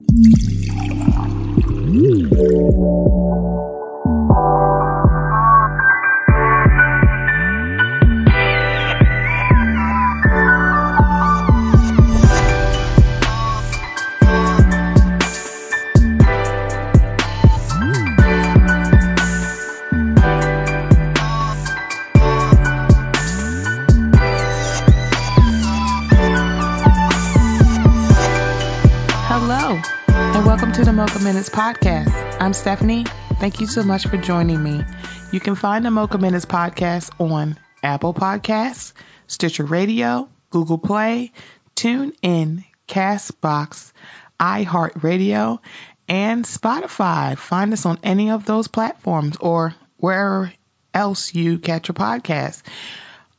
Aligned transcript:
Hello, 0.00 1.18
Minutes 31.48 31.80
podcast. 31.80 32.36
I'm 32.40 32.52
Stephanie. 32.52 33.04
Thank 33.40 33.60
you 33.60 33.66
so 33.66 33.82
much 33.82 34.06
for 34.06 34.18
joining 34.18 34.62
me. 34.62 34.84
You 35.32 35.40
can 35.40 35.54
find 35.54 35.84
the 35.84 35.90
Mocha 35.90 36.18
Minutes 36.18 36.44
podcast 36.44 37.10
on 37.18 37.58
Apple 37.82 38.12
Podcasts, 38.12 38.92
Stitcher 39.28 39.64
Radio, 39.64 40.28
Google 40.50 40.76
Play, 40.78 41.32
TuneIn, 41.74 42.64
Castbox, 42.86 43.92
iHeartRadio, 44.38 45.60
and 46.06 46.44
Spotify. 46.44 47.38
Find 47.38 47.72
us 47.72 47.86
on 47.86 47.98
any 48.02 48.30
of 48.30 48.44
those 48.44 48.68
platforms 48.68 49.36
or 49.40 49.74
wherever 49.96 50.52
else 50.92 51.34
you 51.34 51.58
catch 51.58 51.88
your 51.88 51.94
podcast. 51.94 52.62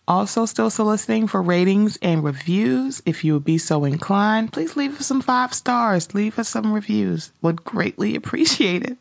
Also, 0.09 0.47
still 0.47 0.71
soliciting 0.71 1.27
for 1.27 1.39
ratings 1.39 1.99
and 2.01 2.23
reviews. 2.23 3.03
If 3.05 3.23
you 3.23 3.35
would 3.35 3.45
be 3.45 3.59
so 3.59 3.85
inclined, 3.85 4.51
please 4.51 4.75
leave 4.75 4.99
us 4.99 5.05
some 5.05 5.21
five 5.21 5.53
stars. 5.53 6.15
Leave 6.15 6.39
us 6.39 6.49
some 6.49 6.73
reviews. 6.73 7.31
Would 7.43 7.63
greatly 7.63 8.15
appreciate 8.17 8.83
it. 8.83 8.97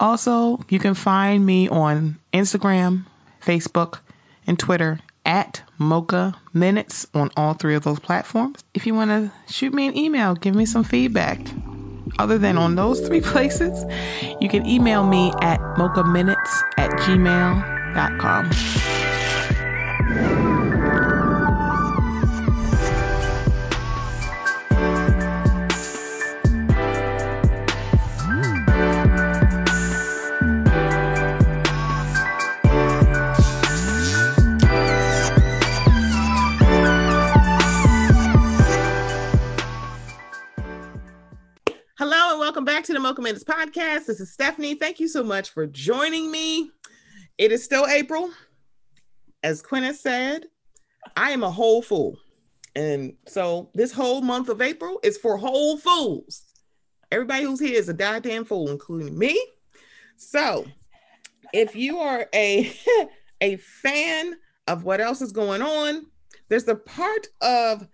Also, 0.00 0.58
you 0.68 0.80
can 0.80 0.94
find 0.94 1.46
me 1.46 1.68
on 1.68 2.18
Instagram, 2.32 3.04
Facebook, 3.46 4.00
and 4.44 4.58
Twitter 4.58 4.98
at 5.24 5.62
Mocha 5.78 6.34
Minutes 6.52 7.06
on 7.14 7.30
all 7.36 7.54
three 7.54 7.76
of 7.76 7.84
those 7.84 8.00
platforms. 8.00 8.58
If 8.74 8.88
you 8.88 8.94
want 8.94 9.10
to 9.10 9.32
shoot 9.52 9.72
me 9.72 9.86
an 9.86 9.96
email, 9.96 10.34
give 10.34 10.56
me 10.56 10.66
some 10.66 10.82
feedback. 10.82 11.38
Other 12.18 12.38
than 12.38 12.58
on 12.58 12.74
those 12.74 13.00
three 13.00 13.20
places, 13.22 13.84
you 14.40 14.48
can 14.48 14.66
email 14.66 15.04
me 15.04 15.32
at 15.40 15.60
mochaminutes 15.60 16.62
at 16.76 16.90
gmail.com. 16.90 18.50
welcome 42.54 42.64
back 42.64 42.84
to 42.84 42.92
the 42.92 43.00
Mocha 43.00 43.20
Minutes 43.20 43.42
podcast. 43.42 44.06
This 44.06 44.20
is 44.20 44.30
Stephanie. 44.30 44.76
Thank 44.76 45.00
you 45.00 45.08
so 45.08 45.24
much 45.24 45.50
for 45.50 45.66
joining 45.66 46.30
me. 46.30 46.70
It 47.36 47.50
is 47.50 47.64
still 47.64 47.84
April. 47.88 48.30
As 49.42 49.60
Quinn 49.60 49.82
has 49.82 49.98
said, 49.98 50.44
I 51.16 51.32
am 51.32 51.42
a 51.42 51.50
whole 51.50 51.82
fool. 51.82 52.16
And 52.76 53.14
so 53.26 53.70
this 53.74 53.90
whole 53.90 54.20
month 54.20 54.48
of 54.50 54.62
April 54.62 55.00
is 55.02 55.18
for 55.18 55.36
whole 55.36 55.78
fools. 55.78 56.44
Everybody 57.10 57.42
who's 57.42 57.58
here 57.58 57.76
is 57.76 57.88
a 57.88 57.92
goddamn 57.92 58.44
fool, 58.44 58.70
including 58.70 59.18
me. 59.18 59.36
So 60.16 60.64
if 61.52 61.74
you 61.74 61.98
are 61.98 62.28
a 62.32 62.72
a 63.40 63.56
fan 63.56 64.36
of 64.68 64.84
what 64.84 65.00
else 65.00 65.22
is 65.22 65.32
going 65.32 65.60
on, 65.60 66.06
there's 66.48 66.62
the 66.62 66.76
part 66.76 67.26
of 67.40 67.88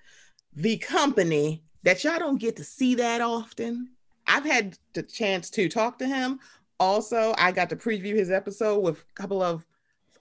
the 0.52 0.76
company 0.76 1.64
that 1.82 2.04
y'all 2.04 2.18
don't 2.18 2.38
get 2.38 2.56
to 2.56 2.64
see 2.64 2.96
that 2.96 3.22
often. 3.22 3.88
I've 4.30 4.44
had 4.44 4.78
the 4.94 5.02
chance 5.02 5.50
to 5.50 5.68
talk 5.68 5.98
to 5.98 6.06
him. 6.06 6.38
Also, 6.78 7.34
I 7.36 7.50
got 7.50 7.68
to 7.70 7.76
preview 7.76 8.14
his 8.14 8.30
episode 8.30 8.78
with 8.78 9.00
a 9.00 9.14
couple 9.14 9.42
of 9.42 9.66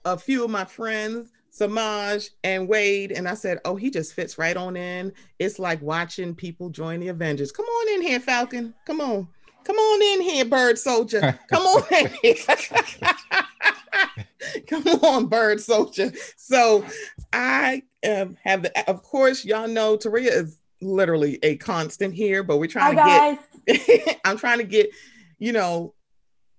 a 0.04 0.18
few 0.18 0.44
of 0.44 0.50
my 0.50 0.64
friends, 0.64 1.30
Samaj 1.50 2.30
and 2.42 2.68
Wade, 2.68 3.12
and 3.12 3.28
I 3.28 3.34
said, 3.34 3.60
"Oh, 3.64 3.76
he 3.76 3.88
just 3.88 4.14
fits 4.14 4.36
right 4.36 4.56
on 4.56 4.76
in. 4.76 5.12
It's 5.38 5.60
like 5.60 5.80
watching 5.80 6.34
people 6.34 6.70
join 6.70 6.98
the 7.00 7.08
Avengers. 7.08 7.52
Come 7.52 7.66
on 7.66 7.94
in 7.94 8.02
here, 8.02 8.18
Falcon. 8.18 8.74
Come 8.84 9.00
on, 9.00 9.28
come 9.64 9.76
on 9.76 10.02
in 10.02 10.22
here, 10.22 10.44
Bird 10.44 10.76
Soldier. 10.78 11.38
Come 11.48 11.62
on 11.62 11.84
in 11.94 12.10
here. 12.20 12.34
come 14.66 14.88
on, 15.04 15.26
Bird 15.26 15.60
Soldier." 15.60 16.12
So, 16.36 16.84
I 17.32 17.84
um, 18.08 18.36
have 18.42 18.62
the, 18.62 18.90
of 18.90 19.02
course, 19.02 19.44
y'all 19.44 19.68
know 19.68 19.96
Taria 19.96 20.32
is 20.32 20.59
literally 20.80 21.38
a 21.42 21.56
constant 21.56 22.14
here, 22.14 22.42
but 22.42 22.58
we're 22.58 22.66
trying 22.66 22.96
Hi, 22.96 23.38
to 23.66 23.76
get. 23.76 24.20
I'm 24.24 24.38
trying 24.38 24.58
to 24.58 24.64
get, 24.64 24.90
you 25.38 25.52
know, 25.52 25.94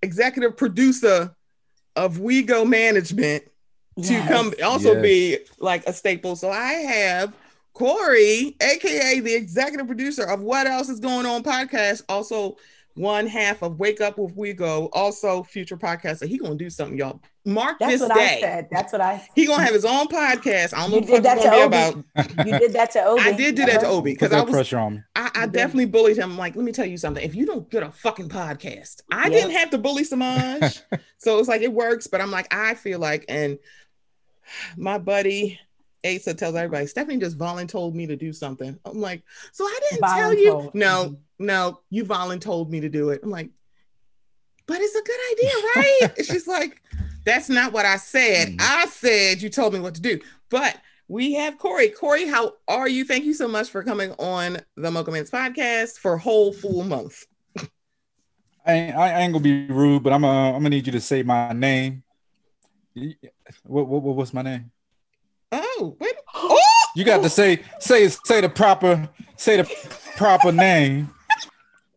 executive 0.01 0.57
producer 0.57 1.35
of 1.95 2.19
We 2.19 2.43
Go 2.43 2.65
Management 2.65 3.43
to 4.03 4.21
come 4.27 4.53
also 4.63 4.93
Yes. 4.93 5.01
be 5.01 5.37
like 5.59 5.85
a 5.85 5.93
staple. 5.93 6.35
So 6.35 6.49
I 6.49 6.73
have 6.73 7.33
Corey, 7.73 8.55
aka 8.61 9.19
the 9.19 9.33
executive 9.33 9.87
producer 9.87 10.23
of 10.23 10.41
What 10.41 10.67
Else 10.67 10.89
Is 10.89 10.99
Going 10.99 11.25
On 11.25 11.43
podcast, 11.43 12.03
also 12.09 12.57
one 12.96 13.25
half 13.28 13.62
of 13.62 13.79
Wake 13.79 14.02
Up 14.02 14.18
with 14.18 14.35
We 14.35 14.53
Go, 14.53 14.90
also 14.94 15.44
future 15.44 15.78
podcaster. 15.78 16.28
He 16.28 16.38
gonna 16.38 16.56
do 16.56 16.69
something, 16.69 16.97
y'all. 16.97 17.22
Mark 17.46 17.79
That's 17.79 17.94
this 17.94 18.02
what 18.02 18.13
day. 18.16 18.38
I 18.38 18.40
said. 18.41 18.68
That's 18.72 18.91
what 18.94 19.02
I. 19.02 19.28
He 19.35 19.46
gonna 19.46 19.63
have 19.63 19.74
his 19.74 19.85
own 19.85 20.07
podcast. 20.07 20.74
I 20.75 20.81
don't 20.81 20.91
know 20.91 20.96
You 20.97 21.01
what 21.01 21.07
the 21.07 21.07
did 21.07 21.18
it's 21.18 21.44
that 21.44 21.44
gonna 21.44 21.69
be 21.69 22.13
to 22.16 22.25
about. 22.35 22.47
You 22.47 22.59
did 22.59 22.74
that 22.74 22.91
to 22.91 23.03
Obi. 23.06 23.22
I 23.22 23.31
did 23.31 23.56
do 23.56 23.62
that 23.66 23.72
to 23.72 23.78
remember? 23.78 23.88
Obi 23.97 24.12
because 24.13 24.31
I 24.34 24.41
was 24.41 24.51
pressure 24.51 24.78
on 24.78 24.94
me. 24.96 25.01
I, 25.16 25.31
I 25.34 25.40
You 25.41 25.46
did. 25.47 25.53
definitely 25.53 25.85
bullied 25.85 26.18
him. 26.18 26.31
I'm 26.31 26.38
like, 26.38 26.56
let 26.56 26.66
me 26.66 26.72
tell 26.72 26.85
you 26.85 26.97
something. 26.97 27.24
If 27.24 27.34
you 27.34 27.46
don't 27.46 27.69
get 27.69 27.84
a 27.84 27.91
fucking 27.91 28.30
podcast, 28.30 29.01
I 29.12 29.24
Yep. 29.24 29.31
didn't 29.31 29.51
have 29.51 29.69
to 29.72 29.78
bully 29.78 30.03
Samaj. 30.03 30.80
so 31.18 31.40
it's 31.40 31.47
like 31.47 31.62
it 31.62 31.72
works, 31.74 32.07
but 32.07 32.22
I'm 32.22 32.31
like, 32.31 32.53
I 32.53 32.74
feel 32.75 33.00
like, 33.00 33.25
and 33.30 33.57
my 34.78 34.97
buddy 34.97 35.59
Asa 36.06 36.34
tells 36.34 36.56
everybody, 36.56 36.88
Stephanie 36.88 37.18
just 37.19 37.38
voluntold 37.38 37.94
me 37.94 38.07
to 38.07 38.16
do 38.16 38.34
something. 38.34 38.78
I'm 38.85 39.00
like, 39.00 39.22
so 39.51 39.63
I 39.66 39.80
didn't 39.90 40.07
tell 40.07 40.34
you. 40.34 40.72
No, 40.74 41.06
Mhm. 41.09 41.18
No, 41.41 41.81
you 41.90 42.06
voluntold 42.06 42.69
me 42.69 42.79
to 42.81 42.90
do 42.90 43.09
it. 43.09 43.22
I'm 43.24 43.29
like, 43.29 43.50
but 44.68 44.78
it's 44.79 44.96
a 44.96 45.02
good 45.03 45.19
idea, 45.31 45.52
right? 45.75 46.25
She's 46.25 46.47
like, 46.47 46.81
that's 47.25 47.50
not 47.50 47.74
what 47.74 47.85
I 47.85 47.97
said. 47.97 48.50
Mhm. 48.50 48.57
I 48.62 48.85
said 48.88 49.41
you 49.41 49.50
told 49.50 49.74
me 49.74 49.80
what 49.80 49.96
to 49.96 50.01
do. 50.01 50.19
But 50.50 50.78
we 51.07 51.34
have 51.34 51.57
Corey. 51.57 51.90
Corey, 51.90 52.25
how 52.28 52.53
are 52.68 52.88
you? 52.88 53.03
Thank 53.03 53.25
you 53.25 53.34
so 53.34 53.47
much 53.47 53.69
for 53.69 53.84
coming 53.84 54.12
on 54.13 54.59
the 54.78 54.90
Mocha 54.91 55.12
Minutes 55.12 55.30
podcast 55.31 55.97
for 55.97 56.18
whole 56.18 56.53
full 56.53 56.84
month. 56.84 57.25
I 58.66 58.74
ain't, 58.74 58.96
I 58.96 59.19
ain't 59.22 59.34
gonna 59.34 59.44
be 59.44 59.68
rude, 59.68 60.03
but 60.03 60.13
I'm 60.13 60.24
uh, 60.24 60.50
I'm 60.50 60.59
gonna 60.59 60.69
need 60.69 60.85
you 60.85 60.94
to 60.94 61.01
say 61.01 61.24
my 61.24 61.51
name. 61.51 62.03
What, 63.63 63.88
what, 63.88 64.01
what 64.03 64.16
what's 64.16 64.34
my 64.34 64.41
name? 64.41 64.72
Oh, 65.51 65.97
wait. 66.00 66.13
Oh, 66.34 66.59
You 66.96 67.03
got 67.03 67.24
to 67.24 67.30
say 67.30 67.62
say 67.80 68.07
say 68.07 68.41
the 68.41 68.50
proper 68.50 69.09
say 69.38 69.57
the 69.57 69.63
proper 70.16 70.51
name. 70.51 71.09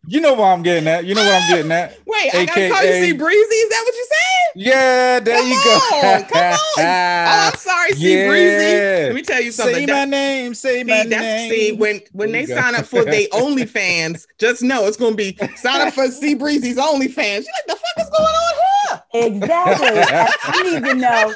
You 0.07 0.21
know 0.21 0.35
what 0.35 0.47
I'm 0.47 0.63
getting 0.63 0.87
at. 0.89 1.05
You 1.05 1.15
know 1.15 1.25
what 1.25 1.43
I'm 1.43 1.51
getting 1.57 1.73
at. 1.73 1.99
wait, 2.07 2.35
I 2.35 2.45
gotta 2.47 2.69
call 2.71 2.85
you 2.85 2.93
C 3.05 3.13
Breezy. 3.13 3.55
Is 3.55 3.71
that 3.71 3.83
what 3.85 3.95
you 3.95 4.07
said? 4.09 4.21
Yeah, 4.57 5.21
there 5.21 5.39
Come 5.39 5.49
you 5.49 5.65
go. 5.65 5.71
on, 5.97 6.25
come 6.25 6.43
on. 6.43 6.59
Oh, 6.77 7.51
I'm 7.51 7.55
sorry, 7.57 7.93
C 7.93 8.27
Breezy. 8.27 9.07
Let 9.07 9.15
me 9.15 9.23
tell 9.23 9.41
you 9.43 9.51
something. 9.53 9.75
Say 9.75 9.87
That- 9.87 9.93
my 9.93 10.05
name. 10.11 10.55
Say 10.55 10.79
See, 10.79 10.85
my 10.85 10.97
that's 11.05 11.11
name. 11.11 11.51
see 11.51 11.73
when 11.73 12.01
when 12.13 12.33
There 12.33 12.43
they 12.43 12.49
you 12.53 12.55
go. 12.55 12.61
sign 12.61 12.75
up 12.75 12.85
for 12.87 13.05
the 13.05 13.29
OnlyFans, 13.33 14.27
just 14.39 14.63
know 14.63 14.87
it's 14.87 14.97
gonna 14.97 15.17
be 15.17 15.37
sign 15.57 15.81
up 15.87 15.95
for 15.95 16.07
C 16.09 16.35
Breezy's 16.35 16.77
OnlyFans. 16.77 17.17
You're 17.17 17.55
like, 17.57 17.67
the 17.69 17.77
fuck 17.77 17.99
is 17.99 18.11
going 18.11 18.25
on 18.25 18.55
here? 18.55 19.27
Exactly. 19.43 19.99
I, 20.01 20.29
I 20.45 20.63
need 20.63 20.85
to 20.85 20.95
know 20.95 21.35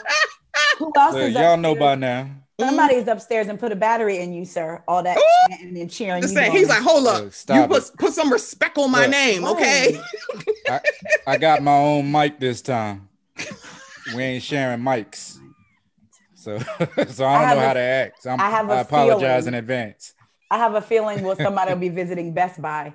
who 0.78 0.92
else 0.96 1.14
Look, 1.14 1.22
is 1.22 1.34
y'all 1.34 1.56
know 1.56 1.72
upstairs. 1.72 1.78
by 1.78 1.94
now. 1.96 2.30
Mm-hmm. 2.58 2.68
Somebody 2.70 2.94
is 2.96 3.06
upstairs 3.06 3.46
and 3.46 3.58
put 3.58 3.70
a 3.70 3.76
battery 3.76 4.18
in 4.18 4.32
you, 4.32 4.44
sir. 4.44 4.82
All 4.88 5.02
that 5.04 5.16
Ooh. 5.16 5.22
chanting 5.50 5.80
and 5.80 5.88
cheering. 5.90 6.22
Just 6.22 6.34
you 6.34 6.40
saying, 6.40 6.50
doing. 6.52 6.60
he's 6.62 6.68
like, 6.68 6.82
hold 6.82 7.06
up, 7.06 7.14
Look, 7.16 7.24
you 7.26 7.30
stop 7.30 7.70
put 7.70 7.96
put 7.98 8.12
some 8.12 8.32
respect 8.32 8.76
on 8.78 8.90
my 8.90 9.02
Look. 9.02 9.10
name, 9.10 9.44
okay? 9.44 10.00
Right. 10.68 10.82
I 11.26 11.38
got 11.38 11.62
my 11.62 11.72
own 11.78 12.10
mic 12.12 12.38
this 12.38 12.60
time. 12.60 13.08
We 14.14 14.22
ain't 14.22 14.42
sharing 14.42 14.80
mics. 14.80 15.38
So, 16.34 16.58
so 16.58 16.66
I 16.66 16.84
don't 16.98 17.08
have 17.08 17.56
know 17.56 17.62
a- 17.62 17.66
how 17.68 17.72
to 17.72 17.80
act. 17.80 18.22
So 18.22 18.30
I'm, 18.30 18.40
I 18.40 18.50
have 18.50 18.68
a 18.68 18.72
I 18.74 18.80
apologize 18.80 19.44
feeling- 19.44 19.48
in 19.48 19.54
advance. 19.54 20.12
I 20.50 20.58
have 20.58 20.74
a 20.74 20.80
feeling 20.82 21.22
well, 21.22 21.36
somebody 21.36 21.72
will 21.72 21.80
be 21.88 21.88
visiting 21.90 22.34
Best 22.34 22.60
Buy 22.60 22.92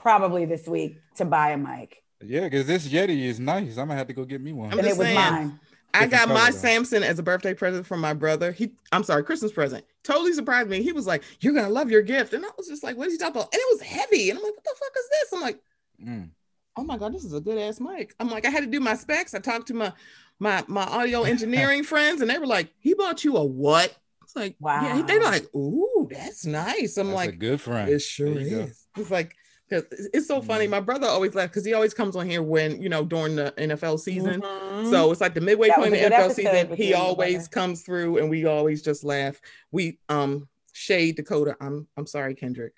probably 0.00 0.46
this 0.46 0.66
week 0.66 0.98
to 1.16 1.24
buy 1.24 1.50
a 1.50 1.56
mic, 1.58 2.02
Yeah, 2.20 2.40
because 2.44 2.66
this 2.66 2.88
Yeti 2.88 3.24
is 3.24 3.38
nice. 3.38 3.76
I'm 3.76 3.86
gonna 3.88 3.96
have 3.96 4.06
to 4.08 4.14
go 4.14 4.24
get 4.24 4.40
me 4.40 4.52
one. 4.52 4.72
I'm 4.72 4.78
and 4.78 4.88
just 4.88 4.96
it 4.96 4.98
was 4.98 5.06
saying. 5.08 5.16
mine. 5.20 5.60
I 5.94 6.06
got 6.06 6.28
my 6.28 6.34
color, 6.34 6.52
though. 6.52 6.58
Samson 6.58 7.02
as 7.02 7.18
a 7.18 7.22
birthday 7.22 7.54
present 7.54 7.86
from 7.86 8.00
my 8.00 8.14
brother. 8.14 8.52
He, 8.52 8.72
I'm 8.92 9.04
sorry, 9.04 9.22
Christmas 9.24 9.52
present. 9.52 9.84
totally 10.04 10.32
surprised 10.32 10.68
me. 10.68 10.82
He 10.82 10.92
was 10.92 11.06
like, 11.06 11.22
"You're 11.40 11.54
gonna 11.54 11.68
love 11.68 11.90
your 11.90 12.02
gift," 12.02 12.32
and 12.34 12.44
I 12.44 12.48
was 12.56 12.66
just 12.68 12.82
like, 12.82 12.96
"What 12.96 13.08
is 13.08 13.14
he 13.14 13.18
talking 13.18 13.36
about?" 13.36 13.52
And 13.54 13.60
it 13.60 13.66
was 13.72 13.82
heavy, 13.82 14.30
and 14.30 14.38
I'm 14.38 14.44
like, 14.44 14.54
"What 14.54 14.64
the 14.64 14.74
fuck 14.78 14.92
is 14.98 15.08
this?" 15.10 15.32
I'm 15.32 15.40
like, 15.40 15.60
Mm. 16.02 16.30
"Oh 16.76 16.82
my 16.84 16.98
god, 16.98 17.14
this 17.14 17.24
is 17.24 17.32
a 17.34 17.40
good 17.40 17.58
ass 17.58 17.78
mic." 17.80 18.14
I'm 18.18 18.28
like, 18.30 18.44
I 18.46 18.50
had 18.50 18.60
to 18.64 18.66
do 18.70 18.80
my 18.80 18.94
specs. 18.94 19.34
I 19.34 19.38
talked 19.38 19.68
to 19.68 19.74
my 19.74 19.92
my 20.38 20.64
my 20.68 20.84
audio 20.84 21.22
engineering 21.34 21.84
friends, 21.84 22.20
and 22.20 22.30
they 22.30 22.38
were 22.38 22.46
like, 22.46 22.72
"He 22.78 22.94
bought 22.94 23.24
you 23.24 23.36
a 23.36 23.44
what?" 23.44 23.96
It's 24.24 24.34
like, 24.34 24.56
wow. 24.60 24.82
Yeah, 24.82 25.02
they're 25.02 25.22
like, 25.22 25.54
"Ooh, 25.54 26.08
that's 26.10 26.46
nice." 26.46 26.96
I'm 26.96 27.08
That's 27.08 27.12
a 27.12 27.26
like, 27.30 27.38
good 27.38 27.60
friend. 27.60 27.90
it 27.90 28.00
sure 28.00 28.32
There 28.32 28.42
you 28.42 28.50
go. 28.50 28.60
is. 28.62 28.86
It's 28.96 29.10
like 29.10 29.36
'cause 29.72 29.84
it's 29.92 30.08
it's 30.14 30.26
so 30.26 30.40
funny. 30.42 30.66
Mhm. 30.66 30.70
My 30.70 30.80
brother 30.80 31.06
always 31.06 31.34
left 31.34 31.52
because 31.52 31.64
he 31.64 31.72
always 31.74 31.94
comes 31.94 32.14
on 32.16 32.28
here 32.28 32.42
when 32.42 32.80
you 32.82 32.88
know 32.88 33.04
during 33.04 33.36
the 33.36 33.52
NFL 33.58 33.98
season. 33.98 34.40
Mhm. 34.42 34.90
So 34.90 35.10
it's 35.10 35.20
like 35.20 35.34
the 35.34 35.40
midway 35.40 35.68
That 35.68 35.78
point 35.78 35.92
was 35.92 36.00
of 36.02 36.10
the 36.10 36.14
NFL 36.16 36.30
season. 36.30 36.54
He 36.76 36.88
you 36.88 36.94
and 36.94 36.98
your 36.98 36.98
always 36.98 37.34
brother. 37.34 37.48
comes 37.48 37.82
through, 37.82 38.18
and 38.18 38.30
we 38.30 38.44
always 38.44 38.82
just 38.82 39.02
laugh. 39.04 39.40
We 39.70 39.98
um 40.08 40.48
shade 40.72 41.16
Dakota. 41.16 41.56
I'm 41.60 41.86
I'm 41.96 42.06
sorry, 42.06 42.34
Kendrick. 42.34 42.74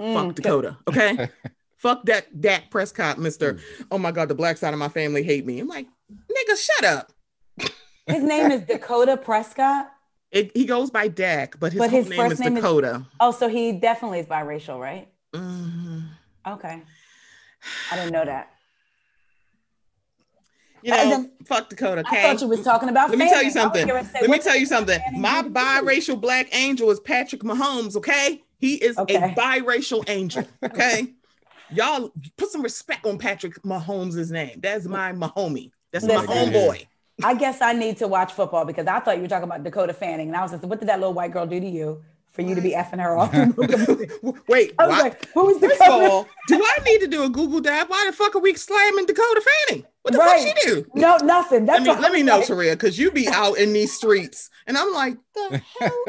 Mm, 0.00 0.14
Fuck 0.14 0.34
Dakota. 0.36 0.76
Okay. 0.88 1.28
Fuck 1.76 2.04
that 2.06 2.40
Dak 2.40 2.70
Prescott, 2.70 3.18
Mister. 3.18 3.54
Mm. 3.54 3.60
Oh 3.90 3.98
my 3.98 4.12
God, 4.12 4.28
the 4.28 4.34
black 4.34 4.56
side 4.56 4.72
of 4.72 4.78
my 4.78 4.88
family 4.88 5.22
hate 5.22 5.44
me. 5.44 5.58
I'm 5.58 5.66
like, 5.68 5.86
nigga, 6.12 6.56
shut 6.56 6.84
up. 6.84 7.12
His 8.06 8.22
name 8.22 8.50
is 8.50 8.62
Dakota 8.62 9.16
Prescott. 9.16 9.90
It, 10.30 10.50
he 10.56 10.64
goes 10.64 10.90
by 10.90 11.08
Dak, 11.08 11.58
but 11.60 11.72
his, 11.72 11.78
But 11.78 11.90
whole 11.90 12.00
his 12.00 12.08
name 12.08 12.18
first 12.18 12.32
is 12.34 12.40
name 12.40 12.56
is- 12.56 12.62
Dakota. 12.62 13.04
Oh, 13.20 13.32
so 13.32 13.48
he 13.48 13.72
definitely 13.72 14.20
is 14.20 14.26
biracial, 14.26 14.80
right? 14.80 15.08
Mhm. 15.32 16.04
Okay. 16.46 16.82
I 17.90 17.96
didn't 17.96 18.12
know 18.12 18.24
that. 18.24 18.48
You 20.82 20.90
know, 20.90 20.96
then- 21.10 21.30
fuck 21.46 21.68
Dakota. 21.68 22.02
I 22.04 22.10
Okay. 22.10 22.22
thought 22.22 22.40
you 22.40 22.48
was 22.48 22.62
talking 22.62 22.88
about. 22.88 23.10
Let 23.10 23.18
me 23.18 23.28
tell 23.28 23.42
you 23.42 23.50
Fanning. 23.52 23.90
I 23.90 23.94
was 23.94 24.06
something. 24.08 24.12
say, 24.12 24.20
Let 24.20 24.30
me 24.30 24.38
tell 24.40 24.56
you 24.56 24.66
something. 24.66 25.00
My 25.16 25.42
do 25.42 25.48
do? 25.48 25.54
biracial 25.54 26.20
black 26.20 26.48
angel 26.52 26.90
is 26.90 26.98
Patrick 27.00 27.42
Mahomes. 27.42 27.94
Okay, 27.96 28.42
he 28.58 28.74
is 28.74 28.98
Okay. 28.98 29.14
a 29.16 29.28
biracial 29.28 30.02
angel. 30.08 30.44
Okay, 30.64 31.14
y'all 31.70 32.10
put 32.36 32.50
some 32.50 32.62
respect 32.62 33.06
on 33.06 33.16
Patrick 33.18 33.62
Mahomes' 33.62 34.32
name. 34.32 34.58
That's 34.60 34.86
my 34.86 35.12
Mahomie. 35.12 35.70
That's 35.92 36.04
my 36.04 36.16
homeboy. 36.26 36.86
I 37.22 37.34
guess 37.34 37.60
I 37.62 37.74
need 37.74 37.98
to 37.98 38.08
watch 38.08 38.32
football 38.32 38.64
because 38.64 38.88
I 38.88 38.98
thought 38.98 39.16
you 39.16 39.22
were 39.22 39.28
talking 39.28 39.44
about 39.44 39.62
Dakota 39.62 39.92
Fanning, 39.94 40.26
and 40.28 40.36
I 40.36 40.42
was 40.42 40.50
like, 40.50 40.62
"What 40.64 40.80
did 40.80 40.88
that 40.88 40.98
little 40.98 41.14
white 41.14 41.30
girl 41.32 41.46
do 41.46 41.60
to 41.60 41.66
you 41.68 42.02
for 42.32 42.42
you 42.42 42.54
to 42.54 42.60
be 42.60 42.70
effing 42.72 43.00
her 43.02 43.16
off?" 43.16 43.32
Wait, 44.48 44.74
I 44.78 44.86
was 44.86 44.96
why- 44.96 45.00
like, 45.02 45.28
"Who 45.32 45.48
is 45.50 45.58
First 45.58 45.80
of 45.82 45.88
all, 46.10 46.28
do 46.48 46.56
I 46.62 46.82
need 46.84 47.00
to 47.00 47.06
do 47.06 47.24
a 47.24 47.28
Google 47.28 47.60
dive? 47.60 47.88
Why 47.88 48.06
the 48.08 48.16
fuck 48.16 48.34
are 48.34 48.40
we 48.40 48.54
slamming 48.54 49.06
Dakota 49.06 49.42
Fanning? 49.68 49.84
What 50.02 50.12
the 50.12 50.18
Right. 50.18 50.42
fuck 50.48 50.58
she 50.58 50.68
do? 50.68 50.86
no, 50.94 51.16
nothing. 51.18 51.66
That's 51.66 51.86
Let 51.86 51.96
me 51.96 52.02
let 52.02 52.12
me 52.12 52.22
know. 52.22 52.40
Taria, 52.40 52.72
because 52.72 52.98
you 52.98 53.10
be 53.10 53.28
out 53.28 53.58
in 53.58 53.72
these 53.72 53.92
streets, 53.92 54.50
and 54.66 54.76
I'm 54.76 54.92
like, 54.92 55.16
the 55.34 55.62
hell? 55.80 56.04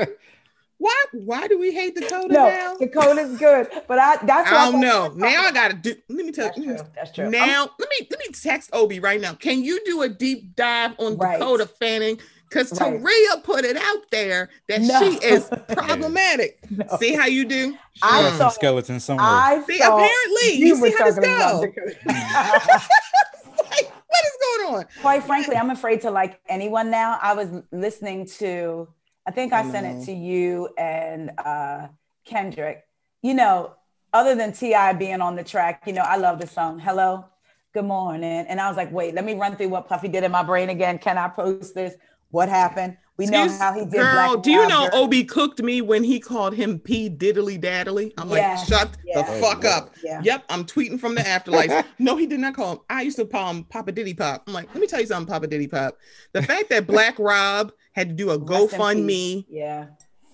Why? 0.79 1.05
Why 1.13 1.47
do 1.47 1.57
we 1.59 1.71
hate 1.71 1.95
Dakota 1.95 2.27
No, 2.33 2.49
now? 2.49 2.75
Dakota's 2.75 3.37
good, 3.37 3.69
but 3.87 3.99
I 3.99 4.17
that's 4.25 4.51
I 4.51 4.65
don't 4.71 4.81
thought- 4.81 5.15
know. 5.15 5.27
Now 5.29 5.43
I 5.43 5.51
gotta 5.53 5.75
do. 5.75 5.95
Let 6.09 6.25
me 6.25 6.31
tell 6.33 6.47
That's 6.47 6.57
you. 6.57 6.75
true. 6.75 6.85
That's 6.95 7.11
true. 7.13 7.29
Now 7.29 7.69
let 7.79 7.89
me 7.89 8.07
let 8.09 8.19
me 8.19 8.25
text 8.33 8.69
Obi 8.73 8.99
right 8.99 9.21
now. 9.21 9.33
Can 9.33 9.63
you 9.63 9.79
do 9.85 10.01
a 10.01 10.09
deep 10.09 10.55
dive 10.57 10.91
on 10.97 11.15
Right. 11.17 11.39
Dakota 11.39 11.67
Fanning? 11.67 12.19
Because 12.53 12.71
Right. 12.79 13.01
Taria 13.01 13.43
put 13.43 13.65
it 13.65 13.77
out 13.77 14.03
there 14.11 14.49
that 14.69 14.81
No. 14.81 14.99
she 14.99 15.17
is 15.25 15.49
problematic. 15.69 16.59
No. 16.69 16.85
See 16.99 17.13
how 17.13 17.25
you 17.25 17.45
do? 17.45 17.71
She 17.93 18.01
I 18.03 18.21
got 18.21 18.25
Mm. 18.25 18.29
some 18.29 18.37
saw- 18.37 18.49
skeletons 18.49 19.03
somewhere. 19.03 19.25
I 19.25 19.63
See, 19.65 19.79
thought 19.79 19.99
apparently 19.99 20.53
you, 20.65 20.79
were 20.79 20.89
see 20.91 20.95
how 20.97 21.05
this 21.05 21.15
talking 21.15 21.31
about 21.31 21.61
go. 21.61 21.61
Like, 21.61 21.75
what 24.07 24.25
is 24.25 24.37
going 24.61 24.75
on? 24.75 24.85
Quite 25.01 25.23
frankly, 25.23 25.55
I'm 25.55 25.71
afraid 25.71 26.01
to 26.01 26.11
like 26.11 26.39
anyone 26.47 26.91
now. 26.91 27.17
I 27.21 27.33
was 27.33 27.49
listening 27.71 28.27
to, 28.37 28.87
I 29.25 29.31
think 29.31 29.51
I, 29.53 29.61
I 29.61 29.71
sent 29.71 29.85
it 29.87 30.05
to 30.05 30.11
you 30.13 30.69
and 30.77 31.31
uh, 31.43 31.87
Kendrick. 32.25 32.83
You 33.23 33.33
know, 33.33 33.73
other 34.11 34.35
than 34.35 34.51
Ti 34.53 34.93
being 34.99 35.21
on 35.21 35.35
the 35.35 35.43
track, 35.43 35.83
you 35.87 35.93
know, 35.93 36.01
I 36.03 36.17
love 36.17 36.39
the 36.39 36.45
song. 36.47 36.77
Hello, 36.77 37.25
good 37.73 37.85
morning. 37.85 38.45
And 38.47 38.59
I 38.61 38.67
was 38.67 38.77
like, 38.77 38.91
wait, 38.91 39.15
let 39.15 39.25
me 39.25 39.33
run 39.33 39.55
through 39.55 39.69
what 39.69 39.87
Puffy 39.87 40.07
did 40.07 40.23
in 40.23 40.31
my 40.31 40.43
brain 40.43 40.69
again. 40.69 40.99
Can 40.99 41.17
I 41.17 41.29
post 41.29 41.73
this? 41.73 41.95
What 42.33 42.49
happened? 42.49 42.97
We 43.15 43.27
know 43.27 43.47
how 43.47 43.73
he 43.75 43.81
did. 43.81 43.91
Girl, 43.91 44.31
Black 44.31 44.41
do 44.41 44.49
you 44.49 44.67
know 44.67 44.89
Girl. 44.89 45.03
Obi 45.03 45.23
cooked 45.23 45.61
me 45.61 45.81
when 45.81 46.03
he 46.03 46.19
called 46.19 46.55
him 46.55 46.79
P 46.79 47.07
Diddly 47.11 47.61
Daddly? 47.61 48.11
I'm 48.17 48.27
Yes, 48.31 48.67
like, 48.67 48.67
shut 48.67 48.97
yes. 49.05 49.29
the 49.29 49.39
fuck 49.39 49.63
up. 49.63 49.93
Yeah. 50.03 50.19
Yep, 50.23 50.45
I'm 50.49 50.65
tweeting 50.65 50.99
from 50.99 51.13
the 51.13 51.25
afterlife. 51.25 51.85
no, 51.99 52.15
he 52.15 52.25
did 52.25 52.39
not 52.39 52.55
call 52.55 52.71
him. 52.71 52.79
I 52.89 53.03
used 53.03 53.17
to 53.17 53.25
call 53.25 53.51
him 53.51 53.65
Papa 53.65 53.91
Diddy 53.91 54.15
Pop. 54.15 54.45
I'm 54.47 54.53
like, 54.53 54.67
let 54.73 54.81
me 54.81 54.87
tell 54.87 54.99
you 54.99 55.05
something, 55.05 55.31
Papa 55.31 55.45
Diddy 55.45 55.67
Pop. 55.67 55.95
The 56.31 56.41
fact 56.41 56.71
that 56.71 56.87
Black 56.87 57.19
Rob 57.19 57.71
had 57.91 58.09
to 58.09 58.15
do 58.15 58.31
a 58.31 58.39
GoFundMe. 58.39 59.45
Yeah. 59.47 59.89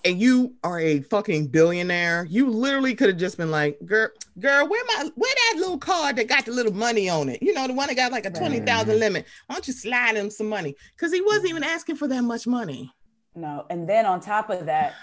And 0.06 0.20
you 0.20 0.56
are 0.64 0.80
a 0.80 1.02
fucking 1.02 1.48
billionaire, 1.48 2.26
you 2.30 2.50
literally 2.50 2.96
could 2.96 3.10
have 3.10 3.18
just 3.18 3.38
been 3.38 3.52
like, 3.52 3.78
girl, 3.86 4.10
girl, 4.40 4.68
where 4.68 4.84
my 4.88 5.10
where 5.16 5.34
that 5.36 5.60
little 5.60 5.78
card 5.78 6.16
that 6.16 6.28
got 6.28 6.46
the 6.46 6.52
little 6.52 6.74
money 6.74 7.10
on 7.10 7.30
it? 7.30 7.42
You 7.42 7.54
know, 7.54 7.68
the 7.68 7.74
one 7.74 7.88
that 7.88 7.96
got 7.96 8.12
like 8.12 8.26
a 8.26 8.32
twenty 8.32 8.60
thousand 8.60 8.92
mm-hmm. 8.92 9.00
limit. 9.00 9.26
Why 9.48 9.56
don't 9.56 9.68
you 9.68 9.74
slide 9.74 10.16
him 10.16 10.30
some 10.30 10.48
money? 10.48 10.76
Because 10.96 11.12
he 11.12 11.22
wasn't 11.22 11.50
even 11.50 11.64
asking 11.64 11.98
for 11.98 12.08
that 12.08 12.24
much 12.24 12.48
money. 12.48 12.94
No. 13.36 13.66
And 13.70 13.88
then 13.88 14.06
on 14.06 14.20
top 14.20 14.50
of 14.50 14.66
that, 14.66 14.96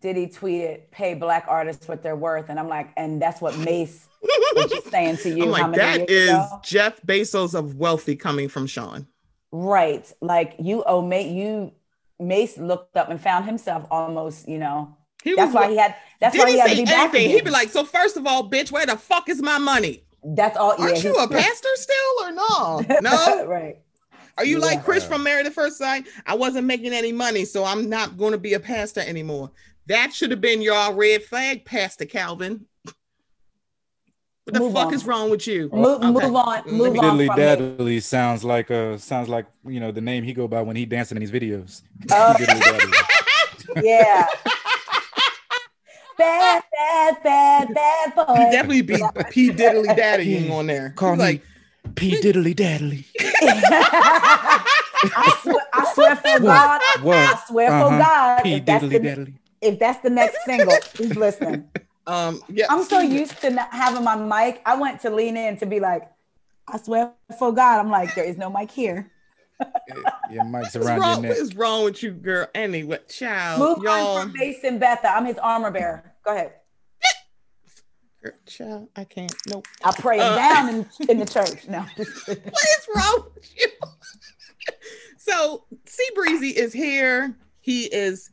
Diddy 0.00 0.26
tweeted, 0.26 0.90
pay 0.90 1.14
black 1.14 1.46
artists 1.48 1.86
what 1.88 2.02
they're 2.02 2.16
worth. 2.16 2.48
And 2.48 2.58
I'm 2.58 2.68
like, 2.68 2.90
and 2.96 3.22
that's 3.22 3.40
what 3.40 3.56
Mase 3.58 4.08
was 4.54 4.70
just 4.70 4.90
saying 4.90 5.18
to 5.18 5.28
you. 5.36 5.44
I'm 5.44 5.50
like, 5.50 5.74
that 5.76 6.10
is 6.10 6.30
ago? 6.30 6.60
Jeff 6.64 7.00
Bezos 7.02 7.54
of 7.54 7.76
wealthy 7.76 8.16
coming 8.16 8.48
from 8.48 8.66
Sean. 8.66 9.06
right. 9.52 10.12
Like 10.20 10.56
you 10.58 10.82
owe 10.84 11.02
Mase, 11.02 11.32
you 11.32 11.72
Mase 12.20 12.58
looked 12.58 12.96
up 12.96 13.10
and 13.10 13.20
found 13.20 13.44
himself 13.46 13.86
almost, 13.90 14.48
you 14.48 14.58
know, 14.58 14.96
He 15.24 15.34
that's 15.34 15.54
why 15.54 15.70
he 15.70 15.76
had, 15.76 15.94
that's 16.20 16.34
did 16.34 16.40
why 16.40 16.46
he 16.48 16.52
he 16.54 16.58
had 16.60 16.68
to 16.70 16.76
say 16.76 16.82
be 16.82 16.84
back 16.86 17.14
anything? 17.14 17.30
He'd 17.30 17.44
be 17.44 17.50
like, 17.50 17.70
so 17.70 17.84
first 17.84 18.16
of 18.16 18.26
all, 18.26 18.48
bitch, 18.50 18.70
where 18.72 18.86
the 18.86 18.96
fuck 18.96 19.28
is 19.28 19.40
my 19.42 19.58
money? 19.58 20.04
that's 20.24 20.56
all. 20.56 20.74
Aren't 20.78 21.02
yeah, 21.02 21.10
you 21.10 21.18
he- 21.18 21.24
a 21.24 21.28
pastor 21.40 21.68
still 21.74 22.22
or 22.22 22.32
no? 22.32 22.82
No? 23.00 23.46
right. 23.46 23.78
Are 24.38 24.44
you 24.44 24.60
like 24.60 24.82
Chris 24.84 25.04
from 25.04 25.22
Married 25.24 25.46
at 25.46 25.52
First 25.52 25.76
Sight? 25.78 26.06
I 26.26 26.34
wasn't 26.36 26.66
making 26.66 26.92
any 26.94 27.12
money, 27.12 27.44
so 27.44 27.64
I'm 27.64 27.88
not 27.90 28.16
going 28.16 28.32
to 28.32 28.38
be 28.38 28.54
a 28.54 28.60
pastor 28.60 29.00
anymore. 29.00 29.50
That 29.86 30.14
should 30.14 30.30
have 30.30 30.40
been 30.40 30.62
your 30.62 30.94
red 30.94 31.24
flag, 31.24 31.64
Pastor 31.64 32.06
Calvin. 32.06 32.66
What 34.44 34.54
the 34.54 34.60
Move 34.60 34.72
fuck 34.72 34.86
on. 34.88 34.94
is 34.94 35.04
wrong 35.06 35.30
with 35.30 35.46
you? 35.46 35.68
Move, 35.72 36.02
Okay. 36.02 36.06
move 36.10 36.34
on. 36.34 36.62
Move 36.66 36.92
me- 36.94 36.98
on 36.98 37.16
Diddly 37.16 37.26
from 37.76 37.84
Mase. 37.86 38.04
Sounds 38.06 38.42
like 38.42 38.70
uh 38.72 38.98
sounds 38.98 39.28
like 39.28 39.46
you 39.66 39.78
know 39.78 39.92
the 39.92 40.00
name 40.00 40.24
he 40.24 40.32
go 40.32 40.48
by 40.48 40.62
when 40.62 40.74
he 40.74 40.84
dancing 40.84 41.16
in 41.16 41.20
these 41.20 41.30
videos. 41.30 41.82
Oh. 42.10 42.34
Diddly 42.36 42.60
Daddly. 42.60 43.84
Yeah. 43.84 44.26
bad, 46.18 46.62
bad, 46.76 47.22
bad, 47.22 47.74
bad 47.74 48.14
boy. 48.16 48.24
He 48.34 48.50
definitely 48.50 48.82
be 48.82 48.96
P 49.30 49.50
Diddly 49.50 49.96
Daddying 49.96 50.50
on 50.50 50.66
there. 50.66 50.90
Call 50.90 51.10
He's 51.12 51.18
me 51.18 51.24
like, 51.24 51.42
P 51.94 52.20
Diddly 52.20 52.54
Daddly. 52.56 53.04
I 55.04 55.38
swear, 55.42 55.56
I 55.72 55.92
swear 55.94 56.16
for 56.16 56.40
God, 56.40 56.80
I 56.82 57.42
swear 57.48 57.68
for 57.68 57.74
Uh-huh. 57.74 57.98
God, 57.98 58.42
P 58.42 58.54
if 58.54 58.64
that's, 58.66 58.84
Diddly 58.84 58.90
the, 58.90 58.98
Daddly. 59.00 59.34
if 59.60 59.78
that's 59.78 60.00
the 60.02 60.10
next 60.10 60.36
single, 60.44 60.76
who's 60.96 61.16
listening? 61.16 61.68
Um, 62.06 62.42
yeah. 62.48 62.66
I'm 62.68 62.84
so 62.84 63.00
used 63.00 63.40
to 63.42 63.50
not 63.50 63.72
having 63.72 64.04
my 64.04 64.16
mic. 64.16 64.62
I 64.66 64.76
went 64.76 65.00
to 65.02 65.10
lean 65.10 65.36
in 65.36 65.56
to 65.58 65.66
be 65.66 65.80
like, 65.80 66.10
I 66.68 66.78
swear 66.78 67.12
for 67.38 67.52
God, 67.52 67.80
I'm 67.80 67.90
like, 67.90 68.14
there 68.14 68.24
is 68.24 68.36
no 68.36 68.48
mic 68.50 68.70
here. 68.70 69.10
Your 70.30 70.44
mic's 70.44 70.74
What's 70.74 70.76
around 70.76 71.00
your 71.02 71.20
neck. 71.22 71.30
what 71.30 71.38
is 71.38 71.54
wrong 71.54 71.84
with 71.84 72.02
you, 72.02 72.10
girl? 72.12 72.46
Anyway, 72.54 72.98
child, 73.08 73.60
Move 73.60 73.84
y'all, 73.84 74.16
on 74.16 74.30
from 74.30 74.32
Mason 74.38 74.78
Betha. 74.78 75.08
I'm 75.08 75.24
his 75.24 75.38
armor 75.38 75.70
bearer. 75.70 76.12
Go 76.24 76.34
ahead. 76.34 76.54
Girl, 78.22 78.32
child, 78.46 78.88
I 78.96 79.04
can't. 79.04 79.34
Nope. 79.48 79.66
I'll 79.84 79.92
pray 79.92 80.16
him 80.18 80.24
Uh, 80.32 80.36
down 80.36 80.68
in, 80.68 80.86
in 81.08 81.18
the 81.18 81.26
church. 81.26 81.66
No. 81.68 81.80
What 81.96 82.28
is 82.28 82.88
wrong 82.94 83.26
with 83.34 83.50
you? 83.56 83.68
so, 85.18 85.64
C 85.86 86.04
Breezy 86.14 86.50
is 86.50 86.72
here. 86.72 87.36
He 87.60 87.84
is 87.84 88.30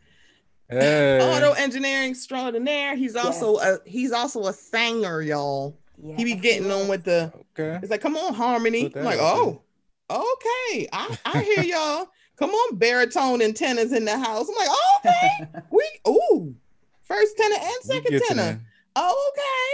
Hey. 0.70 1.20
auto 1.20 1.54
engineering 1.54 2.12
extraordinaire. 2.12 2.96
He's 2.96 3.16
also 3.16 3.58
a 3.58 3.80
he's 3.86 4.12
also 4.12 4.46
a 4.46 4.54
singer, 4.54 5.22
y'all. 5.22 5.78
He 6.16 6.24
be 6.24 6.36
getting 6.36 6.72
on 6.72 6.88
with 6.88 7.04
the. 7.04 7.32
Okay. 7.58 7.80
It's 7.82 7.92
like, 7.92 8.02
come 8.02 8.16
on, 8.16 8.34
harmony. 8.34 8.92
I'm 8.96 9.04
like, 9.04 9.20
oh, 9.20 9.62
okay. 10.10 10.88
I, 10.94 11.18
I 11.26 11.44
hear 11.44 11.64
y'all. 11.76 12.08
Come 12.38 12.52
on, 12.52 12.78
baritone 12.78 13.42
and 13.42 13.54
tenors 13.54 13.92
in 13.92 14.06
the 14.06 14.18
house. 14.18 14.48
I'm 14.48 14.56
like, 14.56 14.70
oh, 14.72 15.00
okay. 15.06 15.62
We 15.72 15.86
ooh, 16.08 16.56
first 17.04 17.36
tenor 17.38 17.56
and 17.60 17.84
second 17.84 18.22
tenor. 18.28 18.62
Oh, 18.96 19.32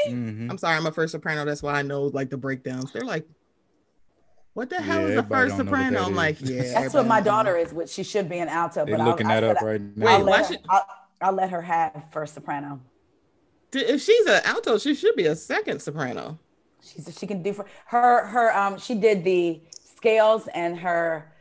okay. 0.08 0.16
Mhm. 0.16 0.50
I'm 0.50 0.58
sorry, 0.58 0.76
I'm 0.76 0.86
a 0.88 0.92
first 0.92 1.12
soprano. 1.12 1.46
That's 1.46 1.62
why 1.62 1.74
I 1.74 1.84
know 1.84 2.04
like 2.06 2.30
the 2.30 2.38
breakdowns. 2.38 2.92
They're 2.92 3.04
like, 3.04 3.28
what 4.56 4.70
the 4.70 4.82
hell 4.82 5.02
Yeah, 5.02 5.08
is 5.08 5.16
a 5.16 5.18
everybody 5.20 5.50
first 5.50 5.58
don't 5.58 5.66
know 5.68 5.72
what 5.72 5.78
soprano? 5.80 6.00
that 6.00 6.08
I'm 6.08 6.16
like, 6.16 6.38
yeah. 6.42 6.62
That's 6.74 6.94
what 6.94 7.06
my 7.08 7.22
daughter 7.22 7.56
is, 7.58 7.72
which 7.74 7.90
she 7.90 8.04
should 8.04 8.28
be 8.28 8.40
an 8.40 8.50
alto. 8.50 8.86
They're 8.86 8.96
But 8.98 9.02
I'll, 9.04 9.10
looking 9.10 9.28
I 9.28 9.40
that 9.42 9.48
said 9.48 9.58
up 9.58 9.64
I- 9.64 9.66
right 9.66 9.82
Wait, 9.82 9.98
now. 9.98 10.08
I'll, 10.08 10.26
why 10.26 10.32
let 10.32 10.40
her, 10.48 10.54
should- 10.54 10.66
I'll, 10.70 10.86
I'll 11.22 11.34
let 11.34 11.50
her 11.52 11.62
have 11.62 12.04
first 12.12 12.34
soprano. 12.34 12.82
If 13.74 14.02
she's 14.02 14.26
an 14.26 14.42
alto, 14.46 14.78
she 14.78 14.96
should 14.96 15.16
be 15.16 15.26
a 15.28 15.36
second 15.36 15.82
soprano. 15.82 16.40
She's 16.82 17.18
she 17.20 17.28
can 17.28 17.42
do 17.44 17.52
for 17.54 17.66
her 17.88 18.26
her 18.28 18.56
um 18.56 18.78
she 18.78 18.96
did 18.96 19.24
the 19.24 19.62
scales 19.98 20.48
and 20.54 20.78
her 20.80 21.32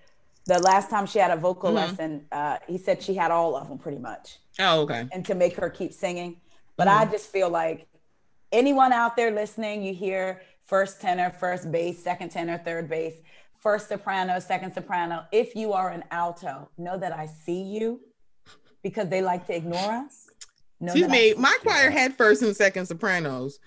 The 0.47 0.59
last 0.59 0.90
time 0.90 1.06
she 1.06 1.18
had 1.21 1.30
a 1.30 1.37
vocal 1.37 1.71
Mhm. 1.71 1.75
lesson, 1.75 2.26
uh, 2.33 2.56
he 2.66 2.76
said 2.78 3.02
she 3.02 3.14
had 3.14 3.30
all 3.30 3.54
of 3.56 3.68
them 3.68 3.78
pretty 3.78 3.99
much, 3.99 4.38
Oh, 4.59 4.83
okay. 4.83 5.06
and 5.12 5.25
to 5.26 5.35
make 5.35 5.54
her 5.56 5.71
keep 5.71 5.92
singing. 5.92 6.40
But 6.76 6.87
Mm-hmm. 6.88 7.09
I 7.09 7.12
just 7.14 7.26
feel 7.30 7.49
like 7.50 7.87
anyone 8.52 8.92
out 8.92 9.16
there 9.16 9.30
listening, 9.30 9.83
you 9.83 9.94
hear 9.94 10.42
first 10.66 11.00
tenor, 11.00 11.30
first 11.30 11.71
bass, 11.71 12.02
second 12.02 12.30
tenor, 12.30 12.59
third 12.64 12.88
bass, 12.88 13.14
first 13.61 13.88
soprano, 13.88 14.38
second 14.38 14.73
soprano. 14.73 15.25
If 15.33 15.54
you 15.54 15.73
are 15.73 15.90
an 15.90 16.04
alto, 16.11 16.68
know 16.78 16.99
that 16.99 17.12
I 17.12 17.26
see 17.26 17.62
you 17.62 18.00
because 18.83 19.09
they 19.09 19.23
like 19.23 19.47
to 19.47 19.56
ignore 19.56 19.78
us. 19.92 20.28
Know 20.80 20.92
Excuse 20.92 21.09
me, 21.09 21.35
my 21.35 21.56
choir 21.62 21.90
had 21.90 22.14
first 22.14 22.42
and 22.42 22.54
second 22.54 22.87
sopranos, 22.87 23.59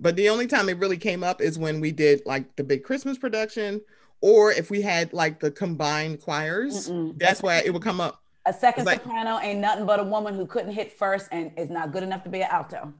but 0.00 0.16
the 0.16 0.28
only 0.28 0.46
time 0.46 0.68
it 0.68 0.78
really 0.78 0.98
came 0.98 1.24
up 1.24 1.40
is 1.40 1.58
when 1.58 1.80
we 1.80 1.92
did 1.92 2.22
like 2.26 2.56
the 2.56 2.64
big 2.64 2.82
Christmas 2.84 3.16
production, 3.16 3.80
or 4.20 4.52
if 4.52 4.70
we 4.70 4.82
had 4.82 5.12
like 5.12 5.40
the 5.40 5.50
combined 5.50 6.20
choirs. 6.20 6.90
Mm-mm. 6.90 7.18
That's 7.18 7.42
why 7.42 7.58
it 7.58 7.72
would 7.72 7.82
come 7.82 8.00
up. 8.00 8.20
A 8.44 8.52
second 8.52 8.82
It's 8.82 8.86
like- 8.86 9.02
soprano 9.02 9.38
ain't 9.40 9.60
nothing 9.60 9.86
but 9.86 10.00
a 10.00 10.04
woman 10.04 10.34
who 10.34 10.46
couldn't 10.46 10.72
hit 10.72 10.92
first 10.92 11.28
and 11.32 11.50
is 11.56 11.70
not 11.70 11.92
good 11.92 12.02
enough 12.02 12.22
to 12.24 12.28
be 12.30 12.42
an 12.42 12.48
alto. 12.50 12.92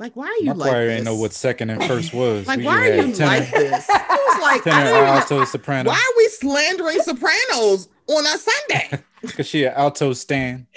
Like, 0.00 0.16
why 0.16 0.26
are 0.26 0.36
you 0.38 0.46
My 0.46 0.52
like 0.54 0.70
choir 0.70 0.86
this? 0.86 0.96
ain't 0.96 1.04
know 1.04 1.14
what 1.16 1.32
second 1.32 1.70
and 1.70 1.82
first 1.84 2.12
was. 2.22 2.46
Like, 2.48 2.58
We 2.58 2.64
why 2.66 2.88
are 2.90 2.96
you 2.96 3.14
tenor, 3.14 3.26
like 3.40 3.50
this? 3.50 3.86
I 3.88 4.26
was 4.28 4.42
like, 4.42 4.66
I 4.66 4.70
tenor, 4.70 4.90
don't 4.90 5.06
alto, 5.06 5.44
soprano. 5.44 5.90
why 5.90 5.96
are 5.96 6.16
we 6.16 6.28
slandering 6.28 7.00
sopranos 7.00 7.88
on 8.08 8.24
a 8.26 8.38
Sunday? 8.38 9.04
Because 9.24 9.46
she 9.48 9.64
an 9.64 9.72
alto 9.74 10.12
stand. 10.12 10.66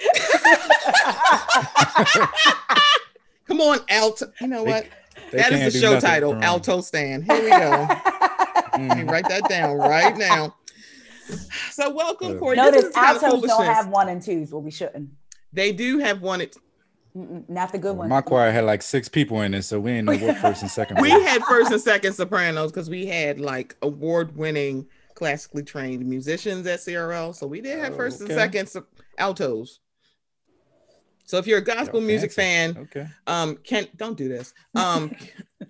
Come 3.46 3.60
on, 3.60 3.78
alto. 3.90 4.32
You 4.40 4.46
know 4.48 4.62
what? 4.64 4.86
They 5.30 5.38
That 5.38 5.50
can't 5.50 5.70
the 5.72 5.78
show 5.78 6.00
title, 6.00 6.32
wrong. 6.32 6.42
Alto 6.42 6.80
Stand. 6.80 7.24
Here 7.24 7.42
we 7.42 7.50
go. 7.50 7.86
Let 7.88 8.80
me 8.80 8.88
Mm. 9.04 9.10
write 9.10 9.28
that 9.28 9.48
down 9.50 9.76
right 9.76 10.16
now. 10.16 10.54
So 11.72 11.90
welcome, 11.90 12.32
Yeah. 12.34 12.38
Corey. 12.38 12.56
Notice 12.56 12.74
this 12.84 12.88
is 12.90 12.94
kind 12.94 13.16
of 13.18 13.22
altos 13.22 13.42
don't 13.50 13.64
have 13.66 13.88
one 13.88 14.08
and 14.08 14.22
twos. 14.22 14.50
Well, 14.52 14.62
we 14.62 14.70
shouldn't. 14.70 15.10
They 15.52 15.72
do 15.72 15.98
have 15.98 16.22
one. 16.22 16.40
It, 16.40 16.56
Mm-mm, 17.16 17.48
not 17.48 17.72
the 17.72 17.78
good 17.78 17.96
ones. 17.96 18.10
My 18.10 18.20
choir 18.20 18.50
had 18.52 18.64
like 18.64 18.82
six 18.82 19.08
people 19.08 19.40
in 19.42 19.54
it, 19.54 19.62
so 19.62 19.80
we 19.80 19.92
ain't 19.92 20.06
know 20.06 20.16
what 20.16 20.36
first 20.38 20.62
and 20.62 20.70
second. 20.70 20.98
we 21.00 21.10
had 21.10 21.42
first 21.44 21.72
and 21.72 21.80
second 21.80 22.12
sopranos 22.12 22.70
because 22.70 22.88
we 22.90 23.06
had 23.06 23.40
like 23.40 23.76
award-winning 23.82 24.86
classically 25.14 25.62
trained 25.64 26.04
musicians 26.06 26.66
at 26.66 26.78
CRL. 26.80 27.34
So 27.34 27.46
we 27.46 27.60
did 27.60 27.78
have 27.78 27.96
first 27.96 28.20
and 28.20 28.30
second 28.30 28.68
so- 28.68 28.84
altos. 29.18 29.80
So 31.24 31.36
if 31.38 31.46
you're 31.46 31.58
a 31.58 31.64
gospel 31.64 32.00
Y'all 32.00 32.06
music 32.06 32.32
fan, 32.32 32.76
Okay. 32.78 33.06
um, 33.26 33.56
Ken, 33.58 33.86
don't 33.96 34.16
do 34.16 34.28
this. 34.28 34.54
Um, 34.74 35.14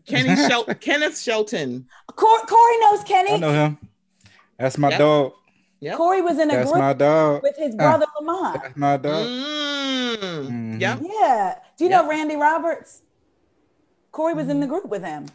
Kenny 0.07 0.37
Shel- 0.37 0.65
Kenneth 0.67 1.19
Shelton. 1.21 1.87
Cor- 2.15 2.41
Corey 2.47 2.79
knows 2.81 3.03
Kenny. 3.05 3.33
I 3.33 3.37
know 3.39 3.53
him. 3.53 3.79
That's 4.59 4.77
my 4.79 4.91
Yep. 4.91 4.99
dog. 4.99 5.33
Yep. 5.81 5.97
Corey 5.97 6.23
was 6.23 6.39
in 6.39 6.51
a 6.51 6.55
That's 6.55 6.71
group 6.71 6.83
my 6.83 6.93
dog. 6.93 7.43
with 7.43 7.57
his 7.57 7.75
brother 7.77 8.07
Lamont. 8.19 8.61
That's 8.63 8.77
my 8.77 8.97
dog. 8.97 9.27
Mm, 9.27 10.17
Mhm. 10.19 10.81
Yep. 10.81 10.99
Yeah. 11.03 11.55
Do 11.77 11.85
you 11.85 11.91
Yep. 11.91 12.03
know 12.05 12.09
Randy 12.11 12.37
Roberts? 12.37 13.03
Corey 14.11 14.35
was 14.35 14.49
in 14.49 14.59
the 14.61 14.67
group 14.67 14.87
with 14.87 15.05
him. 15.05 15.27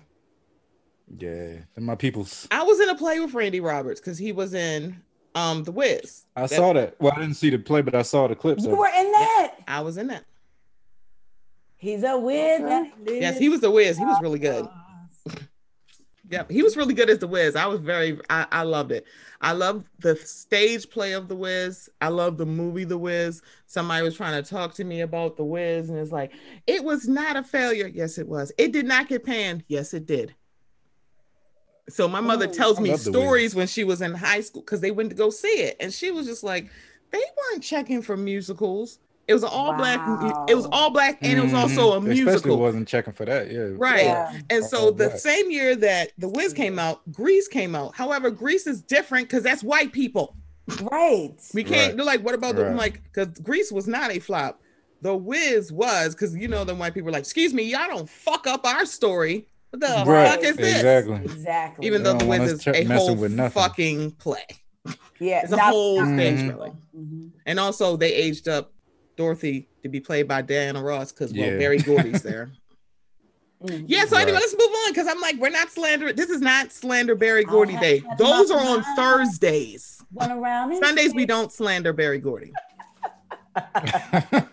Yeah, 1.17 1.29
they're 1.29 1.63
my 1.77 1.95
peoples. 1.95 2.47
I 2.51 2.63
was 2.63 2.79
in 2.81 2.89
a 2.89 2.95
play 2.95 3.19
with 3.19 3.33
Randy 3.33 3.59
Roberts 3.62 4.00
because 4.01 4.17
he 4.17 4.31
was 4.31 4.53
in 4.53 5.01
um 5.35 5.63
The 5.63 5.71
Wiz. 5.71 6.25
I 6.35 6.41
That- 6.41 6.50
saw 6.50 6.73
that. 6.73 6.95
Well, 7.00 7.13
I 7.15 7.19
didn't 7.21 7.35
see 7.35 7.50
the 7.50 7.59
play, 7.59 7.81
but 7.81 7.95
I 7.95 8.01
saw 8.01 8.27
the 8.27 8.35
clips. 8.35 8.63
You 8.65 8.71
of 8.71 8.77
were 8.77 8.88
in 8.88 9.12
that. 9.12 9.53
I 9.67 9.79
was 9.81 9.97
in 9.97 10.07
that. 10.07 10.23
He's 11.77 12.03
a 12.03 12.17
whiz. 12.17 12.62
Okay. 12.62 12.91
Yes, 13.19 13.38
he 13.38 13.50
was 13.50 13.59
the 13.62 13.69
Wiz. 13.71 13.97
He 13.97 14.05
was 14.05 14.17
really 14.21 14.39
good. 14.39 14.65
Yep, 16.30 16.51
he 16.51 16.63
was 16.63 16.77
really 16.77 16.94
good 16.94 17.10
as 17.10 17.20
the 17.20 17.27
Wiz. 17.27 17.56
I 17.56 17.65
was 17.65 17.82
very, 17.82 18.18
I, 18.30 18.46
I 18.51 18.63
loved 18.63 18.92
it. 18.92 19.06
I 19.42 19.51
loved 19.51 19.88
the 20.00 20.15
stage 20.15 20.89
play 20.89 21.12
of 21.12 21.27
the 21.27 21.36
Wiz. 21.36 21.89
I 22.00 22.08
love 22.08 22.38
the 22.38 22.46
movie 22.46 22.86
The 22.86 22.98
Wiz. 22.98 23.42
Somebody 23.68 24.03
was 24.03 24.15
trying 24.15 24.42
to 24.42 24.50
talk 24.50 24.74
to 24.75 24.86
me 24.86 25.01
about 25.01 25.36
the 25.36 25.44
Wiz, 25.44 25.89
and 25.89 26.00
it's 26.00 26.13
like, 26.13 26.32
it 26.65 26.84
was 26.84 27.10
not 27.10 27.36
a 27.36 27.44
failure. 27.44 27.88
Yes, 27.88 28.18
it 28.18 28.27
was. 28.27 28.53
It 28.58 28.72
did 28.72 28.86
not 28.86 29.10
get 29.10 29.25
panned. 29.25 29.65
Yes, 29.68 29.94
it 29.94 30.06
did. 30.06 30.34
So 31.89 32.08
my 32.08 32.22
mother 32.22 32.48
Ooh, 32.48 32.53
tells 32.53 32.80
me 32.80 32.92
love 32.92 33.01
stories 33.01 33.53
when 33.53 33.68
she 33.68 33.84
was 33.84 34.01
in 34.01 34.13
high 34.13 34.39
school 34.39 34.62
because 34.62 34.80
they 34.80 34.92
went 34.92 35.10
to 35.10 35.15
go 35.18 35.30
see 35.30 35.48
it, 35.48 35.75
and 35.82 35.94
she 35.94 36.12
was 36.12 36.25
just 36.25 36.44
like, 36.44 36.70
they 37.12 37.22
weren't 37.51 37.62
checking 37.62 38.01
for 38.01 38.15
musicals. 38.15 39.00
It 39.27 39.34
was 39.34 39.44
an 39.44 39.50
all 39.51 39.74
black. 39.74 40.01
It 40.50 40.56
was 40.56 40.68
all 40.72 40.89
black, 40.89 41.18
and 41.22 41.39
it 41.39 41.44
was 41.44 41.53
also 41.53 41.94
a 41.94 42.01
musical. 42.01 42.34
Especially 42.34 42.56
wasn't 42.58 42.88
checking 42.89 43.13
for 43.13 43.24
that. 43.25 43.50
Yeah. 43.51 43.70
Right. 43.77 44.03
Yeah. 44.03 44.38
And 44.50 44.63
All 44.63 44.70
so 44.70 44.92
the 44.92 45.08
black. 45.08 45.18
same 45.20 45.50
year 45.50 45.75
that 45.77 46.12
The 46.18 46.27
Wiz 46.27 46.51
came 46.53 46.77
out, 46.77 47.10
Grease 47.12 47.48
came 47.48 47.74
out. 47.74 47.96
However, 47.96 48.30
Grease 48.32 48.68
is 48.68 48.82
different 48.82 49.30
because 49.30 49.44
that's 49.44 49.63
white 49.63 49.94
people. 49.94 50.36
Right. 50.92 51.34
We 51.53 51.63
can't. 51.63 51.88
Right. 51.89 51.96
They're 51.98 52.06
like, 52.06 52.22
what 52.24 52.36
about 52.36 52.56
the 52.58 52.68
I'm 52.68 52.75
like? 52.75 53.01
Because 53.03 53.30
Grease 53.39 53.72
was 53.72 53.88
not 53.88 54.12
a 54.12 54.20
flop. 54.20 54.62
The 55.01 55.15
Wiz 55.15 55.72
was 55.72 56.15
because 56.15 56.36
you 56.36 56.48
know 56.50 56.63
the 56.65 56.75
white 56.75 56.94
people 56.94 57.06
were 57.06 57.12
like, 57.12 57.24
excuse 57.24 57.53
me, 57.53 57.63
y'all 57.63 57.88
don't 57.88 58.10
fuck 58.10 58.46
up 58.48 58.65
our 58.65 58.86
story. 58.86 59.48
What 59.72 59.80
the 59.82 60.03
Right. 60.10 60.30
fuck 60.32 60.44
is 60.44 60.56
this? 60.58 60.75
Exactly. 60.75 61.15
Exactly. 61.24 61.88
Even 61.88 62.03
though 62.03 62.13
The 62.18 62.25
Wiz 62.25 62.51
is 62.53 62.63
ch- 62.63 62.68
a 62.68 62.84
whole 62.86 63.15
with 63.15 63.38
fucking 63.53 64.12
play. 64.12 64.46
yeah, 65.20 65.42
It's 65.44 65.51
a 65.51 65.56
not- 65.58 65.72
whole 65.72 66.01
not- 66.03 66.18
stage 66.20 66.39
Mhm. 66.39 66.58
play. 66.58 66.72
Mhm. 66.98 67.30
And 67.46 67.60
also 67.60 67.98
they 67.98 68.13
aged 68.13 68.48
up 68.48 68.72
Dorothy 69.15 69.67
to 69.82 69.89
be 69.89 70.00
played 70.00 70.27
by 70.27 70.41
Diana 70.41 70.82
Ross 70.82 71.12
because 71.12 71.34
well, 71.34 71.51
Yeah. 71.51 71.58
Berry 71.58 71.77
Gordy's 71.77 72.24
there. 72.24 72.51
Mhm. 73.63 73.86
Yeah, 73.88 74.03
so 74.03 74.17
anyway, 74.17 74.34
let's 74.34 74.51
move 74.51 74.70
on 74.70 74.91
because 74.91 75.08
I'm 75.08 75.22
like, 75.22 75.38
we're 75.38 75.50
not 75.50 75.72
slandering. 75.72 76.17
This 76.17 76.29
is 76.29 76.41
not 76.41 76.74
slander 76.74 77.15
Berry 77.15 77.46
I 77.48 77.50
Gordy 77.50 77.77
Day. 77.77 78.03
Those 78.17 78.51
are 78.51 78.60
on 78.60 78.82
mind. 78.82 78.86
Thursdays. 78.98 80.03
Went 80.12 80.34
around 80.34 80.72
and 80.74 80.84
Sundays 80.84 81.13
we 81.13 81.25
don't 81.25 81.50
slander 81.50 81.93
Berry 81.93 82.20
Gordy. 82.20 82.51
I, 83.55 84.43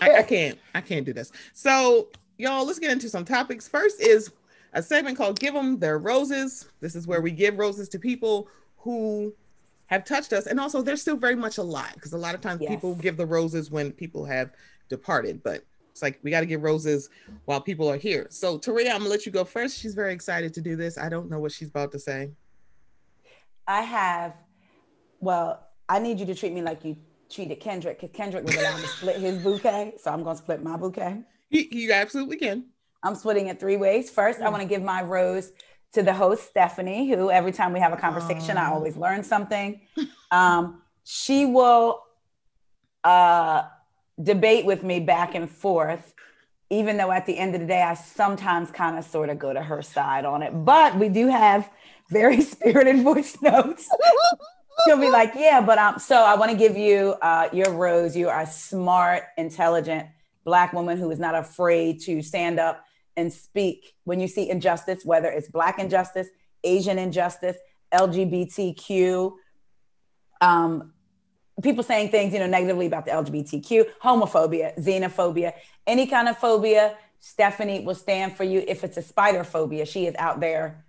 I 0.00 0.22
can't. 0.22 0.58
I 0.74 0.80
can't 0.80 1.04
do 1.04 1.12
this. 1.12 1.30
So 1.52 2.08
y'all, 2.38 2.64
let's 2.64 2.78
get 2.78 2.90
into 2.90 3.10
some 3.10 3.24
topics. 3.24 3.68
First 3.68 4.00
is 4.00 4.30
a 4.72 4.82
segment 4.82 5.18
called 5.18 5.38
"Give 5.38 5.52
Them 5.52 5.78
Their 5.78 5.98
Roses." 5.98 6.70
This 6.80 6.94
is 6.94 7.06
where 7.06 7.20
we 7.20 7.32
give 7.32 7.58
roses 7.58 7.88
to 7.90 7.98
people 7.98 8.48
who 8.78 9.34
have 9.88 10.04
touched 10.04 10.32
us, 10.32 10.46
and 10.46 10.58
also 10.58 10.80
they're 10.80 10.96
still 10.96 11.16
very 11.16 11.34
much 11.36 11.58
alive 11.58 11.92
because 11.94 12.12
a 12.12 12.18
lot 12.18 12.34
of 12.34 12.40
times 12.40 12.60
Yes. 12.62 12.70
people 12.70 12.94
give 12.94 13.16
the 13.16 13.26
roses 13.26 13.70
when 13.70 13.92
people 13.92 14.24
have 14.24 14.50
departed, 14.88 15.42
but. 15.42 15.64
It's 15.90 16.02
like 16.04 16.20
we 16.22 16.30
got 16.30 16.40
to 16.40 16.46
give 16.46 16.62
roses 16.62 17.10
while 17.46 17.60
people 17.60 17.90
are 17.90 17.96
here. 17.96 18.28
So, 18.30 18.56
Taria, 18.56 18.92
I'm 18.92 18.98
gonna 18.98 19.10
let 19.10 19.26
you 19.26 19.32
go 19.32 19.44
first. 19.44 19.76
She's 19.76 19.94
very 19.96 20.12
excited 20.12 20.54
to 20.54 20.60
do 20.60 20.76
this. 20.76 20.96
I 20.96 21.08
don't 21.08 21.28
know 21.28 21.40
what 21.40 21.50
she's 21.50 21.70
about 21.70 21.90
to 21.90 21.98
say. 21.98 22.30
I 23.66 23.82
have, 23.82 24.34
well, 25.18 25.66
I 25.88 25.98
need 25.98 26.20
you 26.20 26.26
to 26.26 26.36
treat 26.36 26.52
me 26.52 26.62
like 26.62 26.84
you 26.84 26.96
treated 27.28 27.56
Kendrick 27.58 28.00
because 28.00 28.16
Kendrick 28.16 28.44
was 28.44 28.54
allowed 28.54 28.80
to 28.80 28.86
split 28.86 29.16
his 29.16 29.42
bouquet. 29.42 29.94
So 30.00 30.12
I'm 30.12 30.22
going 30.22 30.36
to 30.36 30.42
split 30.42 30.62
my 30.62 30.76
bouquet. 30.76 31.22
You, 31.50 31.64
you 31.70 31.92
absolutely 31.92 32.36
can. 32.36 32.66
I'm 33.02 33.16
splitting 33.16 33.48
it 33.48 33.58
three 33.58 33.76
ways. 33.76 34.08
First, 34.08 34.40
I 34.40 34.48
want 34.50 34.62
to 34.62 34.68
give 34.68 34.82
my 34.82 35.02
rose 35.02 35.52
to 35.94 36.02
the 36.02 36.12
host, 36.12 36.48
Stephanie, 36.48 37.08
who 37.08 37.30
every 37.30 37.52
time 37.52 37.72
we 37.72 37.80
have 37.80 37.92
a 37.92 37.96
conversation, 37.96 38.56
I 38.56 38.70
always 38.70 38.96
learn 38.96 39.24
something. 39.24 39.80
Um, 40.30 40.82
she 41.04 41.46
will 41.46 42.02
uh, 43.04 43.62
debate 44.22 44.66
with 44.66 44.82
me 44.82 45.00
back 45.00 45.34
and 45.34 45.50
forth, 45.50 46.12
even 46.70 46.98
though 46.98 47.10
at 47.10 47.24
the 47.24 47.38
end 47.38 47.54
of 47.54 47.62
the 47.62 47.66
day, 47.66 47.82
I 47.82 47.94
sometimes 47.94 48.70
kind 48.70 48.98
of 48.98 49.04
sort 49.04 49.30
of 49.30 49.38
go 49.38 49.52
to 49.54 49.62
her 49.62 49.80
side 49.80 50.26
on 50.26 50.42
it. 50.42 50.52
But 50.52 50.96
we 50.96 51.08
do 51.08 51.28
have 51.28 51.70
very 52.10 52.40
spirited 52.42 53.02
voice 53.02 53.40
notes. 53.40 53.88
She'll 54.84 55.00
be 55.00 55.10
like, 55.10 55.32
yeah, 55.34 55.60
but 55.60 55.78
um, 55.78 55.98
so 55.98 56.16
I 56.16 56.36
want 56.36 56.50
to 56.52 56.56
give 56.56 56.76
you 56.76 57.14
uh, 57.22 57.48
your 57.52 57.72
rose. 57.72 58.16
You 58.16 58.28
are 58.28 58.42
a 58.42 58.46
smart, 58.46 59.24
intelligent 59.36 60.06
black 60.44 60.72
woman 60.72 60.98
who 60.98 61.10
is 61.10 61.18
not 61.18 61.34
afraid 61.34 62.00
to 62.02 62.22
stand 62.22 62.60
up 62.60 62.84
and 63.18 63.32
speak 63.32 63.96
when 64.04 64.20
you 64.20 64.28
see 64.28 64.48
injustice, 64.48 65.04
whether 65.04 65.28
it's 65.28 65.48
black 65.48 65.80
injustice, 65.80 66.28
Asian 66.62 66.98
injustice, 66.98 67.56
LGBTQ, 67.92 69.32
um, 70.40 70.92
people 71.62 71.82
saying 71.82 72.10
things, 72.10 72.32
you 72.32 72.38
know, 72.38 72.46
negatively 72.46 72.86
about 72.86 73.04
the 73.04 73.10
LGBTQ, 73.10 73.86
homophobia, 74.02 74.78
xenophobia, 74.78 75.52
any 75.86 76.06
kind 76.06 76.28
of 76.28 76.38
phobia. 76.38 76.96
Stephanie 77.18 77.80
will 77.80 77.96
stand 77.96 78.36
for 78.36 78.44
you. 78.44 78.62
If 78.68 78.84
it's 78.84 78.96
a 78.96 79.02
spider 79.02 79.42
phobia, 79.42 79.84
she 79.84 80.06
is 80.06 80.14
out 80.16 80.38
there. 80.38 80.84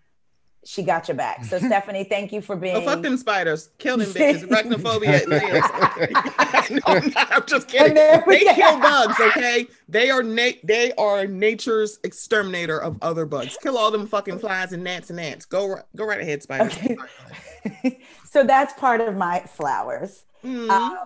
She 0.65 0.83
got 0.83 1.07
your 1.07 1.15
back. 1.15 1.45
So 1.45 1.57
Stephanie, 1.59 2.03
thank 2.03 2.31
you 2.31 2.41
for 2.41 2.55
being. 2.55 2.75
Oh, 2.75 2.81
fuck 2.81 3.01
them 3.01 3.17
spiders. 3.17 3.69
Kill 3.77 3.97
them 3.97 4.09
bitches. 4.09 4.43
Arachnophobia 4.49 5.27
no, 6.71 6.79
I'm, 6.85 7.09
not, 7.11 7.31
I'm 7.31 7.45
just 7.45 7.67
kidding. 7.67 7.97
And 7.97 8.23
They 8.27 8.53
kill 8.53 8.79
bugs, 8.79 9.19
okay? 9.19 9.67
They 9.87 10.09
are 10.09 10.23
na- 10.23 10.59
they 10.63 10.91
are 10.93 11.25
nature's 11.25 11.99
exterminator 12.03 12.81
of 12.81 12.97
other 13.01 13.25
bugs. 13.25 13.57
Kill 13.61 13.77
all 13.77 13.91
them 13.91 14.05
fucking 14.05 14.39
flies 14.39 14.73
and 14.73 14.83
gnats 14.83 15.09
and 15.09 15.19
ants. 15.19 15.45
Go 15.45 15.67
ri- 15.67 15.81
go 15.95 16.05
right 16.05 16.21
ahead, 16.21 16.43
spiders. 16.43 16.77
Okay. 16.77 17.99
so 18.29 18.43
that's 18.43 18.73
part 18.73 19.01
of 19.01 19.15
my 19.15 19.39
flowers. 19.41 20.25
Mm. 20.43 20.69
Um, 20.69 20.97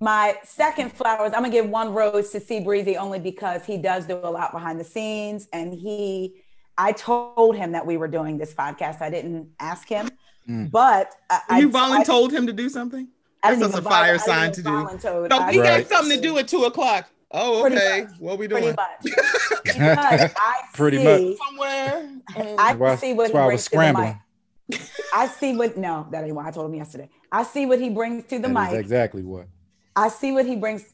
my 0.00 0.36
second 0.44 0.92
flowers, 0.92 1.32
I'm 1.34 1.42
gonna 1.42 1.50
give 1.50 1.68
one 1.68 1.92
rose 1.92 2.30
to 2.30 2.40
C 2.40 2.60
Breezy 2.60 2.96
only 2.96 3.18
because 3.18 3.64
he 3.64 3.76
does 3.76 4.06
do 4.06 4.18
a 4.22 4.30
lot 4.30 4.50
behind 4.52 4.80
the 4.80 4.84
scenes, 4.84 5.46
and 5.52 5.74
he, 5.74 6.36
I 6.80 6.92
told 6.92 7.56
him 7.56 7.72
that 7.72 7.84
we 7.84 7.96
were 7.98 8.08
doing 8.08 8.38
this 8.38 8.54
podcast. 8.54 9.00
I 9.02 9.10
didn't 9.10 9.48
ask 9.60 9.88
him, 9.88 10.08
Mm. 10.48 10.70
But 10.70 11.12
I, 11.28 11.58
you 11.60 11.68
I, 11.68 11.72
voluntold 11.72 12.32
him 12.32 12.46
to 12.46 12.52
do 12.52 12.68
something. 12.70 13.06
I 13.42 13.50
didn't 13.50 13.60
That's 13.60 13.74
even 13.74 13.86
a 13.86 13.88
fire 13.90 14.16
vol- 14.16 14.26
sign 14.26 14.52
to 14.52 14.62
do. 14.62 14.70
voluntold. 14.70 15.28
No, 15.28 15.38
I 15.38 15.52
he 15.52 15.60
Right. 15.60 15.86
got 15.88 15.96
something 15.98 16.16
to 16.16 16.22
do 16.22 16.38
at 16.38 16.48
two 16.48 16.64
o'clock. 16.64 17.08
Oh, 17.30 17.60
Pretty 17.60 17.76
okay. 17.76 18.02
much. 18.04 18.18
What 18.18 18.38
we 18.38 18.48
doing? 18.48 18.74
pretty 18.74 18.76
doing? 19.04 19.14
much 19.14 19.62
because 19.64 20.32
I 20.36 20.60
Pretty 20.72 20.96
see, 20.96 21.36
Somewhere. 21.46 22.08
I 22.58 22.74
Why- 22.74 22.96
see 22.96 23.12
what 23.12 23.24
that's 23.24 23.32
he 23.32 23.36
why 23.36 23.42
I 23.42 23.46
brings 23.46 23.52
was 23.52 23.64
to 23.64 23.70
the 23.70 23.76
mic. 23.76 23.94
scrambling. 23.94 24.20
I 25.14 25.26
see 25.28 25.56
what 25.56 25.76
no, 25.76 26.06
that 26.10 26.24
ain't 26.24 26.34
what 26.34 26.46
I 26.46 26.50
told 26.50 26.66
him 26.70 26.74
yesterday. 26.76 27.10
I 27.30 27.42
see 27.44 27.66
what 27.66 27.78
he 27.78 27.90
brings 27.90 28.24
to 28.24 28.38
the 28.38 28.48
That 28.48 28.68
is 28.68 28.72
mic. 28.72 28.80
exactly 28.80 29.22
what. 29.22 29.46
I 29.94 30.08
see 30.08 30.32
what 30.32 30.46
he 30.46 30.56
brings 30.56 30.84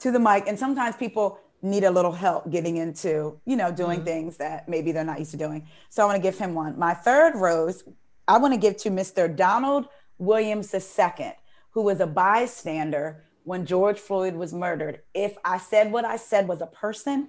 to 0.00 0.10
the 0.12 0.20
mic. 0.20 0.46
And 0.46 0.58
sometimes 0.58 0.96
people 0.96 1.38
need 1.62 1.84
a 1.84 1.90
little 1.90 2.12
help 2.12 2.50
getting 2.50 2.76
into, 2.78 3.38
you 3.44 3.56
know, 3.56 3.70
doing 3.70 4.00
Mhm. 4.00 4.04
things 4.04 4.36
that 4.38 4.68
maybe 4.68 4.92
they're 4.92 5.04
not 5.04 5.18
used 5.18 5.30
to 5.32 5.36
doing. 5.36 5.66
So 5.90 6.02
I 6.02 6.06
want 6.06 6.16
to 6.16 6.22
give 6.22 6.38
him 6.38 6.54
one. 6.54 6.78
My 6.78 6.94
third 6.94 7.36
rose, 7.36 7.84
I 8.26 8.38
want 8.38 8.54
to 8.54 8.58
give 8.60 8.76
to 8.78 8.90
Mr. 8.90 9.34
Donald 9.34 9.86
Williams 10.18 10.72
II, 10.74 11.32
who 11.72 11.82
was 11.82 12.00
a 12.00 12.06
bystander 12.06 13.24
when 13.44 13.66
George 13.66 13.98
Floyd 13.98 14.34
was 14.34 14.52
murdered. 14.54 15.00
If 15.14 15.36
I 15.44 15.58
said 15.58 15.92
what 15.92 16.04
I 16.04 16.16
said 16.16 16.48
was 16.48 16.60
a 16.60 16.66
person, 16.66 17.28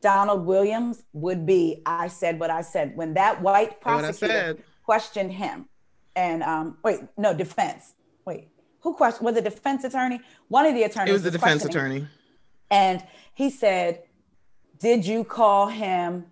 Donald 0.00 0.46
Williams 0.46 1.02
would 1.12 1.46
be 1.46 1.82
I 1.86 2.08
said 2.08 2.38
what 2.38 2.50
I 2.50 2.60
said. 2.60 2.96
When 2.96 3.14
that 3.14 3.40
white 3.42 3.80
prosecutor 3.80 4.56
questioned 4.84 5.32
him 5.32 5.68
and 6.14 6.42
um 6.44 6.78
wait 6.84 7.00
no 7.18 7.34
defense 7.34 7.94
wait 8.24 8.48
who 8.80 8.94
questioned 8.94 9.26
was 9.26 9.36
a 9.36 9.42
defense 9.42 9.82
attorney 9.84 10.20
one 10.48 10.64
of 10.64 10.74
the 10.74 10.84
attorneys 10.84 11.10
It 11.10 11.12
was 11.12 11.22
the 11.24 11.30
defense 11.32 11.64
attorney. 11.64 12.06
and 12.70 13.04
he 13.36 13.50
said 13.50 14.02
did 14.78 15.06
you 15.06 15.24
call 15.24 15.68
him 15.68 16.26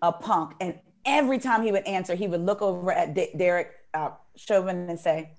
a 0.00 0.12
punk? 0.12 0.54
And 0.60 0.78
every 1.04 1.38
time 1.38 1.62
he 1.62 1.72
would 1.72 1.86
answer 1.86 2.14
he 2.14 2.28
would 2.28 2.40
look 2.40 2.62
over 2.62 2.92
at 2.92 3.14
D- 3.14 3.32
derek 3.36 3.72
uh, 3.92 4.10
chauvin 4.36 4.88
and 4.88 5.00
say 5.00 5.32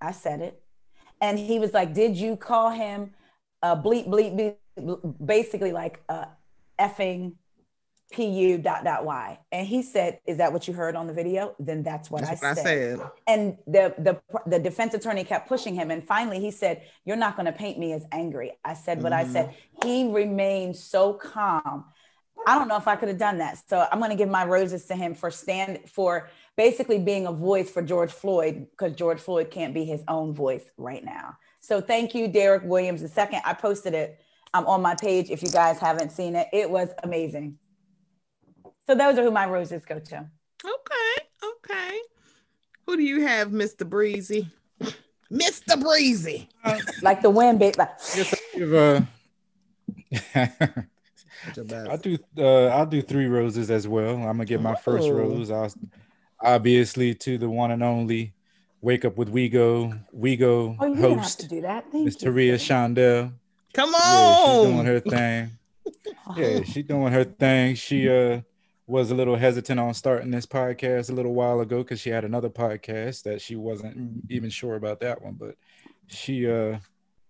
i 0.00 0.12
said 0.12 0.40
it. 0.40 0.62
And 1.20 1.38
he 1.38 1.58
was 1.58 1.72
like 1.72 1.94
did 1.94 2.16
you 2.16 2.36
call 2.36 2.70
him 2.70 3.14
a 3.62 3.76
bleep 3.76 4.06
bleep 4.08 4.56
bleep 4.78 5.16
basically 5.24 5.72
like 5.72 6.02
a 6.08 6.28
effing 6.78 7.34
pu 8.10 8.58
dot 8.58 8.84
dot 8.84 9.04
y. 9.04 9.38
And 9.52 9.66
he 9.66 9.82
said 9.82 10.20
is 10.26 10.38
that 10.38 10.52
what 10.52 10.66
you 10.66 10.74
heard 10.74 10.96
on 10.96 11.06
the 11.06 11.12
video? 11.12 11.54
Then 11.58 11.82
that's 11.82 12.10
what, 12.10 12.22
That's 12.22 12.42
I, 12.42 12.48
what 12.48 12.58
I 12.58 12.62
said. 12.62 12.98
said. 12.98 13.10
and 13.26 13.56
the, 13.66 13.94
the 13.98 14.20
the 14.46 14.58
defense 14.58 14.94
attorney 14.94 15.24
kept 15.24 15.48
pushing 15.48 15.74
him. 15.74 15.90
And 15.90 16.06
finally 16.06 16.40
he 16.40 16.50
said 16.50 16.82
you're 17.04 17.16
not 17.16 17.36
going 17.36 17.46
to 17.46 17.52
paint 17.52 17.78
me 17.78 17.92
as 17.92 18.04
angry. 18.12 18.52
I 18.64 18.74
said 18.74 19.02
what 19.02 19.12
i 19.12 19.24
said. 19.24 19.54
He 19.84 20.10
remained 20.10 20.76
so 20.76 21.14
calm. 21.14 21.84
I 22.46 22.58
don't 22.58 22.68
know 22.68 22.76
if 22.76 22.88
i 22.88 22.96
could 22.96 23.08
have 23.08 23.18
done 23.18 23.38
that. 23.38 23.58
So 23.68 23.86
i'm 23.92 23.98
going 23.98 24.10
to 24.10 24.16
give 24.16 24.28
my 24.28 24.44
roses 24.44 24.86
to 24.86 24.96
him 24.96 25.14
for 25.14 25.30
stand 25.30 25.80
for 25.88 26.28
basically 26.56 26.98
being 26.98 27.26
a 27.26 27.32
voice 27.32 27.70
for 27.70 27.80
george 27.82 28.10
floyd 28.10 28.66
because 28.70 28.94
george 28.94 29.20
floyd 29.20 29.50
can't 29.50 29.72
be 29.72 29.84
his 29.84 30.02
own 30.08 30.34
voice 30.34 30.64
right 30.76 31.04
now. 31.04 31.36
So 31.60 31.80
thank 31.80 32.14
you 32.14 32.26
derek 32.28 32.64
williams 32.64 33.02
the 33.02 33.08
second. 33.08 33.42
I 33.44 33.54
posted 33.54 33.94
it 33.94 34.18
um, 34.52 34.66
on 34.66 34.82
my 34.82 34.96
page 34.96 35.30
if 35.30 35.42
you 35.44 35.48
guys 35.48 35.78
haven't 35.78 36.10
seen 36.10 36.34
it. 36.34 36.48
It 36.52 36.68
was 36.68 36.88
amazing 37.04 37.56
so 38.90 38.96
those 38.96 39.16
are 39.18 39.22
who 39.22 39.30
my 39.30 39.46
roses 39.46 39.84
go 39.84 40.00
to 40.00 40.26
Okay, 40.64 41.28
okay. 41.44 41.98
Who 42.86 42.96
do 42.96 43.04
you 43.04 43.20
have, 43.20 43.50
Mr. 43.50 43.88
Breezy? 43.88 44.48
Mr. 45.32 45.80
Breezy. 45.80 46.48
like 47.02 47.22
the 47.22 47.30
wind 47.30 47.60
bit 47.60 47.78
like, 47.78 47.90
I 48.16 48.24
give, 48.56 48.74
uh, 48.74 49.00
I'll 51.88 51.98
do 51.98 52.18
uh, 52.36 52.66
I'll 52.66 52.86
do 52.86 53.00
three 53.00 53.26
roses 53.26 53.70
as 53.70 53.86
well. 53.86 54.16
I'm 54.16 54.38
gonna 54.38 54.44
get 54.44 54.60
my 54.60 54.74
first 54.74 55.08
Oh. 55.08 55.12
rose. 55.12 55.52
I'll, 55.52 55.72
obviously 56.42 57.14
to 57.14 57.38
the 57.38 57.48
one 57.48 57.70
and 57.70 57.84
only 57.84 58.34
Wake 58.80 59.04
Up 59.04 59.16
with 59.16 59.32
Wego, 59.32 60.04
Wego 60.12 60.76
oh 60.80 60.86
you 60.86 60.94
didn't 60.96 61.18
have 61.18 61.36
to 61.36 61.42
host, 61.42 61.48
do 61.48 61.60
that 61.60 61.84
thank 61.92 62.06
Miss 62.06 62.20
you 62.20 62.28
Taria 62.28 62.54
Shondell. 62.54 63.32
Come 63.72 63.92
Yeah, 63.92 64.34
she's 64.34 64.68
doing 64.68 64.84
her 64.84 64.98
thing. 65.00 65.50
Yeah, 66.36 66.62
she 66.62 66.82
doing 66.82 67.12
her 67.12 67.24
thing. 67.24 67.74
She 67.74 68.08
uh 68.08 68.42
was 68.90 69.10
a 69.10 69.14
little 69.14 69.36
hesitant 69.36 69.78
on 69.78 69.94
starting 69.94 70.30
this 70.30 70.46
podcast 70.46 71.10
a 71.10 71.14
little 71.14 71.32
while 71.32 71.60
ago 71.60 71.78
because 71.78 72.00
she 72.00 72.10
had 72.10 72.24
another 72.24 72.50
podcast 72.50 73.22
that 73.22 73.40
she 73.40 73.56
wasn't 73.56 74.22
even 74.28 74.50
sure 74.50 74.74
about 74.74 75.00
that 75.00 75.22
one, 75.22 75.34
but 75.34 75.54
she 76.08 76.50
uh 76.50 76.78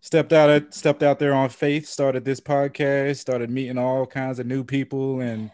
stepped 0.00 0.32
out 0.32 0.48
at, 0.48 0.72
stepped 0.72 1.02
out 1.02 1.18
there 1.18 1.34
on 1.34 1.50
faith, 1.50 1.86
started 1.86 2.24
this 2.24 2.40
podcast, 2.40 3.18
started 3.18 3.50
meeting 3.50 3.76
all 3.76 4.06
kinds 4.06 4.38
of 4.38 4.46
new 4.46 4.64
people 4.64 5.20
and 5.20 5.50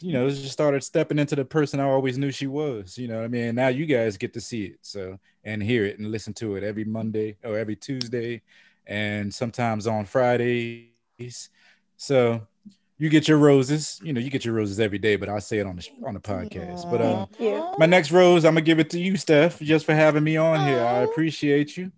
you 0.00 0.12
know, 0.12 0.28
just 0.28 0.50
started 0.50 0.82
stepping 0.82 1.20
into 1.20 1.36
the 1.36 1.44
person 1.44 1.78
I 1.78 1.84
always 1.84 2.18
knew 2.18 2.32
she 2.32 2.48
was. 2.48 2.98
You 2.98 3.06
know 3.06 3.22
I 3.22 3.28
mean? 3.28 3.54
Now 3.54 3.68
you 3.68 3.86
guys 3.86 4.16
get 4.16 4.34
to 4.34 4.40
see 4.40 4.64
it. 4.64 4.78
So 4.82 5.18
and 5.44 5.62
hear 5.62 5.84
it 5.84 5.98
and 5.98 6.10
listen 6.10 6.34
to 6.34 6.56
it 6.56 6.64
every 6.64 6.84
Monday 6.84 7.36
or 7.44 7.56
every 7.56 7.76
Tuesday 7.76 8.42
and 8.86 9.32
sometimes 9.32 9.86
on 9.86 10.04
Fridays. 10.04 10.90
So 11.96 12.46
you 12.98 13.08
get 13.08 13.28
your 13.28 13.38
roses. 13.38 14.00
You 14.02 14.12
know, 14.12 14.20
you 14.20 14.30
get 14.30 14.44
your 14.44 14.54
roses 14.54 14.80
every 14.80 14.98
day, 14.98 15.16
but 15.16 15.28
I 15.28 15.38
say 15.38 15.58
it 15.58 15.66
on 15.66 15.76
the 15.76 15.88
on 16.06 16.14
the 16.14 16.20
podcast. 16.20 16.90
But 16.90 17.02
um, 17.02 17.26
Thank 17.38 17.78
my 17.78 17.86
next 17.86 18.10
rose, 18.12 18.44
I'm 18.44 18.54
gonna 18.54 18.62
give 18.62 18.78
it 18.78 18.90
to 18.90 19.00
you, 19.00 19.16
Steph, 19.16 19.60
just 19.60 19.84
for 19.84 19.94
having 19.94 20.24
me 20.24 20.36
on 20.36 20.66
here. 20.66 20.80
I 20.80 20.98
appreciate 21.00 21.76
you. 21.76 21.90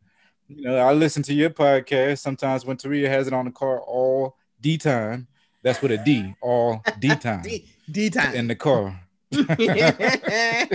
You 0.49 0.63
know, 0.63 0.79
I 0.79 0.93
listen 0.93 1.23
to 1.25 1.35
your 1.35 1.51
podcast 1.51 2.21
sometimes 2.21 2.65
when 2.65 2.77
Taria 2.77 3.09
has 3.09 3.27
it 3.27 3.33
on 3.33 3.47
the 3.47 3.51
car 3.51 3.81
all 3.81 4.37
D 4.61 4.79
time. 4.79 5.27
That's 5.63 5.83
with 5.83 5.91
a 5.91 5.99
D, 5.99 6.35
all 6.41 6.83
D 7.01 7.09
time 7.17 7.43
D, 7.43 7.69
D 7.91 8.11
time. 8.11 8.35
in 8.35 8.47
the 8.47 8.55
car. 8.55 9.01
Yeah, 9.31 10.67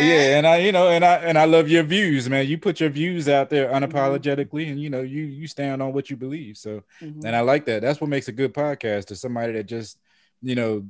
yeah 0.00 0.36
and 0.38 0.46
i 0.46 0.58
you 0.58 0.72
know 0.72 0.88
and 0.88 1.04
i 1.04 1.16
and 1.16 1.38
i 1.38 1.44
love 1.44 1.68
your 1.68 1.82
views 1.82 2.28
man 2.28 2.46
you 2.46 2.58
put 2.58 2.80
your 2.80 2.90
views 2.90 3.28
out 3.28 3.50
there 3.50 3.68
unapologetically 3.70 4.70
and 4.70 4.80
you 4.80 4.90
know 4.90 5.00
you 5.02 5.22
you 5.22 5.46
stand 5.46 5.82
on 5.82 5.92
what 5.92 6.10
you 6.10 6.16
believe 6.16 6.56
so 6.56 6.82
Mhm. 7.00 7.24
and 7.24 7.34
i 7.36 7.40
like 7.40 7.64
that 7.66 7.82
that's 7.82 8.00
what 8.00 8.10
makes 8.10 8.28
a 8.28 8.32
good 8.32 8.52
podcast 8.52 9.06
to 9.06 9.16
somebody 9.16 9.52
that 9.54 9.64
just 9.64 9.98
you 10.42 10.54
know 10.54 10.86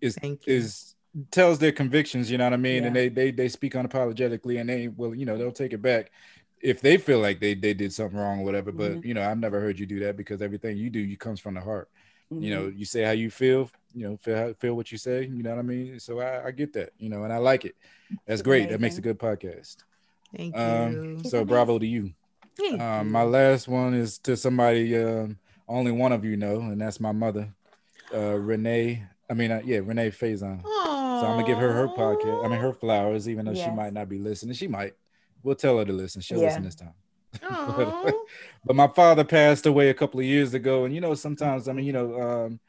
is 0.00 0.18
you. 0.22 0.38
is 0.46 0.94
tells 1.30 1.58
their 1.58 1.72
convictions 1.72 2.30
you 2.30 2.38
know 2.38 2.44
what 2.44 2.54
i 2.54 2.56
mean 2.56 2.84
and 2.84 2.96
they 2.96 3.08
they 3.10 3.30
they 3.30 3.48
speak 3.48 3.74
unapologetically 3.74 4.58
and 4.60 4.68
they 4.70 4.88
will 4.88 5.14
you 5.14 5.26
know 5.26 5.36
they'll 5.36 5.52
take 5.52 5.72
it 5.74 5.82
back 5.82 6.10
if 6.62 6.80
they 6.80 6.96
feel 6.96 7.18
like 7.18 7.38
they 7.40 7.54
they 7.54 7.74
did 7.74 7.92
something 7.92 8.18
wrong 8.18 8.40
or 8.40 8.44
whatever 8.44 8.72
but 8.72 8.92
Mhm. 8.92 9.04
you 9.04 9.12
know 9.14 9.22
i've 9.22 9.38
never 9.38 9.60
heard 9.60 9.78
you 9.78 9.84
do 9.86 10.00
that 10.00 10.16
because 10.16 10.40
everything 10.40 10.76
you 10.78 10.88
do 10.88 10.98
you 11.00 11.16
comes 11.18 11.38
from 11.40 11.54
the 11.54 11.60
heart 11.60 11.90
you 12.38 12.54
know 12.54 12.64
Mhm. 12.64 12.78
you 12.78 12.84
say 12.84 13.02
how 13.02 13.10
you 13.12 13.30
feel 13.30 13.70
you 13.94 14.08
know 14.08 14.16
feel 14.16 14.54
feel 14.54 14.74
what 14.74 14.90
you 14.92 14.98
say 14.98 15.26
you 15.26 15.42
know 15.42 15.50
what 15.50 15.58
i 15.58 15.62
mean? 15.62 16.00
So 16.00 16.20
i, 16.20 16.46
I 16.46 16.50
get 16.50 16.72
that 16.74 16.90
you 16.98 17.08
know 17.08 17.24
and 17.24 17.32
i 17.32 17.36
like 17.38 17.64
it. 17.64 17.74
That's 18.26 18.42
great. 18.42 18.68
That 18.70 18.80
makes 18.80 18.98
a 18.98 19.00
good 19.02 19.18
podcast. 19.18 19.76
Thank 20.36 20.54
you. 20.54 20.60
um 20.60 21.22
so 21.24 21.44
bravo 21.44 21.78
to 21.78 21.86
you. 21.86 22.12
Thank 22.56 22.80
um 22.80 23.10
my 23.10 23.22
last 23.22 23.68
one 23.68 23.94
is 23.94 24.18
to 24.20 24.36
somebody 24.36 24.96
um 24.96 25.38
only 25.68 25.92
one 25.92 26.12
of 26.12 26.24
you 26.24 26.36
know 26.36 26.60
and 26.60 26.80
that's 26.80 27.00
my 27.00 27.12
mother 27.12 27.52
uh 28.14 28.34
renee 28.38 29.02
i 29.30 29.34
mean 29.34 29.50
uh, 29.50 29.62
yeah 29.64 29.78
renee 29.82 30.10
faison. 30.10 30.62
So 31.20 31.26
i'm 31.26 31.36
gonna 31.36 31.44
give 31.44 31.58
her 31.58 31.72
her 31.72 31.88
podcast 31.88 32.44
i 32.44 32.48
mean 32.48 32.60
her 32.60 32.72
flowers 32.72 33.28
even 33.28 33.44
though 33.46 33.54
she 33.54 33.70
might 33.70 33.92
not 33.92 34.08
be 34.08 34.18
listening. 34.18 34.54
She 34.54 34.68
might. 34.68 34.94
We'll 35.42 35.54
tell 35.56 35.78
her 35.78 35.84
to 35.84 35.92
listen. 35.92 36.20
She'll 36.22 36.38
Yeah. 36.40 36.46
listen 36.46 36.62
this 36.64 36.74
time 36.76 36.94
But 38.64 38.76
my 38.76 38.88
father 38.88 39.24
passed 39.24 39.66
away 39.66 39.88
a 39.88 39.94
couple 39.94 40.20
of 40.20 40.26
years 40.26 40.54
ago 40.54 40.84
and 40.84 40.94
you 40.94 41.00
know 41.00 41.14
sometimes 41.14 41.68
i 41.68 41.72
mean 41.72 41.84
you 41.84 41.92
know 41.92 42.20
um 42.20 42.60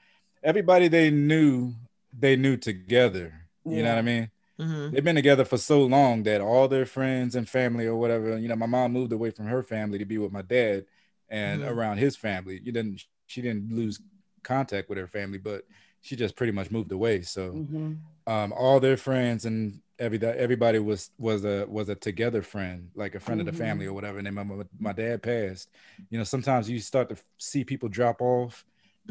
everybody 0.43 0.88
they 0.88 1.12
knew 1.12 1.73
they 2.17 2.36
knew 2.36 2.58
together 2.58 3.34
you 3.65 3.84
know 3.84 3.89
what 3.89 3.99
i 3.99 4.02
mean 4.02 4.32
Mhm. 4.60 4.91
they've 4.91 5.04
been 5.04 5.15
together 5.15 5.45
for 5.45 5.58
so 5.58 5.84
long 5.84 6.23
that 6.23 6.41
all 6.41 6.67
their 6.67 6.86
friends 6.86 7.36
and 7.36 7.47
family 7.49 7.86
or 7.86 7.95
whatever 7.95 8.38
you 8.38 8.47
know 8.47 8.56
my 8.56 8.65
mom 8.65 8.91
moved 8.91 9.12
away 9.12 9.30
from 9.32 9.45
her 9.47 9.63
family 9.63 9.97
to 9.99 10.06
be 10.06 10.17
with 10.17 10.32
my 10.32 10.41
dad 10.41 10.86
and 11.30 11.62
Mhm. 11.62 11.69
around 11.69 11.97
his 11.97 12.15
family 12.15 12.60
you 12.63 12.71
didn't 12.71 13.04
she 13.28 13.41
didn't 13.41 13.71
lose 13.71 13.99
contact 14.43 14.89
with 14.89 14.97
her 14.97 15.08
family 15.08 15.38
but 15.38 15.63
she 16.02 16.15
just 16.15 16.36
pretty 16.36 16.52
much 16.52 16.71
moved 16.71 16.91
away 16.91 17.21
so 17.21 17.52
Mhm. 17.54 17.97
um, 18.28 18.54
all 18.54 18.80
their 18.80 18.97
friends 18.97 19.45
and 19.45 19.82
every 19.99 20.19
everybody 20.23 20.79
was 20.79 21.12
was 21.17 21.45
a 21.45 21.65
was 21.67 21.89
a 21.89 21.95
together 21.95 22.41
friend, 22.41 22.89
like 22.95 23.15
a 23.15 23.19
friend 23.19 23.39
of 23.39 23.45
the 23.45 23.51
Mhm. 23.51 23.58
family 23.58 23.86
or 23.86 23.93
whatever. 23.93 24.17
And 24.17 24.27
then 24.27 24.34
my, 24.36 24.45
my 24.79 24.93
dad 24.93 25.21
passed. 25.23 25.69
You 26.10 26.17
know, 26.17 26.23
sometimes 26.23 26.69
you 26.69 26.79
start 26.79 27.10
to 27.10 27.17
see 27.38 27.63
people 27.63 27.89
drop 27.89 28.21
off, 28.21 28.65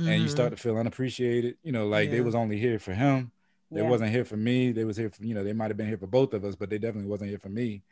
and 0.07 0.23
you 0.23 0.29
start 0.29 0.51
to 0.51 0.57
feel 0.57 0.77
unappreciated. 0.79 1.57
You 1.62 1.73
know, 1.73 1.87
like 1.88 2.11
they 2.11 2.21
was 2.21 2.35
only 2.35 2.59
here 2.59 2.79
for 2.79 2.95
him. 2.95 3.33
They 3.75 3.83
Yeah. 3.83 3.88
wasn't 3.88 4.11
here 4.11 4.25
for 4.25 4.37
me. 4.37 4.73
They 4.73 4.85
was 4.85 4.97
here 4.97 5.11
for 5.11 5.25
you 5.25 5.35
know. 5.35 5.45
They 5.45 5.53
might 5.53 5.71
have 5.71 5.77
been 5.77 5.88
here 5.88 5.99
for 5.99 6.07
both 6.09 6.35
of 6.35 6.45
us, 6.45 6.57
but 6.57 6.71
they 6.71 6.79
definitely 6.79 7.11
wasn't 7.11 7.31
here 7.31 7.38
for 7.38 7.49
me. 7.49 7.83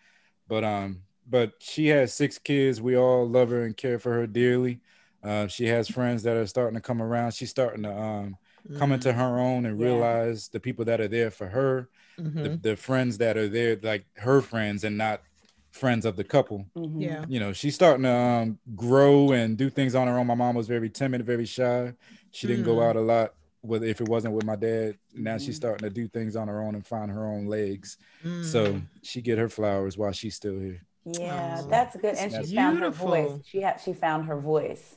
But 0.48 0.64
um, 0.64 1.02
but 1.28 1.52
she 1.60 1.88
has 1.88 2.12
six 2.14 2.38
kids. 2.38 2.80
We 2.80 2.96
all 2.96 3.28
love 3.28 3.50
her 3.50 3.64
and 3.64 3.76
care 3.76 3.98
for 3.98 4.12
her 4.14 4.26
dearly. 4.26 4.80
Uh, 5.22 5.46
she 5.46 5.66
has 5.66 5.88
friends 5.88 6.22
that 6.24 6.36
are 6.36 6.46
starting 6.46 6.74
to 6.76 6.80
come 6.80 7.02
around. 7.02 7.32
She's 7.32 7.50
starting 7.50 7.82
to 7.84 7.92
um 7.96 8.36
come 8.74 8.92
into 8.92 9.12
her 9.12 9.38
own 9.38 9.66
and 9.66 9.78
Yeah. 9.78 9.84
realize 9.84 10.48
the 10.48 10.60
people 10.60 10.84
that 10.86 11.00
are 11.00 11.08
there 11.08 11.30
for 11.30 11.48
her, 11.48 11.88
Mhm. 12.18 12.42
the, 12.62 12.70
the 12.70 12.76
friends 12.76 13.18
that 13.18 13.36
are 13.36 13.48
there, 13.48 13.76
like 13.82 14.04
her 14.16 14.40
friends 14.40 14.84
and 14.84 14.96
not 14.98 15.22
friends 15.70 16.04
of 16.04 16.16
the 16.16 16.24
couple. 16.24 16.66
Mhm. 16.76 17.00
Yeah. 17.00 17.24
You 17.28 17.38
know, 17.40 17.52
she's 17.52 17.74
starting 17.74 18.02
to 18.04 18.10
um, 18.12 18.58
grow 18.74 19.32
and 19.32 19.56
do 19.56 19.70
things 19.70 19.94
on 19.94 20.08
her 20.08 20.18
own. 20.18 20.26
My 20.26 20.34
mom 20.34 20.54
was 20.56 20.66
very 20.66 20.90
timid, 20.90 21.24
very 21.24 21.46
shy. 21.46 21.94
She 22.32 22.46
didn't 22.46 22.64
go 22.64 22.76
Mm. 22.76 22.88
out 22.88 22.96
a 22.96 23.00
lot. 23.00 23.34
with 23.62 23.84
if 23.84 24.00
it 24.00 24.08
wasn't 24.08 24.32
with 24.32 24.46
my 24.46 24.56
dad. 24.56 24.96
Now 25.14 25.36
she's 25.36 25.54
starting 25.56 25.86
to 25.86 25.90
do 25.94 26.08
things 26.08 26.34
on 26.34 26.48
her 26.48 26.62
own 26.62 26.74
and 26.74 26.86
find 26.86 27.10
her 27.10 27.26
own 27.26 27.44
legs. 27.44 27.98
So 28.42 28.72
Mm. 28.72 28.82
she 29.02 29.20
get 29.20 29.36
her 29.36 29.50
flowers 29.50 29.98
while 29.98 30.12
she's 30.12 30.34
still 30.34 30.58
here. 30.58 30.80
Yeah, 31.04 31.58
Oh, 31.60 31.68
that's 31.68 31.94
good. 31.94 32.14
And 32.14 32.32
that's 32.32 32.48
she 32.48 32.54
found 32.54 32.78
her 32.78 32.88
voice. 32.88 33.32
She 33.44 33.60
had 33.60 33.78
she 33.78 33.92
found 33.92 34.24
her 34.28 34.38
voice. 34.40 34.96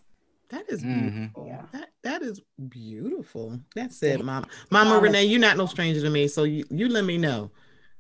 That 0.50 0.66
is 0.70 0.82
beautiful. 0.84 1.46
Yeah. 1.48 1.64
That 1.72 1.90
that 2.04 2.22
is 2.22 2.42
beautiful. 2.70 3.60
That's 3.76 4.02
it, 4.04 4.24
mom. 4.24 4.46
Mama 4.70 4.90
Mama- 4.92 5.02
Renee, 5.02 5.26
you're 5.26 5.40
not 5.40 5.58
no 5.58 5.66
stranger 5.66 6.02
to 6.02 6.10
me, 6.10 6.28
so 6.28 6.44
you, 6.44 6.64
you 6.70 6.90
let 6.90 7.06
me 7.06 7.18
know 7.18 7.50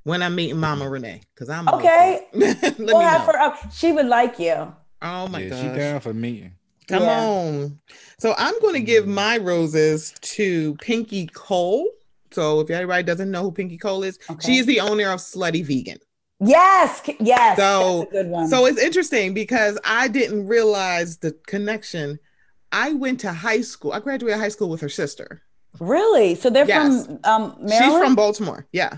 when 0.03 0.21
I'm 0.21 0.35
meeting 0.35 0.57
Mama 0.59 0.87
Renee 0.89 1.21
because 1.33 1.49
I'm 1.49 1.67
Okay. 1.69 2.27
let 2.33 2.77
We'll 2.79 2.99
me 2.99 3.03
have 3.05 3.21
know. 3.21 3.33
her 3.33 3.39
up. 3.39 3.71
She 3.73 3.91
would 3.91 4.05
like 4.07 4.37
you. 4.39 4.73
Oh 5.01 5.27
my 5.27 5.41
yeah, 5.43 5.49
gosh. 5.49 5.59
she 5.61 5.67
down 5.79 5.99
for 6.01 6.13
meeting. 6.13 6.53
Come 6.87 7.03
Yeah. 7.03 7.25
on. 7.25 7.79
So 8.19 8.33
I'm 8.37 8.59
going 8.59 8.73
to 8.75 8.81
give 8.81 9.05
Mhm. 9.05 9.13
my 9.13 9.37
roses 9.37 10.13
to 10.21 10.75
Pinky 10.75 11.27
Cole. 11.27 11.89
So 12.31 12.59
if 12.59 12.69
everybody 12.69 13.03
doesn't 13.03 13.31
know 13.31 13.43
who 13.43 13.51
Pinky 13.51 13.77
Cole 13.77 14.03
is, 14.03 14.19
Okay. 14.29 14.45
she 14.53 14.57
is 14.59 14.65
the 14.65 14.79
owner 14.81 15.09
of 15.11 15.19
Slutty 15.19 15.65
Vegan. 15.65 15.97
Yes, 16.39 17.01
yes. 17.21 17.57
So- 17.57 17.99
that's 17.99 18.09
a 18.09 18.11
good 18.11 18.27
one. 18.27 18.47
So 18.49 18.65
it's 18.65 18.79
interesting 18.79 19.33
because 19.33 19.79
I 19.85 20.09
didn't 20.09 20.45
realize 20.47 21.17
the 21.17 21.31
connection. 21.47 22.19
I 22.73 22.93
went 22.93 23.19
to 23.21 23.31
high 23.31 23.61
school. 23.61 23.93
I 23.93 23.99
graduated 23.99 24.39
high 24.39 24.49
school 24.49 24.69
with 24.69 24.81
her 24.81 24.89
sister. 24.89 25.41
really, 25.79 26.35
so 26.35 26.49
they're 26.49 26.67
Yes. 26.67 27.05
from 27.07 27.19
um, 27.23 27.55
Maryland. 27.59 27.71
She's 27.71 27.97
from 28.03 28.15
Baltimore. 28.15 28.67
Yeah. 28.71 28.97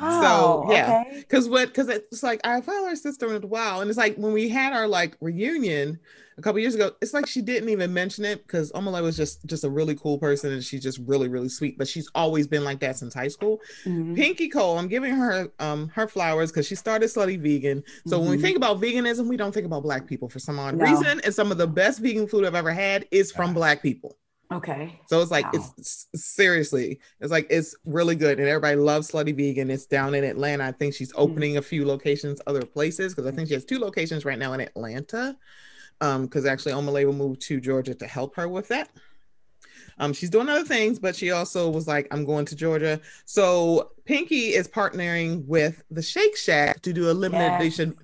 Wow. 0.00 0.64
so, 0.66 0.72
yeah. 0.72 1.04
Okay. 1.06 1.22
Cause 1.28 1.48
what 1.48 1.72
cause 1.74 1.88
it's 1.88 2.22
like 2.22 2.40
I 2.44 2.60
found 2.60 2.88
her 2.88 2.96
sister 2.96 3.34
in 3.34 3.42
a 3.42 3.46
while. 3.46 3.80
And 3.80 3.88
it's 3.90 3.98
like 3.98 4.16
when 4.16 4.32
we 4.32 4.48
had 4.48 4.72
our 4.72 4.88
like 4.88 5.16
reunion 5.20 5.98
a 6.38 6.42
couple 6.42 6.58
years 6.58 6.74
ago, 6.74 6.92
it's 7.02 7.12
like 7.12 7.26
she 7.26 7.42
didn't 7.42 7.68
even 7.68 7.92
mention 7.92 8.24
it 8.24 8.46
because 8.46 8.72
Omala 8.72 9.02
was 9.02 9.16
just 9.16 9.44
just 9.46 9.62
a 9.64 9.68
really 9.70 9.94
cool 9.94 10.18
person 10.18 10.52
and 10.52 10.64
she's 10.64 10.82
just 10.82 10.98
really, 11.06 11.28
really 11.28 11.48
sweet. 11.50 11.76
But 11.76 11.86
she's 11.86 12.10
always 12.14 12.46
been 12.46 12.64
like 12.64 12.80
that 12.80 12.96
since 12.96 13.12
high 13.14 13.28
school. 13.28 13.60
Mhm. 13.84 14.16
Pinky 14.16 14.48
Cole, 14.48 14.78
I'm 14.78 14.88
giving 14.88 15.14
her 15.14 15.50
um 15.58 15.88
her 15.94 16.08
flowers 16.08 16.50
because 16.50 16.66
she 16.66 16.74
started 16.74 17.06
slutty 17.06 17.38
vegan. 17.40 17.84
So 18.06 18.18
when 18.18 18.30
we 18.30 18.36
Mhm. 18.38 18.42
think 18.42 18.56
about 18.56 18.80
veganism, 18.80 19.28
we 19.28 19.36
don't 19.36 19.52
think 19.52 19.66
about 19.66 19.82
black 19.82 20.06
people 20.06 20.28
for 20.28 20.38
some 20.38 20.58
odd 20.58 20.76
No. 20.76 20.84
reason. 20.84 21.20
And 21.24 21.34
some 21.34 21.52
of 21.52 21.58
the 21.58 21.66
best 21.66 22.00
vegan 22.00 22.26
food 22.26 22.44
I've 22.46 22.54
ever 22.54 22.72
had 22.72 23.06
is 23.10 23.30
from 23.32 23.52
black 23.54 23.82
people. 23.82 24.16
Okay. 24.52 25.00
So 25.06 25.22
it's 25.22 25.30
like 25.30 25.44
Wow. 25.52 25.62
it's 25.78 26.08
seriously, 26.14 26.98
it's 27.20 27.30
like 27.30 27.46
it's 27.50 27.74
really 27.84 28.16
good, 28.16 28.40
and 28.40 28.48
everybody 28.48 28.76
loves 28.76 29.10
Slutty 29.10 29.34
Vegan. 29.36 29.70
It's 29.70 29.86
down 29.86 30.14
in 30.14 30.24
Atlanta. 30.24 30.64
I 30.64 30.72
think 30.72 30.92
she's 30.94 31.12
opening 31.14 31.56
a 31.56 31.62
few 31.62 31.86
locations 31.86 32.40
other 32.46 32.62
places 32.62 33.14
because 33.14 33.30
I 33.30 33.34
think 33.34 33.48
she 33.48 33.54
has 33.54 33.64
two 33.64 33.78
locations 33.78 34.24
right 34.24 34.38
now 34.38 34.52
in 34.52 34.60
Atlanta. 34.60 35.36
Um, 36.02 36.24
because 36.24 36.46
actually 36.46 36.72
Omale 36.72 37.04
will 37.04 37.12
move 37.12 37.38
to 37.40 37.60
Georgia 37.60 37.94
to 37.94 38.06
help 38.06 38.34
her 38.36 38.48
with 38.48 38.68
that. 38.68 38.88
Um, 39.98 40.14
she's 40.14 40.30
doing 40.30 40.48
other 40.48 40.64
things, 40.64 40.98
but 40.98 41.14
she 41.14 41.30
also 41.30 41.68
was 41.68 41.86
like, 41.86 42.08
I'm 42.10 42.24
going 42.24 42.46
to 42.46 42.56
Georgia. 42.56 42.98
So 43.26 43.90
Pinky 44.06 44.54
is 44.54 44.66
partnering 44.66 45.44
with 45.46 45.82
the 45.90 46.00
Shake 46.00 46.38
Shack 46.38 46.80
to 46.82 46.92
do 46.94 47.10
a 47.10 47.12
limited 47.12 47.44
Yes. 47.44 47.60
edition 47.60 47.96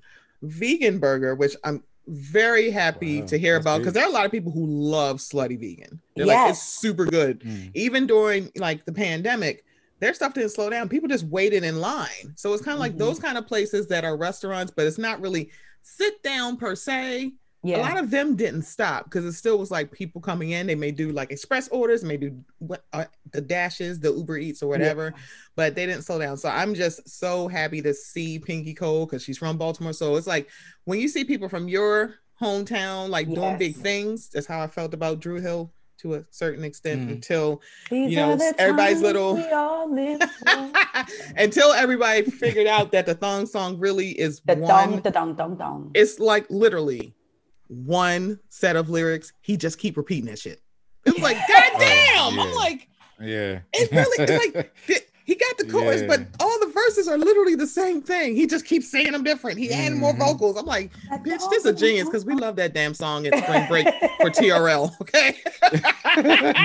vegan 0.43 0.99
burger, 0.99 1.33
which 1.33 1.55
I'm 1.63 1.83
very 2.07 2.69
happy 2.69 3.21
Wow, 3.21 3.27
to 3.27 3.37
hear 3.37 3.55
about 3.57 3.79
because 3.79 3.93
there 3.93 4.03
are 4.03 4.09
a 4.09 4.13
lot 4.13 4.25
of 4.25 4.31
people 4.31 4.51
who 4.51 4.65
love 4.65 5.17
slutty 5.17 5.59
vegan. 5.59 5.99
They're 6.15 6.25
like, 6.25 6.49
it's 6.51 6.61
super 6.63 7.05
good. 7.05 7.41
Mm. 7.41 7.71
Even 7.75 8.07
during 8.07 8.51
like 8.55 8.85
the 8.85 8.93
pandemic, 8.93 9.63
their 9.99 10.13
stuff 10.13 10.33
didn't 10.33 10.51
slow 10.51 10.69
down. 10.69 10.89
People 10.89 11.09
just 11.09 11.25
waited 11.25 11.63
in 11.63 11.79
line. 11.81 12.33
So 12.35 12.53
it's 12.53 12.63
kind 12.63 12.73
of 12.75 12.79
like 12.79 12.93
Mhm. 12.93 12.99
those 12.99 13.19
kind 13.19 13.37
of 13.37 13.47
places 13.47 13.87
that 13.87 14.05
are 14.05 14.15
restaurants, 14.15 14.71
but 14.75 14.85
it's 14.87 14.97
not 14.97 15.19
really 15.21 15.49
sit 15.81 16.21
down 16.23 16.57
per 16.57 16.75
se. 16.75 17.33
Yeah. 17.67 17.79
A 17.79 17.81
lot 17.81 17.97
of 17.97 18.09
them 18.11 18.35
didn't 18.35 18.61
stop 18.61 19.05
because 19.05 19.25
it 19.25 19.33
still 19.33 19.57
was 19.59 19.69
like 19.71 19.91
people 19.91 20.21
coming 20.21 20.51
in. 20.51 20.67
They 20.67 20.75
may 20.75 20.91
do 20.91 21.11
like 21.11 21.31
express 21.31 21.67
orders, 21.67 22.03
may 22.03 22.15
do 22.17 22.43
uh, 22.93 23.05
the 23.31 23.41
dashes, 23.41 23.99
the 23.99 24.13
Uber 24.13 24.37
Eats 24.37 24.63
or 24.63 24.67
whatever, 24.67 25.13
but 25.55 25.75
they 25.75 25.85
didn't 25.85 26.03
slow 26.03 26.17
down. 26.19 26.37
So 26.37 26.49
I'm 26.49 26.73
just 26.73 27.07
so 27.09 27.47
happy 27.47 27.81
to 27.81 27.93
see 27.93 28.39
Pinky 28.39 28.73
Cole 28.73 29.05
because 29.05 29.21
she's 29.23 29.37
from 29.37 29.57
Baltimore. 29.57 29.93
So 29.93 30.15
it's 30.15 30.27
like 30.27 30.49
when 30.85 30.99
you 30.99 31.07
see 31.09 31.25
people 31.25 31.49
from 31.49 31.67
your 31.67 32.15
hometown 32.41 33.09
like 33.09 33.27
doing 33.33 33.57
big 33.57 33.75
things, 33.75 34.29
that's 34.29 34.47
how 34.47 34.61
I 34.61 34.67
felt 34.67 34.93
about 34.93 35.19
Dru 35.19 35.41
Hill 35.41 35.71
to 35.99 36.13
a 36.13 36.23
certain 36.29 36.63
extent 36.63 37.01
Mhm. 37.09 37.11
until 37.13 37.59
These 37.89 38.11
you 38.11 38.17
know, 38.17 38.37
everybody's 38.59 39.01
little- 39.01 39.33
We 39.33 39.49
all 39.49 39.91
live 39.91 40.21
for. 40.21 40.71
until 41.37 41.73
everybody 41.73 42.21
figured 42.29 42.67
out 42.67 42.91
that 42.91 43.07
the 43.07 43.15
thong 43.15 43.47
song 43.47 43.79
really 43.79 44.09
is 44.11 44.39
the 44.45 44.55
one 44.57 44.91
dong, 44.91 45.01
the 45.01 45.09
dong, 45.09 45.33
dong, 45.33 45.55
dong. 45.57 45.91
it's 45.95 46.19
like 46.19 46.45
literally 46.51 47.15
one 47.69 48.39
set 48.49 48.75
of 48.75 48.89
lyrics. 48.89 49.33
He 49.41 49.57
just 49.57 49.79
keep 49.79 49.97
repeating 49.97 50.25
that 50.25 50.39
shit. 50.39 50.61
It 51.05 51.13
was 51.13 51.21
like, 51.23 51.37
God 51.47 51.63
oh, 51.75 51.79
damn. 51.79 52.35
yeah. 52.35 52.41
I'm 52.43 52.53
like, 52.53 52.87
Yeah. 53.19 53.59
It's 53.73 53.91
really- 53.91 54.17
it's 54.19 54.55
like- 54.55 54.73
he 55.27 55.35
got 55.35 55.57
the 55.57 55.65
chorus, 55.65 56.01
Yeah. 56.01 56.07
but 56.07 56.21
all 56.39 56.59
the 56.61 56.71
verses 56.71 57.07
are 57.09 57.17
literally 57.17 57.55
the 57.55 57.67
same 57.67 58.01
thing. 58.01 58.35
He 58.35 58.47
just 58.47 58.65
keeps 58.65 58.89
saying 58.89 59.11
them 59.11 59.23
different. 59.23 59.59
He 59.59 59.71
added 59.71 59.97
more 59.97 60.13
mm-hmm. 60.13 60.21
vocals. 60.21 60.57
I'm 60.57 60.65
like, 60.65 60.91
That 61.09 61.23
bitch, 61.23 61.39
dong, 61.39 61.49
this 61.49 61.65
a 61.65 61.73
genius 61.73 62.05
because 62.05 62.23
we 62.25 62.33
love 62.33 62.55
that 62.55 62.73
damn 62.73 62.93
song 62.93 63.27
at 63.27 63.37
spring 63.43 63.67
break 63.67 63.87
for 64.21 64.29
TRL. 64.29 64.91
Okay. 65.01 65.35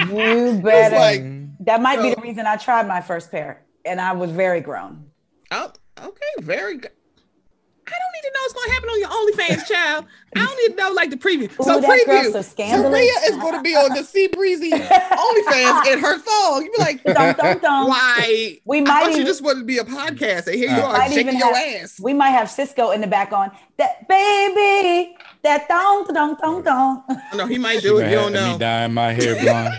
You 0.08 0.60
better. 0.62 0.96
like, 0.96 1.64
that 1.66 1.82
might 1.82 2.00
be 2.02 2.10
the 2.10 2.20
oh. 2.20 2.22
reason 2.22 2.46
I 2.46 2.56
tried 2.56 2.86
my 2.86 3.00
first 3.00 3.30
pair, 3.30 3.64
and 3.84 4.00
I 4.00 4.12
was 4.12 4.30
very 4.30 4.60
grown. 4.60 5.06
oh, 5.50 5.72
okay, 6.00 6.20
very 6.40 6.78
good. 6.78 6.92
I 7.92 7.98
don't 7.98 8.12
need 8.14 8.22
to 8.22 8.32
know 8.34 8.40
what's 8.42 8.54
gonna 8.54 8.72
happen 8.72 8.88
on 8.88 8.98
your 9.00 9.10
OnlyFans, 9.10 9.66
child. 9.68 10.06
I 10.34 10.46
don't 10.46 10.56
need 10.56 10.76
to 10.78 10.82
know 10.82 10.90
like 10.94 11.10
the 11.10 11.16
preview. 11.18 11.50
so 11.62 11.76
Ooh, 11.76 11.80
that 11.82 12.02
girl's 12.06 12.26
preview. 12.28 12.32
so 12.32 12.40
scandalous. 12.42 12.90
Maria 12.90 13.12
is 13.26 13.36
going 13.36 13.52
to 13.54 13.60
be 13.60 13.74
on 13.76 13.90
the 13.94 14.02
Sea 14.12 14.28
Breezy 14.28 14.70
OnlyFans 14.70 15.92
in 15.92 15.98
her 15.98 16.18
thong. 16.18 16.64
You 16.64 16.70
be 16.72 16.78
like, 16.78 17.04
Dong, 17.04 17.34
dong, 17.34 17.58
dong. 17.58 17.88
why? 17.90 18.58
We 18.64 18.78
I 18.78 18.80
might 18.80 18.88
thought 18.88 19.04
you 19.10 19.16
even- 19.16 19.26
just 19.26 19.42
wanted 19.42 19.58
to 19.60 19.66
be 19.66 19.76
a 19.76 19.84
podcast, 19.84 20.46
and 20.46 20.56
here 20.56 20.70
you 20.70 20.76
Uh, 20.82 20.86
are 20.86 20.92
Might 20.98 21.08
shaking 21.10 21.28
even 21.28 21.38
your 21.38 21.54
have- 21.54 21.82
ass. 21.82 22.00
We 22.00 22.14
might 22.14 22.30
have 22.30 22.48
Sisqo 22.48 22.94
in 22.94 23.02
the 23.02 23.06
back 23.08 23.32
on 23.34 23.50
that 23.76 24.08
baby, 24.08 25.16
that 25.42 25.68
dong, 25.68 26.06
dong, 26.14 26.36
dong, 26.40 26.62
dong. 26.62 27.02
No, 27.34 27.44
he 27.46 27.58
might 27.58 27.80
She 27.82 27.88
do 27.88 27.98
it. 27.98 28.04
might 28.04 28.10
You 28.12 28.16
have 28.18 28.24
don't 28.24 28.32
know. 28.32 28.46
Me 28.46 28.52
know. 28.52 28.58
dyeing 28.58 28.94
my 28.94 29.12
hair 29.12 29.34
blonde. 29.42 29.74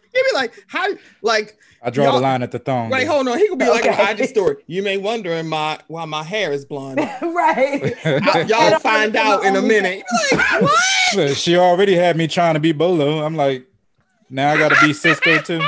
He'd 0.16 0.30
be 0.32 0.36
like, 0.36 0.52
how? 0.66 0.86
Like, 1.22 1.58
I 1.82 1.90
draw 1.90 2.12
the 2.12 2.18
line 2.20 2.42
at 2.42 2.50
the 2.50 2.58
thong. 2.58 2.90
wait, 2.90 3.04
though. 3.04 3.12
hold 3.12 3.28
on. 3.28 3.38
He 3.38 3.48
could 3.48 3.58
be 3.58 3.68
like 3.68 3.84
Okay. 3.86 3.94
an 4.12 4.18
IG 4.20 4.28
story. 4.28 4.56
You 4.66 4.82
may 4.82 4.96
wonder 4.96 5.40
my 5.44 5.78
why 5.88 6.04
my 6.06 6.22
hair 6.22 6.52
is 6.52 6.64
blonde. 6.64 6.98
right. 7.22 7.94
I- 8.04 8.44
y'all 8.48 8.78
find 8.80 9.14
out 9.14 9.44
in 9.44 9.54
a 9.56 9.62
minute. 9.62 10.02
Like, 10.32 10.62
what? 10.62 11.36
She 11.36 11.56
already 11.56 11.94
had 11.94 12.16
me 12.16 12.26
trying 12.26 12.54
to 12.54 12.60
be 12.60 12.72
Bolo. 12.72 13.24
I'm 13.24 13.36
like, 13.36 13.66
now 14.28 14.52
I 14.52 14.58
got 14.58 14.70
to 14.70 14.86
be 14.86 14.92
Sisqo 14.92 15.44
too. 15.44 15.60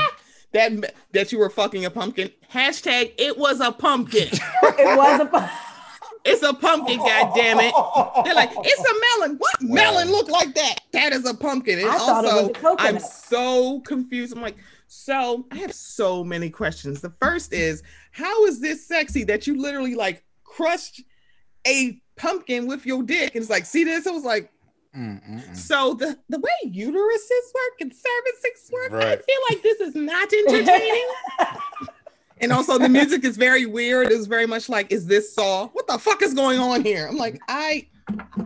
That 0.53 0.95
that 1.13 1.31
you 1.31 1.39
were 1.39 1.51
fucking 1.51 1.85
a 1.85 1.91
pumpkin. 1.91 2.31
Hashtag 2.53 3.13
it 3.19 3.39
was 3.39 3.61
a 3.61 3.71
pumpkin. 3.71 4.29
It 4.33 4.97
was 4.97 5.21
a. 5.21 5.51
It's 6.29 6.43
a 6.43 6.53
pumpkin, 6.55 6.99
God 6.99 7.33
damn 7.35 7.59
it. 7.61 7.75
They're 8.25 8.35
like, 8.35 8.51
it's 8.55 8.81
a 8.81 9.19
melon. 9.19 9.39
What 9.39 9.63
melon 9.63 10.11
look 10.11 10.29
like 10.29 10.55
that? 10.55 10.81
That 10.93 11.13
is 11.13 11.27
a 11.27 11.35
pumpkin. 11.35 11.79
And 11.79 11.89
I 11.89 11.99
thought 11.99 12.25
it 12.25 12.29
was 12.29 12.35
also, 12.35 12.51
a 12.51 12.53
coconut. 12.53 12.95
I'm 12.95 13.01
so 13.01 13.81
confused. 13.81 14.37
I'm 14.37 14.43
like, 14.43 14.57
so 14.87 15.47
I 15.51 15.57
have 15.57 15.73
so 15.73 16.25
many 16.25 16.51
questions. 16.51 17.01
The 17.01 17.13
first 17.21 17.53
is, 17.53 17.83
how 18.11 18.45
is 18.47 18.61
this 18.61 18.87
sexy 18.87 19.25
that 19.25 19.47
you 19.47 19.61
literally 19.61 19.95
like 19.95 20.25
crushed 20.45 21.03
a 21.67 22.01
pumpkin 22.17 22.67
with 22.67 22.87
your 22.87 23.03
dick? 23.03 23.35
And 23.35 23.43
it's 23.43 23.51
like, 23.51 23.67
see 23.67 23.85
this? 23.85 24.07
I 24.07 24.11
was 24.11 24.25
like, 24.25 24.51
Mm, 24.97 25.23
mm, 25.23 25.45
mm. 25.45 25.57
so 25.57 25.93
the 25.93 26.19
the 26.31 26.39
way 26.39 26.51
uteruses 26.73 27.55
work 27.55 27.81
and 27.81 27.93
cervixes 27.93 28.73
work, 28.73 28.93
I 28.95 29.17
feel 29.17 29.37
like 29.51 29.63
this 29.63 29.81
is 29.81 29.95
not 29.95 30.33
entertaining. 30.33 31.09
and 32.41 32.53
also 32.53 32.79
the 32.79 32.89
music 32.89 33.25
is 33.25 33.37
very 33.37 33.67
weird. 33.67 34.11
It's 34.11 34.27
very 34.27 34.47
much 34.47 34.69
like, 34.69 34.93
is 34.93 35.07
this 35.07 35.35
Saw? 35.35 35.69
What 35.69 35.87
the 35.87 35.99
fuck 35.99 36.23
is 36.23 36.35
going 36.35 36.59
on 36.59 36.83
here? 36.85 37.07
I'm 37.09 37.17
like, 37.17 37.41
I 37.49 37.87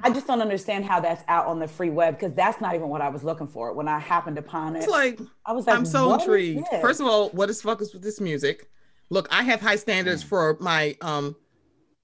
I 0.03 0.11
just 0.11 0.27
don't 0.27 0.41
understand 0.41 0.85
how 0.85 1.01
that's 1.01 1.23
out 1.29 1.47
on 1.47 1.59
the 1.59 1.69
free 1.69 1.91
web 1.91 2.19
because 2.19 2.35
that's 2.35 2.61
not 2.61 2.75
even 2.75 2.89
what 2.89 3.01
I 3.01 3.09
was 3.09 3.23
looking 3.23 3.47
for 3.47 3.73
when 3.73 3.87
I 3.89 3.99
happened 3.99 4.39
upon 4.39 4.75
it. 4.75 4.81
it's 4.81 4.89
like, 4.89 5.21
I 5.47 5.53
was 5.53 5.67
like, 5.67 5.77
I'm 5.77 5.85
so 5.85 6.13
intrigued. 6.15 6.67
First 6.81 7.01
of 7.01 7.07
all, 7.07 7.31
what 7.31 7.49
is 7.51 7.63
fuck 7.63 7.81
is 7.81 7.93
with 7.93 8.03
this 8.03 8.21
music? 8.21 8.69
Look, 9.11 9.29
I 9.31 9.43
have 9.43 9.61
high 9.61 9.77
standards 9.77 10.23
for 10.23 10.57
my 10.61 10.97
um 11.01 11.37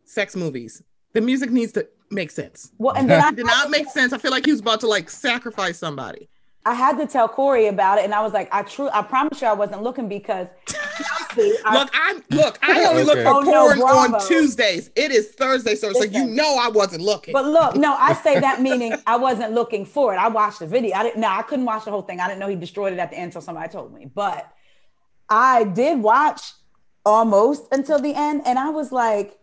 sex 0.05 0.37
movies. 0.37 0.83
The 1.15 1.21
music 1.21 1.51
needs 1.51 1.73
to 1.73 1.89
make 2.11 2.31
sense. 2.31 2.71
well, 2.79 2.95
and 2.95 3.09
then 3.11 3.23
I 3.23 3.33
did 3.33 3.47
not 3.47 3.71
make 3.71 3.89
sense. 3.89 4.13
I 4.13 4.19
feel 4.19 4.31
like 4.31 4.45
he 4.47 4.53
was 4.53 4.61
about 4.61 4.81
to 4.81 4.87
like 4.87 5.11
sacrifice 5.11 5.79
somebody. 5.79 6.29
I 6.67 6.75
had 6.75 6.99
to 6.99 7.07
tell 7.07 7.29
Corey 7.29 7.67
about 7.69 7.99
it, 7.99 8.05
and 8.05 8.13
I 8.15 8.21
was 8.21 8.33
like, 8.35 8.49
I 8.53 8.63
true, 8.63 8.91
I 8.93 9.01
promise 9.03 9.41
you, 9.41 9.47
I 9.49 9.53
wasn't 9.55 9.83
looking 9.83 10.07
because 10.09 10.49
Chelsea, 10.67 11.53
our- 11.65 11.73
Look, 11.75 11.91
I'm 11.95 12.23
look. 12.31 12.59
I 12.63 12.85
only 12.85 13.05
look 13.05 13.19
for 13.21 13.27
Oh, 13.29 13.41
no, 13.41 13.75
porn 13.75 14.15
on 14.15 14.27
Tuesdays. 14.27 14.91
It 14.95 15.11
is 15.11 15.29
Thursday, 15.31 15.75
sir. 15.77 15.93
So 15.95 16.05
you 16.05 16.27
know 16.27 16.59
I 16.61 16.69
wasn't 16.69 17.03
looking. 17.03 17.33
But 17.33 17.47
look, 17.47 17.77
no, 17.77 17.95
I 17.95 18.13
say 18.13 18.39
that 18.41 18.61
meaning 18.69 18.95
I 19.07 19.17
wasn't 19.17 19.53
looking 19.55 19.87
for 19.87 20.13
it. 20.13 20.19
I 20.19 20.29
watched 20.29 20.59
the 20.59 20.67
video. 20.67 20.95
I 20.97 21.05
didn't. 21.05 21.21
No, 21.21 21.29
I 21.29 21.43
couldn't 21.43 21.65
watch 21.65 21.85
the 21.85 21.91
whole 21.91 22.03
thing. 22.03 22.21
I 22.21 22.27
didn't 22.29 22.41
know 22.41 22.49
he 22.49 22.57
destroyed 22.57 22.93
it 22.93 22.99
at 22.99 23.11
the 23.11 23.17
end 23.17 23.27
until 23.27 23.41
somebody 23.41 23.69
told 23.71 23.95
me. 23.95 24.11
But 24.13 24.51
I 25.31 25.65
did 25.65 26.01
watch 26.03 26.53
almost 27.07 27.67
until 27.73 27.99
the 27.99 28.15
end, 28.15 28.43
and 28.45 28.59
I 28.59 28.69
was 28.71 28.93
like, 28.93 29.39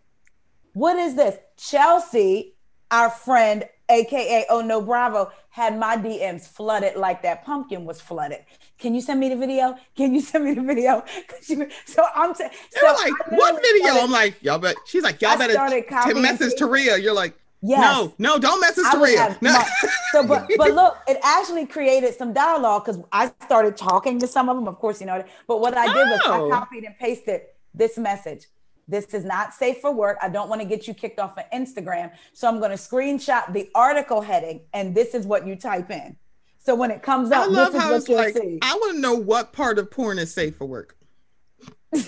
"What 0.74 0.98
is 0.98 1.16
this?" 1.16 1.38
Chelsea, 1.58 2.56
our 2.92 3.10
friend, 3.10 3.66
aka 3.90 4.46
Oh 4.50 4.62
No 4.62 4.82
Bravo, 4.82 5.32
had 5.50 5.78
my 5.78 5.98
DMs 5.98 6.48
flooded 6.48 6.96
like 6.96 7.22
that 7.24 7.44
pumpkin 7.46 7.86
was 7.86 8.02
flooded. 8.02 8.46
Can 8.78 8.94
you 8.94 9.02
send 9.02 9.20
me 9.20 9.30
the 9.30 9.36
video? 9.36 9.76
Can 9.96 10.14
you 10.14 10.22
send 10.22 10.46
me 10.46 10.54
the 10.54 10.62
video? 10.62 11.04
so 11.42 12.06
I'm 12.16 12.34
t- 12.34 12.46
so 12.72 12.86
like, 12.86 13.32
what 13.32 13.56
video? 13.62 13.88
Started, 13.88 14.04
I'm 14.04 14.12
like, 14.12 14.42
y'all 14.42 14.60
bet. 14.60 14.76
She's 14.86 15.04
like, 15.04 15.22
y'all 15.22 15.38
better 15.38 15.54
t- 15.54 16.14
message 16.20 16.54
Taria. 16.60 17.02
You're 17.02 17.14
like, 17.14 17.36
Yes. 17.68 17.80
No, 17.80 18.14
no, 18.20 18.38
don't 18.38 18.62
message 18.62 18.86
Taria. 18.86 19.42
No. 19.42 19.60
so, 20.12 20.28
but 20.28 20.48
but 20.58 20.74
look, 20.74 20.98
it 21.08 21.18
actually 21.24 21.66
created 21.66 22.14
some 22.14 22.32
dialogue 22.32 22.86
because 22.86 23.02
I 23.12 23.32
started 23.44 23.76
talking 23.76 24.20
to 24.20 24.28
some 24.28 24.50
of 24.50 24.56
them. 24.56 24.68
Of 24.68 24.78
course, 24.78 25.02
you 25.02 25.08
know. 25.08 25.24
But 25.48 25.62
what 25.62 25.76
I 25.76 25.88
did 25.88 25.96
oh. 25.98 26.12
was 26.12 26.22
I 26.26 26.40
oh. 26.40 26.50
copied 26.52 26.84
and 26.84 26.96
pasted 27.00 27.42
this 27.74 27.98
message. 27.98 28.46
This 28.88 29.14
is 29.14 29.26
not 29.26 29.54
safe 29.54 29.80
for 29.80 29.92
work. 29.92 30.18
I 30.22 30.30
don't 30.30 30.50
want 30.50 30.62
to 30.62 30.68
get 30.68 30.88
you 30.88 30.94
kicked 30.94 31.20
off 31.20 31.38
of 31.38 31.44
Instagram. 31.52 32.12
So 32.34 32.48
I'm 32.48 32.60
going 32.60 32.72
to 32.72 32.78
screenshot 32.78 33.52
the 33.52 33.70
article 33.74 34.22
heading, 34.22 34.62
and 34.74 34.94
this 34.94 35.16
is 35.16 35.26
what 35.26 35.48
you 35.48 35.56
type 35.56 35.90
in. 35.90 36.16
So 36.60 36.76
when 36.76 36.92
it 36.92 37.02
comes 37.02 37.32
up, 37.32 37.46
I 37.46 37.48
love 37.48 37.74
how 37.74 37.94
it's 37.94 38.10
like. 38.10 38.36
See. 38.36 38.60
I 38.62 38.74
want 38.76 38.96
to 38.96 39.02
know 39.02 39.16
what 39.16 39.54
part 39.54 39.80
of 39.80 39.90
porn 39.92 40.20
is 40.20 40.34
safe 40.34 40.56
for 40.56 40.66
work. 40.66 40.98
like 41.94 42.06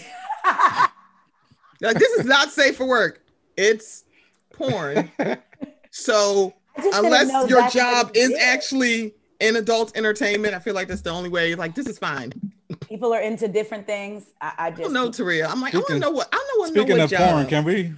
this 1.98 2.20
is 2.20 2.26
not 2.26 2.52
safe 2.52 2.78
for 2.78 2.88
work. 2.88 3.24
It's 3.56 4.04
porn. 4.54 5.12
so 5.92 6.54
unless 6.78 7.50
your 7.50 7.68
job 7.70 8.12
is 8.14 8.34
actually 8.40 9.16
in 9.40 9.56
adult 9.56 9.96
entertainment, 9.96 10.54
I 10.54 10.60
feel 10.60 10.74
like 10.74 10.88
that's 10.88 11.02
the 11.02 11.12
only 11.12 11.30
way. 11.30 11.56
Like 11.56 11.76
this 11.76 11.88
is 11.88 12.00
fine. 12.00 12.34
People 12.82 13.14
are 13.14 13.22
into 13.22 13.48
different 13.48 13.86
things. 13.86 14.26
I, 14.42 14.54
I 14.58 14.70
just 14.72 14.82
I 14.82 14.84
don't 14.84 14.94
know, 14.94 15.10
Taria. 15.10 15.50
I'm 15.50 15.62
like, 15.62 15.74
speaking, 15.74 15.98
I 15.98 16.00
don't 16.00 16.00
know 16.02 16.12
what 16.12 16.28
I 16.32 16.36
don't 16.36 16.48
know 16.48 16.62
what. 16.62 16.70
Speaking 16.70 16.90
know 16.90 17.04
what 17.04 17.04
of 17.06 17.10
job. 17.10 17.30
porn, 17.32 17.48
can 17.48 17.64
we 17.64 17.94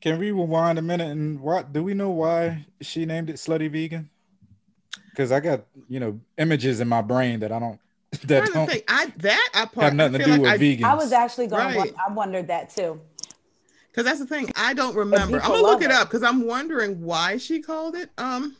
can 0.00 0.18
we 0.18 0.30
rewind 0.30 0.78
a 0.78 0.82
minute 0.82 1.10
and 1.10 1.40
what 1.40 1.72
do 1.72 1.82
we 1.82 1.94
know 1.94 2.10
why 2.10 2.66
she 2.80 3.06
named 3.06 3.30
it 3.30 3.36
slutty 3.36 3.70
vegan? 3.70 4.10
Because 5.10 5.32
I 5.32 5.40
got 5.40 5.64
you 5.88 6.00
know 6.00 6.20
images 6.38 6.80
in 6.80 6.88
my 6.88 7.02
brain 7.02 7.40
that 7.40 7.52
I 7.52 7.58
don't 7.58 7.80
that 8.24 8.46
don't 8.52 8.68
think. 8.68 8.84
I 8.88 9.06
that 9.18 9.50
I 9.54 9.64
part, 9.64 9.84
have 9.84 9.94
nothing 9.94 10.18
to 10.18 10.24
do 10.24 10.30
like 10.32 10.40
with 10.40 10.50
I, 10.50 10.58
vegans. 10.58 10.84
I 10.84 10.94
was 10.94 11.12
actually 11.12 11.46
going. 11.46 11.76
Right. 11.76 11.94
I 12.06 12.12
wondered 12.12 12.48
that 12.48 12.70
too. 12.70 13.00
Because 13.90 14.04
that's 14.04 14.20
the 14.20 14.26
thing. 14.26 14.50
I 14.56 14.74
don't 14.74 14.96
remember. 14.96 15.40
I'm 15.40 15.50
gonna 15.50 15.62
look 15.62 15.82
it, 15.82 15.86
it 15.86 15.90
up 15.90 16.08
because 16.08 16.22
I'm 16.22 16.46
wondering 16.46 17.02
why 17.02 17.36
she 17.36 17.60
called 17.60 17.94
it 17.94 18.10
um 18.18 18.56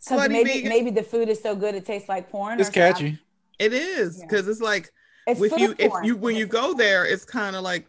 slutty 0.00 0.30
maybe 0.30 0.50
vegan. 0.50 0.68
maybe 0.68 0.90
the 0.90 1.02
food 1.02 1.28
is 1.28 1.42
so 1.42 1.54
good 1.54 1.74
it 1.74 1.84
tastes 1.84 2.08
like 2.08 2.30
porn. 2.30 2.60
It's 2.60 2.70
catchy. 2.70 3.18
It 3.60 3.74
is 3.74 4.20
because 4.20 4.46
yeah. 4.46 4.52
it's 4.52 4.60
like 4.60 4.90
it's 5.26 5.38
with 5.38 5.56
you 5.58 5.74
if 5.78 5.92
you 6.02 6.16
when 6.16 6.34
you 6.34 6.46
go 6.46 6.72
there, 6.72 7.04
it's 7.04 7.26
kind 7.26 7.54
of 7.54 7.62
like 7.62 7.86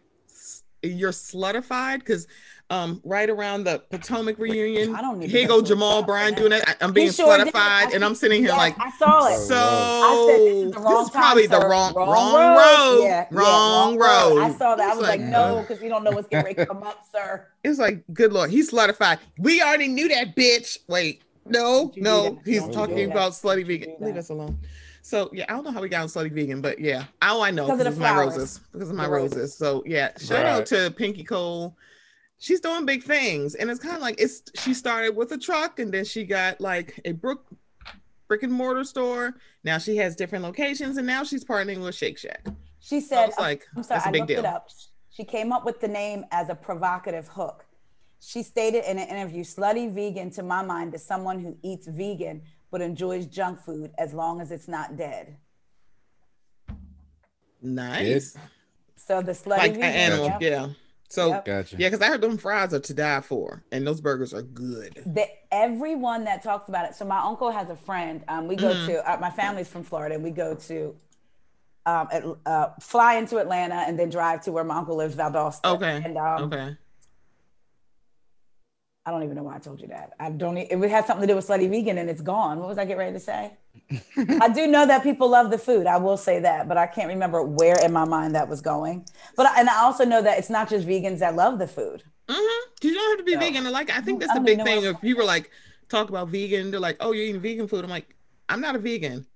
you're 0.82 1.12
slutified 1.12 2.00
because 2.00 2.26
um, 2.68 3.00
right 3.04 3.28
around 3.28 3.64
the 3.64 3.82
Potomac 3.90 4.38
reunion. 4.38 4.94
I 4.94 5.00
don't 5.00 5.18
need 5.18 5.30
here 5.30 5.48
go 5.48 5.62
Jamal 5.62 6.02
Bryant 6.02 6.36
doing 6.36 6.52
it. 6.52 6.62
I, 6.66 6.74
am 6.84 6.92
being 6.92 7.10
sure 7.10 7.38
slutified, 7.38 7.94
and 7.94 8.04
I'm 8.04 8.14
sitting 8.14 8.40
here 8.40 8.50
yes, 8.50 8.58
like 8.58 8.76
I 8.78 8.90
saw 8.92 9.28
it. 9.28 9.38
So 9.38 9.56
I 9.56 10.26
said 10.28 10.40
this 10.40 10.54
is, 10.54 10.72
the 10.72 10.80
wrong 10.80 10.94
this 10.94 11.04
is 11.06 11.10
probably 11.10 11.48
time, 11.48 11.60
the 11.60 11.66
wrong 11.68 11.94
wrong, 11.94 12.08
wrong 12.08 12.34
road. 12.34 12.98
road. 12.98 13.04
Yeah, 13.04 13.26
wrong, 13.30 13.94
yeah, 13.94 13.98
wrong 13.98 13.98
road. 13.98 14.36
road. 14.36 14.42
I 14.42 14.52
saw 14.52 14.74
that. 14.76 14.90
I 14.90 14.94
was 14.94 15.02
like, 15.02 15.20
like 15.20 15.28
no, 15.28 15.60
because 15.60 15.82
we 15.82 15.88
don't 15.88 16.04
know 16.04 16.10
what's 16.10 16.28
getting 16.28 16.44
ready 16.44 16.56
to 16.56 16.66
come 16.72 16.82
up, 16.82 17.06
sir. 17.10 17.46
It's 17.64 17.78
like, 17.78 18.04
good 18.12 18.32
lord, 18.32 18.50
he's 18.50 18.70
slutified. 18.70 19.20
We 19.38 19.62
already 19.62 19.88
knew 19.88 20.08
that 20.08 20.36
bitch. 20.36 20.78
Wait, 20.88 21.22
no, 21.46 21.92
no, 21.96 22.40
he's 22.44 22.68
talking 22.68 23.10
about 23.10 23.32
slutty 23.32 23.66
vegan. 23.66 23.96
Leave 24.00 24.16
us 24.16 24.30
alone. 24.30 24.58
So 25.02 25.28
yeah, 25.32 25.44
I 25.48 25.52
don't 25.52 25.64
know 25.64 25.72
how 25.72 25.82
we 25.82 25.88
got 25.88 26.02
on 26.02 26.08
slutty 26.08 26.32
vegan, 26.32 26.60
but 26.60 26.78
yeah, 26.78 27.04
oh 27.22 27.42
I 27.42 27.50
know 27.50 27.66
because 27.66 27.86
of 27.86 27.98
my 27.98 28.16
roses. 28.16 28.60
Because 28.72 28.90
of 28.90 28.96
my 28.96 29.06
roses. 29.06 29.54
So 29.56 29.82
yeah, 29.84 30.16
shout 30.18 30.44
right. 30.44 30.46
out 30.46 30.66
to 30.66 30.90
Pinky 30.96 31.24
Cole 31.24 31.76
she's 32.42 32.60
doing 32.60 32.84
big 32.84 33.04
things 33.04 33.54
and 33.54 33.70
it's 33.70 33.78
kind 33.78 33.94
of 33.94 34.02
like 34.02 34.16
it's 34.18 34.42
she 34.56 34.74
started 34.74 35.14
with 35.14 35.30
a 35.30 35.38
truck 35.38 35.78
and 35.78 35.94
then 35.94 36.04
she 36.04 36.24
got 36.24 36.60
like 36.60 37.00
a 37.04 37.12
brook 37.12 37.46
brick 38.26 38.42
and 38.42 38.52
mortar 38.52 38.82
store 38.82 39.34
now 39.62 39.78
she 39.78 39.96
has 39.96 40.16
different 40.16 40.44
locations 40.44 40.96
and 40.96 41.06
now 41.06 41.22
she's 41.22 41.44
partnering 41.44 41.80
with 41.80 41.94
shake 41.94 42.18
shack 42.18 42.44
she 42.80 43.00
said 43.00 43.32
so 43.32 43.40
like 43.40 43.64
i'm 43.76 43.84
sorry 43.84 44.00
i 44.04 44.10
looked 44.10 44.26
deal. 44.26 44.40
it 44.40 44.44
up 44.44 44.68
she 45.08 45.22
came 45.22 45.52
up 45.52 45.64
with 45.64 45.80
the 45.80 45.86
name 45.86 46.24
as 46.32 46.48
a 46.48 46.54
provocative 46.54 47.28
hook 47.28 47.64
she 48.18 48.42
stated 48.42 48.82
in 48.90 48.98
an 48.98 49.08
interview 49.08 49.44
slutty 49.44 49.92
vegan 49.92 50.28
to 50.28 50.42
my 50.42 50.64
mind 50.64 50.92
is 50.94 51.04
someone 51.04 51.38
who 51.38 51.56
eats 51.62 51.86
vegan 51.86 52.42
but 52.72 52.80
enjoys 52.80 53.26
junk 53.26 53.60
food 53.60 53.92
as 53.98 54.12
long 54.12 54.40
as 54.40 54.50
it's 54.50 54.66
not 54.66 54.96
dead 54.96 55.36
nice 57.62 58.36
so 58.96 59.22
the 59.22 59.30
slutty 59.30 59.58
like 59.58 59.74
vegan, 59.74 59.84
animal 59.84 60.36
yeah 60.40 60.68
so 61.12 61.28
yep. 61.28 61.44
gotcha. 61.44 61.76
yeah, 61.78 61.90
because 61.90 62.00
I 62.00 62.08
heard 62.08 62.22
them 62.22 62.38
fries 62.38 62.72
are 62.72 62.80
to 62.80 62.94
die 62.94 63.20
for, 63.20 63.62
and 63.70 63.86
those 63.86 64.00
burgers 64.00 64.32
are 64.32 64.40
good. 64.40 64.94
The, 65.04 65.26
everyone 65.50 66.24
that 66.24 66.42
talks 66.42 66.70
about 66.70 66.88
it. 66.88 66.94
So 66.94 67.04
my 67.04 67.18
uncle 67.18 67.50
has 67.50 67.68
a 67.68 67.76
friend. 67.76 68.24
Um, 68.28 68.48
we 68.48 68.56
go 68.56 68.72
mm-hmm. 68.72 68.86
to 68.86 69.12
uh, 69.12 69.18
my 69.18 69.28
family's 69.28 69.68
from 69.68 69.84
Florida. 69.84 70.14
And 70.14 70.24
we 70.24 70.30
go 70.30 70.54
to 70.54 70.96
um, 71.84 72.08
at, 72.10 72.24
uh, 72.46 72.68
fly 72.80 73.16
into 73.16 73.36
Atlanta 73.36 73.84
and 73.86 73.98
then 73.98 74.08
drive 74.08 74.40
to 74.44 74.52
where 74.52 74.64
my 74.64 74.78
uncle 74.78 74.96
lives, 74.96 75.14
Valdosta. 75.14 75.74
Okay. 75.74 76.00
And 76.02 76.16
um, 76.16 76.44
okay. 76.44 76.76
I 79.04 79.10
don't 79.10 79.24
even 79.24 79.34
know 79.34 79.42
why 79.42 79.56
I 79.56 79.58
told 79.58 79.80
you 79.80 79.88
that. 79.88 80.12
I 80.20 80.30
don't. 80.30 80.56
It 80.56 80.78
had 80.88 81.06
something 81.06 81.26
to 81.26 81.32
do 81.32 81.36
with 81.36 81.46
slutty 81.46 81.68
vegan, 81.68 81.98
and 81.98 82.08
it's 82.08 82.20
gone. 82.20 82.60
What 82.60 82.68
was 82.68 82.78
I 82.78 82.84
get 82.84 82.98
ready 82.98 83.12
to 83.12 83.20
say? 83.20 83.52
I 84.40 84.48
do 84.48 84.68
know 84.68 84.86
that 84.86 85.02
people 85.02 85.28
love 85.28 85.50
the 85.50 85.58
food. 85.58 85.86
I 85.86 85.96
will 85.96 86.16
say 86.16 86.38
that, 86.40 86.68
but 86.68 86.76
I 86.76 86.86
can't 86.86 87.08
remember 87.08 87.42
where 87.42 87.76
in 87.84 87.92
my 87.92 88.04
mind 88.04 88.36
that 88.36 88.48
was 88.48 88.60
going. 88.60 89.04
But 89.36 89.50
and 89.58 89.68
I 89.68 89.78
also 89.78 90.04
know 90.04 90.22
that 90.22 90.38
it's 90.38 90.50
not 90.50 90.68
just 90.68 90.86
vegans 90.86 91.18
that 91.18 91.34
love 91.34 91.58
the 91.58 91.66
food. 91.66 92.04
Mm-hmm. 92.28 92.86
You 92.86 92.94
don't 92.94 93.10
have 93.10 93.18
to 93.18 93.24
be 93.24 93.32
so, 93.34 93.40
vegan. 93.40 93.70
Like 93.72 93.90
I 93.90 94.00
think 94.00 94.20
that's 94.20 94.34
the 94.34 94.40
big 94.40 94.62
thing. 94.62 94.84
If 94.84 95.00
people 95.00 95.26
like 95.26 95.50
talk 95.88 96.08
about 96.08 96.28
vegan, 96.28 96.70
they're 96.70 96.78
like, 96.78 96.96
"Oh, 97.00 97.10
you're 97.10 97.24
eating 97.24 97.40
vegan 97.40 97.66
food." 97.66 97.84
I'm 97.84 97.90
like, 97.90 98.14
I'm 98.48 98.60
not 98.60 98.76
a 98.76 98.78
vegan, 98.78 99.26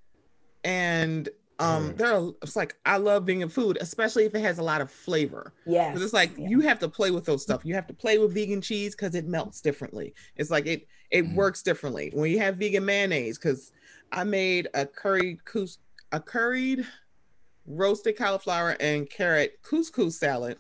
and 0.63 1.29
um 1.59 1.91
mm. 1.91 1.97
there 1.97 2.15
are 2.15 2.31
it's 2.43 2.57
like 2.57 2.77
i 2.85 2.97
love 2.97 3.25
being 3.25 3.39
vegan 3.39 3.49
food 3.49 3.79
especially 3.81 4.25
if 4.25 4.35
it 4.35 4.41
has 4.41 4.59
a 4.59 4.63
lot 4.63 4.81
of 4.81 4.91
flavor 4.91 5.53
yeah 5.65 5.95
it's 5.97 6.13
like 6.13 6.37
yeah. 6.37 6.49
you 6.49 6.61
have 6.61 6.79
to 6.79 6.89
play 6.89 7.11
with 7.11 7.25
those 7.25 7.43
stuff 7.43 7.65
you 7.65 7.75
have 7.75 7.87
to 7.87 7.95
play 7.95 8.19
with 8.19 8.35
vegan 8.35 8.61
cheese 8.61 8.95
because 8.95 9.15
it 9.15 9.27
melts 9.27 9.61
differently 9.61 10.15
it's 10.37 10.51
like 10.51 10.67
it 10.67 10.87
it 11.11 11.25
mm. 11.25 11.35
works 11.35 11.63
differently 11.63 12.11
when 12.15 12.31
you 12.31 12.39
have 12.39 12.57
vegan 12.57 12.85
mayonnaise 12.85 13.39
because 13.39 13.73
i 14.13 14.23
made 14.23 14.69
a 14.75 14.85
curried 14.85 15.43
cous 15.45 15.79
a 16.13 16.21
curried 16.21 16.87
roasted 17.67 18.17
cauliflower 18.17 18.77
and 18.81 19.09
carrot 19.11 19.59
couscous 19.63 20.19
salad 20.19 20.59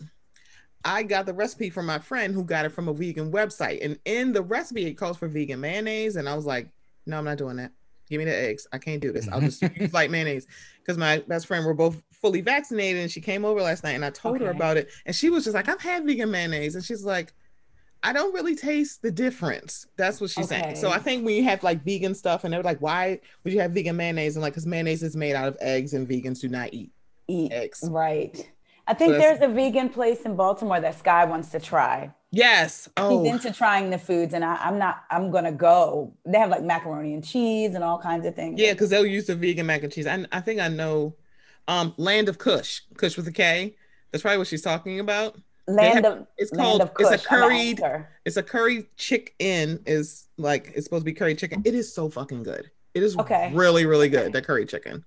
I 0.85 1.03
got 1.03 1.27
the 1.27 1.35
recipe 1.35 1.69
from 1.69 1.87
my 1.87 1.99
friend 1.99 2.33
who 2.33 2.45
got 2.45 2.65
it 2.65 2.69
from 2.69 2.87
a 2.87 2.95
vegan 2.95 3.33
website. 3.33 3.85
And 3.85 3.99
in 4.05 4.33
the 4.33 4.43
recipe, 4.43 4.87
it 4.87 4.95
calls 4.95 5.17
for 5.17 5.27
vegan 5.27 5.59
mayonnaise. 5.59 6.15
And 6.15 6.29
I 6.29 6.35
was 6.37 6.47
like, 6.47 6.69
no, 7.07 7.19
I'm 7.19 7.25
not 7.25 7.39
doing 7.39 7.57
that. 7.57 7.73
Give 8.09 8.19
me 8.19 8.25
the 8.25 8.37
eggs. 8.37 8.67
I 8.73 8.79
can't 8.79 9.01
do 9.01 9.13
this. 9.13 9.29
I'll 9.29 9.41
just 9.41 9.63
use 9.77 9.93
light 9.93 10.11
mayonnaise 10.11 10.47
because 10.79 10.97
my 10.97 11.19
best 11.27 11.47
friend 11.47 11.67
were 11.67 11.75
both 11.75 12.03
fully 12.13 12.41
vaccinated 12.41 13.03
and 13.03 13.11
she 13.11 13.21
came 13.21 13.45
over 13.45 13.61
last 13.61 13.85
night 13.85 13.93
and 13.93 14.05
I 14.05 14.11
told 14.11 14.37
okay. 14.37 14.45
her 14.45 14.51
about 14.51 14.77
it 14.77 14.91
and 15.05 15.15
she 15.15 15.31
was 15.31 15.45
just 15.45 15.55
like, 15.55 15.69
I've 15.69 15.81
had 15.81 16.05
vegan 16.05 16.31
mayonnaise 16.31 16.75
and 16.75 16.85
she's 16.85 17.05
like, 17.05 17.33
I 18.03 18.13
don't 18.13 18.33
really 18.33 18.55
taste 18.55 19.03
the 19.03 19.11
difference. 19.11 19.87
That's 19.97 20.21
what 20.21 20.31
she's 20.31 20.51
okay. 20.51 20.63
saying. 20.63 20.77
So 20.77 20.91
I 20.91 20.99
think 20.99 21.25
when 21.25 21.35
you 21.35 21.45
have 21.45 21.63
like 21.63 21.83
vegan 21.85 22.15
stuff 22.15 22.45
and 22.45 22.53
they're 22.55 22.63
like, 22.63 22.81
why 22.81 23.21
would 23.43 23.53
you 23.53 23.61
have 23.61 23.73
vegan 23.73 23.97
mayonnaise? 23.97 24.37
And 24.37 24.43
like, 24.43 24.53
because 24.53 24.67
mayonnaise 24.67 25.03
is 25.03 25.17
made 25.17 25.35
out 25.35 25.49
of 25.49 25.57
eggs 25.61 25.93
and 25.93 26.09
vegans 26.09 26.41
do 26.41 26.49
not 26.49 26.73
eat 26.73 26.93
eat 27.29 27.53
eggs. 27.53 27.83
Right. 27.91 28.49
I 28.87 28.95
think 28.95 29.15
so 29.15 29.19
there's 29.19 29.41
a 29.41 29.49
vegan 29.49 29.89
place 29.89 30.21
in 30.23 30.37
Baltimore 30.37 30.81
that 30.81 30.97
Sky 30.99 31.25
wants 31.25 31.51
to 31.51 31.59
try. 31.59 32.13
Yes. 32.37 32.87
Oh. 32.99 33.23
He's 33.23 33.33
into 33.33 33.51
trying 33.51 33.89
the 33.89 33.97
foods, 33.97 34.35
and 34.35 34.45
I, 34.45 34.69
am 34.69 34.79
not. 34.79 35.05
I'm 35.11 35.31
gonna 35.31 35.53
go. 35.53 36.13
They 36.27 36.39
have 36.39 36.51
like 36.51 36.63
macaroni 36.63 37.15
and 37.15 37.25
cheese 37.25 37.75
and 37.75 37.83
all 37.83 37.99
kinds 37.99 38.27
of 38.27 38.35
things. 38.35 38.61
Yeah, 38.61 38.73
because 38.73 38.91
they'll 38.91 39.07
use 39.07 39.27
the 39.27 39.35
vegan 39.35 39.65
mac 39.65 39.83
and 39.83 39.93
cheese. 39.93 40.07
I, 40.07 40.25
I 40.31 40.41
think 40.41 40.61
I 40.61 40.69
know. 40.69 41.15
Um, 41.69 41.95
Land 41.97 42.29
of 42.29 42.39
Kush, 42.39 42.83
Kush 42.97 43.17
with 43.17 43.27
a 43.27 43.33
K. 43.33 43.75
That's 44.13 44.21
probably 44.21 44.39
what 44.39 44.47
she's 44.47 44.63
talking 44.63 45.01
about. 45.01 45.41
Land 45.67 46.05
have, 46.05 46.19
of 46.19 46.27
it's 46.37 46.51
called 46.51 46.83
of 46.83 46.93
Kush. 46.95 47.13
it's 47.13 47.25
a 47.25 47.27
curried 47.27 47.81
it's 48.25 48.37
a 48.37 48.43
curry 48.43 48.87
chicken 48.97 49.81
is 49.85 50.29
like 50.37 50.73
it's 50.77 50.85
supposed 50.85 51.01
to 51.01 51.05
be 51.07 51.15
curry 51.15 51.35
chicken. 51.35 51.63
It 51.65 51.75
is 51.75 51.93
so 51.93 52.11
fucking 52.11 52.43
good. 52.43 52.71
It 52.93 53.03
is 53.03 53.17
okay. 53.17 53.51
really 53.55 53.87
really 53.87 54.11
good. 54.11 54.35
That 54.35 54.47
curry 54.47 54.67
chicken, 54.67 55.05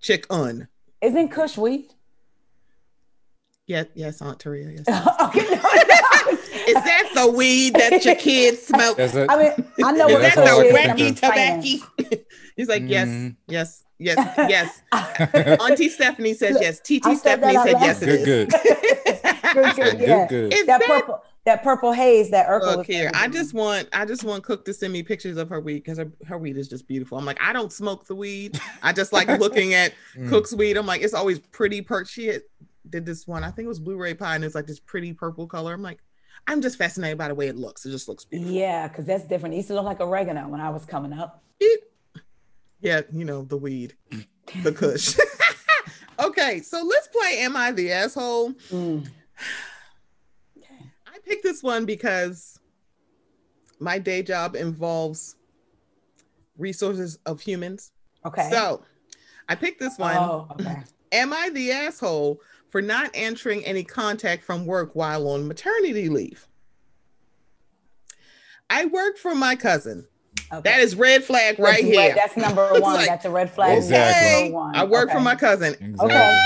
chicken. 0.00 0.68
Isn't 1.00 1.30
Kush 1.30 1.56
wheat? 1.56 1.94
Yes, 3.66 3.86
yes, 3.94 4.20
Aunt 4.20 4.38
Taria. 4.38 4.76
Yes. 4.76 4.86
okay, 5.22 5.46
no, 5.50 5.62
no. 5.62 6.11
Is 6.66 6.74
that 6.74 7.10
the 7.14 7.30
weed 7.30 7.74
that 7.74 8.04
your 8.04 8.14
kids 8.14 8.62
smoke? 8.66 8.98
I 8.98 9.06
mean, 9.36 9.66
I 9.84 9.92
know 9.92 10.08
yeah, 10.08 10.14
what 10.14 10.22
that 10.22 10.34
the 10.34 11.04
wacky 11.04 11.14
tobacco. 11.14 12.22
He's 12.56 12.68
like, 12.68 12.82
yes, 12.86 13.08
mm. 13.08 13.36
yes, 13.48 13.84
yes, 13.98 14.18
yes. 14.48 14.82
Auntie 15.60 15.88
Stephanie 15.88 16.34
says 16.34 16.58
yes. 16.60 16.80
TT 16.80 17.16
Stephanie 17.16 17.54
said 17.54 17.76
yes. 17.80 17.98
Good, 18.00 18.24
good. 18.24 18.50
good, 18.50 19.76
good, 19.76 20.00
yeah. 20.00 20.26
good, 20.26 20.28
good. 20.28 20.66
That, 20.66 20.66
that 20.66 20.82
purple, 20.86 21.22
that 21.44 21.62
purple 21.62 21.92
haze 21.92 22.30
that 22.30 22.46
Urkel 22.46 22.76
Look 22.76 22.86
here, 22.86 23.10
I 23.14 23.28
just 23.28 23.54
want, 23.54 23.88
I 23.92 24.04
just 24.04 24.22
want 24.22 24.44
Cook 24.44 24.64
to 24.66 24.74
send 24.74 24.92
me 24.92 25.02
pictures 25.02 25.36
of 25.38 25.48
her 25.48 25.60
weed 25.60 25.78
because 25.78 25.98
her, 25.98 26.12
her 26.26 26.38
weed 26.38 26.56
is 26.56 26.68
just 26.68 26.86
beautiful. 26.86 27.18
I'm 27.18 27.24
like, 27.24 27.40
I 27.40 27.52
don't 27.52 27.72
smoke 27.72 28.06
the 28.06 28.14
weed. 28.14 28.60
I 28.82 28.92
just 28.92 29.12
like 29.12 29.28
looking 29.40 29.74
at 29.74 29.94
mm. 30.14 30.28
Cook's 30.28 30.54
weed. 30.54 30.76
I'm 30.76 30.86
like, 30.86 31.02
it's 31.02 31.14
always 31.14 31.38
pretty 31.38 31.80
perk. 31.80 32.06
She 32.06 32.26
had, 32.26 32.42
did 32.90 33.06
this 33.06 33.26
one. 33.26 33.44
I 33.44 33.50
think 33.50 33.66
it 33.66 33.68
was 33.68 33.80
Blu-ray 33.80 34.14
pie, 34.14 34.34
and 34.34 34.44
it's 34.44 34.54
like 34.54 34.66
this 34.66 34.80
pretty 34.80 35.12
purple 35.12 35.46
color. 35.46 35.72
I'm 35.72 35.82
like, 35.82 36.00
I'm 36.46 36.60
just 36.60 36.76
fascinated 36.76 37.18
by 37.18 37.28
the 37.28 37.34
way 37.34 37.48
it 37.48 37.56
looks. 37.56 37.86
It 37.86 37.90
just 37.90 38.08
looks 38.08 38.24
beautiful. 38.24 38.52
Yeah, 38.54 38.88
because 38.88 39.06
that's 39.06 39.24
different. 39.24 39.54
It 39.54 39.58
used 39.58 39.68
to 39.68 39.74
look 39.74 39.84
like 39.84 40.00
oregano 40.00 40.48
when 40.48 40.60
I 40.60 40.70
was 40.70 40.84
coming 40.84 41.12
up. 41.12 41.42
It- 41.60 41.88
yeah, 42.80 43.02
you 43.12 43.24
know, 43.24 43.42
the 43.42 43.56
weed, 43.56 43.94
the 44.64 44.72
kush. 44.76 45.16
okay, 46.18 46.60
so 46.60 46.82
let's 46.82 47.06
play 47.08 47.38
Am 47.38 47.56
I 47.56 47.70
the 47.70 47.92
Asshole? 47.92 48.52
Mm. 48.70 49.08
I 51.06 51.18
picked 51.24 51.44
this 51.44 51.62
one 51.62 51.84
because 51.86 52.58
my 53.78 53.98
day 53.98 54.22
job 54.22 54.56
involves 54.56 55.36
resources 56.58 57.18
of 57.26 57.40
humans. 57.40 57.92
Okay. 58.24 58.48
So 58.50 58.82
I 59.48 59.54
picked 59.54 59.78
this 59.80 59.98
one. 59.98 60.16
Oh, 60.16 60.48
okay. 60.52 60.82
Am 61.12 61.32
I 61.32 61.50
the 61.50 61.72
asshole 61.72 62.40
for 62.72 62.80
not 62.80 63.14
answering 63.14 63.64
any 63.66 63.84
contact 63.84 64.42
from 64.42 64.64
work 64.64 64.96
while 64.96 65.28
on 65.28 65.46
maternity 65.46 66.08
leave? 66.08 66.48
I 68.70 68.86
work 68.86 69.18
for 69.18 69.34
my 69.34 69.54
cousin. 69.54 70.06
okay. 70.50 70.62
That 70.62 70.80
is 70.80 70.96
red 70.96 71.22
flag 71.22 71.58
right 71.58 71.82
That's 71.82 71.94
here. 71.94 72.14
That's 72.14 72.36
number 72.38 72.72
one. 72.80 72.94
like, 72.94 73.06
that's 73.06 73.26
a 73.26 73.30
red 73.30 73.50
flag. 73.50 73.76
Exactly. 73.76 74.44
Number 74.44 74.56
one. 74.56 74.74
I 74.74 74.84
work 74.84 75.10
for 75.10 75.20
my 75.20 75.36
cousin. 75.36 75.96
Okay. 76.00 76.40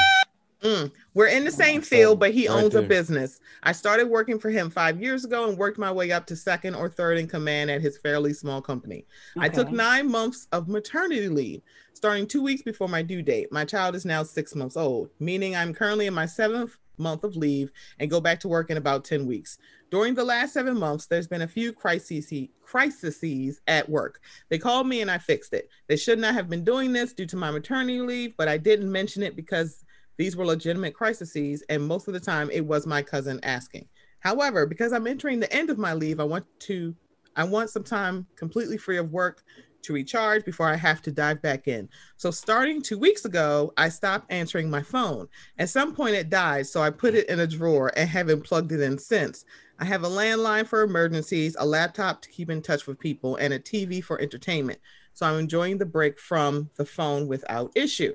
Mm. 0.62 0.90
We're 1.16 1.28
in 1.28 1.46
the 1.46 1.50
same 1.50 1.80
field, 1.80 2.20
but 2.20 2.34
he 2.34 2.46
right 2.46 2.62
owns 2.62 2.74
a 2.74 2.82
business. 2.82 3.40
I 3.62 3.72
started 3.72 4.06
working 4.06 4.38
for 4.38 4.50
him 4.50 4.68
five 4.68 5.00
years 5.00 5.24
ago 5.24 5.48
and 5.48 5.56
worked 5.56 5.78
my 5.78 5.90
way 5.90 6.12
up 6.12 6.26
to 6.26 6.36
second 6.36 6.74
or 6.74 6.90
third 6.90 7.16
in 7.16 7.26
command 7.26 7.70
at 7.70 7.80
his 7.80 7.96
fairly 7.96 8.34
small 8.34 8.60
company. 8.60 9.06
I 9.38 9.48
took 9.48 9.70
nine 9.70 10.10
months 10.10 10.46
of 10.52 10.68
maternity 10.68 11.30
leave, 11.30 11.62
starting 11.94 12.26
two 12.26 12.42
weeks 12.42 12.60
before 12.60 12.88
my 12.88 13.00
due 13.00 13.22
date. 13.22 13.50
My 13.50 13.64
child 13.64 13.94
is 13.94 14.04
now 14.04 14.24
six 14.24 14.54
months 14.54 14.76
old, 14.76 15.08
meaning 15.18 15.56
I'm 15.56 15.72
currently 15.72 16.06
in 16.06 16.12
my 16.12 16.26
seventh 16.26 16.76
month 16.98 17.24
of 17.24 17.34
leave 17.34 17.70
and 17.98 18.10
go 18.10 18.20
back 18.20 18.40
to 18.40 18.48
work 18.48 18.70
in 18.70 18.76
about 18.76 19.04
10 19.04 19.26
weeks. 19.26 19.56
During 19.90 20.14
the 20.14 20.24
last 20.24 20.52
seven 20.52 20.78
months, 20.78 21.06
there's 21.06 21.26
been 21.26 21.42
a 21.42 21.48
few 21.48 21.72
crises, 21.72 22.30
crises 22.62 23.60
at 23.66 23.88
work. 23.88 24.20
They 24.50 24.58
called 24.58 24.86
me 24.86 25.00
and 25.00 25.10
I 25.10 25.16
fixed 25.18 25.54
it. 25.54 25.70
They 25.88 25.96
should 25.96 26.18
not 26.18 26.34
have 26.34 26.50
been 26.50 26.64
doing 26.64 26.92
this 26.92 27.14
due 27.14 27.26
to 27.26 27.36
my 27.36 27.50
maternity 27.50 28.00
leave, 28.00 28.36
but 28.36 28.48
I 28.48 28.58
didn't 28.58 28.92
mention 28.92 29.22
it 29.22 29.34
because 29.34 29.84
these 30.16 30.36
were 30.36 30.46
legitimate 30.46 30.94
crises, 30.94 31.62
and 31.68 31.86
most 31.86 32.08
of 32.08 32.14
the 32.14 32.20
time 32.20 32.50
it 32.50 32.64
was 32.64 32.86
my 32.86 33.02
cousin 33.02 33.40
asking. 33.42 33.88
However, 34.20 34.66
because 34.66 34.92
I'm 34.92 35.06
entering 35.06 35.40
the 35.40 35.52
end 35.52 35.70
of 35.70 35.78
my 35.78 35.94
leave, 35.94 36.20
I 36.20 36.24
want 36.24 36.46
to 36.60 36.94
I 37.36 37.44
want 37.44 37.70
some 37.70 37.84
time 37.84 38.26
completely 38.34 38.78
free 38.78 38.96
of 38.96 39.12
work 39.12 39.44
to 39.82 39.92
recharge 39.92 40.44
before 40.44 40.68
I 40.68 40.74
have 40.74 41.02
to 41.02 41.12
dive 41.12 41.42
back 41.42 41.68
in. 41.68 41.88
So 42.16 42.30
starting 42.30 42.82
2 42.82 42.98
weeks 42.98 43.24
ago, 43.24 43.72
I 43.76 43.90
stopped 43.90 44.32
answering 44.32 44.68
my 44.70 44.82
phone. 44.82 45.28
At 45.58 45.68
some 45.68 45.94
point 45.94 46.16
it 46.16 46.30
died, 46.30 46.66
so 46.66 46.82
I 46.82 46.90
put 46.90 47.14
it 47.14 47.28
in 47.28 47.40
a 47.40 47.46
drawer 47.46 47.92
and 47.94 48.08
haven't 48.08 48.42
plugged 48.42 48.72
it 48.72 48.80
in 48.80 48.98
since. 48.98 49.44
I 49.78 49.84
have 49.84 50.02
a 50.02 50.08
landline 50.08 50.66
for 50.66 50.82
emergencies, 50.82 51.54
a 51.58 51.66
laptop 51.66 52.22
to 52.22 52.30
keep 52.30 52.50
in 52.50 52.62
touch 52.62 52.86
with 52.86 52.98
people, 52.98 53.36
and 53.36 53.52
a 53.52 53.60
TV 53.60 54.02
for 54.02 54.20
entertainment. 54.20 54.80
So 55.12 55.26
I'm 55.26 55.38
enjoying 55.38 55.78
the 55.78 55.86
break 55.86 56.18
from 56.18 56.70
the 56.76 56.86
phone 56.86 57.28
without 57.28 57.70
issue. 57.76 58.14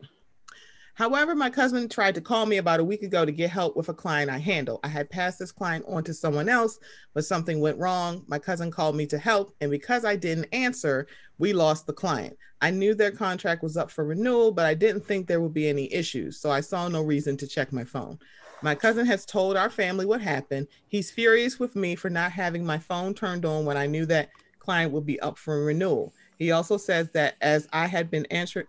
However, 1.02 1.34
my 1.34 1.50
cousin 1.50 1.90
tried 1.90 2.14
to 2.14 2.22
call 2.22 2.46
me 2.46 2.58
about 2.58 2.80
a 2.80 2.84
week 2.84 3.02
ago 3.02 3.26
to 3.26 3.32
get 3.32 3.50
help 3.50 3.76
with 3.76 3.90
a 3.90 3.94
client 3.94 4.30
I 4.30 4.38
handle. 4.38 4.80
I 4.84 4.88
had 4.88 5.10
passed 5.10 5.40
this 5.40 5.52
client 5.52 5.84
on 5.88 6.04
to 6.04 6.14
someone 6.14 6.48
else, 6.48 6.78
but 7.16 7.26
something 7.26 7.60
went 7.60 7.80
wrong. 7.80 8.24
My 8.28 8.38
cousin 8.38 8.70
called 8.70 8.96
me 8.96 9.08
to 9.08 9.18
help, 9.18 9.52
and 9.62 9.72
because 9.72 10.06
I 10.06 10.16
didn't 10.16 10.54
answer, 10.54 11.08
we 11.40 11.54
lost 11.54 11.88
the 11.88 11.94
client. 11.94 12.38
I 12.62 12.70
knew 12.70 12.94
their 12.94 13.10
contract 13.10 13.64
was 13.64 13.78
up 13.78 13.90
for 13.90 14.06
renewal, 14.06 14.52
but 14.52 14.68
I 14.68 14.76
didn't 14.76 15.04
think 15.04 15.26
there 15.26 15.42
would 15.42 15.56
be 15.56 15.68
any 15.68 15.92
issues, 15.92 16.40
so 16.40 16.52
I 16.52 16.62
saw 16.62 16.88
no 16.88 17.02
reason 17.02 17.36
to 17.38 17.48
check 17.48 17.74
my 17.74 17.84
phone. 17.84 18.20
My 18.62 18.76
cousin 18.76 19.08
has 19.08 19.26
told 19.26 19.58
our 19.58 19.72
family 19.72 20.06
what 20.06 20.22
happened. 20.22 20.68
He's 20.88 21.10
furious 21.10 21.60
with 21.60 21.76
me 21.76 21.96
for 21.96 22.12
not 22.12 22.32
having 22.32 22.64
my 22.64 22.78
phone 22.78 23.16
turned 23.16 23.44
on 23.44 23.66
when 23.66 23.76
I 23.76 23.88
knew 23.88 24.06
that 24.06 24.30
client 24.60 24.92
would 24.92 25.08
be 25.08 25.20
up 25.22 25.40
for 25.40 25.66
renewal. 25.66 26.14
He 26.38 26.52
also 26.52 26.78
says 26.78 27.10
that 27.14 27.38
as 27.42 27.68
I 27.74 27.88
had 27.88 28.12
been 28.12 28.28
answering 28.28 28.68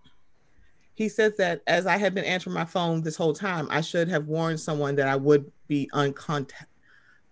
he 0.95 1.09
says 1.09 1.37
that 1.39 1.63
as 1.67 1.87
I 1.87 1.97
had 1.97 2.15
been 2.15 2.25
answering 2.25 2.55
my 2.55 2.65
phone 2.65 3.03
this 3.03 3.17
whole 3.17 3.33
time, 3.33 3.67
I 3.71 3.81
should 3.81 4.09
have 4.09 4.27
warned 4.27 4.61
someone 4.61 4.95
that 4.97 5.09
I 5.09 5.17
would 5.17 5.51
be 5.69 5.89
uncontact 5.93 6.67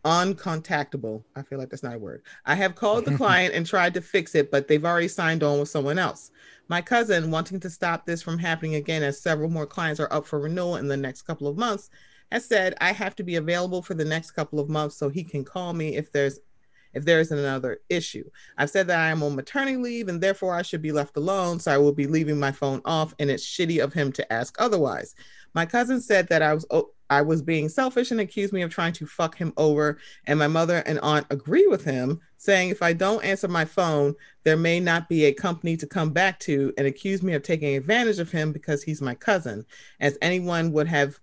uncontactable. 0.05 1.23
I 1.37 1.43
feel 1.43 1.59
like 1.59 1.69
that's 1.69 1.83
not 1.83 1.95
a 1.95 1.99
word. 1.99 2.23
I 2.47 2.55
have 2.55 2.75
called 2.75 3.05
the 3.05 3.17
client 3.19 3.55
and 3.55 3.67
tried 3.67 3.95
to 3.95 4.01
fix 4.01 4.35
it, 4.35 4.51
but 4.51 4.67
they've 4.67 4.85
already 4.85 5.09
signed 5.09 5.43
on 5.43 5.61
with 5.61 5.69
someone 5.69 5.99
else. 5.99 6.31
My 6.69 6.81
cousin, 6.81 7.31
wanting 7.31 7.61
to 7.61 7.71
stop 7.71 8.07
this 8.07 8.23
from 8.23 8.39
happening 8.39 8.77
again, 8.77 9.03
as 9.03 9.21
several 9.21 9.51
more 9.51 9.67
clients 9.67 10.01
are 10.01 10.13
up 10.13 10.27
for 10.27 10.39
renewal 10.39 10.77
in 10.77 10.89
the 10.89 10.97
next 10.97 11.23
couple 11.23 11.49
of 11.49 11.59
months, 11.59 11.91
has 12.33 12.45
said 12.45 12.75
I 12.81 12.93
have 12.93 13.17
to 13.17 13.23
be 13.23 13.37
available 13.37 13.83
for 13.83 13.95
the 13.95 14.05
next 14.05 14.31
couple 14.31 14.61
of 14.61 14.69
months 14.69 14.97
so 14.97 15.09
he 15.09 15.25
can 15.25 15.45
call 15.45 15.73
me 15.73 15.97
if 15.97 16.13
there's 16.13 16.39
if 16.95 17.05
there 17.05 17.21
is 17.21 17.31
another 17.31 17.81
issue. 17.89 18.25
I've 18.59 18.71
said 18.71 18.87
that 18.89 18.99
I 18.99 19.09
am 19.09 19.23
on 19.23 19.37
maternity 19.37 19.77
leave 19.77 20.09
and 20.09 20.21
therefore 20.21 20.55
I 20.55 20.63
should 20.63 20.83
be 20.83 20.93
left 20.93 21.17
alone, 21.17 21.61
so 21.61 21.73
I 21.73 21.79
will 21.79 21.93
be 21.93 22.07
leaving 22.07 22.39
my 22.39 22.53
phone 22.53 22.81
off, 22.85 23.15
and 23.19 23.31
it's 23.31 23.47
shitty 23.47 23.83
of 23.83 23.93
him 23.93 24.13
to 24.13 24.33
ask 24.33 24.57
otherwise. 24.59 25.15
My 25.55 25.67
cousin 25.67 26.01
said 26.01 26.29
that 26.29 26.43
I 26.43 26.55
was 26.55 26.67
oh, 26.71 26.91
I 27.11 27.23
was 27.23 27.43
being 27.43 27.69
selfish 27.69 28.13
and 28.13 28.21
accused 28.21 28.53
me 28.53 28.63
of 28.63 28.71
trying 28.71 28.93
to 28.95 29.07
fuck 29.07 29.37
him 29.37 29.53
over, 29.57 29.99
and 30.27 30.39
my 30.39 30.47
mother 30.47 30.77
and 30.87 31.01
aunt 31.01 31.27
agree 31.31 31.67
with 31.67 31.85
him, 31.85 32.21
saying 32.39 32.71
if 32.71 32.83
I 32.83 32.93
don't 32.93 33.25
answer 33.25 33.49
my 33.49 33.65
phone, 33.65 34.15
there 34.45 34.57
may 34.57 34.79
not 34.79 35.09
be 35.09 35.25
a 35.25 35.33
company 35.33 35.77
to 35.79 35.89
come 35.89 36.11
back 36.11 36.39
to, 36.41 36.73
and 36.79 36.87
accuse 36.87 37.21
me 37.21 37.35
of 37.35 37.43
taking 37.43 37.77
advantage 37.77 38.21
of 38.21 38.31
him 38.31 38.53
because 38.53 38.85
he's 38.85 39.03
my 39.03 39.17
cousin, 39.17 39.67
as 39.99 40.19
anyone 40.23 40.71
would 40.71 40.87
have 40.87 41.19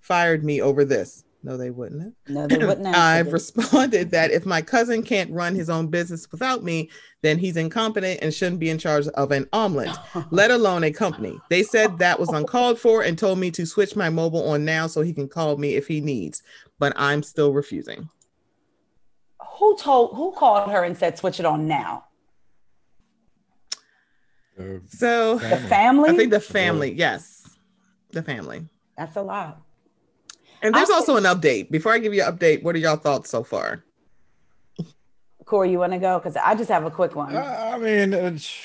fired 0.00 0.42
me 0.44 0.60
over 0.60 0.84
this. 0.84 1.24
No, 1.44 1.56
they 1.56 1.70
wouldn't 1.70 2.02
have. 2.02 2.12
No, 2.28 2.46
they 2.46 2.58
wouldn't 2.58 2.86
answer 2.86 2.98
I've 3.00 3.32
responded 3.32 4.10
that 4.12 4.30
if 4.30 4.46
my 4.46 4.62
cousin 4.62 5.02
can't 5.02 5.30
run 5.32 5.54
his 5.54 5.68
own 5.68 5.88
business 5.88 6.30
without 6.30 6.62
me, 6.62 6.88
then 7.22 7.38
he's 7.38 7.56
incompetent 7.56 8.20
and 8.22 8.32
shouldn't 8.32 8.60
be 8.60 8.70
in 8.70 8.78
charge 8.78 9.08
of 9.08 9.32
an 9.32 9.48
omelet, 9.52 9.90
let 10.30 10.50
alone 10.52 10.84
a 10.84 10.92
company. 10.92 11.40
They 11.50 11.64
said 11.64 11.98
that 11.98 12.20
was 12.20 12.28
uncalled 12.28 12.78
for 12.78 13.02
and 13.02 13.18
told 13.18 13.38
me 13.38 13.50
to 13.52 13.66
switch 13.66 13.96
my 13.96 14.08
mobile 14.08 14.48
on 14.48 14.64
now 14.64 14.86
so 14.86 15.02
he 15.02 15.12
can 15.12 15.28
call 15.28 15.56
me 15.56 15.74
if 15.74 15.88
he 15.88 16.00
needs, 16.00 16.42
but 16.78 16.92
I'm 16.96 17.22
still 17.22 17.52
refusing. 17.52 18.08
Who 19.58 19.76
told? 19.76 20.16
Who 20.16 20.32
called 20.32 20.70
her 20.70 20.84
and 20.84 20.96
said 20.96 21.18
switch 21.18 21.40
it 21.40 21.46
on 21.46 21.66
now? 21.66 22.04
Uh, 24.58 24.78
So 24.88 25.34
The 25.38 25.48
Family. 25.48 25.68
family. 25.68 26.10
I 26.10 26.16
think 26.16 26.30
the 26.30 26.40
family, 26.40 26.92
yes, 26.92 27.48
the 28.10 28.22
family. 28.22 28.68
That's 28.96 29.16
a 29.16 29.22
lot. 29.22 29.60
And 30.62 30.74
there's 30.74 30.90
I 30.90 30.94
also 30.94 31.16
an 31.16 31.24
update. 31.24 31.70
Before 31.70 31.92
I 31.92 31.98
give 31.98 32.14
you 32.14 32.22
an 32.22 32.36
update, 32.36 32.62
what 32.62 32.74
are 32.76 32.78
y'all 32.78 32.96
thoughts 32.96 33.28
so 33.28 33.42
far? 33.42 33.84
Corey, 35.44 35.70
you 35.72 35.78
want 35.80 35.92
to 35.92 35.98
go? 35.98 36.18
Because 36.18 36.36
I 36.36 36.54
just 36.54 36.70
have 36.70 36.84
a 36.84 36.90
quick 36.90 37.16
one. 37.16 37.36
I 37.36 37.72
I 37.72 37.78
mean, 37.78 38.14
it's, 38.14 38.56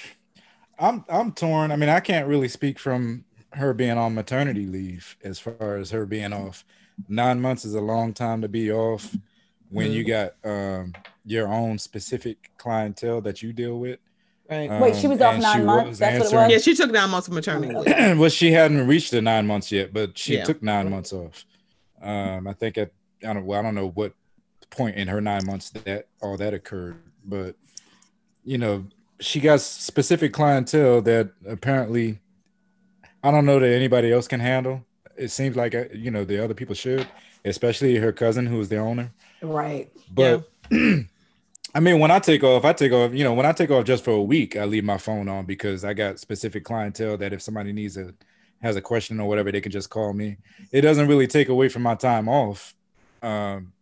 I'm 0.79 1.03
I'm 1.09 1.31
torn. 1.31 1.71
I 1.71 1.75
mean, 1.75 1.89
I 1.89 1.99
can't 1.99 2.27
really 2.27 2.47
speak 2.47 2.77
from 2.77 3.25
her 3.53 3.73
being 3.73 3.97
on 3.97 4.13
maternity 4.13 4.67
leave 4.67 5.17
as 5.23 5.39
far 5.39 5.77
as 5.77 5.89
her 5.91 6.05
being 6.05 6.33
off. 6.33 6.63
Nine 7.09 7.41
months 7.41 7.65
is 7.65 7.73
a 7.73 7.81
long 7.81 8.13
time 8.13 8.41
to 8.41 8.47
be 8.47 8.71
off 8.71 9.15
when 9.69 9.91
you 9.91 10.03
got 10.03 10.35
um, 10.43 10.93
your 11.25 11.47
own 11.47 11.77
specific 11.77 12.51
clientele 12.57 13.21
that 13.21 13.41
you 13.41 13.53
deal 13.53 13.79
with. 13.79 13.99
Right. 14.49 14.69
Um, 14.69 14.79
Wait, 14.79 14.95
she 14.95 15.07
was 15.07 15.19
off 15.19 15.39
nine 15.41 15.59
she 15.59 15.65
months? 15.65 15.89
was 15.89 15.99
That's 15.99 16.19
what 16.19 16.33
it 16.33 16.35
was? 16.35 16.51
yeah, 16.51 16.57
she 16.59 16.75
took 16.75 16.91
nine 16.91 17.09
months 17.09 17.27
of 17.27 17.33
maternity 17.33 17.73
leave. 17.75 17.85
well, 18.19 18.29
she 18.29 18.51
hadn't 18.51 18.87
reached 18.87 19.11
the 19.11 19.21
nine 19.21 19.45
months 19.45 19.71
yet, 19.71 19.93
but 19.93 20.17
she 20.17 20.35
Yeah. 20.35 20.45
took 20.45 20.63
nine 20.63 20.89
months 20.89 21.11
off. 21.11 21.45
Um, 22.01 22.47
I 22.47 22.53
think 22.53 22.77
at 22.77 22.91
I 23.23 23.33
don't 23.33 23.45
well, 23.45 23.59
I 23.59 23.63
don't 23.63 23.75
know 23.75 23.89
what 23.89 24.13
point 24.69 24.95
in 24.95 25.07
her 25.07 25.21
nine 25.21 25.45
months 25.45 25.69
that 25.71 26.07
all 26.21 26.37
that 26.37 26.53
occurred, 26.53 26.97
but 27.25 27.55
you 28.43 28.57
know, 28.57 28.85
she 29.19 29.39
got 29.39 29.61
specific 29.61 30.33
clientele 30.33 31.01
that 31.01 31.31
apparently 31.47 32.19
I 33.23 33.31
don't 33.31 33.45
know 33.45 33.59
that 33.59 33.73
anybody 33.73 34.11
else 34.11 34.27
can 34.27 34.39
handle. 34.39 34.85
It 35.17 35.29
seems 35.29 35.55
like 35.55 35.73
uh, 35.73 35.85
you 35.93 36.11
know 36.11 36.23
the 36.23 36.43
other 36.43 36.53
people 36.53 36.75
should, 36.75 37.07
especially 37.43 37.95
her 37.97 38.11
cousin 38.11 38.45
who 38.45 38.59
is 38.59 38.69
the 38.69 38.77
owner. 38.77 39.11
Right. 39.41 39.91
But 40.13 40.49
I 40.71 41.79
mean, 41.79 41.99
when 41.99 42.11
I 42.11 42.19
take 42.19 42.43
off, 42.43 42.65
I 42.65 42.73
take 42.73 42.91
off. 42.91 43.13
You 43.13 43.23
know, 43.23 43.33
when 43.33 43.45
I 43.45 43.51
take 43.51 43.71
off 43.71 43.85
just 43.85 44.03
for 44.03 44.11
a 44.11 44.21
week, 44.21 44.55
I 44.55 44.65
leave 44.65 44.83
my 44.83 44.97
phone 44.97 45.27
on 45.27 45.45
because 45.45 45.83
I 45.83 45.93
got 45.93 46.19
specific 46.19 46.63
clientele 46.63 47.17
that 47.17 47.33
if 47.33 47.41
somebody 47.41 47.73
needs 47.73 47.97
a 47.97 48.13
has 48.61 48.75
a 48.75 48.81
question 48.81 49.19
or 49.19 49.27
whatever, 49.27 49.51
they 49.51 49.61
can 49.61 49.71
just 49.71 49.89
call 49.89 50.13
me. 50.13 50.37
It 50.71 50.81
doesn't 50.81 51.07
really 51.07 51.27
take 51.27 51.49
away 51.49 51.69
from 51.69 51.83
my 51.83 51.95
time 51.95 52.27
off. 52.27 52.75
Um, 53.21 53.73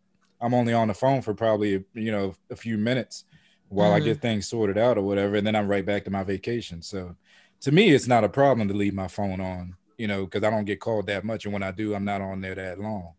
I'm 0.42 0.54
only 0.54 0.74
on 0.74 0.88
the 0.90 0.94
phone 0.94 1.22
for 1.22 1.34
probably 1.34 1.86
you 1.94 2.12
know 2.12 2.36
a 2.50 2.56
few 2.56 2.78
minutes 2.78 3.26
while 3.70 3.94
I 3.94 4.00
Mhm. 4.00 4.04
get 4.06 4.22
things 4.22 4.48
sorted 4.48 4.78
out 4.78 4.98
or 4.98 5.02
whatever, 5.02 5.36
and 5.36 5.48
then 5.48 5.56
I'm 5.56 5.68
right 5.68 5.86
back 5.86 6.04
to 6.06 6.12
my 6.12 6.24
vacation. 6.24 6.82
So 6.82 7.16
to 7.62 7.72
me, 7.72 7.90
it's 7.92 8.08
not 8.08 8.24
a 8.24 8.30
problem 8.30 8.68
to 8.68 8.74
leave 8.74 8.94
my 8.94 9.08
phone 9.08 9.40
on. 9.42 9.76
You 9.98 10.08
know, 10.08 10.26
because 10.26 10.44
I 10.44 10.50
don't 10.50 10.66
get 10.66 10.82
called 10.82 11.08
that 11.08 11.24
much, 11.24 11.46
and 11.46 11.54
when 11.54 11.64
I 11.64 11.72
do, 11.72 11.96
I'm 11.96 12.04
not 12.04 12.22
on 12.22 12.42
there 12.42 12.56
that 12.56 12.80
long. 12.80 13.14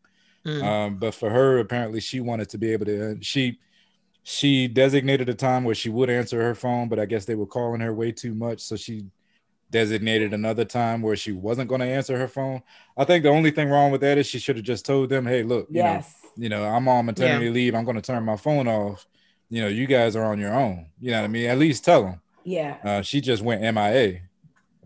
Mm. 0.47 0.63
Um, 0.63 0.99
but 0.99 1.15
for 1.15 1.31
her, 1.31 1.59
apparently, 1.59 2.01
she 2.01 2.21
wanted 2.21 2.49
to 2.51 2.59
be 2.59 2.73
able 2.73 2.87
to. 2.87 3.19
She 3.23 3.59
she 4.23 4.69
designated 4.69 5.29
a 5.29 5.35
time 5.35 5.65
where 5.65 5.75
she 5.75 5.89
would 5.89 6.11
answer 6.11 6.43
her 6.43 6.55
phone, 6.55 6.89
but 6.89 6.99
I 6.99 7.07
guess 7.07 7.25
they 7.25 7.37
were 7.37 7.47
calling 7.47 7.81
her 7.81 7.95
way 7.95 8.13
too 8.13 8.35
much, 8.35 8.61
so 8.61 8.77
she 8.77 9.07
designated 9.77 10.33
another 10.33 10.65
time 10.65 11.03
where 11.03 11.17
she 11.17 11.33
wasn't 11.33 11.69
going 11.69 11.83
to 11.83 11.87
answer 11.87 12.17
her 12.17 12.29
phone. 12.29 12.63
I 12.97 13.05
think 13.05 13.25
the 13.25 13.29
only 13.29 13.51
thing 13.51 13.69
wrong 13.69 13.91
with 13.91 14.01
that 14.01 14.17
is 14.17 14.27
she 14.27 14.39
should 14.39 14.57
have 14.57 14.65
just 14.65 14.87
told 14.87 15.11
them, 15.11 15.27
"Hey, 15.27 15.43
look, 15.43 15.67
you 15.71 15.83
know, 15.83 16.03
You 16.35 16.49
know, 16.49 16.65
I'm 16.65 16.89
on 16.89 17.05
maternity 17.05 17.47
yeah. 17.47 17.51
leave. 17.51 17.75
I'm 17.75 17.85
going 17.85 17.97
to 17.97 18.03
turn 18.03 18.25
my 18.25 18.39
phone 18.39 18.69
off. 18.69 19.07
You 19.51 19.61
know, 19.61 19.69
you 19.69 19.87
guys 19.87 20.17
are 20.17 20.25
on 20.25 20.39
your 20.39 20.55
own. 20.55 20.87
You 20.99 21.11
know 21.11 21.19
what 21.19 21.25
I 21.25 21.29
mean? 21.29 21.51
At 21.51 21.59
least 21.59 21.85
tell 21.85 22.05
them. 22.05 22.21
Yeah. 22.43 22.79
Uh, 22.83 23.03
she 23.03 23.21
just 23.21 23.43
went 23.43 23.61
MIA. 23.61 24.23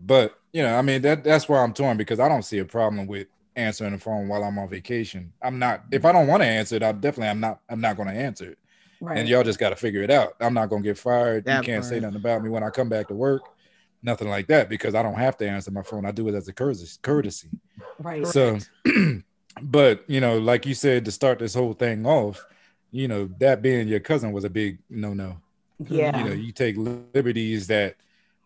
But 0.01 0.37
you 0.51 0.61
know, 0.61 0.75
I 0.75 0.81
mean 0.81 1.01
that 1.03 1.23
that's 1.23 1.47
where 1.47 1.61
I'm 1.61 1.73
torn 1.73 1.95
because 1.95 2.19
I 2.19 2.27
don't 2.27 2.43
see 2.43 2.57
a 2.57 2.65
problem 2.65 3.07
with 3.07 3.27
answering 3.55 3.93
the 3.93 3.97
phone 3.97 4.27
while 4.27 4.43
I'm 4.43 4.59
on 4.59 4.67
vacation. 4.67 5.31
I'm 5.41 5.57
not 5.57 5.85
if 5.89 6.03
I 6.03 6.11
don't 6.11 6.27
want 6.27 6.43
to 6.43 6.47
answer 6.47 6.75
it, 6.75 6.83
I 6.83 6.91
definitely 6.91 7.29
I'm 7.29 7.39
not 7.39 7.61
I'm 7.69 7.79
not 7.79 7.95
going 7.95 8.09
to 8.09 8.15
answer 8.15 8.51
it. 8.51 8.57
Right. 8.99 9.17
And 9.17 9.29
y'all 9.29 9.43
just 9.43 9.57
got 9.57 9.69
to 9.69 9.75
figure 9.77 10.03
it 10.03 10.11
out. 10.11 10.35
I'm 10.41 10.53
not 10.53 10.69
going 10.69 10.83
to 10.83 10.89
get 10.89 10.97
fired. 10.97 11.45
That 11.45 11.59
you 11.59 11.71
can't 11.71 11.81
part. 11.81 11.93
say 11.93 11.99
nothing 12.01 12.17
about 12.17 12.43
me 12.43 12.49
when 12.49 12.63
I 12.63 12.69
come 12.69 12.89
back 12.89 13.07
to 13.07 13.15
work. 13.15 13.41
Nothing 14.03 14.29
like 14.29 14.47
that 14.47 14.67
because 14.67 14.95
I 14.95 15.03
don't 15.03 15.15
have 15.15 15.37
to 15.37 15.47
answer 15.47 15.71
my 15.71 15.83
phone. 15.83 16.05
I 16.05 16.11
do 16.11 16.27
it 16.27 16.35
as 16.35 16.47
a 16.47 16.53
courtesy. 16.53 16.97
Courtesy. 17.01 17.49
Right. 17.99 18.25
So, 18.25 18.57
but 19.61 20.03
you 20.07 20.19
know, 20.19 20.39
like 20.39 20.65
you 20.65 20.73
said, 20.73 21.05
to 21.05 21.11
start 21.11 21.39
this 21.39 21.53
whole 21.53 21.73
thing 21.73 22.05
off, 22.05 22.43
you 22.91 23.07
know, 23.07 23.29
that 23.39 23.61
being 23.61 23.87
your 23.87 23.99
cousin 23.99 24.31
was 24.31 24.43
a 24.43 24.49
big 24.49 24.79
no 24.89 25.13
no. 25.13 25.37
Yeah. 25.87 26.17
You 26.17 26.25
know, 26.25 26.33
you 26.33 26.51
take 26.51 26.75
liberties 26.77 27.67
that 27.67 27.95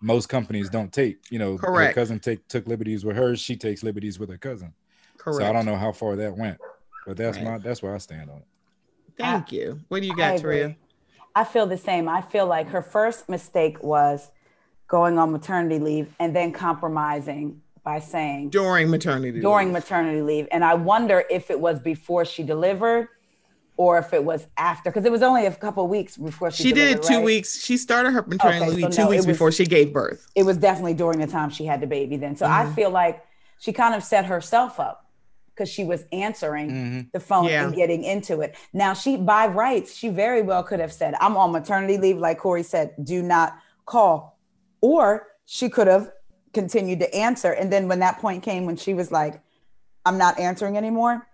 most 0.02 0.28
companies 0.28 0.70
don't 0.70 0.92
take. 0.92 1.20
You 1.32 1.40
know, 1.40 1.58
correct. 1.58 1.96
Her 1.96 2.02
cousin 2.02 2.20
take 2.20 2.48
took 2.48 2.68
liberties 2.68 3.06
with 3.06 3.16
her. 3.16 3.36
She 3.36 3.56
takes 3.56 3.82
liberties 3.82 4.20
with 4.20 4.30
her 4.30 4.38
cousin. 4.38 4.74
Correct. 5.18 5.42
So 5.42 5.50
I 5.50 5.54
don't 5.54 5.66
know 5.66 5.78
how 5.78 5.92
far 5.92 6.16
that 6.18 6.38
went, 6.38 6.58
but 7.08 7.18
that's 7.18 7.38
right. 7.38 7.46
my 7.46 7.58
that's 7.60 7.82
where 7.82 7.96
I 7.96 7.98
stand 7.98 8.30
on 8.30 8.38
it. 8.38 8.48
Thank 9.18 9.54
I, 9.54 9.56
you. 9.56 9.80
What 9.88 10.02
do 10.02 10.08
you 10.08 10.16
got, 10.16 10.40
Taria? 10.40 10.76
I 11.34 11.44
feel 11.44 11.66
the 11.66 11.78
same. 11.78 12.08
I 12.08 12.22
feel 12.22 12.46
like 12.46 12.70
her 12.70 12.82
first 12.82 13.28
mistake 13.28 13.82
was 13.84 14.32
going 14.88 15.18
on 15.18 15.32
maternity 15.32 15.80
leave 15.80 16.14
and 16.20 16.36
then 16.36 16.52
compromising 16.52 17.62
by 17.84 18.00
saying 18.00 18.50
during 18.50 18.90
maternity 18.90 19.40
during 19.40 19.68
leave. 19.68 19.74
maternity 19.74 20.22
leave. 20.22 20.48
And 20.52 20.64
I 20.64 20.74
wonder 20.74 21.24
if 21.30 21.52
it 21.52 21.60
was 21.60 21.80
before 21.80 22.26
she 22.26 22.44
delivered 22.44 23.10
or 23.78 23.98
if 23.98 24.14
it 24.14 24.24
was 24.24 24.48
after 24.58 24.90
because 24.90 25.06
it 25.06 25.12
was 25.12 25.22
only 25.22 25.46
a 25.46 25.52
couple 25.52 25.88
weeks 25.88 26.18
before 26.18 26.52
she, 26.52 26.64
she 26.64 26.72
did 26.72 27.02
two 27.04 27.16
right? 27.16 27.24
weeks 27.24 27.64
she 27.64 27.78
started 27.78 28.12
her 28.12 28.24
maternity 28.24 28.66
okay, 28.66 28.76
leave 28.76 28.84
so 28.86 28.90
two 28.90 29.02
no, 29.04 29.10
weeks 29.10 29.26
was, 29.26 29.36
before 29.36 29.52
she 29.52 29.66
gave 29.66 29.92
birth 29.92 30.28
it 30.36 30.44
was 30.44 30.58
definitely 30.58 30.94
during 30.94 31.20
the 31.20 31.28
time 31.28 31.50
she 31.50 31.66
had 31.66 31.82
the 31.82 31.88
baby 31.88 32.18
then 32.18 32.36
so 32.36 32.46
mm-hmm. 32.46 32.70
i 32.70 32.74
feel 32.74 32.90
like 32.90 33.24
she 33.60 33.74
kind 33.74 33.96
of 33.96 34.04
set 34.04 34.26
herself 34.26 34.80
up 34.80 35.10
because 35.54 35.70
she 35.70 35.84
was 35.84 36.06
answering 36.12 36.70
mm-hmm. 36.70 37.02
the 37.14 37.20
phone 37.20 37.46
yeah. 37.46 37.66
and 37.66 37.76
getting 37.76 38.04
into 38.04 38.42
it 38.42 38.56
now 38.74 38.94
she 38.94 39.18
by 39.18 39.48
rights 39.48 39.94
she 39.96 40.10
very 40.10 40.42
well 40.42 40.64
could 40.64 40.80
have 40.80 40.94
said 40.94 41.14
i'm 41.20 41.36
on 41.36 41.52
maternity 41.52 41.98
leave 41.98 42.18
like 42.18 42.40
corey 42.40 42.64
said 42.64 42.94
do 43.04 43.22
not 43.22 43.58
call 43.86 44.35
or 44.86 45.28
she 45.46 45.68
could 45.70 45.88
have 45.88 46.12
continued 46.54 47.00
to 47.00 47.14
answer 47.14 47.52
and 47.52 47.74
then 47.74 47.88
when 47.88 48.00
that 48.00 48.20
point 48.20 48.44
came 48.44 48.66
when 48.66 48.78
she 48.78 48.94
was 48.94 49.12
like 49.12 49.42
i'm 50.06 50.18
not 50.18 50.40
answering 50.40 50.78
anymore 50.78 51.28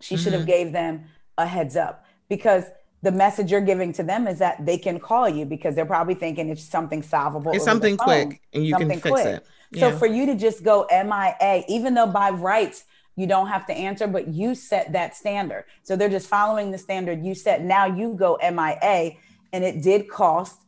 she 0.00 0.14
mm-hmm. 0.14 0.22
should 0.22 0.32
have 0.32 0.42
mm-hmm. 0.42 0.64
gave 0.64 0.72
them 0.72 1.04
a 1.38 1.46
heads 1.46 1.76
up 1.76 2.04
because 2.28 2.64
the 3.02 3.12
message 3.12 3.50
you're 3.50 3.60
giving 3.60 3.92
to 3.92 4.02
them 4.02 4.26
is 4.26 4.38
that 4.38 4.64
they 4.64 4.78
can 4.78 4.98
call 4.98 5.28
you 5.28 5.44
because 5.44 5.74
they're 5.74 5.84
probably 5.84 6.14
thinking 6.14 6.48
it's 6.48 6.64
something 6.64 7.02
solvable. 7.02 7.52
It's 7.52 7.64
something 7.64 7.98
quick 7.98 8.40
and 8.54 8.64
you 8.64 8.70
something 8.70 8.88
can 8.88 9.00
fix 9.00 9.10
quick. 9.10 9.26
it. 9.26 9.46
Yeah. 9.72 9.90
So 9.90 9.98
for 9.98 10.06
you 10.06 10.24
to 10.24 10.34
just 10.34 10.64
go 10.64 10.86
MIA, 10.90 11.64
even 11.68 11.92
though 11.92 12.06
by 12.06 12.30
rights 12.30 12.84
you 13.16 13.26
don't 13.26 13.48
have 13.48 13.66
to 13.66 13.74
answer, 13.74 14.06
but 14.06 14.28
you 14.28 14.54
set 14.54 14.92
that 14.92 15.14
standard. 15.14 15.64
So 15.82 15.96
they're 15.96 16.08
just 16.08 16.28
following 16.28 16.70
the 16.70 16.78
standard 16.78 17.22
you 17.24 17.34
set. 17.34 17.62
Now 17.62 17.86
you 17.86 18.14
go 18.14 18.38
MIA, 18.42 19.16
and 19.52 19.62
it 19.62 19.82
did 19.82 20.08
cost 20.08 20.63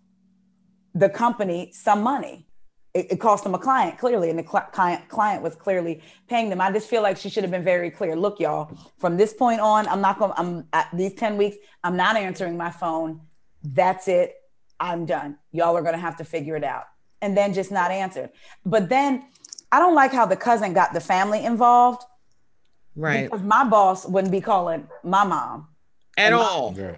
the 0.99 1.09
company 1.09 1.71
some 1.73 2.03
money 2.03 2.47
it, 2.97 3.13
it 3.13 3.21
cost 3.21 3.45
them 3.45 3.55
a 3.55 3.59
client 3.59 3.99
clearly, 3.99 4.31
and 4.31 4.39
the 4.39 4.43
cl- 4.43 4.69
client 4.73 5.07
client 5.09 5.43
was 5.43 5.55
clearly 5.55 6.01
paying 6.29 6.49
them. 6.49 6.63
I 6.63 6.73
just 6.73 6.89
feel 6.89 7.03
like 7.03 7.19
she 7.19 7.29
should 7.29 7.45
have 7.45 7.51
been 7.51 7.63
very 7.63 7.91
clear. 7.91 8.17
Look, 8.17 8.41
y'all, 8.41 8.75
from 8.97 9.19
this 9.19 9.35
point 9.35 9.61
on, 9.61 9.87
I'm 9.87 10.01
not 10.01 10.19
going. 10.19 10.33
I'm 10.37 10.67
at 10.73 10.89
these 10.95 11.13
ten 11.13 11.37
weeks. 11.37 11.57
I'm 11.85 11.97
not 11.97 12.17
answering 12.17 12.57
my 12.57 12.71
phone. 12.71 13.21
That's 13.63 14.09
it. 14.09 14.37
I'm 14.81 15.05
done. 15.05 15.37
Y'all 15.53 15.77
are 15.77 15.83
going 15.83 15.95
to 15.95 16.01
have 16.01 16.17
to 16.17 16.25
figure 16.25 16.57
it 16.57 16.65
out, 16.65 16.85
and 17.21 17.37
then 17.37 17.53
just 17.53 17.71
not 17.71 17.91
answer. 17.91 18.31
But 18.65 18.89
then 18.89 19.27
I 19.71 19.79
don't 19.79 19.95
like 19.95 20.13
how 20.13 20.25
the 20.25 20.37
cousin 20.37 20.73
got 20.73 20.95
the 20.95 21.01
family 21.01 21.45
involved. 21.45 22.03
Right. 22.95 23.25
Because 23.25 23.43
my 23.43 23.65
boss 23.65 24.07
wouldn't 24.07 24.33
be 24.33 24.41
calling 24.41 24.89
my 25.05 25.25
mom 25.25 25.69
at 26.17 26.33
all. 26.33 26.73
My, 26.73 26.97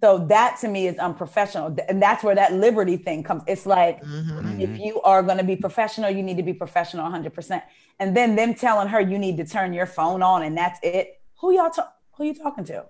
so 0.00 0.18
that 0.26 0.58
to 0.60 0.68
me 0.68 0.86
is 0.86 0.96
unprofessional. 0.98 1.76
And 1.88 2.00
that's 2.00 2.22
where 2.22 2.34
that 2.34 2.52
liberty 2.52 2.96
thing 2.96 3.22
comes. 3.22 3.42
It's 3.46 3.66
like, 3.66 4.02
mm-hmm. 4.02 4.60
if 4.60 4.78
you 4.78 5.00
are 5.02 5.22
going 5.22 5.38
to 5.38 5.44
be 5.44 5.56
professional, 5.56 6.10
you 6.10 6.22
need 6.22 6.36
to 6.36 6.42
be 6.42 6.52
professional 6.52 7.10
100%. 7.10 7.62
And 7.98 8.16
then 8.16 8.36
them 8.36 8.54
telling 8.54 8.88
her 8.88 9.00
you 9.00 9.18
need 9.18 9.36
to 9.38 9.44
turn 9.44 9.72
your 9.72 9.86
phone 9.86 10.22
on 10.22 10.42
and 10.44 10.56
that's 10.56 10.78
it. 10.82 11.20
Who 11.40 11.52
y'all 11.52 11.70
talk? 11.70 11.94
Who 12.16 12.24
you 12.24 12.34
talking 12.34 12.64
to? 12.64 12.84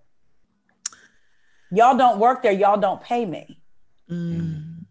Y'all 1.71 1.97
don't 1.97 2.19
work 2.19 2.43
there. 2.43 2.53
Y'all 2.53 2.81
don't 2.81 3.01
pay 3.03 3.25
me. 3.25 3.61
Mm. 4.11 4.85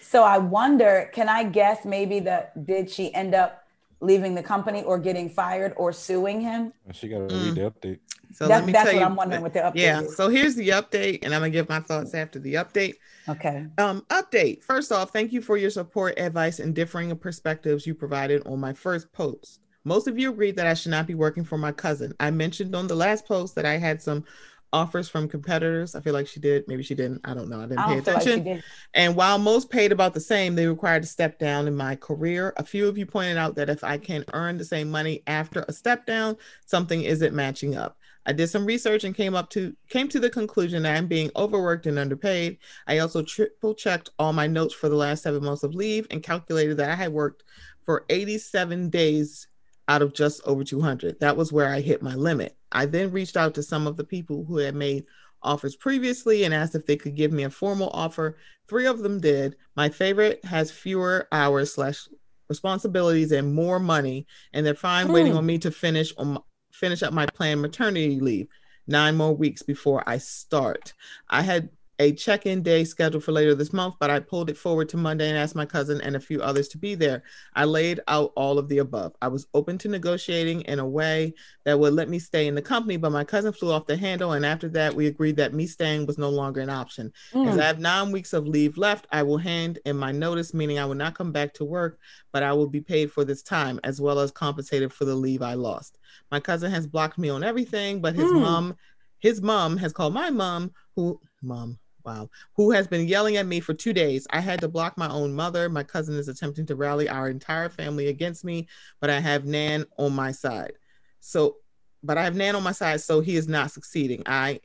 So 0.00 0.24
I 0.24 0.38
wonder, 0.38 1.10
can 1.12 1.28
I 1.28 1.44
guess 1.44 1.84
maybe 1.84 2.20
that 2.20 2.66
did 2.66 2.90
she 2.90 3.12
end 3.14 3.34
up 3.34 3.64
leaving 4.00 4.34
the 4.34 4.42
company 4.42 4.82
or 4.82 4.98
getting 4.98 5.28
fired 5.28 5.74
or 5.76 5.92
suing 5.92 6.40
him? 6.40 6.72
She 6.92 7.08
got 7.08 7.28
to 7.28 7.34
read 7.34 7.54
the 7.56 7.70
update. 7.70 7.98
So 8.38 8.46
let 8.46 8.64
me 8.64 8.70
that's 8.70 8.84
tell 8.84 8.94
what 8.94 9.00
you, 9.00 9.04
I'm 9.04 9.16
wondering 9.16 9.42
what 9.42 9.52
the 9.52 9.58
update 9.58 9.72
yeah. 9.74 10.02
is. 10.02 10.16
So 10.16 10.28
here's 10.28 10.54
the 10.54 10.68
update, 10.68 11.24
and 11.24 11.34
I'm 11.34 11.40
gonna 11.40 11.50
give 11.50 11.68
my 11.68 11.80
thoughts 11.80 12.14
after 12.14 12.38
the 12.38 12.54
update. 12.54 12.94
Okay. 13.28 13.66
Um, 13.78 14.06
update. 14.10 14.62
First 14.62 14.92
off, 14.92 15.10
thank 15.10 15.32
you 15.32 15.42
for 15.42 15.56
your 15.56 15.70
support, 15.70 16.16
advice, 16.20 16.60
and 16.60 16.72
differing 16.72 17.14
perspectives 17.16 17.84
you 17.84 17.96
provided 17.96 18.46
on 18.46 18.60
my 18.60 18.72
first 18.72 19.12
post. 19.12 19.58
Most 19.82 20.06
of 20.06 20.20
you 20.20 20.30
agreed 20.30 20.54
that 20.54 20.68
I 20.68 20.74
should 20.74 20.92
not 20.92 21.08
be 21.08 21.16
working 21.16 21.42
for 21.42 21.58
my 21.58 21.72
cousin. 21.72 22.14
I 22.20 22.30
mentioned 22.30 22.76
on 22.76 22.86
the 22.86 22.94
last 22.94 23.26
post 23.26 23.56
that 23.56 23.66
I 23.66 23.76
had 23.76 24.00
some 24.00 24.24
offers 24.72 25.08
from 25.08 25.28
competitors. 25.28 25.96
I 25.96 26.00
feel 26.00 26.12
like 26.12 26.28
she 26.28 26.38
did. 26.38 26.62
Maybe 26.68 26.84
she 26.84 26.94
didn't. 26.94 27.22
I 27.24 27.34
don't 27.34 27.48
know. 27.48 27.58
I 27.58 27.66
didn't 27.66 27.78
I 27.80 27.86
pay 27.88 27.98
attention. 27.98 28.44
Like 28.44 28.62
and 28.94 29.16
while 29.16 29.38
most 29.38 29.68
paid 29.68 29.90
about 29.90 30.14
the 30.14 30.20
same, 30.20 30.54
they 30.54 30.68
required 30.68 31.02
to 31.02 31.08
step 31.08 31.40
down 31.40 31.66
in 31.66 31.74
my 31.74 31.96
career. 31.96 32.52
A 32.56 32.64
few 32.64 32.86
of 32.86 32.96
you 32.96 33.04
pointed 33.04 33.36
out 33.36 33.56
that 33.56 33.68
if 33.68 33.82
I 33.82 33.98
can 33.98 34.24
earn 34.32 34.58
the 34.58 34.64
same 34.64 34.90
money 34.90 35.24
after 35.26 35.64
a 35.66 35.72
step 35.72 36.06
down, 36.06 36.36
something 36.66 37.02
isn't 37.02 37.34
matching 37.34 37.76
up. 37.76 37.97
I 38.28 38.32
did 38.32 38.48
some 38.48 38.66
research 38.66 39.04
and 39.04 39.14
came 39.14 39.34
up 39.34 39.48
to 39.50 39.74
came 39.88 40.06
to 40.08 40.20
the 40.20 40.28
conclusion 40.28 40.82
that 40.82 40.98
I'm 40.98 41.06
being 41.06 41.30
overworked 41.34 41.86
and 41.86 41.98
underpaid. 41.98 42.58
I 42.86 42.98
also 42.98 43.22
triple 43.22 43.74
checked 43.74 44.10
all 44.18 44.34
my 44.34 44.46
notes 44.46 44.74
for 44.74 44.90
the 44.90 44.96
last 44.96 45.22
seven 45.22 45.42
months 45.42 45.62
of 45.62 45.74
leave 45.74 46.06
and 46.10 46.22
calculated 46.22 46.76
that 46.76 46.90
I 46.90 46.94
had 46.94 47.10
worked 47.10 47.44
for 47.86 48.04
87 48.10 48.90
days 48.90 49.48
out 49.88 50.02
of 50.02 50.12
just 50.12 50.42
over 50.44 50.62
200. 50.62 51.18
That 51.20 51.38
was 51.38 51.54
where 51.54 51.72
I 51.72 51.80
hit 51.80 52.02
my 52.02 52.14
limit. 52.14 52.54
I 52.70 52.84
then 52.84 53.12
reached 53.12 53.38
out 53.38 53.54
to 53.54 53.62
some 53.62 53.86
of 53.86 53.96
the 53.96 54.04
people 54.04 54.44
who 54.44 54.58
had 54.58 54.74
made 54.74 55.06
offers 55.42 55.74
previously 55.74 56.44
and 56.44 56.52
asked 56.52 56.74
if 56.74 56.84
they 56.84 56.96
could 56.96 57.14
give 57.14 57.32
me 57.32 57.44
a 57.44 57.50
formal 57.50 57.88
offer. 57.94 58.36
Three 58.68 58.84
of 58.84 58.98
them 58.98 59.20
did. 59.20 59.56
My 59.74 59.88
favorite 59.88 60.44
has 60.44 60.70
fewer 60.70 61.28
hours 61.32 61.72
slash 61.72 62.06
responsibilities 62.50 63.32
and 63.32 63.54
more 63.54 63.78
money, 63.78 64.26
and 64.52 64.66
they're 64.66 64.74
fine 64.74 65.08
mm. 65.08 65.12
waiting 65.12 65.34
on 65.34 65.46
me 65.46 65.56
to 65.58 65.70
finish 65.70 66.12
on 66.18 66.38
finish 66.78 67.02
up 67.02 67.12
my 67.12 67.26
planned 67.26 67.60
maternity 67.60 68.20
leave 68.20 68.48
nine 68.86 69.16
more 69.16 69.34
weeks 69.34 69.62
before 69.62 70.02
I 70.06 70.18
start. 70.18 70.94
I 71.28 71.42
had 71.42 71.68
a 72.00 72.12
check-in 72.12 72.62
day 72.62 72.84
scheduled 72.84 73.24
for 73.24 73.32
later 73.32 73.56
this 73.56 73.72
month, 73.72 73.96
but 73.98 74.08
I 74.08 74.20
pulled 74.20 74.50
it 74.50 74.56
forward 74.56 74.88
to 74.90 74.96
Monday 74.96 75.28
and 75.28 75.36
asked 75.36 75.56
my 75.56 75.66
cousin 75.66 76.00
and 76.00 76.14
a 76.14 76.20
few 76.20 76.40
others 76.40 76.68
to 76.68 76.78
be 76.78 76.94
there. 76.94 77.24
I 77.54 77.64
laid 77.64 78.00
out 78.06 78.32
all 78.36 78.56
of 78.56 78.68
the 78.68 78.78
above. 78.78 79.14
I 79.20 79.26
was 79.26 79.48
open 79.52 79.78
to 79.78 79.88
negotiating 79.88 80.60
in 80.62 80.78
a 80.78 80.86
way 80.86 81.34
that 81.64 81.78
would 81.78 81.94
let 81.94 82.08
me 82.08 82.20
stay 82.20 82.46
in 82.46 82.54
the 82.54 82.62
company, 82.62 82.98
but 82.98 83.10
my 83.10 83.24
cousin 83.24 83.52
flew 83.52 83.72
off 83.72 83.86
the 83.86 83.96
handle, 83.96 84.32
and 84.32 84.46
after 84.46 84.68
that, 84.70 84.94
we 84.94 85.08
agreed 85.08 85.36
that 85.36 85.54
me 85.54 85.66
staying 85.66 86.06
was 86.06 86.18
no 86.18 86.28
longer 86.28 86.60
an 86.60 86.70
option. 86.70 87.12
Mm. 87.32 87.48
As 87.48 87.58
I 87.58 87.64
have 87.64 87.80
nine 87.80 88.12
weeks 88.12 88.32
of 88.32 88.46
leave 88.46 88.78
left, 88.78 89.08
I 89.10 89.24
will 89.24 89.38
hand 89.38 89.80
in 89.84 89.96
my 89.96 90.12
notice, 90.12 90.54
meaning 90.54 90.78
I 90.78 90.86
will 90.86 90.94
not 90.94 91.18
come 91.18 91.32
back 91.32 91.52
to 91.54 91.64
work, 91.64 91.98
but 92.32 92.44
I 92.44 92.52
will 92.52 92.68
be 92.68 92.80
paid 92.80 93.10
for 93.10 93.24
this 93.24 93.42
time 93.42 93.80
as 93.82 94.00
well 94.00 94.20
as 94.20 94.30
compensated 94.30 94.92
for 94.92 95.04
the 95.04 95.16
leave 95.16 95.42
I 95.42 95.54
lost. 95.54 95.97
My 96.30 96.40
cousin 96.40 96.70
has 96.70 96.86
blocked 96.86 97.18
me 97.18 97.28
on 97.28 97.42
everything, 97.42 98.00
but 98.00 98.14
his 98.14 98.30
mm. 98.30 98.40
mom, 98.40 98.76
his 99.20 99.42
mom 99.42 99.76
has 99.76 99.92
called 99.92 100.14
my 100.14 100.30
mom, 100.30 100.72
who 100.94 101.20
mom 101.42 101.78
Wow. 102.08 102.30
Who 102.56 102.70
has 102.70 102.86
been 102.86 103.06
yelling 103.06 103.36
at 103.36 103.44
me 103.44 103.60
for 103.60 103.74
two 103.74 103.92
days. 103.92 104.26
I 104.30 104.40
had 104.40 104.62
to 104.62 104.68
block 104.68 104.96
my 104.96 105.10
own 105.10 105.34
mother. 105.34 105.68
My 105.68 105.82
cousin 105.82 106.14
is 106.14 106.28
attempting 106.28 106.64
to 106.66 106.74
rally 106.74 107.06
our 107.06 107.28
entire 107.28 107.68
family 107.68 108.08
against 108.08 108.46
me, 108.46 108.66
but 108.98 109.10
I 109.10 109.20
have 109.20 109.44
Nan 109.44 109.84
on 109.98 110.14
my 110.14 110.32
side. 110.32 110.72
So, 111.20 111.56
but 112.02 112.16
I 112.16 112.24
have 112.24 112.34
Nan 112.34 112.56
on 112.56 112.62
my 112.62 112.72
side, 112.72 113.02
so 113.02 113.20
he 113.20 113.36
is 113.36 113.46
not 113.46 113.72
succeeding. 113.72 114.22
I 114.24 114.60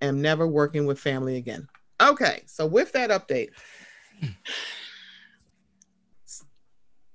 am 0.00 0.22
never 0.22 0.46
working 0.46 0.86
with 0.86 0.98
family 0.98 1.36
again. 1.36 1.68
Okay. 2.00 2.44
So, 2.46 2.64
with 2.64 2.92
that 2.92 3.10
update, 3.10 3.50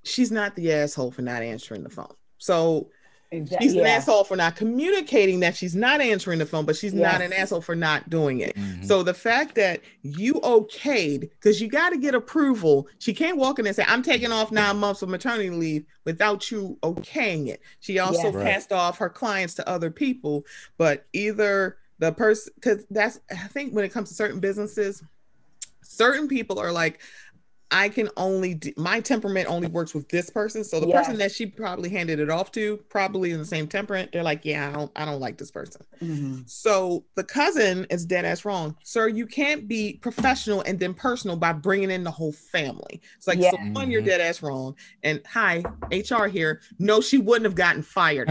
she's 0.04 0.32
not 0.32 0.56
the 0.56 0.74
asshole 0.74 1.10
for 1.10 1.24
not 1.24 1.42
answering 1.42 1.82
the 1.82 1.90
phone. 1.90 2.14
So, 2.38 2.92
Exactly. 3.34 3.66
She's 3.66 3.76
yeah. 3.76 3.84
an 3.84 3.88
asshole 3.88 4.26
for 4.26 4.36
not 4.36 4.58
communicating 4.58 5.40
that 5.40 5.56
she's 5.56 5.74
not 5.74 6.02
answering 6.02 6.40
the 6.40 6.46
phone, 6.46 6.66
but 6.66 6.76
she's 6.76 6.94
yes. 6.94 7.14
not 7.14 7.22
an 7.22 7.32
asshole 7.32 7.62
for 7.62 7.76
not 7.76 8.10
doing 8.10 8.42
it. 8.42 8.56
Mm-hmm. 8.58 8.84
So 8.84 9.04
the 9.04 9.14
fact 9.14 9.56
that 9.56 9.82
you 10.02 10.34
okayed, 10.42 11.22
because 11.22 11.62
you 11.62 11.70
got 11.70 11.92
to 11.92 11.98
get 11.98 12.14
approval, 12.14 12.90
she 13.00 13.14
can't 13.14 13.38
walk 13.38 13.58
in 13.58 13.66
and 13.66 13.76
say, 13.76 13.86
I'm 13.88 14.04
taking 14.04 14.34
off 14.34 14.52
nine 14.52 14.78
months 14.78 15.02
of 15.02 15.08
maternity 15.08 15.50
leave 15.50 15.86
without 16.04 16.52
you 16.52 16.78
okaying 16.84 17.48
it. 17.48 17.62
She 17.80 18.00
also 18.00 18.34
yes. 18.34 18.44
passed 18.44 18.72
right. 18.72 18.78
off 18.78 18.98
her 18.98 19.10
clients 19.10 19.54
to 19.56 19.70
other 19.70 19.92
people, 19.92 20.46
but 20.78 21.06
either 21.14 21.78
the 22.00 22.12
person 22.12 22.52
because 22.56 22.84
that's 22.90 23.22
I 23.32 23.48
think 23.48 23.74
when 23.74 23.86
it 23.86 23.94
comes 23.94 24.10
to 24.10 24.16
certain 24.16 24.42
businesses, 24.42 25.04
certain 25.84 26.28
people 26.28 26.60
are 26.60 26.72
like, 26.72 27.00
I 27.74 27.88
can 27.88 28.10
only 28.18 28.54
do, 28.56 28.74
my 28.76 29.00
temperament 29.00 29.48
only 29.50 29.68
works 29.70 29.94
with 29.94 30.10
this 30.10 30.30
person. 30.30 30.64
So 30.64 30.80
the 30.82 30.88
Yes. 30.88 31.06
person 31.06 31.18
that 31.20 31.32
she 31.32 31.46
probably 31.46 31.90
handed 31.90 32.20
it 32.20 32.30
off 32.30 32.52
to, 32.52 32.78
probably 32.90 33.32
in 33.32 33.40
the 33.40 33.46
same 33.46 33.68
temperament, 33.68 34.12
they're 34.12 34.24
like, 34.24 34.44
yeah, 34.44 34.68
I 34.70 34.74
don't, 34.74 34.92
I 34.96 35.06
don't 35.06 35.22
like 35.22 35.38
this 35.38 35.52
person. 35.52 35.82
Mhm. 36.02 36.50
So 36.50 37.06
the 37.16 37.24
cousin 37.24 37.88
is 37.90 38.06
dead 38.06 38.26
ass 38.26 38.44
wrong, 38.44 38.76
sir. 38.84 39.08
You 39.08 39.26
can't 39.26 39.68
be 39.70 39.94
professional 40.02 40.62
and 40.62 40.80
then 40.80 40.94
personal 40.94 41.38
by 41.38 41.54
bringing 41.54 41.92
in 41.92 42.04
the 42.04 42.12
whole 42.12 42.34
family. 42.34 43.02
It's 43.18 43.28
like, 43.28 43.40
so 43.42 43.52
Yeah. 43.54 43.72
one, 43.72 43.90
you're 43.90 44.02
dead 44.02 44.20
ass 44.20 44.42
wrong. 44.42 44.76
And 45.04 45.22
hi, 45.26 45.64
HR 45.92 46.28
here. 46.28 46.60
No, 46.78 47.00
she 47.00 47.20
wouldn't 47.20 47.46
have 47.46 47.56
gotten 47.56 47.84
fired 47.84 48.28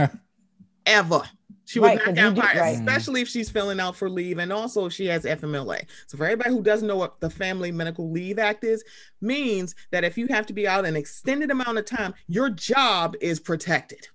ever. 0.85 1.23
She 1.71 1.79
would 1.79 1.85
Right, 1.87 1.95
not 1.99 2.05
'cause 2.07 2.15
get 2.15 2.23
you 2.25 2.35
do- 2.35 2.41
fired, 2.41 2.59
right. 2.59 2.75
especially 2.75 3.21
if 3.21 3.29
she's 3.29 3.49
filling 3.49 3.79
out 3.79 3.95
for 3.95 4.09
leave 4.09 4.39
and 4.39 4.51
also 4.51 4.87
if 4.87 4.91
she 4.93 5.05
has 5.05 5.25
FMLA. 5.25 5.85
So 6.07 6.17
for 6.17 6.25
everybody 6.25 6.49
who 6.49 6.61
doesn't 6.61 6.85
know 6.85 6.97
what 6.97 7.21
the 7.21 7.29
Family 7.29 7.71
Medical 7.71 8.11
Leave 8.11 8.39
Act 8.39 8.65
is, 8.65 8.83
means 9.21 9.73
that 9.91 10.03
if 10.03 10.17
you 10.17 10.27
have 10.27 10.45
to 10.47 10.53
be 10.53 10.67
out 10.67 10.85
an 10.85 10.97
extended 10.97 11.49
amount 11.49 11.77
of 11.77 11.85
time, 11.85 12.13
your 12.27 12.49
job 12.49 13.15
is 13.21 13.39
protected. 13.39 14.09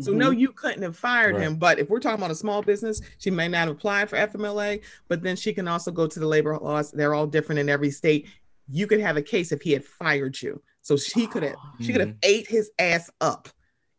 So 0.00 0.12
no, 0.12 0.30
Mhm. 0.30 0.40
you 0.40 0.52
couldn't 0.52 0.82
have 0.82 0.94
fired 0.96 1.36
Right. 1.36 1.44
him. 1.44 1.56
But 1.56 1.78
if 1.78 1.88
we're 1.88 2.00
talking 2.00 2.18
about 2.18 2.30
a 2.30 2.34
small 2.34 2.60
business, 2.62 3.00
she 3.16 3.30
may 3.30 3.48
not 3.48 3.68
have 3.68 3.76
applied 3.76 4.10
for 4.10 4.16
FMLA, 4.16 4.82
but 5.08 5.22
then 5.22 5.36
she 5.36 5.54
can 5.54 5.66
also 5.68 5.90
go 5.90 6.06
to 6.06 6.20
the 6.20 6.26
labor 6.26 6.58
laws. 6.58 6.90
They're 6.90 7.14
all 7.14 7.26
different 7.26 7.60
in 7.60 7.70
every 7.70 7.90
state. 7.90 8.26
You 8.68 8.86
could 8.86 9.00
have 9.00 9.16
a 9.16 9.22
case 9.22 9.52
if 9.52 9.62
he 9.62 9.72
had 9.72 9.84
fired 9.86 10.40
you. 10.42 10.60
So 10.82 10.98
she 10.98 11.26
could 11.26 11.44
have 11.44 11.54
she 11.80 11.92
could 11.92 12.02
have 12.02 12.14
ate 12.22 12.46
his 12.46 12.70
ass 12.78 13.08
up 13.22 13.48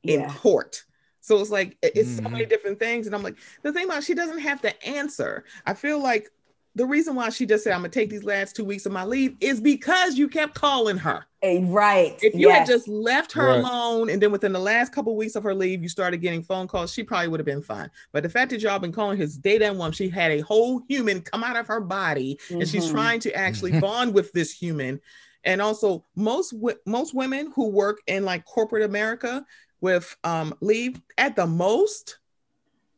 in 0.03 0.19
Yeah. 0.19 0.33
court. 0.35 0.83
So 1.25 1.39
it's 1.41 1.49
like 1.49 1.75
it's 1.81 2.11
so 2.23 2.29
Mhm. 2.29 2.31
many 2.31 2.45
different 2.45 2.77
things. 2.77 3.07
And 3.07 3.15
I'm 3.15 3.23
like, 3.23 3.37
the 3.63 3.73
thing 3.73 3.85
about 3.85 4.03
she 4.03 4.13
doesn't 4.13 4.37
have 4.39 4.61
to 4.61 4.85
answer. 4.87 5.43
I 5.65 5.73
feel 5.73 5.99
like 5.99 6.29
the 6.75 6.85
reason 6.85 7.15
why 7.15 7.29
she 7.29 7.47
just 7.47 7.63
said 7.63 7.73
I'm 7.73 7.79
gonna 7.79 7.89
take 7.89 8.11
these 8.11 8.23
last 8.23 8.55
two 8.55 8.63
weeks 8.63 8.85
of 8.85 8.91
my 8.91 9.03
leave 9.05 9.35
is 9.39 9.59
because 9.59 10.17
you 10.19 10.29
kept 10.29 10.53
calling 10.53 10.97
her. 10.97 11.25
Eh, 11.41 11.61
right. 11.63 12.15
If 12.21 12.35
you 12.35 12.51
had 12.51 12.65
just 12.67 12.87
left 12.87 13.31
her 13.33 13.47
Right. 13.47 13.59
alone 13.59 14.09
and 14.11 14.21
then 14.21 14.31
within 14.31 14.53
the 14.53 14.59
last 14.59 14.91
couple 14.93 15.13
of 15.13 15.17
weeks 15.17 15.35
of 15.35 15.43
her 15.43 15.55
leave, 15.55 15.81
you 15.81 15.89
started 15.89 16.17
getting 16.17 16.43
phone 16.43 16.67
calls, 16.67 16.93
she 16.93 17.03
probably 17.03 17.27
would 17.27 17.39
have 17.39 17.45
been 17.45 17.61
fine. 17.63 17.89
But 18.13 18.21
the 18.23 18.29
fact 18.29 18.51
that 18.51 18.61
y'all 18.61 18.77
been 18.77 18.91
calling 18.91 19.17
his 19.17 19.35
day 19.37 19.57
and 19.57 19.79
one, 19.79 19.93
she 19.93 20.09
had 20.09 20.31
a 20.31 20.41
whole 20.41 20.83
human 20.87 21.21
come 21.21 21.43
out 21.43 21.55
of 21.57 21.65
her 21.67 21.81
body 21.81 22.39
and 22.51 22.67
she's 22.69 22.85
Mhm. 22.85 22.91
trying 22.91 23.19
to 23.21 23.33
actually 23.35 23.71
bond 23.81 24.13
with 24.13 24.31
this 24.31 24.51
human. 24.51 25.01
And 25.43 25.61
also, 25.61 26.03
most 26.15 26.53
most 26.87 27.13
women 27.13 27.51
who 27.55 27.67
work 27.69 27.99
in 28.07 28.25
like 28.25 28.45
corporate 28.45 28.83
America 28.83 29.45
with 29.81 30.15
um 30.23 30.53
leave 30.61 31.01
at 31.17 31.35
the 31.35 31.47
most 31.47 32.19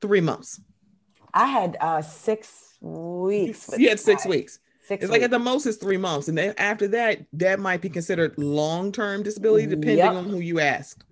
three 0.02 0.22
months. 0.22 0.60
I 1.34 1.48
had 1.48 1.78
uh 1.80 2.02
six 2.02 2.76
weeks. 2.82 3.68
with 3.70 3.80
You 3.80 3.90
had 3.90 4.00
six 4.00 4.24
Sky. 4.24 4.30
weeks. 4.30 4.60
Six 4.88 5.04
It's 5.04 5.12
like 5.12 5.22
at 5.22 5.32
the 5.32 5.40
most 5.40 5.66
it's 5.66 5.78
three 5.78 5.98
months, 5.98 6.30
and 6.30 6.38
then 6.38 6.54
after 6.58 6.88
that, 6.90 7.26
that 7.34 7.60
might 7.60 7.82
be 7.82 7.90
considered 7.90 8.38
long-term 8.38 9.24
disability, 9.24 9.66
depending 9.68 9.98
Yep. 9.98 10.14
on 10.14 10.30
who 10.30 10.40
you 10.40 10.62
ask. 10.62 11.04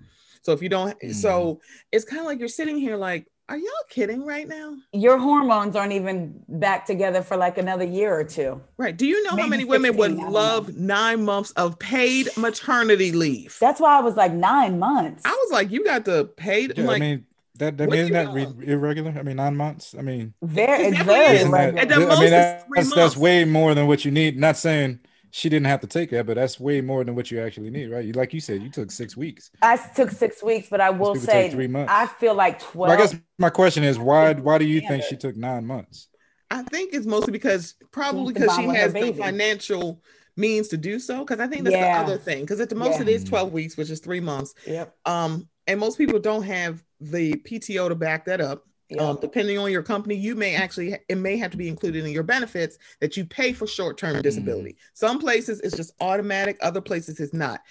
So 0.43 0.53
if 0.53 0.61
you 0.61 0.69
don't, 0.69 0.95
so 1.11 1.59
it's 1.91 2.05
kind 2.05 2.21
of 2.21 2.25
like 2.25 2.39
you're 2.39 2.47
sitting 2.47 2.77
here 2.77 2.95
like, 2.95 3.27
are 3.47 3.57
y'all 3.57 3.69
kidding 3.89 4.25
right 4.25 4.47
now? 4.47 4.75
Your 4.91 5.17
hormones 5.19 5.75
aren't 5.75 5.93
even 5.93 6.41
back 6.47 6.85
together 6.85 7.21
for 7.21 7.37
like 7.37 7.57
another 7.57 7.83
year 7.85 8.17
or 8.17 8.23
two. 8.23 8.59
Right? 8.77 8.95
Do 8.97 9.05
you 9.05 9.23
know 9.23 9.31
how 9.31 9.35
Maybe 9.35 9.49
many 9.49 9.65
women 9.65 9.95
would 9.97 10.11
16, 10.11 10.19
I 10.19 10.23
don't 10.23 10.33
love 10.33 10.75
nine 10.75 11.25
months 11.25 11.51
of 11.51 11.77
paid 11.77 12.29
maternity 12.37 13.11
leave? 13.11 13.57
That's 13.61 13.79
why 13.79 13.97
I 13.97 14.01
was 14.01 14.15
like 14.15 14.33
nine 14.33 14.79
months. 14.79 15.23
I 15.25 15.29
was 15.43 15.51
like, 15.51 15.69
you 15.71 15.83
got 15.83 16.05
the 16.05 16.25
paid. 16.25 16.71
I'm 16.77 16.85
Yeah, 16.85 16.91
like, 16.91 17.01
I 17.01 17.05
mean 17.05 17.25
that 17.57 17.77
that 17.77 17.87
what 17.87 17.97
isn't 17.97 18.13
that 18.13 18.33
re- 18.33 18.47
irregular? 18.65 19.13
I 19.17 19.21
mean 19.23 19.35
nine 19.37 19.55
months. 19.55 19.93
I 19.97 20.01
mean 20.01 20.33
very, 20.41 20.87
it's 20.87 21.01
very 21.03 21.35
is. 21.35 21.39
isn't 21.41 21.51
that- 21.51 21.77
At 21.77 21.89
the 21.89 21.95
I 21.95 21.99
most, 21.99 22.19
mean 22.21 22.29
that- 22.31 22.67
three 22.67 22.75
that's 22.81 22.95
that's 22.95 23.15
way 23.17 23.45
more 23.45 23.75
than 23.75 23.85
what 23.87 24.03
you 24.05 24.11
need. 24.11 24.39
Not 24.39 24.57
saying 24.57 24.99
she 25.35 25.49
didn't 25.49 25.65
have 25.65 25.81
to 25.81 25.87
take 25.87 26.11
that, 26.11 26.25
but 26.25 26.35
that's 26.35 26.61
way 26.61 26.79
more 26.79 27.03
than 27.03 27.13
what 27.13 27.29
you 27.29 27.41
actually 27.41 27.69
need, 27.69 27.87
right? 27.87 28.05
You 28.05 28.13
like 28.13 28.33
you 28.33 28.39
said, 28.39 28.63
you 28.63 28.69
took 28.69 28.89
six 28.89 29.17
weeks. 29.17 29.51
I 29.61 29.75
took 29.75 30.09
six 30.09 30.41
weeks, 30.41 30.69
but 30.69 30.79
I 30.79 30.91
will 30.91 31.13
say 31.13 31.49
three 31.49 31.67
months. 31.67 31.91
I 31.93 32.07
feel 32.07 32.33
like 32.33 32.61
twelve. 32.61 32.87
Well, 32.87 32.91
I 32.91 32.95
guess 32.95 33.19
my 33.37 33.49
question 33.49 33.83
is 33.83 33.99
why 33.99 34.31
why 34.33 34.57
do 34.57 34.63
you 34.63 34.79
think 34.87 35.03
she 35.03 35.17
took 35.17 35.35
nine 35.35 35.65
months? 35.65 36.07
I 36.49 36.61
think 36.63 36.93
it's 36.93 37.05
mostly 37.05 37.33
because 37.33 37.75
probably 37.91 38.31
because 38.31 38.55
she 38.55 38.63
has 38.63 38.93
the 38.93 39.11
financial 39.11 40.01
means 40.37 40.69
to 40.69 40.77
do 40.77 40.99
so. 40.99 41.25
Because 41.25 41.41
I 41.41 41.47
think 41.47 41.65
that's 41.65 41.75
Yeah. 41.75 42.01
the 42.03 42.13
other 42.13 42.17
thing. 42.17 42.39
Because 42.39 42.61
at 42.61 42.69
the 42.69 42.75
most 42.75 42.95
Yeah. 42.95 43.01
it 43.01 43.09
is 43.09 43.25
12 43.25 43.51
weeks, 43.51 43.75
which 43.75 43.89
is 43.89 43.99
three 43.99 44.21
months. 44.21 44.53
Yep. 44.65 44.95
Um, 45.05 45.49
and 45.67 45.81
most 45.81 45.97
people 45.97 46.19
don't 46.19 46.43
have 46.43 46.81
the 47.01 47.33
PTO 47.35 47.89
to 47.89 47.95
back 47.95 48.23
that 48.25 48.39
up. 48.39 48.63
Yep. 48.89 49.01
Um, 49.01 49.17
depending 49.19 49.57
on 49.57 49.71
your 49.71 49.81
company, 49.81 50.15
you 50.15 50.35
may 50.35 50.55
actually 50.55 50.95
it 51.09 51.17
may 51.17 51.37
have 51.37 51.51
to 51.51 51.57
be 51.57 51.67
included 51.67 52.05
in 52.05 52.11
your 52.11 52.23
benefits 52.23 52.77
that 52.99 53.17
you 53.17 53.25
pay 53.25 53.51
for 53.51 53.65
short-term 53.65 54.21
disability. 54.21 54.77
Some 54.93 55.19
places 55.19 55.59
it's 55.61 55.75
just 55.75 55.93
automatic, 56.01 56.57
other 56.61 56.81
places 56.81 57.19
it's 57.19 57.33
not. 57.33 57.61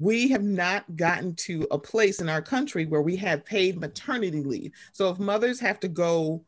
We 0.00 0.28
have 0.30 0.42
not 0.42 0.96
gotten 0.96 1.36
to 1.36 1.66
a 1.70 1.78
place 1.78 2.20
in 2.20 2.28
our 2.28 2.42
country 2.42 2.86
where 2.86 3.02
we 3.02 3.14
have 3.16 3.44
paid 3.44 3.78
maternity 3.78 4.42
leave. 4.42 4.72
So 4.92 5.10
if 5.10 5.20
mothers 5.20 5.60
have 5.60 5.78
to 5.80 5.88
go 5.88 6.44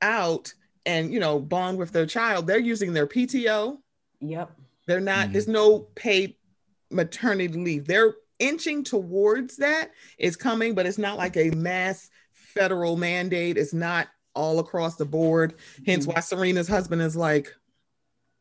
out 0.00 0.52
and 0.86 1.12
you 1.12 1.20
know 1.20 1.38
bond 1.38 1.76
with 1.76 1.92
their 1.92 2.06
child, 2.06 2.46
they're 2.46 2.58
using 2.58 2.94
their 2.94 3.06
PTO. 3.06 3.78
Yep. 4.20 4.52
They're 4.86 5.00
not, 5.00 5.28
Mhm. 5.28 5.32
there's 5.32 5.48
no 5.48 5.80
paid 5.94 6.36
maternity 6.90 7.58
leave. 7.58 7.86
They're 7.86 8.14
inching 8.38 8.82
towards 8.82 9.56
that. 9.58 9.90
It's 10.16 10.36
coming, 10.36 10.74
but 10.74 10.86
it's 10.86 10.96
not 10.98 11.18
like 11.18 11.36
a 11.36 11.50
mass 11.50 12.08
federal 12.54 12.96
mandate. 12.96 13.56
It's 13.56 13.74
not 13.74 14.08
all 14.34 14.58
across 14.58 14.96
the 14.96 15.04
board. 15.04 15.54
Hence 15.86 16.06
Mhm. 16.06 16.14
why 16.14 16.20
Serena's 16.20 16.68
husband 16.68 17.02
is 17.02 17.16
like, 17.16 17.52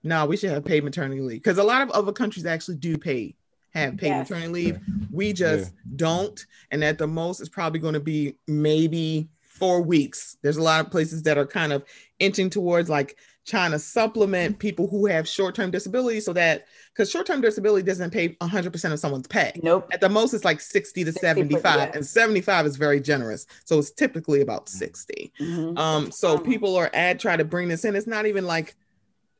no, 0.03 0.25
we 0.25 0.37
should 0.37 0.51
have 0.51 0.65
paid 0.65 0.83
maternity 0.83 1.21
leave. 1.21 1.41
Because 1.41 1.57
a 1.57 1.63
lot 1.63 1.81
of 1.81 1.89
other 1.91 2.11
countries 2.13 2.45
actually 2.45 2.77
do 2.77 2.97
pay, 2.97 3.35
have 3.73 3.97
paid 3.97 4.07
Yes. 4.09 4.29
maternity 4.29 4.53
leave. 4.53 4.79
We 5.11 5.33
just 5.33 5.73
don't. 5.95 6.45
And 6.71 6.83
at 6.83 6.97
the 6.97 7.07
most, 7.07 7.39
it's 7.39 7.49
probably 7.49 7.79
going 7.79 7.95
to 7.95 7.99
be 7.99 8.35
maybe 8.47 9.29
four 9.59 9.81
weeks. 9.81 10.37
There's 10.41 10.57
a 10.57 10.63
lot 10.63 10.83
of 10.83 10.91
places 10.91 11.23
that 11.23 11.37
are 11.37 11.45
kind 11.45 11.73
of 11.73 11.83
inching 12.19 12.49
towards 12.49 12.89
like 12.89 13.17
trying 13.45 13.71
to 13.71 13.79
supplement 13.79 14.59
people 14.59 14.87
who 14.87 15.07
have 15.07 15.27
short-term 15.27 15.71
disability 15.71 16.19
so 16.19 16.31
that 16.33 16.65
because 16.93 17.09
short-term 17.09 17.41
disability 17.41 17.83
doesn't 17.83 18.11
pay 18.11 18.29
100% 18.29 18.91
of 18.93 18.99
someone's 18.99 19.25
pay 19.27 19.59
Nope. 19.63 19.89
at 19.91 20.01
the 20.01 20.09
most 20.09 20.33
it's 20.35 20.45
like 20.45 20.61
60 20.61 21.05
to 21.05 21.11
60%, 21.11 21.17
75 21.19 21.63
yeah. 21.63 21.91
and 21.95 22.05
75 22.05 22.65
is 22.67 22.75
very 22.75 22.99
generous 22.99 23.47
so 23.65 23.79
it's 23.79 23.89
typically 23.89 24.41
about 24.41 24.69
60 24.69 25.31
Mhm. 25.39 25.79
um 25.79 26.11
so 26.11 26.37
people 26.37 26.75
are 26.75 26.91
at 26.93 27.19
try 27.19 27.35
to 27.37 27.45
bring 27.45 27.69
this 27.69 27.85
in 27.85 27.95
it's 27.95 28.05
not 28.05 28.27
even 28.27 28.45
like 28.45 28.75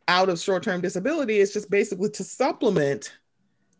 out 0.08 0.30
of 0.30 0.40
short-term 0.40 0.82
disability 0.82 1.40
it's 1.40 1.54
just 1.54 1.70
basically 1.70 2.10
to 2.10 2.24
supplement 2.24 3.12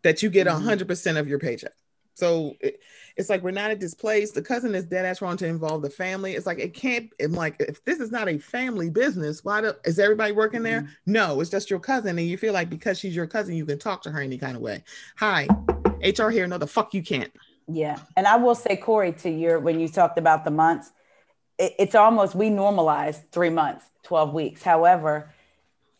that 0.02 0.22
you 0.22 0.30
get 0.30 0.46
Mhm. 0.46 0.62
100% 0.86 1.16
of 1.18 1.26
your 1.26 1.40
paycheck 1.40 1.72
so 2.14 2.54
it, 2.60 2.78
it's 3.16 3.28
like 3.28 3.42
we're 3.42 3.50
not 3.50 3.70
at 3.70 3.80
this 3.80 3.94
place. 3.94 4.30
The 4.30 4.42
cousin 4.42 4.74
is 4.74 4.84
dead 4.84 5.04
ass 5.04 5.22
wrong 5.22 5.36
to 5.38 5.46
involve 5.46 5.82
the 5.82 5.90
family. 5.90 6.34
It's 6.34 6.46
like 6.46 6.58
it 6.58 6.74
can't 6.74 7.10
i'm 7.20 7.32
like 7.32 7.56
if 7.60 7.84
this 7.84 8.00
is 8.00 8.10
not 8.10 8.28
a 8.28 8.38
family 8.38 8.90
business 8.90 9.44
why 9.44 9.60
do, 9.60 9.72
is 9.84 9.98
everybody 9.98 10.32
working 10.32 10.62
there? 10.62 10.82
Mm-hmm. 10.82 11.12
no 11.12 11.40
it's 11.40 11.50
just 11.50 11.70
your 11.70 11.80
cousin. 11.80 12.18
And 12.18 12.28
you 12.28 12.36
feel 12.36 12.52
like 12.52 12.70
because 12.70 12.98
she's 12.98 13.16
your 13.16 13.26
cousin 13.26 13.54
you 13.54 13.66
can 13.66 13.78
talk 13.78 14.02
to 14.02 14.10
her 14.10 14.20
any 14.20 14.38
kind 14.38 14.56
of 14.56 14.62
way. 14.62 14.82
Hi 15.16 15.48
hr 16.00 16.30
here. 16.30 16.46
No 16.46 16.58
the 16.58 16.66
fuck 16.66 16.94
you 16.94 17.02
can't. 17.02 17.32
Yeah. 17.68 17.98
And 18.16 18.26
I 18.26 18.36
will 18.36 18.54
say, 18.54 18.76
Corey, 18.76 19.12
to 19.12 19.30
your 19.30 19.58
when 19.60 19.80
you 19.80 19.88
talked 19.88 20.18
about 20.18 20.44
the 20.44 20.50
months, 20.50 20.90
it, 21.58 21.74
it's 21.78 21.94
almost 21.94 22.34
we 22.34 22.50
normalize 22.50 23.22
three 23.30 23.50
months, 23.50 23.84
12 24.04 24.34
weeks. 24.34 24.62
However, 24.62 25.32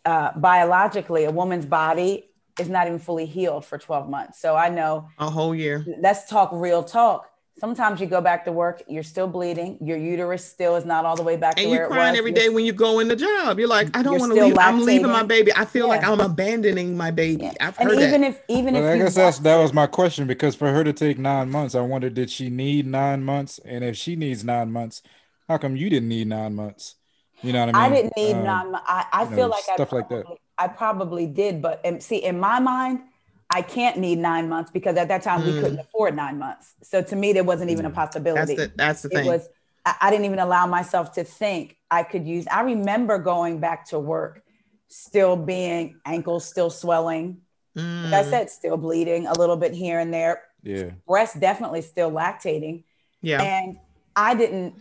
uh, 0.05 0.33
biologically, 0.37 1.25
a 1.25 1.31
woman's 1.31 1.67
body 1.67 2.30
is 2.61 2.69
not 2.69 2.87
even 2.87 2.99
fully 2.99 3.27
healed 3.27 3.65
for 3.65 3.79
12 3.79 4.09
months. 4.09 4.41
So 4.41 4.57
I 4.57 4.69
know 4.69 5.09
a 5.19 5.31
whole 5.31 5.55
year 5.55 5.85
let's 6.01 6.29
talk 6.29 6.51
real 6.53 6.83
talk. 6.83 7.27
Sometimes 7.59 8.01
you 8.01 8.07
go 8.07 8.23
back 8.23 8.47
to 8.47 8.53
work, 8.53 8.83
you're 8.89 9.03
still 9.03 9.27
bleeding, 9.27 9.77
your 9.83 9.99
uterus 9.99 10.43
still 10.45 10.77
is 10.77 10.87
not 10.87 11.05
all 11.05 11.15
the 11.17 11.23
way 11.23 11.37
back 11.37 11.57
and 11.57 11.67
to 11.67 11.73
you're 11.75 11.85
it 11.85 11.89
crying 11.89 12.11
was. 12.11 12.19
every 12.19 12.31
You're 12.31 12.41
day 12.41 12.49
when 12.49 12.65
you 12.65 12.73
go 12.73 13.01
in 13.01 13.09
the 13.09 13.17
job 13.17 13.59
you're 13.59 13.69
like 13.69 13.95
i 13.97 14.03
don't 14.03 14.19
want 14.19 14.31
to 14.31 14.35
still 14.35 14.47
leave 14.47 14.57
i'm 14.59 14.81
leaving 14.87 15.11
my 15.11 15.23
baby 15.23 15.53
i 15.57 15.65
feel 15.65 15.89
like 15.89 16.03
i'm 16.05 16.21
abandoning 16.21 16.97
my 16.97 17.11
baby 17.11 17.45
Yeah. 17.45 17.53
i've 17.61 17.77
and 17.77 17.89
heard 17.89 17.99
even 17.99 18.23
that 18.23 18.29
if 18.31 18.43
even 18.49 18.75
But 18.75 18.85
if 18.85 18.85
I 18.85 18.97
guess 18.99 19.15
that's 19.15 19.39
that 19.41 19.57
was 19.57 19.73
my 19.73 19.87
question 19.87 20.27
because 20.27 20.55
for 20.55 20.71
her 20.73 20.85
to 20.85 20.93
take 20.93 21.19
nine 21.19 21.51
months, 21.51 21.75
I 21.75 21.81
wondered 21.81 22.15
did 22.15 22.31
she 22.31 22.51
need 22.51 22.87
nine 22.87 23.25
months, 23.25 23.59
and 23.65 23.85
if 23.85 23.97
she 23.97 24.17
needs 24.17 24.45
nine 24.45 24.71
months, 24.73 25.03
how 25.49 25.59
come 25.59 25.77
you 25.77 25.91
didn't 25.91 26.09
need 26.09 26.29
nine 26.29 26.55
months? 26.55 26.95
You 27.43 27.53
know 27.53 27.61
what 27.61 27.69
I 27.71 27.73
mean? 27.73 27.83
I 27.83 27.89
didn't 27.89 28.13
need 28.17 28.37
Um, 28.37 28.45
nine. 28.45 28.73
mo- 28.73 28.81
I, 28.87 29.07
I 29.13 29.25
feel 29.27 29.37
know, 29.37 29.49
like 29.49 29.65
I 29.69 29.75
stuff 29.75 29.93
like 29.93 30.09
that. 30.11 30.27
Probably, 30.69 31.25
I 31.25 31.27
probably 31.27 31.27
did, 31.27 31.63
but 31.63 31.81
um, 31.87 32.01
see, 32.01 32.19
in 32.19 32.39
my 32.41 32.61
mind, 32.61 33.01
I 33.49 33.63
can't 33.63 33.99
need 33.99 34.19
nine 34.19 34.49
months 34.49 34.71
because 34.71 34.97
at 34.97 35.09
that 35.09 35.23
time 35.23 35.45
we 35.45 35.53
Mm. 35.53 35.61
couldn't 35.61 35.79
afford 35.81 36.15
nine 36.17 36.39
months. 36.39 36.75
So 36.83 37.03
to 37.03 37.17
me, 37.17 37.33
there 37.33 37.45
wasn't 37.45 37.71
even 37.71 37.85
a 37.87 37.91
Mm. 37.91 37.95
that's 37.95 37.97
possibility. 37.97 38.55
the 38.55 38.73
that's 38.77 39.03
the 39.03 39.09
it 39.11 39.17
thing 39.17 39.27
was. 39.27 39.49
I, 39.85 39.95
I 40.03 40.11
didn't 40.11 40.27
even 40.27 40.39
allow 40.39 40.67
myself 40.67 41.13
to 41.13 41.25
think 41.25 41.77
I 41.91 42.03
could 42.03 42.27
use. 42.27 42.47
I 42.49 42.63
remember 42.63 43.19
going 43.19 43.61
back 43.61 43.87
to 43.89 43.99
work, 43.99 44.43
still 44.89 45.37
being 45.37 46.01
ankles 46.05 46.45
still 46.47 46.71
swelling. 46.71 47.43
Like 48.03 48.13
I 48.13 48.23
Mm, 48.23 48.31
said, 48.31 48.51
still 48.51 48.77
bleeding 48.77 49.27
a 49.27 49.35
little 49.35 49.57
bit 49.57 49.73
here 49.75 49.99
and 49.99 50.13
there. 50.13 50.43
Yeah. 50.63 50.91
Breast 51.07 51.41
definitely 51.41 51.83
still 51.83 52.11
lactating. 52.11 52.85
yeah 53.23 53.41
And 53.41 53.77
I 54.17 54.35
didn't 54.35 54.75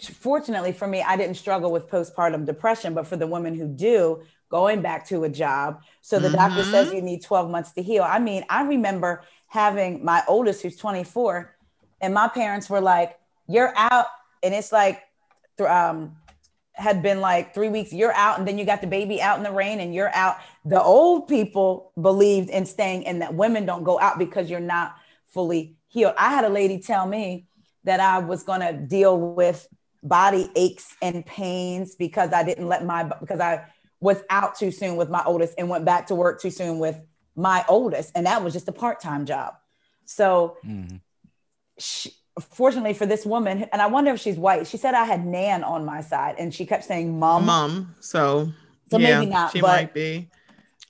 fortunately 0.00 0.72
for 0.72 0.86
me, 0.86 1.02
I 1.02 1.16
didn't 1.16 1.36
struggle 1.36 1.72
with 1.72 1.88
postpartum 1.88 2.44
depression, 2.44 2.94
but 2.94 3.06
for 3.06 3.16
the 3.16 3.26
women 3.26 3.54
who 3.54 3.66
do, 3.66 4.22
going 4.48 4.82
back 4.82 5.06
to 5.08 5.24
a 5.24 5.28
job. 5.28 5.80
So 6.00 6.18
the 6.18 6.28
mm-hmm. 6.28 6.36
doctor 6.36 6.64
says 6.64 6.92
you 6.92 7.02
need 7.02 7.22
12 7.22 7.50
months 7.50 7.72
to 7.72 7.82
heal. 7.82 8.02
I 8.02 8.18
mean, 8.18 8.44
I 8.48 8.62
remember 8.62 9.22
having 9.48 10.04
my 10.04 10.22
oldest, 10.28 10.62
who's 10.62 10.76
24, 10.76 11.54
and 12.00 12.14
my 12.14 12.28
parents 12.28 12.68
were 12.68 12.80
like, 12.80 13.18
You're 13.48 13.72
out. 13.76 14.06
And 14.42 14.54
it's 14.54 14.70
like, 14.70 15.02
um, 15.66 16.16
had 16.76 17.02
been 17.02 17.20
like 17.20 17.54
three 17.54 17.70
weeks, 17.70 17.92
you're 17.92 18.12
out, 18.12 18.38
and 18.38 18.46
then 18.46 18.58
you 18.58 18.66
got 18.66 18.82
the 18.82 18.86
baby 18.86 19.20
out 19.20 19.38
in 19.38 19.44
the 19.44 19.50
rain 19.50 19.80
and 19.80 19.94
you're 19.94 20.14
out. 20.14 20.36
The 20.66 20.80
old 20.80 21.26
people 21.26 21.92
believed 22.00 22.50
in 22.50 22.66
staying 22.66 23.06
and 23.06 23.22
that 23.22 23.34
women 23.34 23.64
don't 23.64 23.82
go 23.82 23.98
out 23.98 24.18
because 24.18 24.50
you're 24.50 24.60
not 24.60 24.94
fully 25.28 25.76
healed. 25.88 26.14
I 26.18 26.30
had 26.30 26.44
a 26.44 26.50
lady 26.50 26.78
tell 26.78 27.06
me 27.06 27.46
that 27.84 27.98
I 27.98 28.18
was 28.18 28.42
going 28.42 28.60
to 28.60 28.74
deal 28.74 29.18
with 29.18 29.66
body 30.02 30.50
aches 30.54 30.94
and 31.00 31.24
pains 31.24 31.94
because 31.94 32.32
I 32.34 32.42
didn't 32.42 32.68
let 32.68 32.84
my, 32.84 33.04
because 33.04 33.40
I 33.40 33.64
was 34.00 34.22
out 34.30 34.56
too 34.56 34.70
soon 34.70 34.96
with 34.96 35.08
my 35.08 35.22
oldest 35.24 35.54
and 35.58 35.68
went 35.68 35.84
back 35.84 36.08
to 36.08 36.14
work 36.14 36.40
too 36.40 36.50
soon 36.50 36.78
with 36.78 37.00
my 37.34 37.64
oldest. 37.68 38.12
And 38.14 38.26
that 38.26 38.42
was 38.42 38.52
just 38.52 38.68
a 38.68 38.72
part 38.72 39.00
time 39.00 39.26
job. 39.26 39.54
So, 40.04 40.56
mm-hmm. 40.64 40.96
she, 41.78 42.12
fortunately 42.40 42.94
for 42.94 43.06
this 43.06 43.24
woman, 43.24 43.64
and 43.72 43.82
I 43.82 43.86
wonder 43.86 44.12
if 44.12 44.20
she's 44.20 44.36
white, 44.36 44.66
she 44.66 44.76
said 44.76 44.94
I 44.94 45.04
had 45.04 45.26
Nan 45.26 45.64
on 45.64 45.84
my 45.84 46.00
side, 46.00 46.36
and 46.38 46.54
she 46.54 46.66
kept 46.66 46.84
saying 46.84 47.18
mom. 47.18 47.46
Mom. 47.46 47.94
So, 48.00 48.52
so 48.90 48.98
yeah, 48.98 49.20
maybe 49.20 49.32
not. 49.32 49.52
She 49.52 49.60
might 49.60 49.92
be. 49.92 50.28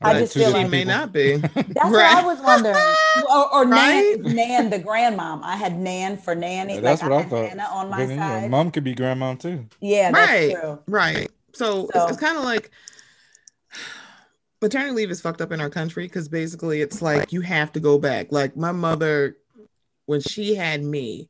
I 0.02 0.18
just 0.18 0.34
feel 0.34 0.50
like 0.50 0.66
she 0.66 0.70
may 0.70 0.84
not 0.84 1.10
be. 1.10 1.36
That's 1.54 1.56
right. 1.56 1.90
what 1.90 2.02
I 2.04 2.22
was 2.24 2.40
wondering. 2.40 2.76
Or, 3.32 3.54
or 3.54 3.66
right? 3.66 4.20
Nan, 4.20 4.36
Nan, 4.36 4.70
the 4.70 4.78
grandmom. 4.78 5.40
I 5.42 5.56
had 5.56 5.78
Nan 5.78 6.18
for 6.18 6.34
nanny. 6.34 6.74
Yeah, 6.74 6.80
that's 6.82 7.00
like 7.00 7.10
what 7.10 7.16
I, 7.16 7.20
I 7.20 7.24
thought. 7.24 7.56
Nana 7.56 7.68
on 7.72 7.88
my 7.88 8.06
side. 8.06 8.50
mom 8.50 8.70
could 8.70 8.84
be 8.84 8.94
grandmom 8.94 9.40
too. 9.40 9.64
Yeah, 9.80 10.10
right. 10.10 10.54
Right. 10.86 11.30
So, 11.54 11.88
so. 11.94 12.02
it's, 12.02 12.12
it's 12.12 12.20
kind 12.20 12.36
of 12.36 12.44
like 12.44 12.70
maternity 14.62 14.92
leave 14.92 15.10
is 15.10 15.20
fucked 15.20 15.40
up 15.40 15.52
in 15.52 15.60
our 15.60 15.70
country 15.70 16.04
because 16.04 16.28
basically 16.28 16.80
it's 16.80 17.02
like 17.02 17.32
you 17.32 17.40
have 17.42 17.72
to 17.72 17.80
go 17.80 17.98
back. 17.98 18.28
Like 18.30 18.56
my 18.56 18.72
mother, 18.72 19.36
when 20.06 20.20
she 20.20 20.54
had 20.54 20.82
me, 20.82 21.28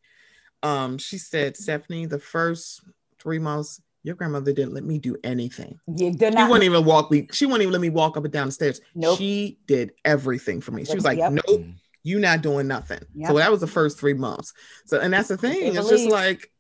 um, 0.63 0.99
she 0.99 1.19
said, 1.19 1.57
Stephanie, 1.57 2.07
the 2.07 2.19
first 2.19 2.83
three 3.19 3.39
months, 3.39 3.81
your 4.03 4.15
grandmother 4.15 4.53
didn't 4.53 4.73
let 4.73 4.85
me 4.85 4.99
do 4.99 5.17
anything. 5.25 5.81
You 5.87 6.13
not. 6.13 6.33
She 6.33 6.43
wouldn't 6.45 6.63
even 6.63 6.85
walk 6.85 7.11
me. 7.11 7.27
She 7.33 7.45
wouldn't 7.45 7.63
even 7.63 7.73
let 7.73 7.81
me 7.81 7.91
walk 7.91 8.17
up 8.17 8.25
and 8.25 8.33
down 8.33 8.47
the 8.47 8.53
stairs. 8.53 8.81
Nope. 8.95 9.19
She 9.19 9.59
did 9.67 9.93
everything 10.05 10.61
for 10.61 10.71
me. 10.71 10.85
She 10.85 10.95
was 10.95 11.05
like, 11.05 11.19
yep. 11.19 11.33
nope, 11.33 11.65
you 12.05 12.21
not 12.21 12.41
doing 12.41 12.69
nothing. 12.69 13.01
Yep. 13.17 13.29
So 13.29 13.37
that 13.39 13.51
was 13.51 13.61
the 13.61 13.67
first 13.67 13.99
three 13.99 14.15
months. 14.15 14.53
So, 14.85 15.01
and 15.01 15.13
that's 15.13 15.27
the 15.27 15.37
thing. 15.37 15.75
It's 15.75 15.89
just 15.89 16.07
like, 16.09 16.53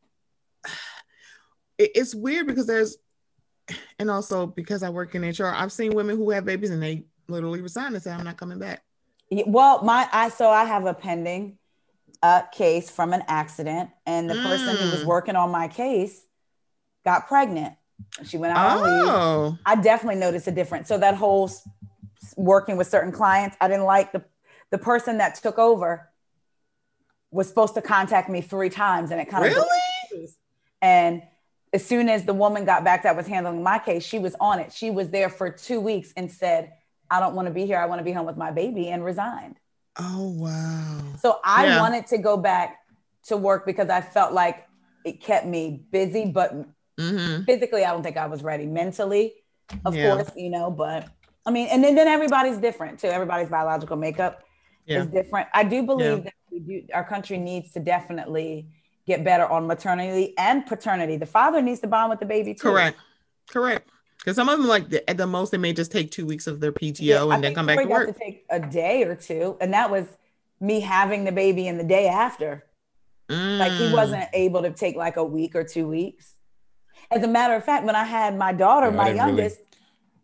it's 1.79 2.17
weird 2.17 2.49
because 2.49 2.67
there's, 2.67 2.97
and 3.99 4.11
also 4.11 4.47
because 4.47 4.83
I 4.83 4.91
work 4.91 5.15
in 5.15 5.23
HR, 5.23 5.47
I've 5.47 5.73
seen 5.73 5.95
women 5.95 6.17
who 6.17 6.31
have 6.31 6.45
babies 6.45 6.71
and 6.71 6.83
they 6.83 7.05
literally 7.29 7.61
resign 7.61 7.95
and 7.95 8.03
say, 8.03 8.11
I'm 8.11 8.25
not 8.25 8.37
coming 8.37 8.59
back. 8.59 8.83
Well, 9.31 9.83
my, 9.83 10.09
I, 10.13 10.29
so 10.29 10.51
I 10.51 10.65
have 10.65 10.87
a 10.87 10.95
pending 10.95 11.59
uh, 12.23 12.43
case 12.53 12.91
from 12.91 13.13
an 13.13 13.23
accident 13.29 13.91
and 14.07 14.31
the 14.31 14.35
mm. 14.35 14.43
person 14.43 14.77
who 14.77 14.91
was 14.91 15.03
mm. 15.03 15.07
working 15.07 15.37
on 15.37 15.51
my 15.51 15.69
case 15.69 16.25
got 17.05 17.27
pregnant. 17.27 17.75
She 18.25 18.37
went 18.37 18.57
out 18.57 18.79
oh. 18.79 18.85
on 18.85 19.51
leave. 19.51 19.59
I 19.67 19.77
definitely 19.77 20.21
noticed 20.21 20.47
a 20.47 20.53
difference. 20.53 20.89
So 20.89 20.99
that 20.99 21.15
whole 21.15 21.51
working 22.37 22.77
with 22.77 22.89
certain 22.89 23.13
clients, 23.13 23.57
I 23.61 23.69
didn't 23.69 23.85
like 23.85 24.13
the 24.13 24.25
the 24.71 24.79
person 24.79 25.19
that 25.19 25.37
took 25.37 25.59
over 25.59 26.11
was 27.31 27.49
supposed 27.49 27.75
to 27.75 27.83
contact 27.83 28.29
me 28.29 28.41
three 28.41 28.69
times, 28.69 29.11
and 29.11 29.21
it 29.21 29.29
kind 29.29 29.45
really? 29.45 29.61
of 29.61 30.31
and 30.83 31.23
as 31.73 31.85
soon 31.85 32.09
as 32.09 32.25
the 32.25 32.35
woman 32.35 32.65
got 32.65 32.85
back 32.85 33.03
that 33.03 33.17
was 33.17 33.27
handling 33.27 33.63
my 33.63 33.79
case, 33.79 34.05
she 34.05 34.19
was 34.19 34.35
on 34.41 34.59
it. 34.61 34.73
She 34.73 34.91
was 34.91 35.11
there 35.11 35.29
for 35.29 35.51
two 35.51 35.81
weeks 35.81 36.13
and 36.17 36.31
said, 36.31 36.73
"I 37.11 37.21
don't 37.21 37.35
want 37.35 37.49
to 37.49 37.55
be 37.55 37.67
here. 37.67 37.79
I 37.79 37.87
want 37.87 38.01
to 38.01 38.05
be 38.05 38.13
home 38.13 38.27
with 38.27 38.37
my 38.37 38.51
baby," 38.51 38.89
and 38.89 39.05
resigned. 39.05 39.57
Oh 39.99 40.29
wow! 40.37 41.01
So 41.21 41.41
I 41.45 41.67
yeah. 41.67 41.81
wanted 41.81 42.07
to 42.09 42.19
go 42.19 42.37
back 42.37 42.79
to 43.25 43.37
work 43.37 43.67
because 43.67 43.89
I 43.89 44.01
felt 44.01 44.33
like 44.33 44.67
it 45.05 45.21
kept 45.21 45.47
me 45.47 45.83
busy, 45.91 46.27
but 46.27 46.67
Mm-hmm. 46.99 47.45
Physically, 47.45 47.85
I 47.85 47.93
don't 47.93 48.03
think 48.03 48.17
I 48.17 48.27
was 48.27 48.43
ready. 48.43 48.67
Mentally, 48.67 49.35
of 49.85 49.95
yeah. 49.95 50.15
course, 50.15 50.31
you 50.37 50.51
know, 50.51 50.71
but 50.71 51.09
I 51.45 51.51
mean, 51.51 51.69
and 51.69 51.85
then, 51.85 51.95
then 51.95 52.09
everybody's 52.09 52.57
different 52.59 52.99
too. 52.99 53.09
Everybody's 53.09 53.49
biological 53.49 53.97
makeup 53.97 54.43
yeah. 54.87 55.03
is 55.03 55.07
different. 55.09 55.49
I 55.53 55.65
do 55.65 55.83
believe 55.83 56.19
yeah. 56.19 56.25
that 56.25 56.33
we 56.51 56.61
do, 56.61 56.83
our 56.95 57.05
country 57.05 57.39
needs 57.39 57.73
to 57.73 57.81
definitely 57.81 58.69
get 59.07 59.25
better 59.25 59.47
on 59.47 59.67
maternity 59.67 60.35
and 60.39 60.67
paternity. 60.67 61.17
The 61.17 61.27
father 61.27 61.63
needs 61.63 61.81
to 61.81 61.87
bond 61.87 62.11
with 62.11 62.21
the 62.21 62.27
baby 62.27 62.55
too. 62.55 62.69
Correct. 62.69 62.99
Correct. 63.49 63.89
Because 64.19 64.35
some 64.35 64.49
of 64.49 64.59
them, 64.59 64.67
like 64.67 64.89
the, 64.89 65.09
at 65.09 65.17
the 65.17 65.27
most, 65.27 65.53
they 65.53 65.59
may 65.59 65.73
just 65.73 65.93
take 65.93 66.11
two 66.11 66.27
weeks 66.27 66.47
of 66.47 66.59
their 66.61 66.73
PTO 66.73 67.01
yeah, 67.01 67.23
and 67.23 67.33
I 67.33 67.41
then 67.41 67.55
come 67.55 67.67
back 67.67 67.79
to 67.79 67.85
work. 67.85 68.09
To 68.09 68.19
take 68.19 68.45
a 68.51 68.59
day 68.59 69.05
or 69.05 69.15
two, 69.15 69.57
and 69.61 69.73
that 69.73 69.91
was 69.91 70.07
me 70.61 70.81
having 70.81 71.25
the 71.25 71.33
baby 71.33 71.69
in 71.69 71.79
the 71.79 71.85
day 71.85 72.09
after. 72.09 72.65
Mm. 73.29 73.59
Like 73.59 73.73
he 73.73 73.85
mm. 73.85 73.93
wasn't 73.93 74.25
able 74.33 74.63
to 74.63 74.71
take 74.71 74.97
like 74.97 75.17
a 75.17 75.25
week 75.25 75.55
or 75.55 75.63
two 75.63 75.87
weeks. 75.87 76.35
As 77.11 77.23
a 77.23 77.29
matter 77.29 77.55
of 77.55 77.65
fact, 77.65 77.85
when 77.85 77.95
I 77.95 78.05
had 78.05 78.37
my 78.37 78.53
daughter, 78.53 78.91
my 78.91 79.11
youngest. 79.11 79.59
Really, 79.59 79.69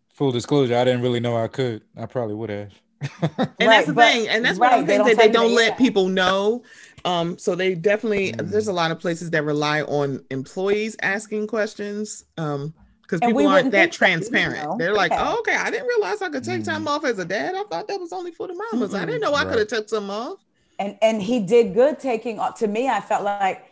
full 0.09 0.33
disclosure, 0.33 0.77
I 0.77 0.85
didn't 0.85 1.03
really 1.03 1.21
know 1.21 1.37
I 1.37 1.49
could. 1.49 1.83
I 1.97 2.07
probably 2.07 2.35
would 2.35 2.51
have. 2.51 2.73
and 3.21 3.39
right, 3.39 3.59
that's 3.59 3.87
the 3.87 3.93
but, 3.93 4.13
thing, 4.13 4.29
and 4.29 4.45
that's 4.45 4.59
right, 4.59 4.71
one 4.71 4.81
of 4.81 4.87
the 4.87 4.93
things 4.93 5.07
that 5.07 5.17
they 5.17 5.31
don't 5.31 5.55
let 5.55 5.79
people 5.79 6.09
know. 6.09 6.63
Um, 7.05 7.39
so 7.39 7.55
they 7.55 7.75
definitely 7.75 8.33
mm. 8.33 8.49
there's 8.51 8.69
a 8.69 8.73
lot 8.73 8.91
of 8.91 9.01
places 9.01 9.31
that 9.31 9.45
rely 9.45 9.83
on 9.83 10.25
employees 10.31 10.97
asking 11.03 11.47
questions. 11.47 12.25
Um, 12.39 12.75
because 13.03 13.29
people 13.29 13.47
aren't 13.47 13.73
that 13.73 13.93
transparent. 13.93 14.55
That, 14.55 14.63
you 14.63 14.69
know? 14.69 14.77
They're 14.79 14.95
like, 14.95 15.13
okay. 15.13 15.21
oh, 15.23 15.39
okay, 15.41 15.55
I 15.55 15.71
didn't 15.71 15.87
realize 15.87 16.23
I 16.23 16.31
could 16.31 16.45
take 16.45 16.63
mm. 16.63 16.65
time 16.65 16.89
off 16.89 17.05
as 17.05 17.19
a 17.19 17.27
dad. 17.27 17.55
I 17.55 17.65
thought 17.65 17.87
that 17.89 18.01
was 18.01 18.11
only 18.11 18.31
for 18.31 18.49
the 18.49 18.55
mamas. 18.55 18.93
Mm-hmm. 18.93 19.03
I 19.03 19.05
didn't 19.05 19.21
know 19.21 19.35
I 19.35 19.43
right. 19.43 19.51
could 19.51 19.59
have 19.59 19.69
took 19.69 19.89
some 19.89 20.09
off. 20.09 20.39
And 20.79 20.97
and 21.03 21.21
he 21.21 21.41
did 21.41 21.75
good 21.75 21.99
taking 21.99 22.39
off. 22.39 22.59
To 22.61 22.67
me, 22.67 22.89
I 22.89 23.01
felt 23.01 23.23
like 23.23 23.67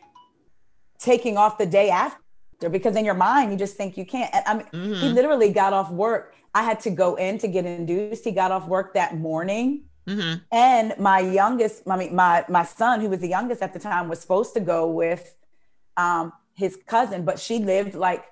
taking 0.99 1.39
off 1.39 1.57
the 1.57 1.64
day 1.64 1.89
after 1.89 2.68
because 2.70 2.95
in 2.97 3.05
your 3.07 3.14
mind 3.14 3.51
you 3.51 3.57
just 3.57 3.76
think 3.76 3.97
you 3.97 4.05
can't. 4.05 4.33
And 4.35 4.45
I 4.47 4.55
mean, 4.55 4.66
mm-hmm. 4.66 4.95
he 4.95 5.09
literally 5.09 5.53
got 5.53 5.72
off 5.72 5.91
work. 5.91 6.35
I 6.55 6.62
had 6.62 6.81
to 6.81 6.91
go 6.91 7.14
in 7.14 7.39
to 7.39 7.49
get 7.49 7.64
induced. 7.64 8.24
He 8.24 8.33
got 8.33 8.51
off 8.51 8.66
work 8.68 8.95
that 8.95 9.16
morning. 9.16 9.85
Mm-hmm. 10.09 10.38
And 10.53 10.94
my 10.98 11.20
youngest, 11.20 11.82
I 11.88 11.96
mean, 11.96 12.14
my 12.14 12.44
my 12.48 12.64
son, 12.64 13.01
who 13.01 13.09
was 13.09 13.20
the 13.20 13.28
youngest 13.28 13.62
at 13.62 13.72
the 13.72 13.78
time, 13.78 14.09
was 14.09 14.20
supposed 14.20 14.55
to 14.55 14.61
go 14.61 14.90
with 14.90 15.34
um, 15.96 16.32
his 16.55 16.78
cousin, 16.86 17.24
but 17.24 17.38
she 17.38 17.59
lived 17.59 17.94
like 17.94 18.24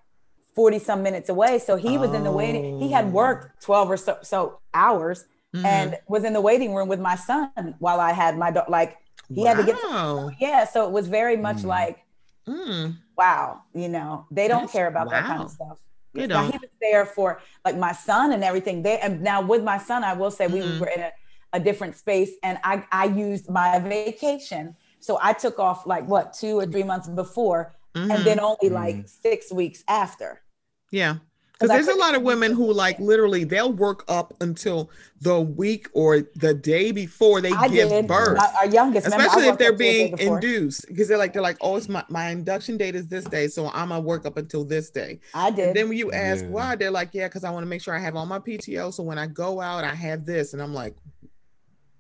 40 0.54 0.78
some 0.78 1.02
minutes 1.02 1.28
away. 1.28 1.58
So 1.58 1.76
he 1.76 1.98
was 1.98 2.10
oh. 2.10 2.14
in 2.14 2.24
the 2.24 2.32
waiting. 2.32 2.80
He 2.80 2.90
had 2.90 3.06
oh. 3.06 3.10
worked 3.10 3.62
12 3.62 3.90
or 3.90 3.96
so, 3.96 4.18
so 4.22 4.60
hours 4.74 5.24
mm-hmm. 5.54 5.64
and 5.64 5.96
was 6.08 6.24
in 6.24 6.32
the 6.32 6.40
waiting 6.40 6.74
room 6.74 6.88
with 6.88 7.00
my 7.00 7.14
son 7.14 7.74
while 7.78 8.00
I 8.00 8.12
had 8.12 8.36
my 8.36 8.50
daughter. 8.50 8.70
Like 8.70 8.96
he 9.28 9.42
wow. 9.42 9.54
had 9.54 9.56
to 9.58 9.64
get, 9.64 9.80
to, 9.80 10.30
yeah. 10.40 10.64
So 10.64 10.86
it 10.86 10.90
was 10.90 11.06
very 11.06 11.36
much 11.36 11.58
mm. 11.58 11.64
like, 11.64 12.04
mm 12.46 12.96
wow, 13.18 13.62
you 13.74 13.88
know, 13.88 14.24
they 14.30 14.48
don't 14.48 14.62
That's, 14.62 14.72
care 14.72 14.86
about 14.86 15.08
wow. 15.08 15.12
that 15.12 15.24
kind 15.24 15.42
of 15.42 15.50
stuff. 15.50 15.78
You 16.14 16.26
know, 16.26 16.42
he 16.42 16.56
was 16.56 16.70
there 16.80 17.04
for 17.04 17.40
like 17.64 17.76
my 17.76 17.92
son 17.92 18.32
and 18.32 18.42
everything. 18.42 18.82
They 18.82 18.98
and 18.98 19.20
now 19.20 19.42
with 19.42 19.62
my 19.62 19.76
son, 19.78 20.02
I 20.02 20.14
will 20.14 20.30
say 20.30 20.46
mm-hmm. 20.46 20.74
we 20.74 20.80
were 20.80 20.86
in 20.86 21.00
a, 21.02 21.10
a 21.52 21.60
different 21.60 21.96
space, 21.96 22.32
and 22.42 22.58
I 22.64 22.84
I 22.92 23.06
used 23.06 23.48
my 23.50 23.78
vacation. 23.78 24.76
So 25.00 25.18
I 25.22 25.32
took 25.32 25.58
off 25.58 25.86
like 25.86 26.06
what 26.06 26.32
two 26.32 26.58
or 26.58 26.66
three 26.66 26.82
months 26.82 27.08
before, 27.08 27.74
mm-hmm. 27.94 28.10
and 28.10 28.24
then 28.24 28.40
only 28.40 28.68
like 28.68 28.96
mm-hmm. 28.96 29.06
six 29.06 29.52
weeks 29.52 29.84
after. 29.88 30.42
Yeah. 30.90 31.16
Because 31.58 31.74
there's 31.74 31.96
a 31.96 31.98
lot 31.98 32.14
of 32.14 32.22
women 32.22 32.52
who 32.52 32.72
like 32.72 33.00
literally 33.00 33.42
they'll 33.42 33.72
work 33.72 34.04
up 34.06 34.32
until 34.40 34.90
the 35.20 35.40
week 35.40 35.88
or 35.92 36.20
the 36.36 36.54
day 36.54 36.92
before 36.92 37.40
they 37.40 37.50
I 37.50 37.66
give 37.66 37.88
did. 37.88 38.06
birth. 38.06 38.38
our 38.38 38.66
youngest, 38.66 39.08
especially 39.08 39.48
if 39.48 39.58
they're 39.58 39.72
being 39.72 40.16
induced, 40.18 40.86
because 40.86 41.08
they're 41.08 41.18
like 41.18 41.32
they're 41.32 41.42
like, 41.42 41.56
oh, 41.60 41.74
it's 41.74 41.88
my, 41.88 42.04
my 42.08 42.28
induction 42.30 42.76
date 42.76 42.94
is 42.94 43.08
this 43.08 43.24
day, 43.24 43.48
so 43.48 43.70
I'm 43.74 43.88
gonna 43.88 43.98
work 44.00 44.24
up 44.24 44.36
until 44.36 44.62
this 44.62 44.90
day. 44.90 45.18
I 45.34 45.50
did. 45.50 45.68
And 45.68 45.76
then 45.76 45.88
when 45.88 45.98
you 45.98 46.12
ask 46.12 46.44
yeah. 46.44 46.50
why, 46.50 46.76
they're 46.76 46.92
like, 46.92 47.08
yeah, 47.12 47.26
because 47.26 47.42
I 47.42 47.50
want 47.50 47.64
to 47.64 47.68
make 47.68 47.82
sure 47.82 47.92
I 47.92 47.98
have 47.98 48.14
all 48.14 48.26
my 48.26 48.38
PTO, 48.38 48.94
so 48.94 49.02
when 49.02 49.18
I 49.18 49.26
go 49.26 49.60
out, 49.60 49.82
I 49.82 49.96
have 49.96 50.24
this, 50.24 50.52
and 50.52 50.62
I'm 50.62 50.72
like, 50.72 50.94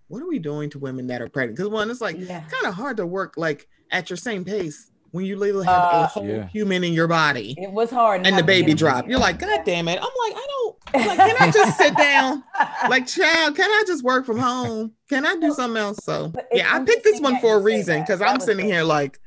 what 0.08 0.22
are 0.22 0.28
we 0.28 0.38
doing 0.38 0.70
to 0.70 0.78
women 0.78 1.06
that 1.08 1.22
are 1.22 1.28
pregnant? 1.28 1.56
Because 1.56 1.70
one, 1.70 1.90
it's 1.90 2.00
like 2.00 2.16
yeah. 2.18 2.40
kind 2.40 2.66
of 2.66 2.74
hard 2.74 2.96
to 2.96 3.06
work 3.06 3.34
like 3.36 3.68
at 3.90 4.10
your 4.10 4.16
same 4.16 4.44
pace 4.44 4.90
when 5.10 5.24
you 5.24 5.36
literally 5.36 5.66
have 5.66 5.94
uh, 5.94 6.02
a 6.02 6.06
whole 6.06 6.26
yeah. 6.26 6.48
human 6.48 6.84
in 6.84 6.92
your 6.92 7.08
body. 7.08 7.54
It 7.58 7.70
was 7.70 7.90
hard. 7.90 8.26
And 8.26 8.36
the 8.36 8.42
baby 8.42 8.74
drop. 8.74 9.08
You're 9.08 9.18
like, 9.18 9.38
God 9.38 9.62
damn 9.64 9.88
it. 9.88 9.98
I'm 9.98 10.02
like, 10.02 10.36
I 10.36 10.46
don't 10.48 10.68
like, 10.94 11.18
can 11.18 11.36
I 11.40 11.50
just 11.52 11.78
sit 11.78 11.96
down? 11.96 12.42
Like, 12.88 13.06
child, 13.06 13.56
can 13.56 13.70
I 13.70 13.84
just 13.86 14.02
work 14.02 14.26
from 14.26 14.38
home? 14.38 14.92
Can 15.08 15.26
I 15.26 15.36
do 15.36 15.52
something 15.52 15.76
else? 15.76 15.98
So 16.02 16.32
yeah, 16.52 16.74
I 16.74 16.82
picked 16.84 17.04
this 17.04 17.20
one 17.20 17.40
for 17.40 17.56
a 17.56 17.60
reason 17.60 18.00
because 18.00 18.20
I'm 18.20 18.40
sitting 18.40 18.66
here 18.66 18.82
like, 18.82 19.18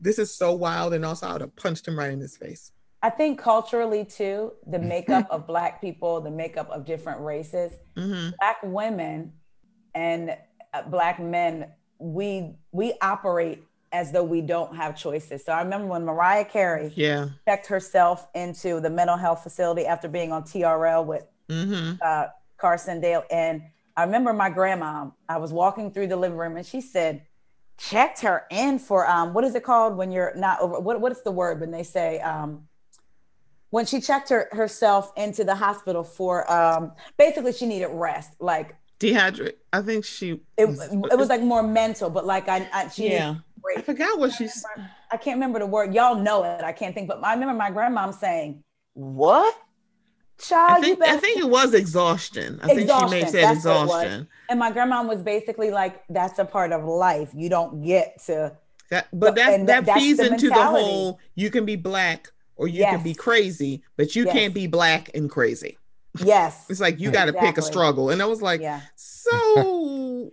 this 0.00 0.18
is 0.18 0.34
so 0.34 0.52
wild. 0.52 0.94
And 0.94 1.04
also 1.04 1.26
I 1.26 1.32
would 1.32 1.40
have 1.42 1.56
punched 1.56 1.86
him 1.86 1.98
right 1.98 2.12
in 2.12 2.20
his 2.20 2.36
face. 2.36 2.72
I 3.02 3.10
think 3.10 3.38
culturally 3.38 4.04
too, 4.04 4.52
the 4.66 4.78
makeup 4.80 5.26
of 5.30 5.46
black 5.46 5.80
people, 5.80 6.20
the 6.20 6.30
makeup 6.30 6.68
of 6.70 6.84
different 6.84 7.20
races, 7.20 7.72
mm-hmm. 7.96 8.30
black 8.38 8.58
women 8.62 9.32
and 9.94 10.36
uh, 10.74 10.82
black 10.82 11.18
men, 11.20 11.70
we 11.98 12.54
we 12.72 12.94
operate 13.02 13.62
as 13.92 14.12
though 14.12 14.22
we 14.24 14.40
don't 14.40 14.76
have 14.76 14.96
choices. 14.96 15.44
So 15.44 15.52
I 15.52 15.62
remember 15.62 15.88
when 15.88 16.04
Mariah 16.04 16.44
Carey 16.44 16.92
Yeah. 16.94 17.28
checked 17.46 17.66
herself 17.66 18.28
into 18.34 18.80
the 18.80 18.90
mental 18.90 19.16
health 19.16 19.42
facility 19.42 19.84
after 19.86 20.08
being 20.08 20.32
on 20.32 20.44
TRL 20.44 21.04
with 21.04 21.24
Mm-hmm. 21.50 21.96
uh, 22.00 22.26
Carson 22.56 23.00
Daly. 23.00 23.24
And 23.30 23.62
I 23.96 24.04
remember 24.04 24.32
my 24.32 24.48
grandma, 24.50 25.10
I 25.28 25.38
was 25.38 25.52
walking 25.52 25.90
through 25.90 26.06
the 26.06 26.16
living 26.16 26.38
room 26.38 26.56
and 26.56 26.64
she 26.64 26.80
said, 26.80 27.26
checked 27.78 28.20
her 28.20 28.44
in 28.50 28.78
for 28.78 29.08
um, 29.08 29.32
what 29.34 29.42
is 29.42 29.54
it 29.54 29.64
called 29.64 29.96
when 29.96 30.12
you're 30.12 30.32
not 30.36 30.60
over 30.60 30.78
what 30.78 31.00
what 31.00 31.10
is 31.10 31.22
the 31.22 31.30
word 31.32 31.60
when 31.60 31.70
they 31.70 31.82
say 31.82 32.20
um 32.20 32.68
when 33.70 33.86
she 33.86 34.00
checked 34.02 34.28
her 34.28 34.48
herself 34.52 35.12
into 35.16 35.44
the 35.44 35.54
hospital 35.54 36.04
for 36.04 36.50
um 36.52 36.92
basically 37.16 37.52
she 37.52 37.64
needed 37.66 37.88
rest 37.88 38.32
like 38.38 38.76
Dehydrate. 39.00 39.54
I 39.72 39.80
think 39.82 40.04
she. 40.04 40.32
it, 40.56 40.66
it 40.66 41.18
was 41.18 41.28
like 41.28 41.40
more 41.42 41.62
mental 41.62 42.10
but 42.10 42.24
like 42.26 42.48
i, 42.48 42.68
I 42.72 42.88
she 42.88 43.10
Yeah. 43.12 43.36
I 43.76 43.82
forgot 43.82 44.18
what 44.18 44.32
she's. 44.32 44.64
i 45.10 45.16
can't 45.16 45.36
remember 45.36 45.58
the 45.58 45.66
word 45.66 45.94
y'all 45.94 46.16
know 46.16 46.44
it 46.44 46.62
i 46.62 46.72
can't 46.72 46.94
think 46.94 47.08
but 47.08 47.22
i 47.24 47.32
remember 47.34 47.54
my 47.54 47.70
grandmom 47.70 48.14
saying 48.14 48.62
what 48.94 49.54
child 50.38 50.70
I 50.72 50.76
you 50.78 50.82
think. 50.94 50.98
better 51.00 51.16
I 51.16 51.20
think 51.20 51.38
it 51.38 51.48
was 51.48 51.74
exhaustion. 51.74 52.58
I 52.62 52.68
think 52.68 52.80
she 52.80 52.86
may 52.86 52.92
have 52.92 53.02
Exhaustion, 53.12 53.28
said 53.28 53.42
that's 53.44 53.64
what 53.64 53.76
it 53.76 53.80
was. 53.86 54.02
exhaustion. 54.04 54.28
And 54.48 54.58
my 54.58 54.70
grandma 54.72 55.02
was 55.02 55.22
basically 55.22 55.70
like, 55.70 56.02
that's 56.08 56.38
a 56.38 56.44
part 56.46 56.72
of 56.72 56.84
life. 56.84 57.30
You 57.34 57.50
don't 57.50 57.82
get 57.84 58.18
to. 58.26 58.56
That, 58.90 59.06
but 59.12 59.34
But- 59.34 59.34
that 59.36 59.66
that 59.86 59.98
feeds 59.98 60.18
the 60.18 60.32
into 60.32 60.48
the 60.48 60.54
whole. 60.64 61.18
You 61.34 61.50
can 61.50 61.64
be 61.66 61.76
black 61.76 62.28
or 62.56 62.68
you 62.68 62.84
can 62.84 63.02
be 63.02 63.12
crazy, 63.14 63.82
but 63.98 64.16
you 64.16 64.24
Yes. 64.24 64.32
can't 64.34 64.54
be 64.54 64.66
black 64.66 65.10
and 65.14 65.28
crazy. 65.30 65.76
Yes. 66.18 66.66
It's 66.68 66.80
like 66.80 66.98
you 67.00 67.10
got 67.10 67.26
to 67.26 67.32
pick 67.32 67.56
a 67.58 67.62
struggle, 67.62 68.10
and 68.10 68.20
I 68.20 68.26
was 68.26 68.42
like, 68.42 68.60
yeah. 68.60 68.80
so. 68.96 70.30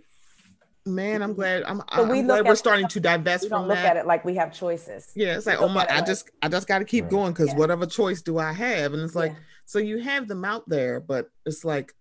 Man, 0.86 1.20
I'm 1.22 1.34
glad. 1.34 1.64
I'm, 1.64 1.82
So 1.94 2.04
we 2.04 2.20
I'm 2.20 2.26
look 2.26 2.36
glad 2.36 2.44
we're 2.46 2.52
at- 2.52 2.58
starting 2.58 2.88
to 2.88 2.98
divest 3.00 3.42
We 3.44 3.48
from 3.50 3.62
don't 3.62 3.68
look 3.68 3.76
that. 3.76 3.84
at 3.84 3.96
it 3.98 4.06
like 4.06 4.24
we 4.24 4.36
have 4.36 4.54
choices. 4.54 5.12
Yeah, 5.14 5.36
it's 5.36 5.44
like, 5.44 5.60
oh 5.60 5.68
my, 5.68 5.84
I 5.90 5.96
like- 5.96 6.06
just, 6.06 6.30
I 6.40 6.48
just 6.48 6.66
got 6.66 6.78
to 6.78 6.86
keep 6.86 7.04
Right. 7.04 7.10
going 7.10 7.32
because 7.32 7.48
Yeah. 7.48 7.56
whatever 7.56 7.84
choice 7.84 8.22
do 8.22 8.38
I 8.38 8.52
have? 8.52 8.94
And 8.94 9.02
it's 9.02 9.14
like, 9.14 9.32
Yeah. 9.32 9.38
so 9.66 9.80
you 9.80 9.98
have 9.98 10.28
them 10.28 10.46
out 10.46 10.66
there, 10.66 10.98
but 11.00 11.28
it's 11.44 11.62
like 11.62 11.92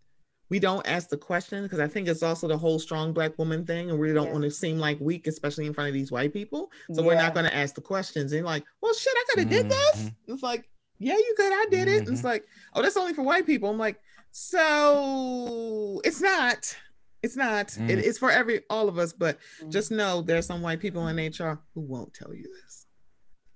we 0.49 0.59
don't 0.59 0.88
ask 0.88 1.09
the 1.09 1.17
question 1.17 1.63
because 1.63 1.82
I 1.82 1.88
think 1.89 2.07
it's 2.07 2.23
also 2.23 2.47
the 2.47 2.57
whole 2.57 2.80
strong 2.80 3.11
black 3.11 3.38
woman 3.38 3.65
thing, 3.65 3.89
and 3.89 3.99
we 3.99 4.13
don't 4.13 4.28
Yeah. 4.28 4.32
want 4.32 4.43
to 4.45 4.51
seem 4.51 4.80
like 4.80 4.97
weak, 5.01 5.28
especially 5.28 5.65
in 5.65 5.73
front 5.73 5.89
of 5.89 5.93
these 5.93 6.09
white 6.09 6.32
people. 6.32 6.71
So 6.93 7.03
we're 7.03 7.15
not 7.15 7.34
going 7.34 7.45
to 7.45 7.53
ask 7.53 7.75
the 7.75 7.82
questions. 7.82 8.32
And 8.32 8.45
like, 8.45 8.63
well, 8.82 8.93
shit, 8.93 9.11
I 9.13 9.23
could 9.30 9.39
have 9.39 9.49
did 9.49 9.69
this. 9.69 10.11
It's 10.28 10.43
like, 10.43 10.69
yeah, 10.99 11.15
you 11.15 11.33
could. 11.37 11.51
I 11.53 11.65
did 11.69 11.87
it. 11.87 11.99
And 11.99 12.09
it's 12.09 12.23
like, 12.23 12.45
oh, 12.73 12.81
that's 12.81 12.97
only 12.97 13.13
for 13.13 13.23
white 13.23 13.45
people. 13.45 13.69
I'm 13.69 13.77
like, 13.77 13.99
so 14.31 16.01
it's 16.03 16.21
not. 16.21 16.75
It's 17.23 17.35
not. 17.35 17.75
It, 17.77 17.79
Mm. 17.79 18.03
it's 18.03 18.17
for 18.19 18.31
every 18.31 18.61
all 18.69 18.87
of 18.87 18.97
us. 18.97 19.13
But 19.13 19.39
Mm. 19.61 19.71
just 19.71 19.91
know 19.91 20.21
there's 20.21 20.45
some 20.45 20.61
white 20.61 20.79
people 20.79 21.07
in 21.07 21.17
HR 21.19 21.59
who 21.73 21.81
won't 21.81 22.13
tell 22.13 22.33
you 22.33 22.43
this. 22.63 22.85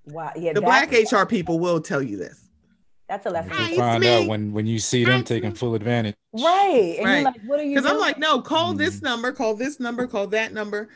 Wow. 0.06 0.32
Yeah. 0.36 0.54
The 0.54 0.62
black 0.62 0.92
HR 0.92 1.26
people 1.26 1.60
will 1.60 1.80
tell 1.82 2.02
you 2.02 2.18
this. 2.18 2.48
That's 3.08 3.26
a 3.26 3.30
lesson. 3.30 3.52
Hi, 3.52 3.70
You'll 3.70 3.78
find 3.80 4.04
out 4.06 4.28
when 4.28 4.54
when 4.54 4.66
you 4.66 4.80
see 4.80 5.04
them 5.04 5.20
It's 5.22 5.30
taking 5.30 5.50
me. 5.52 5.56
full 5.56 5.76
advantage. 5.76 6.16
Right. 6.34 6.96
And 6.98 7.06
Right. 7.06 7.16
you're 7.16 7.24
like, 7.26 7.42
what 7.46 7.60
are 7.60 7.64
you 7.64 7.76
Because 7.76 7.92
I'm 7.92 8.00
like, 8.00 8.18
no, 8.18 8.42
call 8.42 8.74
this 8.74 8.98
Mhm. 9.00 9.04
number, 9.04 9.32
call 9.34 9.54
this 9.56 9.80
number, 9.80 10.08
call 10.08 10.28
that 10.28 10.54
number. 10.54 10.90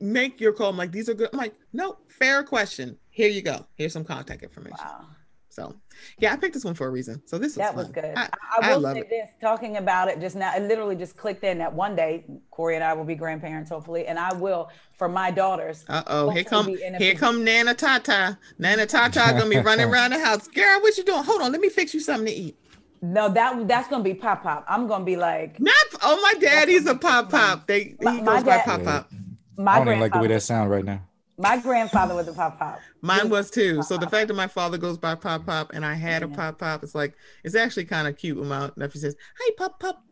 Make 0.00 0.40
your 0.40 0.52
call. 0.52 0.70
I'm 0.70 0.76
like, 0.76 0.92
these 0.92 1.08
are 1.08 1.14
good. 1.14 1.30
I'm 1.32 1.38
like, 1.38 1.54
no, 1.72 1.96
fair 2.08 2.42
question. 2.44 2.98
Here 3.10 3.28
you 3.30 3.40
go. 3.42 3.66
Here's 3.76 3.92
some 3.92 4.04
contact 4.04 4.42
information. 4.42 4.76
Wow. 4.84 5.06
So, 5.54 5.72
yeah, 6.18 6.32
I 6.32 6.36
picked 6.36 6.52
this 6.54 6.64
one 6.64 6.74
for 6.74 6.88
a 6.88 6.90
reason. 6.90 7.22
So 7.26 7.38
this 7.38 7.52
is 7.52 7.58
That 7.58 7.76
was 7.76 7.84
fun. 7.86 7.92
good. 7.92 8.12
I, 8.16 8.22
I, 8.22 8.28
I 8.58 8.70
I 8.70 8.74
will 8.74 8.80
love 8.80 8.94
say 8.96 9.02
it. 9.02 9.08
this, 9.08 9.28
talking 9.40 9.76
about 9.76 10.08
it 10.08 10.18
just 10.20 10.34
now, 10.34 10.52
it 10.56 10.62
literally 10.64 10.96
just 10.96 11.16
clicked 11.16 11.44
in 11.44 11.58
that 11.58 11.72
one 11.72 11.94
day, 11.94 12.24
Corey 12.50 12.74
and 12.74 12.82
I 12.82 12.92
will 12.92 13.04
be 13.04 13.14
grandparents, 13.14 13.70
hopefully. 13.70 14.08
And 14.08 14.18
I 14.18 14.32
will, 14.34 14.68
for 14.98 15.08
my 15.08 15.30
daughters, 15.30 15.84
Uh 15.88 16.02
oh, 16.08 16.30
here 16.30 16.42
come 16.42 16.66
be 16.66 16.82
in 16.82 16.96
a 16.96 16.98
here 16.98 17.14
posi- 17.14 17.18
come 17.18 17.44
Nana 17.44 17.72
Tata. 17.72 18.36
Nana 18.58 18.84
Tata 18.84 19.32
gonna 19.38 19.48
be 19.48 19.58
running 19.58 19.88
around 19.88 20.10
the 20.10 20.18
house. 20.18 20.48
Girl, 20.48 20.80
what 20.80 20.98
you 20.98 21.04
doing? 21.04 21.22
Hold 21.22 21.40
on, 21.42 21.52
let 21.52 21.60
me 21.60 21.68
fix 21.68 21.94
you 21.94 22.00
something 22.00 22.26
to 22.26 22.32
eat. 22.32 22.56
no, 23.00 23.28
that 23.28 23.68
that's 23.68 23.86
gonna 23.86 24.02
be 24.02 24.14
pop 24.14 24.42
pop. 24.42 24.64
I'm 24.68 24.88
gonna 24.88 25.04
be 25.04 25.14
like, 25.14 25.60
Not 25.60 25.74
oh 26.02 26.20
my 26.20 26.34
daddy's 26.40 26.86
a 26.86 26.96
pop 26.96 27.30
pop. 27.30 27.68
They 27.68 27.94
My- 28.00 28.10
he 28.16 28.22
my 28.22 28.34
goes 28.34 28.44
by 28.44 28.56
dad- 28.56 28.64
pop 28.64 28.82
pop. 28.82 29.12
my 29.56 29.74
I 29.74 29.78
don't 29.78 29.86
even 29.86 30.00
like 30.00 30.12
the 30.14 30.18
way 30.18 30.26
that 30.26 30.42
sound 30.42 30.68
right 30.72 30.84
now. 30.84 31.00
My 31.36 31.56
grandfather 31.58 32.14
was 32.14 32.28
a 32.28 32.32
pop 32.32 32.58
pop. 32.58 32.80
Mine 33.02 33.28
was 33.28 33.50
too. 33.50 33.82
So 33.82 33.96
the 33.96 34.08
fact 34.08 34.28
that 34.28 34.34
my 34.34 34.46
father 34.46 34.78
goes 34.78 34.98
by 34.98 35.14
Pop 35.14 35.46
Pop 35.46 35.72
and 35.74 35.84
I 35.84 35.94
had 35.94 36.22
a 36.22 36.28
Pop 36.28 36.58
Pop, 36.58 36.82
it's 36.82 36.94
like 36.94 37.14
it's 37.42 37.54
actually 37.54 37.84
kind 37.86 38.06
of 38.06 38.16
cute 38.16 38.38
when 38.38 38.48
my 38.48 38.70
nephew 38.76 39.00
says, 39.00 39.16
"Hey, 39.44 39.52
Pop 39.56 39.80
Pop." 39.80 40.02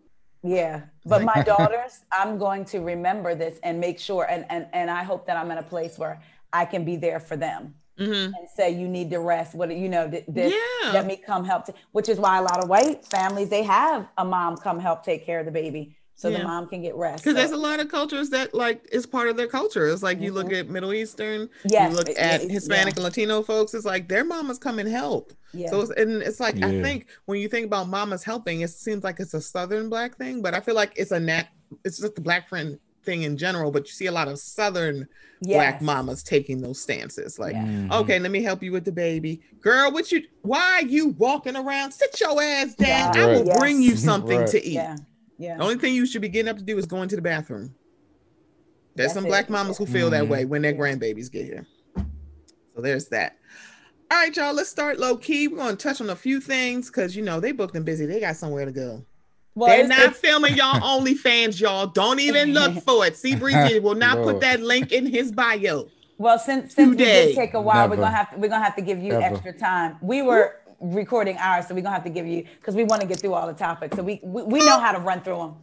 Yeah, 0.42 0.82
but 1.06 1.22
my 1.22 1.42
daughters, 1.46 2.00
I'm 2.10 2.38
going 2.38 2.64
to 2.66 2.80
remember 2.80 3.34
this 3.34 3.58
and 3.62 3.78
make 3.80 3.98
sure, 4.00 4.26
and 4.28 4.44
and 4.50 4.66
and 4.72 4.90
I 4.90 5.02
hope 5.04 5.26
that 5.26 5.36
I'm 5.36 5.50
in 5.50 5.58
a 5.58 5.62
place 5.62 5.98
where 5.98 6.20
I 6.52 6.64
can 6.64 6.84
be 6.84 6.96
there 6.96 7.20
for 7.20 7.36
them 7.36 7.74
Mhm. 8.00 8.26
and 8.26 8.48
say, 8.56 8.70
"You 8.70 8.88
need 8.88 9.10
to 9.10 9.20
rest." 9.20 9.54
What 9.54 9.74
you 9.76 9.88
know, 9.88 10.10
th- 10.10 10.24
this 10.26 10.52
Yeah. 10.52 10.90
let 10.92 11.06
me 11.06 11.16
come 11.16 11.44
help. 11.44 11.66
t-" 11.66 11.72
Which 11.92 12.08
is 12.08 12.18
why 12.18 12.38
a 12.38 12.42
lot 12.42 12.62
of 12.62 12.68
white 12.68 13.04
families 13.06 13.48
they 13.48 13.62
have 13.62 14.08
a 14.18 14.24
mom 14.24 14.56
come 14.56 14.80
help 14.80 15.04
take 15.04 15.24
care 15.24 15.38
of 15.38 15.46
the 15.46 15.52
baby, 15.52 15.94
so 16.22 16.28
Yeah. 16.28 16.38
the 16.38 16.44
mom 16.44 16.68
can 16.68 16.80
get 16.82 16.94
rest. 16.94 17.24
Because 17.24 17.34
So- 17.36 17.40
there's 17.40 17.50
a 17.52 17.56
lot 17.62 17.80
of 17.80 17.88
cultures 17.88 18.30
that 18.30 18.54
like 18.54 18.86
is 18.92 19.06
part 19.06 19.28
of 19.28 19.36
their 19.36 19.48
culture. 19.48 19.88
It's 19.88 20.02
like 20.02 20.20
you 20.20 20.32
look 20.32 20.52
at 20.52 20.68
Middle 20.70 20.92
Eastern, 20.94 21.48
Mm-hmm. 21.48 21.68
Yes, 21.68 21.90
you 21.90 21.96
look 21.96 22.08
at 22.16 22.42
it- 22.44 22.50
Hispanic 22.50 22.94
yeah. 22.94 22.98
and 23.00 23.04
Latino 23.04 23.42
folks. 23.42 23.74
It's 23.74 23.84
like 23.84 24.08
their 24.08 24.24
mamas 24.24 24.58
come 24.58 24.78
and 24.78 24.88
help. 24.88 25.32
yeah. 25.52 25.68
So 25.70 25.80
it's, 25.80 25.90
and 25.90 26.22
it's 26.22 26.38
like 26.40 26.62
I 26.62 26.80
think 26.80 27.08
when 27.26 27.40
you 27.40 27.48
think 27.48 27.66
about 27.66 27.88
mamas 27.88 28.22
helping, 28.22 28.60
it 28.60 28.70
seems 28.70 29.02
like 29.04 29.18
it's 29.20 29.34
a 29.34 29.40
Southern 29.40 29.88
black 29.90 30.16
thing, 30.16 30.40
but 30.42 30.54
I 30.54 30.60
feel 30.60 30.74
like 30.76 30.92
it's 30.96 31.10
a 31.10 31.18
nat. 31.20 31.48
It's 31.84 31.98
just 31.98 32.14
the 32.14 32.20
black 32.20 32.48
friend 32.48 32.78
thing 33.04 33.22
in 33.24 33.36
general. 33.36 33.70
But 33.72 33.86
you 33.88 33.92
see 33.92 34.06
a 34.06 34.12
lot 34.12 34.28
of 34.28 34.38
Southern 34.38 35.08
black 35.42 35.74
Yes. 35.74 35.82
mamas 35.82 36.22
taking 36.22 36.60
those 36.62 36.80
stances. 36.80 37.36
Like, 37.36 37.54
Yeah. 37.54 37.64
Mhm. 37.64 37.92
okay, 38.02 38.20
let 38.20 38.30
me 38.30 38.42
help 38.44 38.62
you 38.62 38.70
with 38.70 38.84
the 38.84 38.92
baby, 38.92 39.40
girl. 39.60 39.90
What 39.90 40.12
you? 40.12 40.22
Why 40.42 40.80
are 40.82 40.86
you 40.86 41.08
walking 41.18 41.56
around? 41.56 41.90
Sit 41.92 42.20
your 42.20 42.40
ass 42.40 42.74
down. 42.76 43.12
Yeah. 43.16 43.24
I 43.24 43.26
will 43.26 43.44
Right. 43.46 43.58
bring 43.58 43.82
you 43.82 43.96
something 43.96 44.38
Right. 44.40 44.48
to 44.50 44.64
eat. 44.64 44.74
Yeah, 44.74 44.96
yeah. 45.38 45.56
The 45.56 45.62
only 45.62 45.76
thing 45.76 45.94
you 45.94 46.06
should 46.06 46.22
be 46.22 46.28
getting 46.28 46.48
up 46.50 46.58
to 46.58 46.62
do 46.64 46.78
is 46.78 46.86
going 46.86 47.08
to 47.08 47.16
the 47.16 47.22
bathroom. 47.22 47.74
There's 48.94 49.08
That's 49.08 49.14
some 49.14 49.24
it. 49.26 49.28
black 49.28 49.48
mamas 49.50 49.78
who 49.78 49.86
feel 49.86 50.10
that 50.10 50.24
Mhm. 50.24 50.28
way 50.28 50.44
when 50.44 50.62
their 50.62 50.74
grandbabies 50.74 51.30
get 51.30 51.44
here. 51.46 51.66
So 52.74 52.80
there's 52.82 53.06
that. 53.08 53.36
All 54.10 54.18
right, 54.18 54.36
y'all, 54.36 54.52
let's 54.52 54.68
start 54.68 54.98
low 54.98 55.16
key. 55.16 55.48
We're 55.48 55.56
going 55.56 55.76
to 55.76 55.82
touch 55.82 56.00
on 56.02 56.10
a 56.10 56.16
few 56.16 56.40
things 56.40 56.88
because, 56.88 57.16
you 57.16 57.22
know, 57.22 57.40
they 57.40 57.52
booked 57.52 57.74
and 57.76 57.84
busy. 57.84 58.04
They 58.04 58.20
got 58.20 58.36
somewhere 58.36 58.66
to 58.66 58.72
go. 58.72 59.02
Well, 59.54 59.68
They're 59.68 59.86
not 59.88 59.98
it's- 60.00 60.16
filming 60.18 60.54
y'all 60.56 60.80
OnlyFans, 61.00 61.60
y'all. 61.60 61.86
Don't 61.86 62.20
even 62.20 62.52
look 62.52 62.74
for 62.84 63.06
it. 63.06 63.16
See, 63.16 63.34
Breezy 63.34 63.78
will 63.80 63.94
not 63.94 64.18
put 64.22 64.40
that 64.40 64.60
link 64.60 64.92
in 64.92 65.06
his 65.06 65.32
bio. 65.32 65.88
Well, 66.18 66.38
since 66.38 66.74
since 66.74 66.90
we 66.90 66.96
Today. 66.98 67.26
did 67.28 67.36
take 67.36 67.54
a 67.54 67.60
while, 67.60 67.88
we're 67.88 67.96
gonna 67.96 68.14
have 68.14 68.30
to 68.30 68.36
we're 68.38 68.48
gonna 68.48 68.62
have 68.64 68.76
to 68.76 68.82
give 68.82 69.02
you 69.02 69.12
Ever. 69.12 69.34
extra 69.34 69.52
time. 69.52 69.96
We 70.00 70.22
were 70.22 70.56
recording 70.82 71.36
ours, 71.38 71.66
so 71.68 71.74
we're 71.74 71.80
gonna 71.80 71.94
have 71.94 72.04
to 72.04 72.10
give 72.10 72.26
you 72.26 72.44
because 72.58 72.74
we 72.74 72.84
want 72.84 73.00
to 73.00 73.06
get 73.08 73.20
through 73.20 73.34
all 73.34 73.46
the 73.46 73.52
topics. 73.54 73.96
So 73.96 74.02
we 74.02 74.20
we, 74.22 74.42
we 74.42 74.58
know 74.60 74.78
how 74.78 74.92
to 74.92 74.98
run 74.98 75.22
through 75.22 75.36
them. 75.38 75.54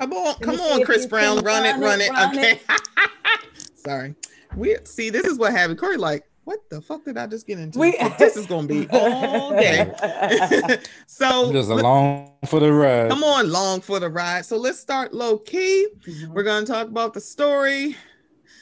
Come 0.00 0.12
on, 0.12 0.34
me 0.40 0.44
come 0.44 0.60
on, 0.60 0.82
Chris 0.84 1.06
Brown. 1.06 1.36
can 1.36 1.44
Run 1.44 1.64
it, 1.64 1.72
run 1.72 1.80
run 1.80 2.00
it, 2.00 2.04
it. 2.06 2.10
run 2.12 2.38
Okay. 2.38 2.60
Sorry. 3.76 4.14
We 4.56 4.76
see 4.84 5.10
this 5.10 5.26
is 5.26 5.38
what 5.38 5.52
happened. 5.52 5.78
Corey, 5.78 5.96
like, 5.96 6.24
what 6.44 6.68
the 6.70 6.80
fuck 6.80 7.04
did 7.04 7.16
I 7.18 7.26
just 7.26 7.46
get 7.46 7.58
into? 7.58 7.78
We- 7.78 7.96
this 8.18 8.36
is 8.36 8.46
gonna 8.46 8.66
be 8.68 8.86
all 8.92 9.50
day. 9.50 9.92
so 11.06 11.46
I'm 11.48 11.52
just 11.52 11.70
along 11.70 12.32
for 12.46 12.60
the 12.60 12.72
ride. 12.72 13.10
come 13.10 13.24
on, 13.24 13.50
long 13.50 13.80
for 13.80 13.98
the 14.00 14.08
ride. 14.08 14.44
So 14.46 14.56
let's 14.56 14.78
start 14.78 15.12
low 15.14 15.38
key. 15.38 15.88
We're 16.30 16.42
gonna 16.44 16.66
talk 16.66 16.88
about 16.88 17.14
the 17.14 17.20
story 17.20 17.96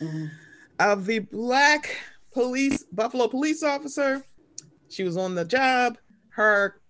Mhm. 0.00 0.30
of 0.80 1.06
the 1.06 1.20
black 1.20 1.96
police 2.32 2.84
Buffalo 2.92 3.28
police 3.28 3.62
officer. 3.62 4.24
She 4.94 5.02
was 5.02 5.16
on 5.16 5.34
the 5.34 5.44
job. 5.44 5.98
Her 6.28 6.80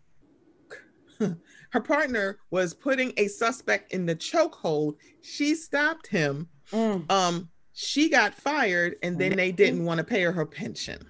her 1.71 1.81
partner 1.81 2.39
was 2.51 2.75
putting 2.75 3.13
a 3.17 3.29
suspect 3.29 3.93
in 3.93 4.05
the 4.05 4.15
chokehold. 4.15 4.97
She 5.23 5.55
stopped 5.55 6.07
him. 6.09 6.49
Mm. 6.71 7.11
Um, 7.11 7.49
she 7.73 8.09
got 8.11 8.35
fired, 8.35 8.97
and 9.03 9.19
then 9.19 9.37
they 9.37 9.53
didn't 9.53 9.85
want 9.85 9.99
to 9.99 10.05
pay 10.05 10.23
her 10.23 10.33
her 10.33 10.45
pension. 10.47 11.09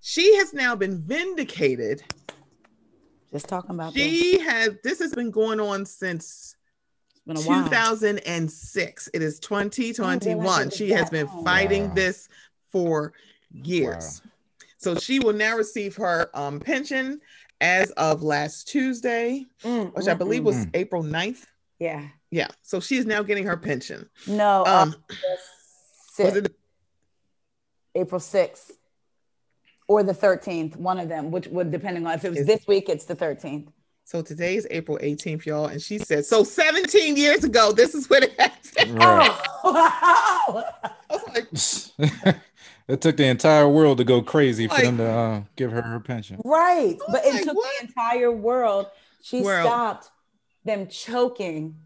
She 0.00 0.36
has 0.36 0.52
now 0.52 0.76
been 0.76 1.02
vindicated. 1.02 2.02
Just 3.32 3.48
talking 3.48 3.70
about 3.74 3.94
this. 3.94 4.02
She 4.02 4.38
has. 4.40 4.70
This 4.84 4.98
has 5.00 5.14
been 5.14 5.30
going 5.30 5.58
on 5.60 5.84
since 5.86 6.54
It's 7.14 7.20
been 7.26 7.36
a 7.36 7.40
while. 7.40 7.64
2006. 7.64 9.10
It 9.14 9.22
is 9.22 9.40
2021. 9.40 10.38
realize 10.38 10.60
it 10.60 10.66
was 10.66 10.76
She 10.76 10.90
has 10.90 11.10
been 11.10 11.28
fighting 11.44 11.88
Wow. 11.88 11.94
this 11.94 12.28
for 12.70 13.12
years. 13.50 14.22
So 14.78 14.94
she 14.94 15.18
will 15.18 15.32
now 15.32 15.56
receive 15.56 15.96
her 15.96 16.30
um, 16.34 16.60
pension 16.60 17.20
as 17.60 17.90
of 17.92 18.22
last 18.22 18.68
Tuesday, 18.68 19.44
Mm, 19.62 19.94
which 19.94 20.06
I 20.08 20.14
mm, 20.14 20.18
believe 20.18 20.42
mm. 20.42 20.46
was 20.46 20.56
Mm. 20.66 20.70
April 20.74 21.02
9th. 21.02 21.44
Yeah. 21.78 22.08
Yeah. 22.30 22.48
So 22.62 22.80
she 22.80 22.96
is 22.96 23.06
now 23.06 23.22
getting 23.22 23.44
her 23.44 23.56
pension. 23.56 24.08
No. 24.26 24.64
Um, 24.66 24.94
Um, 24.94 24.94
was 26.18 26.36
it 26.36 26.54
April 27.94 28.20
sixth 28.20 28.72
or 29.88 30.02
the 30.02 30.14
thirteenth, 30.14 30.76
one 30.76 30.98
of 31.00 31.08
them, 31.08 31.30
which 31.30 31.46
would 31.48 31.70
depending 31.70 32.06
on 32.06 32.14
if 32.14 32.24
it 32.24 32.30
was 32.30 32.44
this 32.46 32.66
week, 32.66 32.88
it's 32.88 33.04
the 33.06 33.14
thirteenth. 33.14 33.70
so 34.04 34.20
today 34.22 34.56
is 34.56 34.66
April 34.70 34.98
18th, 35.02 35.44
y'all. 35.46 35.66
And 35.66 35.80
she 35.82 35.98
said, 35.98 36.24
so 36.24 36.42
17 36.44 37.16
years 37.16 37.44
ago, 37.44 37.72
this 37.72 37.94
is 37.94 38.08
what 38.10 38.22
it 38.24 38.38
happened. 38.40 38.98
Right. 38.98 39.40
Oh, 39.64 40.52
wow. 40.54 40.64
I 41.10 41.14
was 41.14 41.94
Like, 41.98 42.36
it 42.88 43.00
took 43.00 43.16
the 43.16 43.26
entire 43.26 43.68
world 43.68 43.98
to 43.98 44.04
go 44.04 44.22
crazy 44.22 44.66
for 44.66 44.80
them 44.80 44.96
to 44.96 45.08
uh, 45.08 45.42
give 45.56 45.70
her 45.72 45.82
her 45.82 46.00
pension. 46.00 46.40
Right. 46.44 46.96
But 47.08 47.24
it 47.24 47.34
like, 47.34 47.44
took 47.44 47.56
what? 47.56 47.70
the 47.80 47.86
entire 47.86 48.32
world. 48.32 48.86
She 49.22 49.42
World. 49.42 49.66
stopped 49.66 50.10
them 50.64 50.88
choking. 50.88 51.76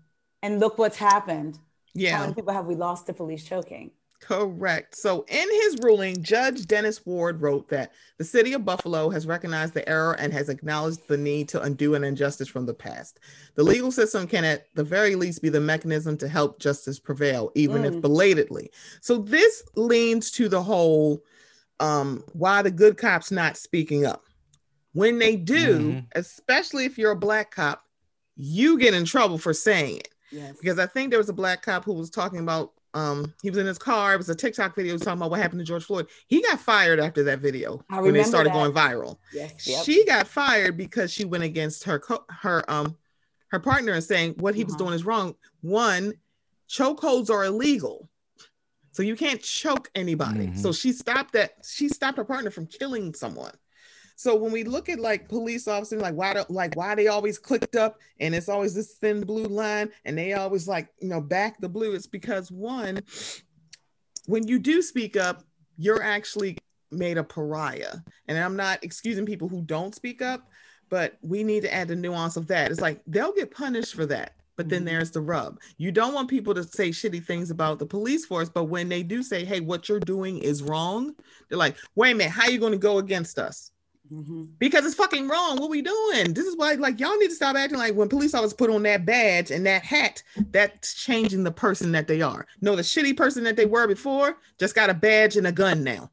And 0.45 0.59
look 0.59 0.77
what's 0.79 0.97
happened. 0.97 1.59
Yeah, 1.95 2.13
How 2.13 2.17
Yeah. 2.19 2.23
many 2.23 2.35
people 2.35 2.53
have 2.53 2.67
we 2.67 2.75
lost 2.75 3.07
to 3.07 3.13
police 3.13 3.45
choking? 3.45 3.91
Correct. 4.23 4.97
So, 4.97 5.25
in 5.29 5.49
his 5.51 5.79
ruling, 5.83 6.23
Judge 6.23 6.67
Dennis 6.67 7.05
Ward 7.05 7.43
wrote 7.43 7.69
that 7.71 7.93
the 8.19 8.25
city 8.25 8.53
of 8.53 8.65
Buffalo 8.65 9.11
has 9.11 9.27
recognized 9.27 9.75
the 9.75 9.87
error 9.89 10.13
and 10.13 10.33
has 10.33 10.49
acknowledged 10.49 11.09
the 11.09 11.17
need 11.17 11.49
to 11.49 11.61
undo 11.61 11.97
an 11.97 12.05
injustice 12.05 12.47
from 12.47 12.65
the 12.65 12.73
past. 12.73 13.19
The 13.57 13.65
legal 13.65 13.91
system 13.91 14.29
can, 14.29 14.45
at 14.45 14.67
the 14.75 14.85
very 14.85 15.17
least, 15.17 15.43
be 15.43 15.49
the 15.49 15.61
mechanism 15.61 16.17
to 16.19 16.29
help 16.29 16.61
justice 16.61 17.01
prevail, 17.01 17.51
even 17.57 17.85
if 17.85 17.95
Mm. 17.95 18.01
belatedly. 18.01 18.71
So, 19.01 19.19
this 19.19 19.65
leans 19.75 20.31
to 20.33 20.49
the 20.49 20.63
whole 20.63 21.25
um, 21.81 22.23
why 22.33 22.63
the 22.63 22.71
good 22.71 22.97
cops 22.97 23.33
not 23.33 23.57
speaking 23.57 24.07
up. 24.07 24.23
When 24.93 25.19
they 25.19 25.35
do, 25.35 25.95
Mhm. 25.95 26.07
especially 26.15 26.85
if 26.85 26.97
you're 26.97 27.11
a 27.11 27.17
black 27.17 27.53
cop, 27.53 27.83
you 28.37 28.79
get 28.79 28.95
in 28.95 29.05
trouble 29.05 29.37
for 29.37 29.53
saying 29.53 29.97
it 29.97 30.09
Yes. 30.31 30.59
because 30.61 30.79
I 30.79 30.87
think 30.87 31.11
there 31.11 31.19
was 31.19 31.29
a 31.29 31.33
black 31.33 31.63
cop 31.63 31.85
who 31.85 31.95
was 31.95 32.09
talking 32.09 32.39
about 32.39 32.73
um 32.95 33.33
he 33.43 33.51
was 33.51 33.59
in 33.59 33.67
his 33.67 33.79
car. 33.79 34.15
It 34.15 34.19
was 34.19 34.29
a 34.29 34.35
TikTok 34.35 34.75
video 34.77 34.97
talking 34.99 35.15
about 35.21 35.31
what 35.31 35.41
happened 35.41 35.61
to 35.61 35.65
George 35.65 35.85
Floyd. 35.85 36.09
He 36.27 36.43
got 36.43 36.61
fired 36.61 37.01
after 37.01 37.23
that 37.25 37.39
video 37.41 37.85
I 37.91 37.97
when 37.97 38.05
they 38.13 38.21
remember 38.21 38.29
started 38.29 38.53
that. 38.53 38.59
going 38.59 38.73
viral. 38.73 39.19
Yes. 39.33 39.67
Yep. 39.67 39.85
She 39.85 40.05
got 40.05 40.27
fired 40.29 40.77
because 40.77 41.13
she 41.13 41.25
went 41.25 41.45
against 41.45 41.85
her 41.85 41.99
co- 41.99 42.25
her 42.29 42.69
um 42.71 42.97
her 43.49 43.61
partner 43.61 43.93
and 43.93 44.05
saying 44.05 44.35
what 44.39 44.55
he 44.55 44.65
was 44.65 44.75
Uh-huh. 44.75 44.85
doing 44.85 44.95
is 44.95 45.05
wrong. 45.05 45.35
One, 45.63 46.13
chokeholds 46.69 47.31
are 47.31 47.45
illegal. 47.45 48.09
So 48.93 49.03
you 49.03 49.17
can't 49.17 49.41
choke 49.43 49.91
anybody. 49.95 50.49
Mhm. 50.49 50.59
So 50.59 50.71
she 50.73 50.93
stopped 50.93 51.33
that. 51.33 51.53
She 51.67 51.89
stopped 51.89 52.19
her 52.19 52.25
partner 52.25 52.51
from 52.51 52.67
killing 52.67 53.15
someone. 53.15 53.55
So 54.17 54.35
when 54.35 54.53
we 54.53 54.65
look 54.65 54.89
at 54.89 55.01
like 55.01 55.29
police 55.29 55.67
officers, 55.69 56.03
like 56.03 56.15
why 56.15 56.35
do, 56.35 56.45
like 56.49 56.77
why 56.77 56.95
they 56.95 57.09
always 57.09 57.39
clicked 57.39 57.77
up 57.77 57.99
and 58.21 58.35
it's 58.35 58.49
always 58.49 58.75
this 58.75 58.95
thin 58.95 59.23
blue 59.23 59.47
line 59.47 59.91
and 60.05 60.17
they 60.17 60.35
always 60.35 60.69
like 60.69 60.89
you 61.01 61.09
know 61.09 61.21
back 61.21 61.61
the 61.61 61.69
blue. 61.69 61.95
It's 61.95 62.07
because 62.07 62.51
one, 62.51 63.01
when 64.27 64.47
you 64.47 64.59
do 64.59 64.83
speak 64.83 65.17
up, 65.17 65.45
you're 65.79 66.03
actually 66.03 66.59
made 66.91 67.19
a 67.19 67.25
pariah. 67.25 67.97
And 68.29 68.39
I'm 68.39 68.57
not 68.57 68.85
excusing 68.85 69.27
people 69.27 69.49
who 69.49 69.63
don't 69.63 69.95
speak 69.95 70.23
up, 70.23 70.49
but 70.91 71.19
we 71.23 71.43
need 71.43 71.63
to 71.63 71.73
add 71.73 71.89
the 71.89 71.97
nuance 71.97 72.37
of 72.37 72.47
that. 72.49 72.71
It's 72.71 72.81
like 72.81 73.01
they'll 73.07 73.33
get 73.33 73.51
punished 73.51 73.95
for 73.95 74.07
that. 74.07 74.35
But 74.57 74.69
then 74.69 74.83
Mhm. 74.83 74.87
there's 74.87 75.11
the 75.11 75.23
rub. 75.23 75.59
You 75.79 75.91
don't 75.91 76.13
want 76.13 76.29
people 76.29 76.53
to 76.55 76.63
say 76.63 76.91
shitty 76.91 77.25
things 77.25 77.51
about 77.51 77.79
the 77.79 77.87
police 77.87 78.27
force, 78.27 78.51
but 78.51 78.65
when 78.65 78.91
they 78.91 79.03
do 79.03 79.23
say, 79.23 79.47
"Hey, 79.47 79.61
what 79.61 79.89
you're 79.89 79.99
doing 79.99 80.39
is 80.39 80.63
wrong," 80.63 81.17
they're 81.49 81.59
like, 81.59 81.77
"Wait 81.95 82.13
a 82.13 82.15
minute, 82.15 82.33
how 82.33 82.45
are 82.45 82.51
you 82.51 82.59
going 82.59 82.73
to 82.73 82.79
go 82.79 82.99
against 82.99 83.39
us?" 83.39 83.72
Mhm. 84.13 84.49
because 84.59 84.85
it's 84.85 84.95
fucking 84.95 85.27
wrong. 85.29 85.59
What 85.59 85.71
we 85.71 85.81
doing? 85.83 86.35
This 86.35 86.47
is 86.47 86.57
why, 86.57 86.75
like, 86.75 87.01
y'all 87.01 87.17
need 87.17 87.29
to 87.29 87.35
stop 87.35 87.57
acting 87.57 87.79
like 87.79 87.95
when 87.95 88.09
police 88.09 88.35
officers 88.35 88.53
put 88.55 88.71
on 88.71 88.83
that 88.83 89.07
badge 89.07 89.51
and 89.51 89.65
that 89.67 89.83
hat, 89.85 90.23
that's 90.51 90.95
changing 90.95 91.45
the 91.45 91.51
person 91.53 91.93
that 91.93 92.07
they 92.07 92.21
are. 92.21 92.47
No, 92.61 92.77
the 92.77 92.83
shitty 92.83 93.17
person 93.17 93.43
that 93.45 93.57
they 93.57 93.67
were 93.67 93.87
before 93.87 94.37
just 94.59 94.75
got 94.75 94.91
a 94.91 94.95
badge 94.95 95.37
and 95.37 95.47
a 95.47 95.53
gun 95.53 95.83
now, 95.83 96.11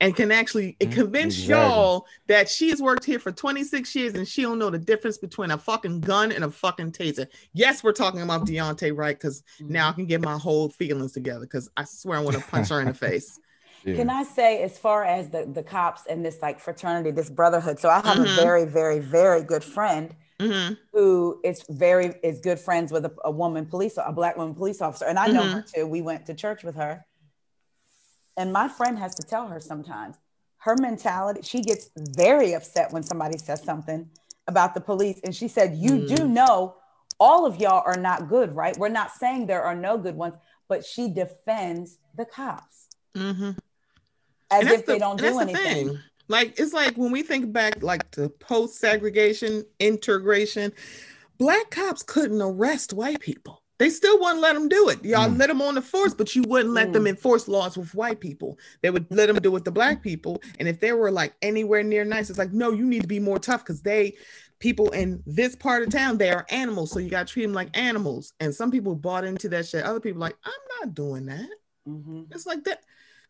and 0.00 0.14
can 0.14 0.30
actually 0.30 0.76
Mhm, 0.80 0.92
convince 0.92 1.34
exactly. 1.34 1.54
y'all 1.56 2.06
that 2.28 2.48
she 2.48 2.70
has 2.70 2.80
worked 2.80 3.04
here 3.04 3.18
for 3.18 3.32
26 3.32 3.94
years 3.96 4.14
and 4.14 4.28
she 4.28 4.42
don't 4.42 4.60
know 4.60 4.70
the 4.70 4.78
difference 4.78 5.18
between 5.18 5.50
a 5.50 5.58
fucking 5.58 6.00
gun 6.02 6.30
and 6.30 6.44
a 6.44 6.50
fucking 6.50 6.92
taser. 6.92 7.26
Yes, 7.52 7.82
we're 7.82 7.92
talking 7.92 8.22
about 8.22 8.46
Daunte 8.46 8.96
right? 8.96 9.18
because 9.18 9.42
now 9.58 9.88
I 9.88 9.92
can 9.92 10.06
get 10.06 10.20
my 10.20 10.38
whole 10.38 10.68
feelings 10.68 11.12
together 11.12 11.40
because 11.40 11.68
I 11.76 11.82
swear 11.84 12.18
I 12.18 12.22
want 12.22 12.36
to 12.36 12.42
punch 12.48 12.68
her 12.68 12.80
in 12.80 12.86
the 12.86 12.94
face. 12.94 13.40
Yeah. 13.84 13.96
Can 13.96 14.10
I 14.10 14.22
say, 14.22 14.62
as 14.62 14.78
far 14.78 15.04
as 15.04 15.30
the, 15.30 15.46
the 15.46 15.62
cops 15.62 16.02
and 16.08 16.24
this 16.24 16.40
like 16.42 16.60
fraternity, 16.60 17.10
this 17.10 17.30
brotherhood? 17.30 17.78
So 17.78 17.88
I 17.88 18.00
have 18.04 18.18
Mhm. 18.18 18.32
a 18.32 18.34
very, 18.34 18.64
very, 18.64 18.98
very 18.98 19.42
good 19.42 19.64
friend 19.64 20.14
Mhm. 20.40 20.76
who 20.92 21.40
is 21.44 21.62
very 21.68 22.14
is 22.22 22.40
good 22.40 22.58
friends 22.58 22.90
with 22.92 23.04
a, 23.04 23.12
a 23.24 23.30
woman 23.30 23.66
police, 23.66 23.96
a 23.96 24.12
black 24.12 24.36
woman 24.36 24.54
police 24.54 24.80
officer, 24.80 25.06
and 25.06 25.18
I 25.18 25.26
know 25.28 25.46
her 25.46 25.62
too. 25.62 25.86
We 25.86 26.00
went 26.02 26.26
to 26.26 26.34
church 26.34 26.62
with 26.64 26.76
her, 26.76 27.04
and 28.36 28.52
my 28.52 28.68
friend 28.68 28.98
has 28.98 29.14
to 29.16 29.22
tell 29.26 29.48
her 29.48 29.60
sometimes 29.60 30.16
her 30.58 30.76
mentality. 30.80 31.40
She 31.42 31.60
gets 31.60 31.90
very 31.96 32.52
upset 32.54 32.92
when 32.92 33.02
somebody 33.02 33.38
says 33.38 33.62
something 33.62 34.10
about 34.46 34.74
the 34.74 34.80
police, 34.80 35.20
and 35.24 35.34
she 35.34 35.46
said, 35.48 35.76
"You 35.76 35.98
do 35.98 36.16
Mm. 36.24 36.30
know 36.30 36.76
all 37.20 37.44
of 37.46 37.60
y'all 37.60 37.82
are 37.84 37.96
not 38.00 38.28
good, 38.28 38.54
right? 38.54 38.76
We're 38.78 38.88
not 38.88 39.12
saying 39.12 39.46
there 39.46 39.62
are 39.62 39.74
no 39.74 39.98
good 39.98 40.16
ones, 40.16 40.34
but 40.68 40.84
she 40.84 41.08
defends 41.08 41.98
the 42.14 42.24
cops 42.24 42.88
Mhm. 43.14 43.56
As 44.50 44.62
if 44.64 44.68
that's 44.68 44.82
they 44.82 44.92
the- 44.94 44.98
don't 44.98 45.18
do 45.18 45.38
anything." 45.38 45.88
thing. 45.88 45.98
Like 46.30 46.58
it's 46.60 46.72
like 46.74 46.96
when 46.98 47.10
we 47.10 47.22
think 47.22 47.52
back, 47.52 47.82
like 47.82 48.10
to 48.12 48.28
post 48.28 48.76
segregation, 48.76 49.64
integration, 49.80 50.72
black 51.38 51.70
cops 51.70 52.02
couldn't 52.02 52.40
arrest 52.42 52.92
white 52.92 53.20
people. 53.20 53.62
They 53.78 53.90
still 53.90 54.18
wouldn't 54.18 54.40
let 54.40 54.54
them 54.54 54.68
do 54.68 54.88
it. 54.88 55.04
Y'all 55.04 55.28
Mm. 55.28 55.38
let 55.38 55.46
them 55.46 55.62
on 55.62 55.76
the 55.76 55.80
force, 55.82 56.12
but 56.12 56.34
you 56.34 56.42
wouldn't 56.48 56.74
let 56.74 56.92
them 56.92 57.06
enforce 57.06 57.46
laws 57.46 57.78
with 57.78 57.94
white 57.94 58.18
people. 58.18 58.58
They 58.82 58.90
would 58.90 59.06
let 59.10 59.26
them 59.26 59.36
do 59.36 59.50
it 59.50 59.52
with 59.52 59.64
the 59.64 59.70
black 59.70 60.02
people. 60.02 60.42
And 60.58 60.66
if 60.68 60.80
they 60.80 60.92
were 60.92 61.12
like 61.12 61.32
anywhere 61.42 61.84
near 61.84 62.04
nice, 62.04 62.28
it's 62.28 62.40
like, 62.40 62.52
no, 62.52 62.72
you 62.72 62.84
need 62.84 63.02
to 63.02 63.08
be 63.08 63.20
more 63.20 63.38
tough 63.38 63.62
because 63.64 63.80
they 63.82 64.16
people 64.58 64.90
in 64.90 65.22
this 65.26 65.54
part 65.54 65.84
of 65.84 65.90
town, 65.90 66.18
they 66.18 66.30
are 66.30 66.44
animals. 66.50 66.90
So 66.90 66.98
you 66.98 67.08
gotta 67.08 67.26
treat 67.32 67.44
them 67.44 67.52
like 67.54 67.70
animals. 67.78 68.32
And 68.40 68.52
some 68.52 68.72
people 68.72 68.96
bought 68.96 69.24
into 69.24 69.48
that 69.50 69.66
shit. 69.68 69.84
Other 69.84 70.00
people 70.00 70.20
like, 70.20 70.36
I'm 70.44 70.52
not 70.86 70.94
doing 70.96 71.26
that. 71.26 71.48
Mhm. 71.88 72.26
It's 72.34 72.46
like 72.46 72.64
that. 72.64 72.82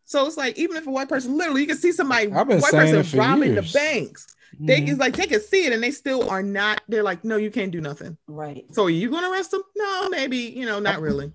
So 0.08 0.26
it's 0.26 0.38
like 0.38 0.58
even 0.58 0.78
if 0.78 0.86
a 0.86 0.90
white 0.90 1.10
person 1.10 1.36
literally 1.36 1.60
you 1.60 1.66
can 1.66 1.76
see 1.76 1.92
somebody 1.92 2.32
I've 2.32 2.48
been 2.48 2.60
white 2.60 2.70
saying 2.70 2.94
person 2.94 3.18
robbing 3.18 3.52
years. 3.52 3.70
the 3.72 3.78
banks. 3.78 4.26
They 4.58 4.80
Mhm. 4.80 4.88
it's 4.88 4.98
like 4.98 5.14
they 5.14 5.26
can 5.26 5.40
see 5.42 5.66
it 5.66 5.74
and 5.74 5.82
they 5.82 5.90
still 5.90 6.30
are 6.30 6.42
not. 6.42 6.80
They're 6.88 7.02
like, 7.02 7.24
no, 7.24 7.36
you 7.36 7.50
can't 7.50 7.70
do 7.70 7.82
nothing. 7.82 8.16
Right. 8.26 8.64
So 8.72 8.86
are 8.86 8.90
you 8.90 9.10
gonna 9.10 9.30
arrest 9.30 9.50
them? 9.50 9.62
No, 9.76 10.08
maybe 10.08 10.38
you 10.38 10.64
know, 10.64 10.78
not 10.80 11.02
really. 11.02 11.30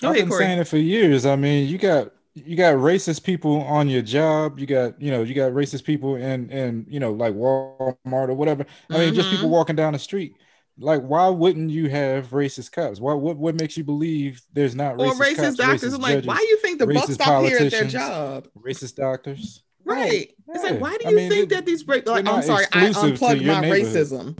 Go 0.00 0.08
I've 0.10 0.14
ahead, 0.14 0.24
been 0.24 0.28
Corey. 0.28 0.44
saying 0.44 0.58
it 0.60 0.68
for 0.68 0.76
years. 0.78 1.26
I 1.26 1.34
mean, 1.34 1.68
you 1.68 1.78
got 1.78 2.12
you 2.34 2.56
got 2.56 2.74
racist 2.76 3.24
people 3.24 3.60
on 3.62 3.88
your 3.88 4.02
job. 4.02 4.60
You 4.60 4.66
got 4.66 5.00
you 5.02 5.10
know 5.10 5.22
you 5.24 5.34
got 5.34 5.50
racist 5.52 5.82
people 5.82 6.14
in 6.14 6.48
in 6.50 6.86
you 6.88 7.00
know 7.00 7.10
like 7.10 7.34
Walmart 7.34 8.28
or 8.28 8.34
whatever. 8.34 8.64
I 8.88 8.98
mean, 8.98 9.14
just 9.14 9.30
people 9.30 9.48
Mhm. 9.48 9.52
walking 9.52 9.74
down 9.76 9.94
the 9.94 9.98
street. 9.98 10.36
Like, 10.78 11.02
why 11.02 11.28
wouldn't 11.28 11.70
you 11.70 11.88
have 11.90 12.30
racist 12.30 12.72
cops? 12.72 12.98
Why 13.00 13.12
what 13.14 13.36
what 13.36 13.54
makes 13.60 13.76
you 13.76 13.84
believe 13.84 14.40
there's 14.52 14.74
not 14.74 14.94
Or 14.94 15.06
racist, 15.12 15.18
racist 15.18 15.36
cops, 15.36 15.56
doctors. 15.56 15.82
racist 15.82 15.94
I'm 15.94 16.00
like, 16.00 16.12
judges, 16.14 16.26
why 16.26 16.36
do 16.36 16.46
you 16.46 16.56
think 16.58 16.78
the 16.78 16.86
buck 16.86 17.10
stop 17.10 17.44
here 17.44 17.58
at 17.58 17.70
their 17.70 17.84
job? 17.84 18.48
racist 18.58 18.94
doctors? 18.96 19.62
Right. 19.84 20.32
It's 20.48 20.64
like, 20.64 20.80
why 20.80 20.96
do 20.98 21.06
I 21.06 21.10
you 21.10 21.16
mean, 21.16 21.30
think 21.30 21.48
they- 21.50 21.56
that 21.56 21.66
these 21.66 21.82
break 21.82 22.06
like 22.06 22.24
they're 22.24 22.34
I'm 22.34 22.42
sorry, 22.42 22.64
I 22.72 22.88
unplug 22.88 23.44
my 23.44 23.62
racism 23.68 24.38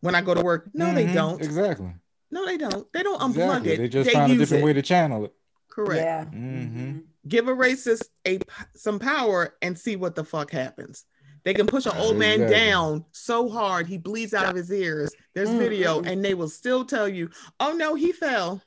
when 0.00 0.14
I 0.14 0.20
go 0.20 0.34
to 0.34 0.40
work. 0.42 0.68
No, 0.74 0.92
they 0.94 1.06
Mhm, 1.06 1.14
don't. 1.14 1.42
exactly. 1.42 1.92
No, 2.30 2.44
they 2.44 2.56
don't. 2.58 2.90
They 2.92 3.02
don't 3.02 3.20
unplug 3.20 3.30
Exactly. 3.30 3.72
it. 3.72 3.76
They 3.78 3.88
just 3.88 4.06
they 4.08 4.12
found 4.14 4.32
a 4.32 4.36
different 4.36 4.62
it. 4.62 4.66
way 4.66 4.72
to 4.72 4.82
channel 4.82 5.24
it. 5.26 5.32
Correct. 5.70 6.02
Yeah. 6.02 6.24
Mhm. 6.24 7.02
give 7.26 7.46
a 7.48 7.52
racist 7.54 8.04
a 8.26 8.38
some 8.74 8.98
power 8.98 9.54
and 9.60 9.78
see 9.78 9.96
what 9.96 10.14
the 10.16 10.24
fuck 10.24 10.50
happens. 10.50 11.04
They 11.48 11.54
can 11.54 11.66
push 11.66 11.86
an 11.86 11.92
old 11.96 12.18
man 12.18 12.42
Exactly. 12.42 12.56
down 12.58 13.04
so 13.10 13.48
hard 13.48 13.86
he 13.86 13.96
bleeds 13.96 14.34
out 14.34 14.50
of 14.50 14.54
his 14.54 14.70
ears. 14.70 15.14
There's 15.34 15.48
Mm, 15.48 15.56
video, 15.56 16.02
and 16.02 16.22
they 16.22 16.34
will 16.34 16.50
still 16.50 16.84
tell 16.84 17.08
you, 17.08 17.30
"Oh 17.58 17.72
no, 17.72 17.94
he 17.94 18.12
fell." 18.12 18.60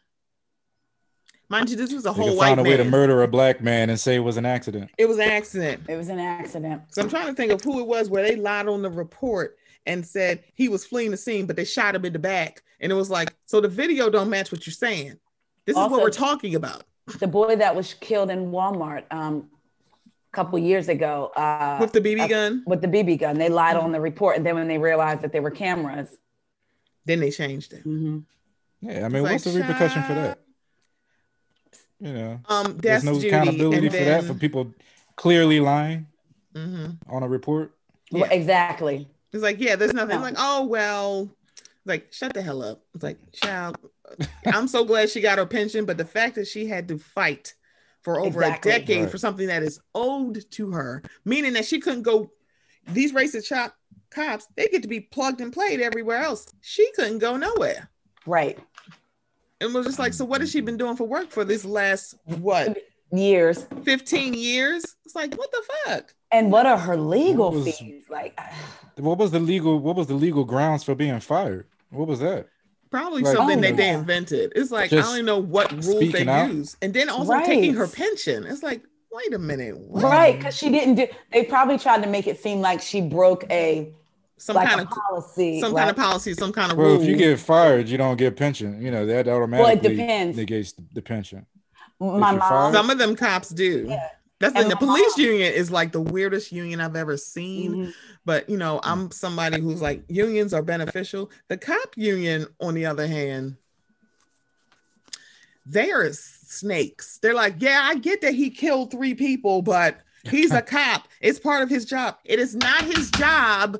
Mind 1.48 1.70
you, 1.70 1.76
this 1.76 1.94
was 1.94 2.08
a 2.08 2.12
They 2.12 2.16
whole 2.16 2.30
can 2.30 2.38
white 2.38 2.48
find 2.48 2.60
a 2.60 2.64
way 2.64 2.78
to 2.78 2.84
murder 2.84 3.22
a 3.22 3.28
black 3.28 3.62
man 3.62 3.92
and 3.92 4.00
say 4.00 4.16
it 4.16 4.22
was 4.22 4.38
an 4.38 4.48
accident. 4.48 4.90
It 4.98 5.06
was 5.08 5.20
an 5.20 5.30
accident. 5.30 5.84
It 5.88 5.96
was 5.96 6.10
an 6.10 6.18
accident. 6.18 6.82
So 6.90 7.04
I'm 7.04 7.10
trying 7.10 7.28
to 7.28 7.36
think 7.36 7.52
of 7.52 7.62
who 7.62 7.82
it 7.82 7.86
was 7.86 8.10
where 8.10 8.24
they 8.24 8.36
lied 8.36 8.68
on 8.68 8.82
the 8.82 8.90
report 8.90 9.60
and 9.86 10.04
said 10.04 10.44
he 10.56 10.68
was 10.68 10.84
fleeing 10.84 11.12
the 11.12 11.18
scene, 11.18 11.46
but 11.46 11.56
they 11.56 11.66
shot 11.66 11.94
him 11.94 12.04
in 12.04 12.14
the 12.14 12.18
back, 12.18 12.64
and 12.80 12.92
it 12.92 12.96
was 12.96 13.12
like, 13.12 13.36
so 13.46 13.62
the 13.62 13.68
video 13.68 14.10
don't 14.10 14.32
match 14.32 14.52
what 14.52 14.66
you're 14.66 14.74
saying. 14.74 15.20
This 15.68 15.78
is 15.78 15.84
what 15.84 16.02
we're 16.02 16.10
talking 16.10 16.56
about 16.56 16.86
The 17.20 17.28
boy 17.28 17.58
that 17.58 17.76
was 17.76 17.94
killed 17.94 18.32
in 18.32 18.50
Walmart 18.50 19.04
um, 19.12 19.52
a 19.52 19.61
couple 20.32 20.58
years 20.60 20.88
ago 20.90 21.32
uh, 21.36 21.78
with 21.82 21.92
the 21.92 22.00
BB 22.02 22.22
uh, 22.22 22.28
gun. 22.28 22.64
with 22.66 22.82
the 22.82 22.88
BB 22.88 23.20
gun. 23.20 23.38
They 23.38 23.50
lied 23.50 23.76
on 23.76 23.92
the 23.92 24.00
report, 24.00 24.38
and 24.38 24.46
then 24.46 24.56
when 24.56 24.68
they 24.68 24.78
realized 24.78 25.22
that 25.22 25.32
they 25.34 25.40
were 25.42 25.52
cameras, 25.52 26.10
Then 27.06 27.20
they 27.20 27.32
changed 27.32 27.74
it. 27.74 27.84
mhm. 27.86 28.24
Yeah, 28.82 29.06
I 29.06 29.10
mean, 29.10 29.24
Like, 29.24 29.34
what's 29.34 29.44
the 29.44 29.52
repercussion 29.60 30.04
for 30.04 30.14
that? 30.16 30.40
You 32.00 32.14
know, 32.14 32.40
Um, 32.50 32.78
there's 32.78 33.04
no 33.04 33.14
Judy, 33.16 33.28
accountability 33.28 33.88
and 33.88 33.96
for 33.96 34.04
that 34.06 34.24
for 34.24 34.34
people 34.34 34.74
clearly 35.16 35.60
lying 35.60 36.08
Mhm. 36.56 36.98
on 37.08 37.22
a 37.24 37.28
report. 37.28 37.76
Yeah. 38.10 38.22
Well, 38.22 38.32
exactly. 38.32 39.08
It's 39.32 39.44
like, 39.44 39.60
yeah, 39.60 39.76
there's 39.76 39.94
nothing. 39.94 40.16
No. 40.18 40.22
Like, 40.22 40.36
oh 40.38 40.66
well, 40.66 41.30
like 41.86 42.12
shut 42.12 42.34
the 42.34 42.42
hell 42.42 42.62
up. 42.64 42.82
It's 42.96 43.04
like, 43.04 43.18
child, 43.32 43.78
I'm 44.48 44.68
so 44.68 44.84
glad 44.84 45.10
she 45.10 45.22
got 45.22 45.38
her 45.38 45.46
pension, 45.46 45.86
but 45.86 45.98
the 45.98 46.06
fact 46.06 46.36
that 46.36 46.48
she 46.48 46.66
had 46.68 46.88
to 46.90 46.98
fight 46.98 47.54
for 48.02 48.20
over 48.20 48.42
Exactly. 48.42 48.72
a 48.72 48.80
decade 48.80 49.02
Right. 49.04 49.12
for 49.12 49.18
something 49.18 49.48
that 49.48 49.64
is 49.64 49.80
owed 49.94 50.44
to 50.52 50.72
her, 50.72 51.04
meaning 51.26 51.54
that 51.54 51.66
she 51.66 51.80
couldn't 51.80 52.04
go. 52.04 52.32
These 52.88 53.14
racist 53.14 53.46
chop 53.46 53.76
cops, 54.10 54.48
they 54.56 54.68
get 54.68 54.82
to 54.82 54.88
be 54.88 55.00
plugged 55.02 55.40
and 55.42 55.54
played 55.54 55.80
everywhere 55.82 56.18
else. 56.18 56.48
She 56.62 56.90
couldn't 56.96 57.20
go 57.20 57.38
nowhere. 57.38 57.90
Right. 58.26 58.58
and 59.60 59.74
was 59.76 59.86
just 59.86 60.00
like, 60.00 60.14
so 60.14 60.26
what 60.26 60.42
has 60.42 60.50
she 60.52 60.60
been 60.62 60.78
doing 60.78 60.96
for 60.96 61.08
work 61.08 61.30
for 61.30 61.44
this 61.46 61.64
last 61.64 62.16
what 62.26 62.78
Years. 63.14 63.68
15 63.84 64.34
years? 64.34 64.84
It's 65.06 65.14
like, 65.14 65.36
what 65.38 65.52
the 65.52 65.64
fuck? 65.86 66.16
And 66.32 66.52
what 66.52 66.66
are 66.66 66.78
her 66.78 66.96
legal 66.98 67.52
was- 67.52 67.78
fees? 67.78 68.06
Like, 68.10 68.40
What 68.96 69.18
was 69.20 69.32
the 69.32 69.40
legal? 69.40 69.80
What 69.80 69.96
was 69.96 70.08
the 70.08 70.14
legal 70.16 70.44
grounds 70.46 70.84
for 70.84 70.96
being 70.96 71.20
fired? 71.20 71.66
What 71.92 72.08
was 72.08 72.20
that? 72.20 72.48
Probably 72.92 73.24
Like, 73.24 73.36
something 73.36 73.58
Oh, 73.60 73.62
that 73.62 73.78
they 73.78 73.90
invented. 73.90 74.52
It's 74.56 74.70
like 74.70 74.92
I 74.94 74.98
don't 74.98 75.14
even 75.14 75.26
know 75.26 75.40
what 75.40 75.72
rules 75.86 76.12
they 76.12 76.28
out. 76.28 76.52
use. 76.52 76.76
And 76.82 76.94
then 76.94 77.10
also 77.10 77.40
taking 77.40 77.74
her 77.74 77.88
pension. 77.88 78.46
It's 78.46 78.62
like, 78.64 78.82
wait 79.12 79.34
a 79.34 79.40
minute. 79.40 79.78
What? 79.78 80.04
right? 80.04 80.38
Because 80.38 80.58
she 80.58 80.70
didn't 80.70 80.96
do. 80.96 81.08
They 81.32 81.46
probably 81.46 81.78
tried 81.80 82.04
to 82.04 82.10
make 82.10 82.28
it 82.28 82.40
seem 82.42 82.60
like 82.60 82.82
she 82.82 83.00
broke 83.02 83.46
a 83.50 83.94
Some 84.38 84.58
like 84.58 84.68
kind 84.68 84.82
a 84.82 84.84
of 84.84 84.90
policy. 84.90 85.62
some 85.62 85.74
right? 85.74 85.82
kind 85.82 85.90
of 85.90 85.96
policy, 85.96 86.34
some 86.34 86.52
kind 86.52 86.72
of 86.72 86.78
Well, 86.78 86.88
rule. 86.94 87.02
if 87.02 87.08
you 87.08 87.16
get 87.16 87.40
fired, 87.40 87.88
you 87.88 87.98
don't 87.98 88.18
get 88.18 88.36
pension. 88.36 88.82
You 88.82 88.92
know 88.92 89.06
that 89.06 89.28
automatically 89.28 89.96
depends. 89.96 90.36
negates 90.38 90.74
the 90.94 91.02
pension. 91.02 91.46
My 92.00 92.08
you're 92.08 92.20
mom. 92.20 92.40
fired- 92.40 92.74
some 92.74 92.90
of 92.90 92.98
them 92.98 93.16
cops 93.16 93.50
do. 93.50 93.86
Yeah. 93.88 94.10
That's 94.42 94.56
And 94.56 94.64
and 94.64 94.72
the 94.72 94.76
police 94.76 95.18
mom- 95.18 95.26
union 95.26 95.54
is 95.54 95.72
like 95.72 95.92
the 95.92 96.02
weirdest 96.02 96.52
union 96.52 96.82
I've 96.82 96.96
ever 96.96 97.16
seen. 97.16 97.74
Mhm. 97.88 97.94
But 98.26 98.50
you 98.50 98.58
know, 98.58 98.80
I'm 98.84 99.12
somebody 99.12 99.62
who's 99.62 99.82
like 99.82 100.04
unions 100.10 100.54
are 100.54 100.62
beneficial. 100.64 101.32
The 101.48 101.58
cop 101.58 101.96
union, 101.96 102.48
on 102.60 102.74
the 102.74 102.86
other 102.88 103.08
hand, 103.08 103.56
they 105.66 105.92
are 105.92 106.12
snakes. 106.12 107.20
They're 107.20 107.34
like, 107.34 107.56
yeah, 107.60 107.82
I 107.84 107.96
get 107.96 108.22
that 108.22 108.34
he 108.34 108.50
killed 108.50 108.92
three 108.92 109.14
people, 109.14 109.62
but 109.62 110.00
he's 110.24 110.52
a 110.52 110.62
cop. 110.76 111.08
It's 111.22 111.40
part 111.40 111.62
of 111.62 111.70
his 111.70 111.86
job. 111.86 112.18
It 112.26 112.40
is 112.40 112.56
not 112.56 112.84
his 112.84 113.12
job 113.12 113.80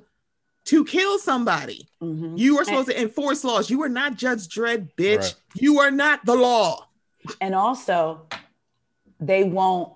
to 0.66 0.86
kill 0.86 1.18
somebody. 1.18 1.88
Mhm. 2.02 2.38
You 2.38 2.60
are 2.60 2.64
supposed 2.66 2.90
to 2.90 3.02
enforce 3.02 3.44
laws. 3.44 3.70
You 3.70 3.82
are 3.84 3.90
not 3.90 4.16
Judge 4.16 4.48
Dredd, 4.48 4.90
bitch. 4.96 5.18
Right. 5.22 5.36
You 5.56 5.80
are 5.80 5.92
not 5.92 6.24
the 6.26 6.36
law. 6.36 6.88
And 7.40 7.56
also, 7.56 8.28
they 9.20 9.44
won't 9.44 9.94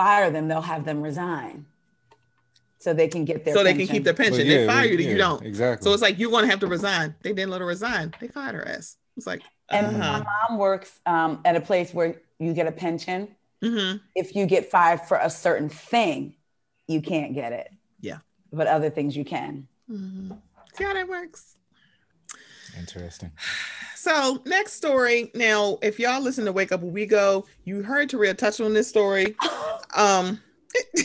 fire 0.00 0.30
them. 0.30 0.48
They'll 0.48 0.62
have 0.62 0.84
them 0.84 1.02
resign, 1.02 1.66
so 2.78 2.94
they 2.94 3.08
can 3.08 3.24
get 3.26 3.44
their. 3.44 3.54
so 3.54 3.62
they 3.62 3.74
can 3.74 3.86
keep 3.86 4.04
their 4.04 4.14
pension. 4.14 4.46
Well, 4.48 4.56
they 4.56 4.66
fire 4.66 4.86
you, 4.86 4.96
yeah, 4.98 5.10
you 5.10 5.18
don't. 5.18 5.44
Exactly. 5.44 5.84
So 5.84 5.92
it's 5.92 6.02
like 6.02 6.18
you're 6.18 6.30
gonna 6.30 6.46
have 6.46 6.60
to 6.60 6.66
resign. 6.66 7.14
They 7.22 7.32
didn't 7.34 7.50
let 7.50 7.60
her 7.60 7.66
resign. 7.66 8.14
They 8.20 8.28
fired 8.28 8.54
her 8.54 8.66
ass. 8.66 8.96
It's 9.16 9.26
like, 9.26 9.42
And 9.68 9.86
uh-huh. 9.86 9.98
my 9.98 10.24
mom 10.48 10.58
works 10.58 11.00
um, 11.04 11.40
at 11.44 11.54
a 11.54 11.60
place 11.60 11.92
where 11.92 12.22
you 12.38 12.54
get 12.54 12.66
a 12.66 12.72
pension. 12.72 13.28
Mhm. 13.62 14.00
If 14.14 14.34
you 14.34 14.46
get 14.46 14.70
fired 14.70 15.02
for 15.02 15.18
a 15.18 15.28
certain 15.28 15.68
thing, 15.68 16.34
you 16.88 17.02
can't 17.02 17.34
get 17.34 17.52
it. 17.52 17.70
Yeah. 18.00 18.18
But 18.50 18.66
other 18.66 18.88
things 18.88 19.14
you 19.14 19.24
can. 19.24 19.68
Mhm. 19.90 20.38
See 20.74 20.84
how 20.84 20.94
that 20.94 21.08
works. 21.08 21.56
Interesting. 22.78 23.30
So 23.96 24.42
next 24.46 24.74
story. 24.74 25.30
Now, 25.34 25.78
if 25.82 25.98
y'all 25.98 26.20
listen 26.22 26.44
to 26.46 26.52
Wake 26.52 26.72
Up 26.72 26.80
We 26.82 27.06
Go, 27.06 27.46
you 27.64 27.82
heard 27.82 28.08
Taria 28.10 28.36
touch 28.36 28.60
on 28.60 28.72
this 28.72 28.88
story. 28.88 29.34
Um, 29.94 30.40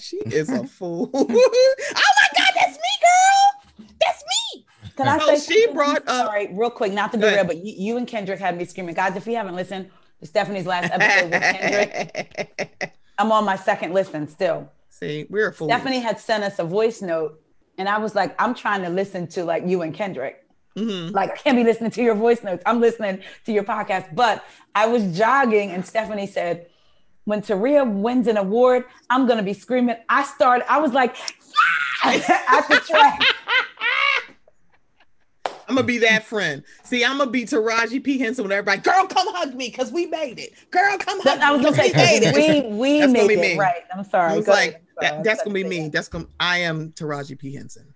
she 0.00 0.16
is 0.26 0.48
a 0.50 0.64
fool. 0.66 1.10
oh 1.14 1.24
my 1.28 2.28
God, 2.36 2.50
that's 2.56 2.76
me, 2.76 2.92
girl. 3.02 3.86
That's 4.00 4.24
me. 4.54 4.66
Can 4.96 5.08
I 5.08 5.18
So 5.18 5.36
say 5.36 5.54
she 5.54 5.72
brought 5.72 6.06
up- 6.08 6.26
Sorry, 6.26 6.48
real 6.52 6.70
quick, 6.70 6.92
not 6.92 7.12
to 7.12 7.18
Go 7.18 7.26
ahead. 7.26 7.46
derail, 7.46 7.46
but 7.46 7.64
you, 7.64 7.74
you 7.76 7.96
and 7.96 8.06
Kendrick 8.06 8.38
had 8.40 8.56
me 8.56 8.64
screaming. 8.64 8.94
Guys, 8.94 9.16
if 9.16 9.26
you 9.26 9.36
haven't 9.36 9.54
listened 9.54 9.90
to 10.20 10.26
Stephanie's 10.26 10.66
last 10.66 10.90
episode 10.92 11.30
with 11.30 11.42
Kendrick, 11.42 12.92
I'm 13.18 13.30
on 13.32 13.44
my 13.44 13.56
second 13.56 13.92
listen 13.94 14.26
still. 14.28 14.70
See, 14.90 15.26
we're 15.30 15.48
a 15.48 15.52
fool. 15.52 15.68
Stephanie 15.68 16.00
had 16.00 16.18
sent 16.20 16.44
us 16.44 16.58
a 16.58 16.64
voice 16.64 17.00
note, 17.02 17.40
and 17.78 17.88
I 17.88 17.98
was 17.98 18.14
like, 18.14 18.34
I'm 18.40 18.54
trying 18.54 18.82
to 18.82 18.88
listen 18.90 19.26
to 19.28 19.44
like 19.44 19.66
you 19.66 19.82
and 19.82 19.94
Kendrick. 19.94 20.41
Mhm. 20.76 21.12
Like 21.12 21.30
I 21.32 21.36
can't 21.36 21.56
be 21.56 21.64
listening 21.64 21.90
to 21.92 22.02
your 22.02 22.14
voice 22.14 22.42
notes. 22.42 22.62
I'm 22.66 22.80
listening 22.80 23.20
to 23.46 23.52
your 23.52 23.64
podcast. 23.64 24.14
But 24.14 24.44
I 24.74 24.86
was 24.86 25.16
jogging, 25.16 25.70
and 25.70 25.84
Stephanie 25.84 26.26
said, 26.26 26.66
"When 27.24 27.42
Taria 27.42 27.84
wins 27.90 28.26
an 28.26 28.36
award, 28.38 28.84
I'm 29.10 29.26
gonna 29.26 29.42
be 29.42 29.52
screaming." 29.54 29.96
I 30.08 30.22
started. 30.24 30.70
I 30.72 30.78
was 30.80 30.92
like, 30.92 31.14
"Yeah!" 32.04 32.42
at 32.48 32.68
the 32.68 32.76
track. 32.86 33.20
I'm 35.68 35.76
gonna 35.76 35.86
be 35.86 35.98
that 35.98 36.24
friend. 36.24 36.62
See, 36.84 37.04
I'm 37.04 37.16
gonna 37.18 37.30
be 37.30 37.44
Taraji 37.44 38.02
P 38.02 38.18
Henson 38.18 38.44
when 38.44 38.52
everybody, 38.52 38.80
girl, 38.82 39.06
come 39.06 39.26
hug 39.34 39.54
me 39.54 39.68
because 39.68 39.90
we 39.92 40.06
made 40.06 40.38
it. 40.38 40.52
Girl, 40.70 40.98
come 40.98 41.20
hug 41.20 41.38
I 41.38 41.52
was 41.52 41.62
gonna 41.62 41.76
say 41.76 41.88
we 41.88 41.94
made 41.96 42.22
it. 42.22 42.34
we 42.70 42.76
we 42.76 43.00
That's 43.00 43.12
made 43.12 43.28
be 43.28 43.34
it 43.34 43.40
me. 43.40 43.58
right. 43.58 43.82
I'm 43.96 44.04
sorry. 44.04 44.32
I 44.32 44.36
was 44.36 44.44
Go 44.46 44.52
like, 44.52 44.82
that, 45.00 45.10
Sorry. 45.10 45.22
that's 45.22 45.42
gonna 45.42 45.54
be 45.54 45.64
me. 45.64 45.88
That's 45.88 46.08
gonna. 46.08 46.26
I 46.40 46.58
am 46.58 46.90
Taraji 46.92 47.38
P 47.38 47.54
Henson. 47.54 47.94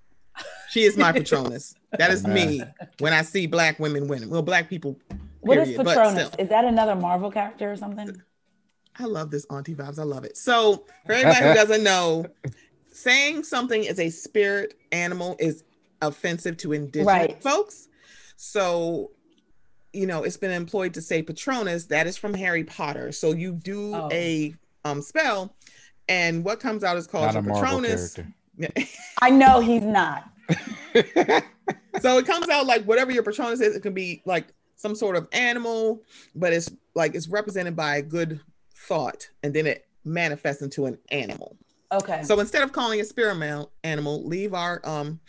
She 0.71 0.85
is 0.85 0.97
my 0.97 1.13
Patronus. 1.13 1.75
That 1.99 2.11
is 2.11 2.27
me 2.27 2.63
when 2.99 3.13
I 3.13 3.23
see 3.23 3.47
black 3.47 3.79
women 3.79 4.09
winning. 4.09 4.31
Well, 4.31 4.43
black 4.43 4.69
people. 4.69 4.99
What 5.41 5.59
is 5.59 5.69
period, 5.69 5.85
but 5.85 5.97
Patronus? 5.97 6.31
Is 6.39 6.49
that 6.49 6.65
another 6.65 6.95
Marvel 6.97 7.31
character 7.31 7.71
or 7.71 7.77
something? 7.77 8.21
I 8.99 9.05
love 9.05 9.31
this 9.31 9.45
auntie 9.51 9.75
vibes. 9.75 9.99
I 9.99 10.03
love 10.05 10.25
it. 10.25 10.37
So 10.37 10.85
for 11.07 11.13
anybody 11.13 11.47
who 11.47 11.55
doesn't 11.55 11.83
know, 11.83 12.27
saying 12.91 13.45
something 13.45 13.85
is 13.85 14.01
a 14.01 14.11
spirit 14.11 14.75
animal 14.93 15.37
is 15.39 15.65
offensive 16.03 16.57
to 16.59 16.73
indigenous 16.73 17.07
Right. 17.07 17.43
folks. 17.43 17.89
So 18.37 19.11
you 19.93 20.07
know, 20.07 20.25
it's 20.25 20.37
been 20.37 20.51
employed 20.51 20.93
to 20.95 21.01
say 21.01 21.23
Patronus. 21.23 21.87
That 21.87 22.07
is 22.07 22.19
from 22.19 22.35
Harry 22.35 22.65
Potter. 22.65 23.13
So 23.13 23.33
you 23.33 23.53
do 23.53 23.95
Oh. 23.95 24.09
a 24.13 24.55
um 24.85 25.01
spell, 25.01 25.55
and 26.09 26.45
what 26.45 26.61
comes 26.61 26.85
out 26.85 26.97
is 26.97 27.07
called 27.07 27.27
Not 27.27 27.37
a 27.37 27.39
your 27.39 27.43
Marvel 27.55 27.81
Patronus. 27.81 28.19
I 29.23 29.31
know 29.31 29.61
he's 29.61 29.83
not. 29.83 30.29
so 32.01 32.19
it 32.19 32.27
comes 32.27 32.49
out 32.49 32.67
like 32.67 32.85
whatever 32.85 33.11
your 33.13 33.23
Patronus 33.23 33.61
is. 33.61 33.77
It 33.77 33.81
can 33.81 33.95
be 33.95 34.23
like 34.25 34.49
some 34.77 34.95
sort 34.95 35.17
of 35.17 35.29
animal, 35.33 36.03
but 36.35 36.53
it's 36.53 36.71
like 36.95 37.15
it's 37.15 37.29
represented 37.29 37.77
by 37.77 37.97
a 37.97 38.03
good 38.03 38.41
thought, 38.75 39.29
and 39.43 39.53
then 39.55 39.67
it 39.67 39.87
manifests 40.05 40.63
into 40.63 40.87
an 40.87 40.99
animal. 41.11 41.57
Okay. 41.93 42.23
So 42.23 42.39
instead 42.41 42.63
of 42.63 42.73
calling 42.73 43.01
a 43.01 43.05
spirit 43.05 43.37
mal- 43.37 43.73
animal, 43.85 44.27
leave 44.27 44.55
our 44.55 44.81
um 44.85 45.21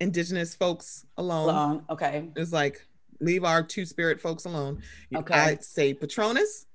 indigenous 0.00 0.54
folks 0.54 1.06
alone. 1.16 1.46
Long. 1.46 1.84
Okay. 1.90 2.28
It's 2.36 2.52
like 2.52 2.86
leave 3.20 3.44
our 3.44 3.62
two 3.62 3.84
spirit 3.84 4.20
folks 4.20 4.44
alone. 4.44 4.82
Okay. 5.14 5.34
I 5.34 5.56
say 5.56 5.94
Patronus. 5.94 6.66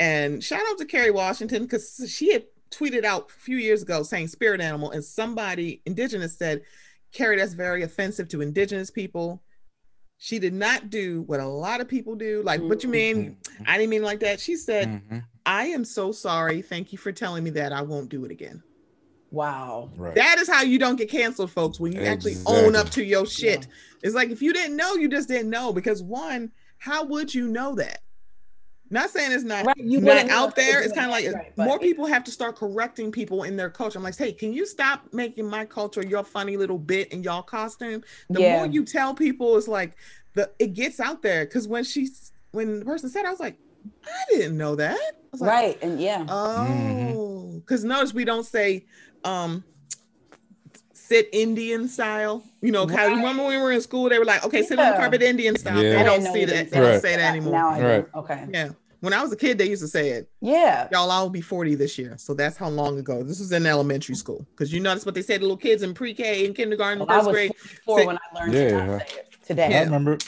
And 0.00 0.44
shout 0.44 0.62
out 0.68 0.78
to 0.78 0.84
Kerry 0.84 1.10
Washington 1.10 1.64
because 1.64 2.08
she 2.08 2.32
had 2.32 2.44
tweeted 2.70 3.04
out 3.04 3.30
a 3.30 3.32
few 3.40 3.56
years 3.56 3.82
ago 3.82 4.02
saying 4.02 4.28
spirit 4.28 4.60
animal, 4.60 4.90
and 4.90 5.04
somebody 5.04 5.82
indigenous 5.86 6.36
said, 6.36 6.62
Kerry, 7.12 7.36
that's 7.36 7.54
very 7.54 7.82
offensive 7.82 8.28
to 8.28 8.40
indigenous 8.40 8.90
people. 8.90 9.42
She 10.18 10.38
did 10.38 10.52
not 10.52 10.90
do 10.90 11.22
what 11.22 11.40
a 11.40 11.46
lot 11.46 11.80
of 11.80 11.88
people 11.88 12.16
do. 12.16 12.42
Like, 12.42 12.60
what 12.60 12.82
you 12.82 12.88
mean? 12.88 13.36
I 13.66 13.78
didn't 13.78 13.90
mean 13.90 14.02
like 14.02 14.20
that. 14.20 14.40
She 14.40 14.56
said, 14.56 14.88
Mhm. 14.88 15.24
I 15.46 15.66
am 15.66 15.84
so 15.84 16.12
sorry. 16.12 16.60
Thank 16.60 16.92
you 16.92 16.98
for 16.98 17.12
telling 17.12 17.44
me 17.44 17.50
that. 17.50 17.72
I 17.72 17.82
won't 17.82 18.08
do 18.08 18.24
it 18.24 18.30
again. 18.30 18.62
Wow. 19.30 19.90
Right. 19.96 20.14
That 20.14 20.38
is 20.38 20.48
how 20.48 20.62
you 20.62 20.78
don't 20.78 20.96
get 20.96 21.10
canceled, 21.10 21.50
folks, 21.50 21.78
when 21.78 21.92
you 21.92 22.00
actually 22.02 22.36
own 22.46 22.74
up 22.74 22.90
to 22.90 23.04
your 23.04 23.26
shit. 23.26 23.66
It's 24.02 24.14
like 24.14 24.30
if 24.30 24.42
you 24.42 24.52
didn't 24.52 24.76
know, 24.76 24.94
you 24.94 25.08
just 25.08 25.28
didn't 25.28 25.50
know. 25.50 25.72
Because 25.72 26.02
one, 26.02 26.50
how 26.78 27.04
would 27.04 27.34
you 27.34 27.46
know 27.48 27.74
that? 27.76 28.00
Not 28.90 29.10
saying 29.10 29.32
it's 29.32 29.44
not, 29.44 29.66
Right, 29.66 29.76
you 29.76 30.00
not 30.00 30.30
out 30.30 30.56
there. 30.56 30.82
It's 30.82 30.92
kind 30.92 31.06
of 31.06 31.10
like 31.10 31.26
right, 31.32 31.58
more 31.58 31.76
it- 31.76 31.82
people 31.82 32.06
have 32.06 32.24
to 32.24 32.30
start 32.30 32.56
correcting 32.56 33.12
people 33.12 33.42
in 33.42 33.56
their 33.56 33.70
culture. 33.70 33.98
I'm 33.98 34.02
like, 34.04 34.16
hey, 34.16 34.32
can 34.32 34.52
you 34.52 34.66
stop 34.66 35.04
making 35.12 35.46
my 35.48 35.64
culture 35.64 36.02
your 36.02 36.24
funny 36.24 36.56
little 36.56 36.78
bit 36.78 37.12
in 37.12 37.22
y'all 37.22 37.42
costume? 37.42 38.02
The 38.30 38.40
Yeah. 38.40 38.52
more 38.56 38.66
you 38.66 38.84
tell 38.84 39.14
people, 39.14 39.56
it's 39.58 39.68
like 39.68 39.96
the 40.34 40.50
it 40.58 40.74
gets 40.74 41.00
out 41.00 41.22
there. 41.22 41.44
Because 41.44 41.68
when 41.68 41.84
she's 41.84 42.32
when 42.52 42.78
the 42.80 42.84
person 42.84 43.10
said, 43.10 43.26
I 43.26 43.30
was 43.30 43.40
like, 43.40 43.58
I 44.06 44.24
didn't 44.30 44.56
know 44.56 44.74
that. 44.76 44.96
I 44.98 45.12
was 45.32 45.40
like, 45.42 45.50
Right. 45.50 45.82
And 45.82 46.00
yeah. 46.00 46.24
Oh, 46.28 47.60
because 47.60 47.84
notice 47.84 48.14
we 48.14 48.24
don't 48.24 48.46
say 48.46 48.86
um 49.24 49.64
sit 51.08 51.28
Indian 51.32 51.88
style. 51.88 52.42
You 52.60 52.70
know, 52.72 52.86
kind 52.86 53.00
of 53.00 53.06
Right. 53.12 53.16
remember 53.16 53.44
when 53.44 53.56
we 53.56 53.62
were 53.62 53.72
in 53.72 53.80
school, 53.80 54.08
they 54.08 54.18
were 54.18 54.24
like, 54.24 54.44
okay, 54.44 54.62
sit 54.62 54.78
on 54.78 54.90
the 54.92 54.96
carpet 54.96 55.22
Indian 55.22 55.56
style. 55.56 55.82
Yeah. 55.82 55.96
They 55.98 56.04
don't 56.04 56.22
see 56.32 56.40
you 56.40 56.46
that. 56.46 56.52
didn't 56.52 56.70
They 56.70 56.80
don't 56.80 57.00
say 57.00 57.16
that 57.16 57.30
anymore. 57.30 57.52
Now 57.52 57.68
I 57.70 57.80
Right. 57.80 58.12
do. 58.12 58.18
Okay. 58.20 58.46
Yeah. 58.52 58.68
When 59.00 59.12
I 59.12 59.22
was 59.22 59.30
a 59.32 59.36
kid, 59.36 59.58
they 59.58 59.68
used 59.68 59.80
to 59.82 59.88
say 59.88 60.10
it. 60.10 60.28
Yeah. 60.40 60.88
Y'all, 60.92 61.10
I'll 61.10 61.30
be 61.30 61.40
40 61.40 61.76
this 61.76 61.96
year. 61.98 62.14
So 62.18 62.34
that's 62.34 62.56
how 62.56 62.68
long 62.68 62.98
ago. 62.98 63.22
This 63.22 63.38
was 63.38 63.52
in 63.52 63.64
elementary 63.64 64.16
school. 64.16 64.44
Because 64.50 64.72
you 64.72 64.80
notice 64.80 65.06
what 65.06 65.14
they 65.14 65.22
say 65.22 65.36
to 65.36 65.40
little 65.42 65.56
kids 65.56 65.82
in 65.84 65.94
pre-K 65.94 66.44
and 66.44 66.54
kindergarten, 66.54 66.98
Well, 66.98 67.10
I 67.10 67.14
first 67.14 67.26
was 67.26 67.32
grade. 67.34 67.52
44 67.86 67.98
Say- 68.00 68.06
when 68.06 68.16
I 68.18 68.38
learned 68.40 68.52
to 68.52 68.58
Yeah. 68.58 68.86
not 68.86 69.00
say 69.00 69.06
it 69.18 69.26
today. 69.46 69.78
I 69.78 69.82
remember. 69.84 70.18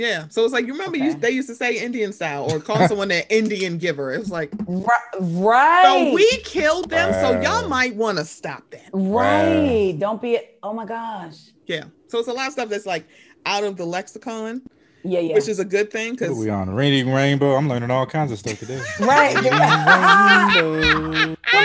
Yeah. 0.00 0.26
So 0.30 0.42
it's 0.44 0.52
like 0.54 0.66
you 0.66 0.72
remember 0.72 0.96
you, 0.96 1.12
they 1.12 1.30
used 1.30 1.46
to 1.50 1.54
say 1.54 1.78
Indian 1.78 2.10
style 2.14 2.50
or 2.50 2.58
call 2.58 2.88
someone 2.88 3.10
an 3.10 3.22
Indian 3.28 3.76
giver. 3.76 4.14
It 4.14 4.18
was 4.18 4.30
like, 4.30 4.50
Right. 4.66 4.86
Right. 5.20 5.82
so 5.84 6.14
we 6.14 6.26
killed 6.38 6.88
them. 6.88 7.12
So 7.12 7.38
y'all 7.42 7.68
might 7.68 7.94
want 7.96 8.16
to 8.16 8.24
stop 8.24 8.62
that. 8.70 8.88
Right. 8.94 9.94
Don't 9.98 10.22
be. 10.22 10.38
Oh 10.62 10.72
my 10.72 10.86
gosh. 10.86 11.36
Yeah. 11.66 11.84
So 12.08 12.18
it's 12.18 12.28
a 12.28 12.32
lot 12.32 12.46
of 12.46 12.54
stuff 12.54 12.70
that's 12.70 12.86
like 12.86 13.06
out 13.44 13.62
of 13.62 13.76
the 13.76 13.84
lexicon, 13.84 14.62
Yeah. 15.04 15.20
Yeah. 15.20 15.34
which 15.34 15.48
is 15.48 15.58
a 15.58 15.66
good 15.66 15.90
thing 15.90 16.12
because 16.12 16.38
we 16.38 16.48
on? 16.48 16.70
Reading 16.70 17.12
Rainbow. 17.12 17.54
I'm 17.54 17.68
learning 17.68 17.90
all 17.90 18.06
kinds 18.06 18.32
of 18.32 18.38
stuff 18.38 18.58
today. 18.58 18.80
right. 19.00 19.34
Come 19.36 19.52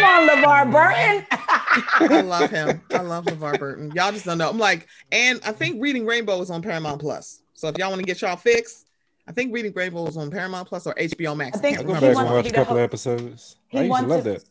on, 0.03 0.27
LeVar 0.27 0.71
Burton. 0.73 1.25
I 1.31 2.21
love 2.21 2.49
him. 2.51 2.81
I 2.91 2.97
love 2.99 3.23
LeVar 3.25 3.59
Burton. 3.59 3.91
Y'all 3.95 4.11
just 4.11 4.25
don't 4.25 4.37
know. 4.37 4.49
I'm 4.49 4.57
like, 4.57 4.87
and 5.11 5.39
I 5.45 5.53
think 5.53 5.81
Reading 5.81 6.05
Rainbow 6.05 6.41
is 6.41 6.49
on 6.49 6.61
Paramount 6.61 6.99
Plus. 6.99 7.41
So 7.55 7.67
if 7.69 7.77
y'all 7.77 7.89
want 7.89 7.99
to 8.01 8.05
get 8.05 8.21
y'all 8.21 8.35
fixed, 8.35 8.85
I 9.27 9.31
think 9.31 9.53
Reading 9.53 9.73
Rainbow 9.73 10.05
is 10.07 10.17
on 10.17 10.29
Paramount 10.29 10.67
Plus 10.67 10.85
or 10.85 10.93
HBO 10.93 11.35
Max. 11.35 11.57
I 11.57 11.61
think 11.61 11.79
I 11.79 11.83
go 11.83 11.87
he 11.87 11.93
back 11.93 12.01
remember. 12.03 12.21
and 12.27 12.35
watch 12.35 12.47
a 12.47 12.51
couple 12.51 12.75
got- 12.75 12.79
of 12.81 12.83
episodes. 12.85 13.55
he 13.69 13.79
I 13.79 13.81
used 13.81 13.87
to 13.87 13.89
wants 13.91 14.09
love 14.09 14.23
to- 14.25 14.29
that. 14.31 14.43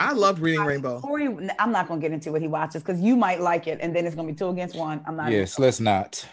I 0.00 0.12
love 0.12 0.42
Reading 0.42 0.64
Rainbow. 0.64 1.00
Corey, 1.00 1.28
I'm 1.58 1.70
not 1.72 1.86
gonna 1.88 2.00
get 2.00 2.10
into 2.12 2.32
what 2.32 2.42
he 2.42 2.48
watches 2.48 2.82
because 2.82 3.00
you 3.00 3.16
might 3.16 3.40
like 3.40 3.66
it, 3.68 3.78
and 3.80 3.94
then 3.94 4.04
it's 4.06 4.16
gonna 4.16 4.28
be 4.28 4.34
two 4.34 4.48
against 4.48 4.74
one. 4.76 5.00
I'm 5.06 5.16
not. 5.16 5.30
Yes, 5.30 5.58
let's 5.58 5.78
not. 5.80 6.26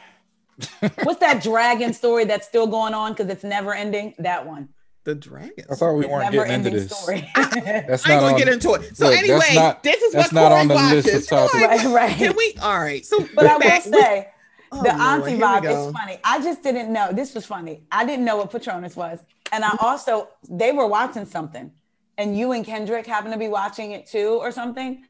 What's 1.04 1.20
that 1.22 1.41
dragon 1.43 1.93
story 1.93 2.26
that's 2.26 2.47
still 2.47 2.68
going 2.68 2.93
on 2.93 3.14
because 3.14 3.30
it's 3.30 3.43
never 3.43 3.74
ending? 3.74 4.16
That 4.20 4.45
one. 4.45 4.70
The 5.04 5.16
dragon. 5.16 5.66
I 5.72 5.76
thought 5.76 5.93
we 5.93 6.06
weren't 6.06 6.32
getting 6.32 6.54
into 6.54 6.70
this. 6.72 6.91
story. 6.95 7.28
That's 7.36 8.06
I 8.08 8.12
ain't 8.14 8.22
gonna 8.22 8.34
on. 8.34 8.38
get 8.38 8.47
into 8.49 8.74
it. 8.74 8.95
So 8.95 9.08
Look, 9.10 9.18
anyway, 9.18 9.56
not- 9.56 9.82
this 9.82 9.99
is 10.02 10.14
that's 10.14 10.32
what 10.32 10.39
not 10.41 10.49
Corey 10.49 10.62
on 10.62 10.68
the 10.68 10.76
list 10.76 11.08
of 11.08 11.14
watches. 11.14 11.28
topics. 11.28 11.54
Like, 11.56 11.70
right, 11.86 11.86
right. 11.93 12.16
Can 12.18 12.36
we? 12.38 12.56
All 12.62 12.78
right. 12.80 13.04
So, 13.04 13.28
But 13.34 13.47
I 13.47 13.54
will 13.54 13.60
back- 13.62 13.82
say, 13.82 14.28
Oh, 14.72 14.82
the 14.84 14.89
Lord, 14.89 15.01
auntie 15.01 15.38
vibe 15.38 15.65
is 15.88 15.91
funny. 15.93 16.17
I 16.24 16.41
just 16.41 16.63
didn't 16.63 16.91
know. 16.93 17.11
This 17.11 17.36
was 17.36 17.45
funny. 17.45 17.84
I 17.91 18.05
didn't 18.05 18.24
know 18.26 18.38
what 18.38 18.51
Patronus 18.51 18.95
was. 18.95 19.19
And 19.51 19.65
I 19.65 19.76
also, 19.82 20.30
they 20.49 20.72
were 20.72 20.88
watching 20.88 21.26
something. 21.26 21.72
And 22.17 22.38
you 22.38 22.51
and 22.53 22.63
Kendrick 22.65 23.05
happened 23.05 23.34
to 23.34 23.39
be 23.39 23.47
watching 23.49 23.91
it 23.91 24.05
too 24.07 24.38
or 24.39 24.51
something. 24.51 25.03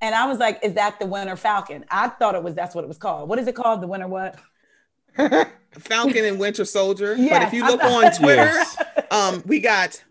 And 0.00 0.14
I 0.14 0.26
was 0.26 0.38
like, 0.38 0.58
is 0.62 0.74
that 0.74 0.98
the 0.98 1.06
Winter 1.06 1.36
Falcon? 1.36 1.84
I 1.90 2.08
thought 2.08 2.34
it 2.34 2.42
was, 2.42 2.54
that's 2.54 2.74
what 2.74 2.82
it 2.84 2.88
was 2.88 2.98
called. 2.98 3.28
What 3.28 3.38
is 3.38 3.46
it 3.46 3.54
called? 3.54 3.80
The 3.80 3.86
Winter 3.86 4.08
what? 4.08 4.36
Falcon 5.78 6.24
and 6.24 6.38
Winter 6.38 6.64
Soldier. 6.64 7.14
but 7.16 7.42
if 7.42 7.52
you 7.52 7.64
look 7.64 7.80
thought- 7.80 8.04
on 8.04 8.12
Twitter, 8.18 8.42
Yes. 8.52 8.76
um, 9.10 9.42
we 9.46 9.60
got 9.60 10.02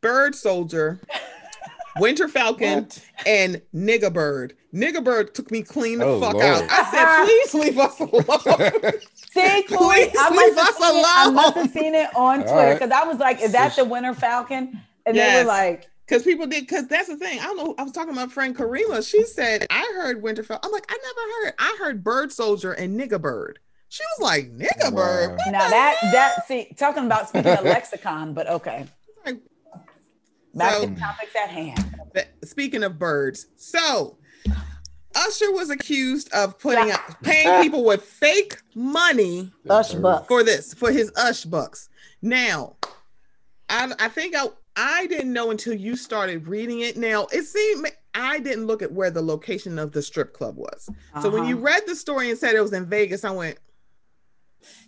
Bird 0.00 0.34
Soldier, 0.34 1.00
Winter 1.98 2.28
Falcon, 2.28 2.84
What? 2.84 3.04
and 3.26 3.62
Nigga 3.74 4.12
Bird. 4.12 4.54
Nigga 4.76 5.02
Bird 5.02 5.34
took 5.34 5.50
me 5.50 5.62
clean 5.62 5.98
the 6.00 6.04
Oh, 6.04 6.20
fuck 6.20 6.34
Lord. 6.34 6.44
out. 6.44 6.64
I 6.70 6.90
said, 6.90 7.24
please 7.24 7.54
leave 7.54 7.78
us 7.78 7.98
alone. 7.98 8.92
See, 9.30 9.62
Corey, 9.64 10.06
Please 10.06 10.16
I 10.18 10.30
leave 10.30 10.54
must, 10.54 10.58
have 10.58 10.68
us 10.68 10.76
seen 10.76 10.96
it, 10.98 11.06
I 11.06 11.30
must 11.30 11.54
have 11.56 11.70
seen 11.72 11.94
it 11.94 12.08
on 12.16 12.38
All 12.40 12.44
Twitter 12.44 12.54
right. 12.56 12.78
because 12.78 12.90
I 12.90 13.04
was 13.04 13.18
like, 13.18 13.40
is 13.40 13.52
that 13.52 13.74
the 13.76 13.84
Winter 13.84 14.12
Falcon? 14.14 14.80
And 15.06 15.16
they 15.16 15.40
were 15.42 15.48
like, 15.48 15.86
Because 16.06 16.22
people 16.24 16.46
did, 16.46 16.62
because 16.66 16.86
that's 16.88 17.08
the 17.08 17.16
thing. 17.16 17.38
I 17.40 17.44
don't 17.44 17.56
know. 17.56 17.74
I 17.78 17.82
was 17.84 17.92
talking 17.92 18.14
to 18.14 18.20
my 18.20 18.26
friend 18.26 18.56
Karima. 18.56 19.08
She 19.08 19.24
said, 19.24 19.66
I 19.70 19.92
heard 19.96 20.22
Winterfell. 20.22 20.58
I'm 20.62 20.72
like, 20.72 20.86
I 20.88 20.96
never 21.02 21.20
heard. 21.46 21.54
I 21.58 21.76
heard 21.80 22.04
Bird 22.04 22.32
Soldier 22.32 22.72
and 22.72 22.98
Nigga 23.00 23.20
Bird. 23.20 23.58
She 23.88 24.02
was 24.18 24.22
like, 24.24 24.50
Nigga 24.56 24.90
Wow. 24.92 24.96
Bird. 24.96 25.30
What 25.36 25.52
now 25.52 25.70
that, 25.70 25.96
hell? 26.00 26.12
that, 26.12 26.46
see, 26.48 26.72
talking 26.76 27.06
about 27.06 27.28
speaking 27.28 27.52
of 27.52 27.64
lexicon, 27.64 28.34
but 28.34 28.48
okay. 28.48 28.86
Like, 29.24 29.40
Back 30.54 30.72
So- 30.74 30.86
to 30.88 30.94
topics 30.96 31.32
at 31.40 31.50
hand. 31.50 31.84
Speaking 32.44 32.82
of 32.82 32.98
birds, 32.98 33.46
so 33.56 34.16
Usher 35.16 35.50
was 35.52 35.70
accused 35.70 36.32
of 36.32 36.58
putting 36.58 36.90
out 36.90 37.00
paying 37.22 37.62
people 37.62 37.84
with 37.84 38.02
fake 38.02 38.58
money 38.74 39.50
Ush 39.68 39.94
bucks. 39.94 40.26
for 40.28 40.44
this 40.44 40.74
for 40.74 40.90
his 40.92 41.10
Ush 41.16 41.44
bucks. 41.44 41.88
Now, 42.22 42.76
I 43.68 43.92
I 43.98 44.08
think 44.08 44.34
I 44.36 44.48
I 44.76 45.06
didn't 45.06 45.32
know 45.32 45.50
until 45.50 45.72
you 45.74 45.96
started 45.96 46.46
reading 46.46 46.80
it. 46.80 46.96
Now 46.96 47.26
it 47.32 47.44
seemed 47.44 47.90
I 48.14 48.38
didn't 48.40 48.66
look 48.66 48.82
at 48.82 48.92
where 48.92 49.10
the 49.10 49.22
location 49.22 49.78
of 49.78 49.92
the 49.92 50.02
strip 50.02 50.32
club 50.34 50.56
was. 50.56 50.88
So 51.22 51.30
when 51.30 51.42
Uh-huh. 51.42 51.50
you 51.50 51.56
read 51.56 51.82
the 51.86 51.96
story 51.96 52.30
and 52.30 52.38
said 52.38 52.54
it 52.54 52.60
was 52.60 52.72
in 52.72 52.86
Vegas, 52.86 53.24
I 53.24 53.30
went. 53.30 53.58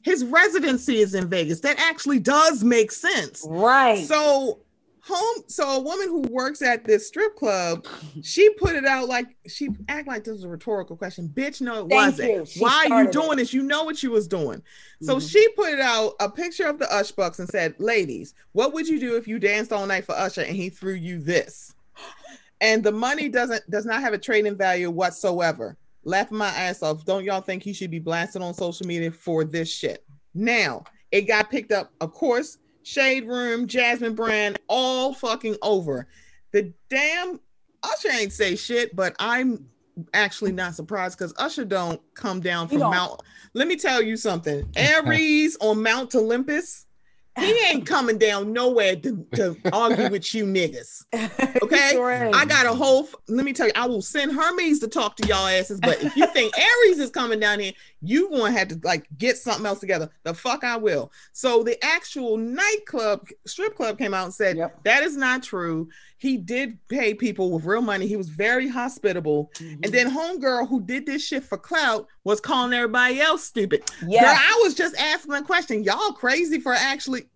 His 0.03 0.24
residency 0.24 0.99
is 1.01 1.14
in 1.14 1.29
Vegas. 1.29 1.61
That 1.61 1.79
actually 1.79 2.18
does 2.18 2.64
make 2.64 2.91
sense. 2.91 3.45
Right. 3.49 4.05
So 4.07 4.61
home 5.09 5.44
so 5.46 5.68
a 5.76 5.80
woman 5.80 6.09
who 6.09 6.20
works 6.30 6.62
at 6.62 6.84
this 6.84 7.09
strip 7.09 7.34
club, 7.36 7.86
she 8.22 8.50
put 8.50 8.76
it 8.76 8.84
out 8.84 9.09
like 9.09 9.26
she 9.46 9.70
act 9.88 10.06
like 10.06 10.24
this 10.24 10.32
was 10.34 10.44
a 10.44 10.48
rhetorical 10.48 10.96
question. 10.96 11.28
Bitch, 11.28 11.61
no, 11.61 11.86
it 11.86 11.88
Thank 11.88 11.92
wasn't. 11.92 12.50
Why 12.59 12.86
are 12.90 13.04
you 13.04 13.11
doing 13.11 13.38
this? 13.38 13.52
You 13.52 13.62
know 13.62 13.84
what 13.84 14.02
you 14.02 14.11
was 14.11 14.28
doing. 14.28 14.62
So 15.02 15.16
Mhm. 15.16 15.30
she 15.30 15.48
put 15.50 15.72
it 15.72 15.80
out 15.80 16.14
a 16.20 16.30
picture 16.30 16.66
of 16.66 16.78
the 16.78 16.92
Ush 16.94 17.11
Bucks 17.12 17.38
and 17.38 17.48
said, 17.48 17.74
Ladies, 17.78 18.34
what 18.52 18.72
would 18.74 18.86
you 18.86 19.00
do 19.00 19.16
if 19.16 19.26
you 19.26 19.38
danced 19.38 19.72
all 19.72 19.86
night 19.86 20.04
for 20.04 20.12
Usher 20.12 20.42
and 20.42 20.54
he 20.56 20.68
threw 20.68 20.94
you 20.94 21.18
this? 21.18 21.74
And 22.61 22.82
the 22.82 22.90
money 22.90 23.28
doesn't 23.28 23.70
does 23.70 23.86
not 23.86 24.00
have 24.00 24.12
a 24.14 24.18
trading 24.18 24.56
value 24.56 24.90
whatsoever. 24.90 25.76
Laughing 26.02 26.38
my 26.38 26.48
ass 26.48 26.82
off. 26.82 27.04
Don't 27.04 27.24
y'all 27.24 27.40
think 27.40 27.62
he 27.62 27.72
should 27.72 27.90
be 27.90 28.00
blasted 28.00 28.42
on 28.42 28.52
social 28.52 28.84
media 28.84 29.12
for 29.12 29.44
this 29.44 29.72
shit? 29.72 30.04
Now 30.34 30.82
it 31.12 31.22
got 31.22 31.50
picked 31.50 31.70
up, 31.70 31.92
of 32.00 32.12
course. 32.12 32.59
Shade 32.89 33.26
Room, 33.26 33.66
Jasmine 33.66 34.14
Brand, 34.14 34.59
all 34.66 35.12
fucking 35.12 35.57
over. 35.61 36.09
The 36.53 36.72
damn 36.89 37.39
Usher 37.82 38.09
ain't 38.11 38.32
say 38.32 38.57
shit, 38.57 38.97
but 38.97 39.14
I'm 39.18 39.68
actually 40.14 40.53
not 40.53 40.74
surprised 40.74 41.18
because 41.18 41.34
Usher 41.36 41.66
don't 41.66 42.01
come 42.14 42.41
down 42.41 42.66
from. 42.66 42.80
Mount. 42.80 43.20
Let 43.53 43.68
me 43.68 43.76
tell 43.76 44.01
you 44.01 44.16
something. 44.16 44.66
Ares 44.78 45.59
on 45.61 45.82
Mount 45.82 46.14
Olympus, 46.14 46.86
he 47.39 47.59
ain't 47.66 47.86
coming 47.86 48.18
down 48.18 48.53
nowhere 48.53 48.97
to, 48.97 49.26
to 49.34 49.57
argue 49.72 50.11
with 50.11 50.34
you 50.34 50.45
niggas. 50.45 51.05
Okay? 51.62 51.91
Sure. 51.93 52.34
I 52.34 52.45
got 52.45 52.66
a 52.66 52.72
whole. 52.72 53.05
f- 53.05 53.14
Let 53.28 53.45
me 53.45 53.53
tell 53.53 53.66
you, 53.66 53.72
I 53.74 53.86
will 53.86 54.01
send 54.01 54.32
Hermes 54.32 54.78
to 54.80 54.89
talk 54.89 55.16
to 55.16 55.26
y'all 55.26 55.47
asses. 55.47 55.80
But 55.80 56.03
if 56.03 56.16
you 56.16 56.26
think 56.28 56.53
Ares 56.86 56.99
is 56.99 57.11
coming 57.11 57.41
down 57.41 57.59
here, 57.61 57.72
you 58.01 58.30
gonna 58.30 58.53
have 58.53 58.68
to 58.68 58.80
like 58.84 59.07
get 59.18 59.36
something 59.36 59.66
else 59.66 59.80
together. 59.80 60.09
The 60.22 60.32
fuck 60.34 60.64
I 60.64 60.76
will. 60.76 61.11
So 61.32 61.62
the 61.62 61.82
actual 61.84 62.36
nightclub 62.36 63.28
strip 63.47 63.74
club 63.76 63.99
came 63.99 64.14
out 64.14 64.24
and 64.24 64.34
said 64.34 64.57
Yep. 64.57 64.84
that 64.84 65.03
is 65.03 65.16
not 65.16 65.43
true. 65.43 65.89
He 66.20 66.36
did 66.36 66.78
pay 66.88 67.14
people 67.14 67.52
with 67.52 67.64
real 67.64 67.80
money. 67.80 68.06
He 68.08 68.16
was 68.16 68.28
very 68.28 68.68
hospitable. 68.68 69.50
Mm-hmm. 69.54 69.80
And 69.84 69.92
then 69.94 70.10
homegirl 70.10 70.68
who 70.68 70.80
did 70.82 71.06
this 71.06 71.24
shit 71.24 71.44
for 71.44 71.56
clout 71.56 72.06
was 72.24 72.40
calling 72.40 72.72
everybody 72.72 73.20
else 73.20 73.44
stupid. 73.44 73.84
Yeah, 74.06 74.22
Girl, 74.22 74.34
I 74.36 74.60
was 74.64 74.74
just 74.74 74.96
asking 74.96 75.34
a 75.34 75.42
question. 75.42 75.84
Y'all 75.84 76.12
crazy 76.12 76.58
for 76.60 76.72
actually 76.74 77.26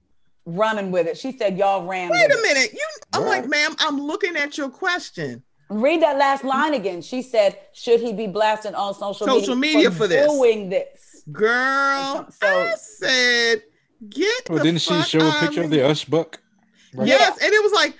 running 0.46 0.90
with 0.90 1.06
it. 1.06 1.16
She 1.16 1.30
said 1.38 1.56
y'all 1.56 1.86
ran. 1.86 2.10
wait 2.10 2.26
with 2.28 2.38
a 2.38 2.42
minute. 2.42 2.72
You 2.72 2.80
I'm 3.12 3.22
Right. 3.22 3.28
like, 3.42 3.48
ma'am, 3.48 3.76
I'm 3.78 4.00
looking 4.00 4.36
at 4.36 4.58
your 4.58 4.68
question. 4.68 5.44
Read 5.70 6.02
that 6.02 6.18
last 6.18 6.42
line 6.42 6.74
again. 6.74 7.00
She 7.00 7.22
said, 7.22 7.58
"Should 7.72 8.00
he 8.00 8.12
be 8.12 8.26
blasted 8.26 8.74
on 8.74 8.92
social, 8.94 9.26
Social 9.26 9.54
media 9.54 9.90
for 9.92 10.06
this. 10.08 10.26
doing 10.26 10.68
this?" 10.68 11.22
Girl, 11.30 12.26
So- 12.30 12.46
I 12.46 12.74
said, 12.76 13.62
get 14.08 14.48
Well, 14.50 14.58
the 14.58 14.64
didn't 14.64 14.80
she 14.80 14.90
fuck 14.90 15.06
show 15.06 15.20
a 15.26 15.32
picture 15.40 15.62
of 15.62 15.70
the 15.70 15.86
Ush 15.88 16.04
buck? 16.04 16.40
Right? 16.94 17.08
Yes, 17.08 17.38
and 17.42 17.52
it 17.52 17.62
was 17.62 17.72
like, 17.72 17.96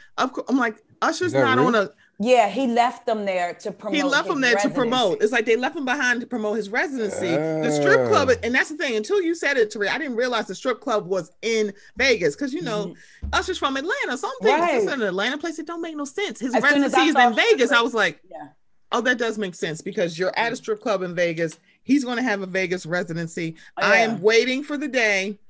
I'm 0.48 0.56
like, 0.58 0.82
Usher's 1.00 1.28
Is 1.28 1.34
not 1.34 1.58
real? 1.58 1.66
on 1.68 1.74
a. 1.74 1.90
Yeah, 2.20 2.48
he 2.48 2.68
left 2.68 3.06
them 3.06 3.24
there 3.24 3.54
to 3.54 3.72
promote. 3.72 3.96
He 3.96 4.02
left 4.04 4.28
them 4.28 4.36
him 4.36 4.40
there 4.42 4.54
to 4.56 4.70
promote. 4.70 5.20
It's 5.22 5.32
like 5.32 5.44
they 5.44 5.56
left 5.56 5.76
him 5.76 5.84
behind 5.84 6.20
to 6.20 6.26
promote 6.26 6.56
his 6.56 6.68
residency. 6.68 7.30
the 7.30 7.70
strip 7.72 8.06
club, 8.08 8.28
Ah. 8.30 8.34
and 8.44 8.54
that's 8.54 8.68
the 8.68 8.76
thing. 8.76 8.94
Until 8.94 9.20
you 9.20 9.34
said 9.34 9.56
it, 9.56 9.70
Tari, 9.72 9.88
I 9.88 9.98
didn't 9.98 10.14
realize 10.16 10.46
the 10.46 10.54
strip 10.54 10.80
club 10.80 11.06
was 11.08 11.32
in 11.42 11.72
Vegas 11.96 12.36
because 12.36 12.52
you 12.52 12.62
know 12.62 12.94
Usher's 13.32 13.58
from 13.58 13.76
Atlanta. 13.76 14.16
Some 14.18 14.30
things 14.40 14.52
Mm-hmm. 14.54 14.60
Right. 14.62 14.82
it's 14.84 14.92
an 14.92 15.02
Atlanta 15.02 15.38
place 15.38 15.56
that 15.56 15.66
don't 15.66 15.80
make 15.80 15.96
no 15.96 16.04
sense. 16.04 16.38
His 16.38 16.54
As 16.54 16.62
soon 16.62 16.84
as 16.84 16.94
I 16.94 16.98
residency 16.98 17.18
is 17.20 17.26
in 17.26 17.34
Vegas. 17.34 17.66
strip- 17.70 17.80
I 17.80 17.82
was 17.82 17.94
like, 17.94 18.20
Yeah. 18.30 18.48
oh, 18.92 19.00
that 19.00 19.18
does 19.18 19.36
make 19.38 19.56
sense 19.56 19.80
because 19.80 20.16
you're 20.16 20.36
at 20.38 20.52
a 20.52 20.56
strip 20.56 20.80
club 20.80 21.02
in 21.02 21.16
Vegas. 21.16 21.58
He's 21.82 22.04
going 22.04 22.18
to 22.18 22.22
have 22.22 22.42
a 22.42 22.46
Vegas 22.46 22.86
residency. 22.86 23.56
Oh, 23.78 23.82
I 23.84 23.96
am 23.96 24.20
waiting 24.22 24.62
for 24.62 24.76
the 24.76 24.86
day 24.86 25.40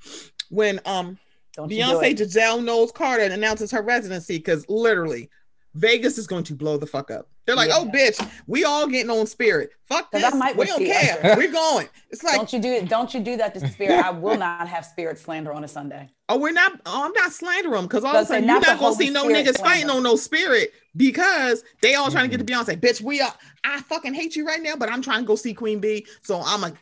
when 0.48 0.80
um 0.86 1.18
Don't 1.54 1.70
you 1.70 1.76
do 1.76 1.82
Beyonce 1.82 2.10
it. 2.12 2.18
Giselle 2.18 2.60
Knowles 2.60 2.92
Carter 2.92 3.24
announces 3.24 3.70
her 3.70 3.82
residency 3.82 4.38
because 4.38 4.68
literally 4.68 5.30
Vegas 5.74 6.18
is 6.18 6.26
going 6.26 6.44
to 6.44 6.54
blow 6.54 6.76
the 6.76 6.86
fuck 6.86 7.10
up. 7.10 7.28
They're 7.46 7.56
like, 7.56 7.68
Yeah. 7.68 7.78
oh 7.78 7.86
bitch, 7.86 8.24
we 8.46 8.64
all 8.64 8.86
getting 8.86 9.10
on 9.10 9.26
spirit. 9.26 9.70
Fuck 9.86 10.12
'Cause 10.12 10.22
this. 10.22 10.32
I 10.32 10.36
might 10.36 10.56
We 10.56 10.66
don't 10.66 10.84
care. 10.84 11.18
Usher. 11.22 11.36
We're 11.36 11.50
going. 11.50 11.88
It's 12.10 12.22
like, 12.22 12.36
don't 12.36 12.52
you 12.52 12.60
do 12.60 12.68
it? 12.68 12.88
Don't 12.88 13.12
you 13.12 13.20
do 13.20 13.36
that 13.38 13.54
to 13.54 13.68
Spirit? 13.68 14.04
I 14.04 14.10
will 14.10 14.38
not 14.38 14.68
have 14.68 14.86
Spirit 14.86 15.18
slander 15.18 15.52
on 15.52 15.64
a 15.64 15.68
Sunday. 15.68 16.08
oh, 16.28 16.38
we're 16.38 16.52
not. 16.52 16.80
Oh, 16.86 17.04
I'm 17.04 17.12
not 17.12 17.32
slandering 17.32 17.74
them 17.74 17.84
because 17.86 18.04
all 18.04 18.14
of 18.14 18.22
a 18.22 18.26
sudden 18.26 18.44
it, 18.44 18.46
you're 18.46 18.60
not 18.60 18.66
not 18.66 18.78
gonna 18.78 18.94
see 18.94 19.10
no 19.10 19.24
Spirit 19.24 19.46
niggas 19.46 19.60
fighting 19.60 19.90
on 19.90 20.02
no 20.02 20.14
spirit 20.16 20.72
because 20.96 21.64
they 21.80 21.94
all 21.94 22.10
trying 22.10 22.30
to 22.30 22.36
get 22.36 22.46
to 22.46 22.52
mm-hmm. 22.52 22.70
Beyonce. 22.70 22.80
Bitch, 22.80 23.00
we 23.00 23.20
are. 23.20 23.34
I 23.64 23.80
fucking 23.82 24.14
hate 24.14 24.36
you 24.36 24.46
right 24.46 24.62
now, 24.62 24.76
but 24.76 24.90
I'm 24.90 25.02
trying 25.02 25.20
to 25.20 25.26
go 25.26 25.34
see 25.34 25.52
Queen 25.52 25.80
B. 25.80 26.06
So 26.22 26.42
I'm 26.44 26.60
like, 26.60 26.74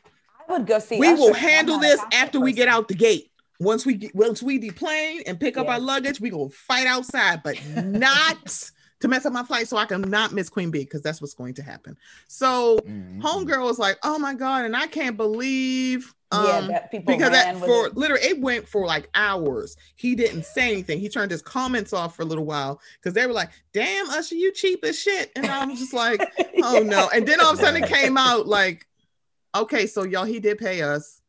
I 0.49 0.53
would 0.53 0.67
go 0.67 0.79
see. 0.79 0.99
we 0.99 1.09
Usher, 1.09 1.21
will 1.21 1.35
handle 1.35 1.79
this 1.79 2.01
concert 2.01 2.15
after 2.17 2.41
we 2.41 2.53
get 2.53 2.69
out 2.69 2.89
the 2.89 2.95
gate. 2.95 3.30
Once 3.61 3.85
we 3.87 3.95
get, 3.95 4.15
once 4.15 4.43
we 4.43 4.59
deplane 4.59 5.23
and 5.27 5.39
pick 5.39 5.57
up 5.57 5.67
Yeah. 5.67 5.75
our 5.75 5.81
luggage, 5.81 6.21
we 6.21 6.31
gonna 6.31 6.49
fight 6.49 6.87
outside, 6.87 7.43
but 7.45 7.57
not 7.77 8.71
to 9.01 9.09
mess 9.09 9.25
up 9.27 9.33
my 9.33 9.43
flight, 9.45 9.69
so 9.69 9.77
I 9.77 9.85
can 9.87 10.01
not 10.03 10.33
miss 10.33 10.49
Queen 10.49 10.71
B 10.71 10.81
because 10.81 11.03
that's 11.03 11.21
what's 11.21 11.35
going 11.35 11.55
to 11.55 11.63
happen. 11.63 11.97
So 12.27 12.79
Mhm. 12.79 13.21
homegirl 13.21 13.65
was 13.65 13.79
like, 13.79 13.99
"Oh 14.03 14.19
my 14.19 14.35
god!" 14.35 14.65
and 14.65 14.75
I 14.77 14.87
can't 14.87 15.17
believe. 15.17 16.15
Yeah, 16.33 16.59
Um, 16.59 16.69
that 16.69 16.91
people 16.93 17.17
because 17.17 17.33
that 17.33 17.57
for 17.57 17.89
it. 17.89 17.97
literally 17.97 18.23
it 18.25 18.41
went 18.41 18.69
for 18.69 18.87
like 18.87 19.09
hours. 19.15 19.77
He 19.97 20.15
didn't 20.15 20.45
say 20.45 20.71
anything. 20.71 21.01
He 21.01 21.09
turned 21.09 21.31
his 21.33 21.43
comments 21.43 21.93
off 21.93 22.15
for 22.15 22.23
a 22.23 22.25
little 22.25 22.45
while 22.47 22.81
because 22.95 23.15
they 23.15 23.27
were 23.27 23.33
like, 23.33 23.51
"Damn, 23.73 24.09
Usher, 24.11 24.37
you 24.37 24.53
cheap 24.53 24.85
as 24.85 24.99
shit," 24.99 25.33
and 25.35 25.47
I 25.47 25.65
was 25.67 25.81
just 25.81 25.93
like, 25.93 26.21
oh 26.63 26.83
no. 26.85 27.09
And 27.13 27.27
then 27.27 27.41
all 27.41 27.53
of 27.53 27.59
a 27.59 27.61
sudden 27.63 27.83
it 27.83 27.89
came 27.89 28.17
out 28.17 28.47
like, 28.47 28.87
okay, 29.57 29.87
so 29.87 30.05
y'all, 30.05 30.25
he 30.25 30.39
did 30.41 30.59
pay 30.59 30.83
us. 30.83 31.20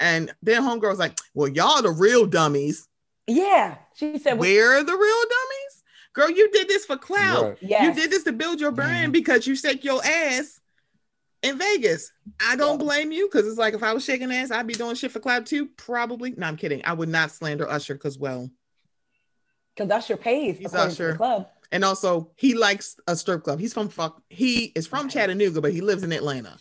And 0.00 0.34
then 0.42 0.62
homegirl 0.62 0.90
was 0.90 0.98
like, 0.98 1.18
well, 1.34 1.48
y'all 1.48 1.82
the 1.82 1.90
real 1.90 2.26
dummies. 2.26 2.88
Yeah, 3.26 3.76
she 3.94 4.18
said. 4.18 4.38
we- 4.38 4.56
We're 4.56 4.82
the 4.82 4.92
real 4.92 5.22
dummies? 5.22 5.82
Girl, 6.12 6.30
you 6.30 6.50
did 6.52 6.68
this 6.68 6.84
for 6.84 6.96
clout. 6.96 7.42
Right. 7.44 7.58
Yes. 7.60 7.82
You 7.96 8.02
did 8.02 8.10
this 8.10 8.22
to 8.24 8.32
build 8.32 8.60
your 8.60 8.70
brand 8.70 9.06
mm-hmm. 9.06 9.12
because 9.12 9.46
you 9.46 9.56
shake 9.56 9.82
your 9.82 10.00
ass 10.04 10.60
in 11.42 11.58
Vegas. 11.58 12.12
I 12.40 12.54
don't 12.54 12.78
blame 12.78 13.10
you 13.10 13.28
because 13.28 13.48
it's 13.48 13.58
like 13.58 13.74
if 13.74 13.82
I 13.82 13.92
was 13.92 14.04
shaking 14.04 14.30
ass, 14.32 14.52
I'd 14.52 14.66
be 14.66 14.74
doing 14.74 14.94
shit 14.94 15.10
for 15.10 15.18
cloud 15.18 15.44
too. 15.46 15.66
Probably. 15.76 16.32
No, 16.36 16.46
I'm 16.46 16.56
kidding. 16.56 16.82
I 16.84 16.92
would 16.92 17.08
not 17.08 17.32
slander 17.32 17.68
Usher 17.68 17.94
because 17.94 18.16
well, 18.16 18.48
Because 19.76 19.90
Usher 19.90 20.16
pays 20.16 20.58
He's 20.58 20.66
according 20.66 20.94
to 20.96 21.02
the 21.02 21.08
Usher. 21.08 21.16
club. 21.16 21.48
and 21.72 21.84
also 21.84 22.30
he 22.36 22.54
likes 22.54 22.94
a 23.08 23.16
strip 23.16 23.42
club. 23.42 23.58
He's 23.58 23.74
from 23.74 23.88
fuck. 23.88 24.22
He 24.30 24.66
is 24.76 24.86
from 24.86 25.08
Chattanooga, 25.08 25.60
but 25.60 25.72
he 25.72 25.80
lives 25.80 26.04
in 26.04 26.12
Atlanta. 26.12 26.58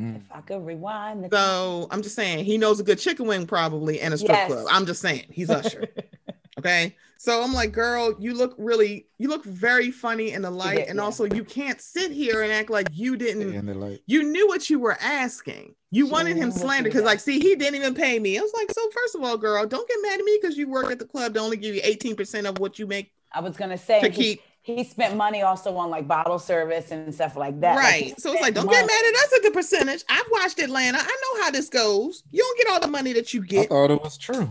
Mm. 0.00 0.16
If 0.16 0.22
I 0.30 0.40
could 0.42 0.64
rewind 0.64 1.24
the 1.24 1.30
So 1.30 1.88
I'm 1.90 2.02
just 2.02 2.14
saying 2.14 2.44
he 2.44 2.56
knows 2.56 2.78
a 2.78 2.84
good 2.84 2.98
chicken 2.98 3.26
wing 3.26 3.46
probably 3.46 4.00
and 4.00 4.14
a 4.14 4.18
strip 4.18 4.32
Yes. 4.36 4.52
club. 4.52 4.66
I'm 4.70 4.86
just 4.86 5.00
saying 5.00 5.26
he's 5.30 5.50
Usher. 5.50 5.88
okay. 6.58 6.94
So 7.20 7.42
I'm 7.42 7.52
like, 7.52 7.72
girl, 7.72 8.14
you 8.20 8.32
look 8.32 8.54
really, 8.58 9.08
you 9.18 9.28
look 9.28 9.44
very 9.44 9.90
funny 9.90 10.30
in 10.30 10.42
the 10.42 10.52
light, 10.52 10.76
did, 10.76 10.88
and 10.88 10.96
yeah. 10.98 11.02
also 11.02 11.24
you 11.24 11.42
can't 11.42 11.80
sit 11.80 12.12
here 12.12 12.42
and 12.42 12.52
act 12.52 12.70
like 12.70 12.86
you 12.92 13.16
didn't 13.16 13.54
And 13.56 13.68
they're 13.68 13.74
like, 13.74 14.02
you 14.06 14.22
knew 14.22 14.46
what 14.46 14.70
you 14.70 14.78
were 14.78 14.96
asking. 15.00 15.74
You 15.90 16.06
She 16.06 16.12
wanted 16.12 16.36
him 16.36 16.50
knew 16.50 16.54
slander 16.56 16.88
because, 16.88 17.02
like, 17.02 17.18
see, 17.18 17.40
he 17.40 17.56
didn't 17.56 17.74
even 17.74 17.94
pay 17.94 18.20
me. 18.20 18.38
I 18.38 18.42
was 18.42 18.52
like, 18.54 18.70
so 18.70 18.88
first 18.90 19.16
of 19.16 19.22
all, 19.24 19.36
girl, 19.36 19.66
don't 19.66 19.88
get 19.88 19.98
mad 20.02 20.20
at 20.20 20.24
me 20.24 20.38
because 20.40 20.56
you 20.56 20.68
work 20.68 20.92
at 20.92 21.00
the 21.00 21.06
club 21.06 21.34
to 21.34 21.40
only 21.40 21.56
give 21.56 21.74
you 21.74 21.82
18% 21.82 22.48
of 22.48 22.60
what 22.60 22.78
you 22.78 22.86
make 22.86 23.10
I 23.32 23.40
was 23.40 23.56
gonna 23.56 23.78
say 23.78 24.00
to 24.00 24.08
he, 24.08 24.36
keep. 24.36 24.42
He 24.76 24.84
spent 24.84 25.16
money 25.16 25.42
also 25.42 25.74
on 25.76 25.88
like 25.90 26.06
bottle 26.06 26.38
service 26.38 26.90
and 26.90 27.14
stuff 27.14 27.36
like 27.36 27.58
that. 27.60 27.76
Like, 27.76 27.84
right. 27.84 28.20
So 28.20 28.32
it's 28.32 28.42
like, 28.42 28.54
don't 28.54 28.66
money. 28.66 28.78
get 28.78 28.86
mad 28.86 29.04
at 29.06 29.14
us 29.24 29.32
at 29.36 29.42
the 29.42 29.50
percentage. 29.50 30.04
I've 30.10 30.26
watched 30.30 30.58
Atlanta. 30.58 30.98
I 31.00 31.02
know 31.06 31.42
how 31.42 31.50
this 31.50 31.68
goes. 31.68 32.22
You 32.30 32.40
don't 32.42 32.58
get 32.58 32.66
all 32.72 32.80
the 32.80 32.88
money 32.88 33.12
that 33.14 33.32
you 33.32 33.44
get. 33.44 33.64
I 33.64 33.66
thought 33.68 33.90
it 33.90 34.02
was 34.02 34.18
true. 34.18 34.48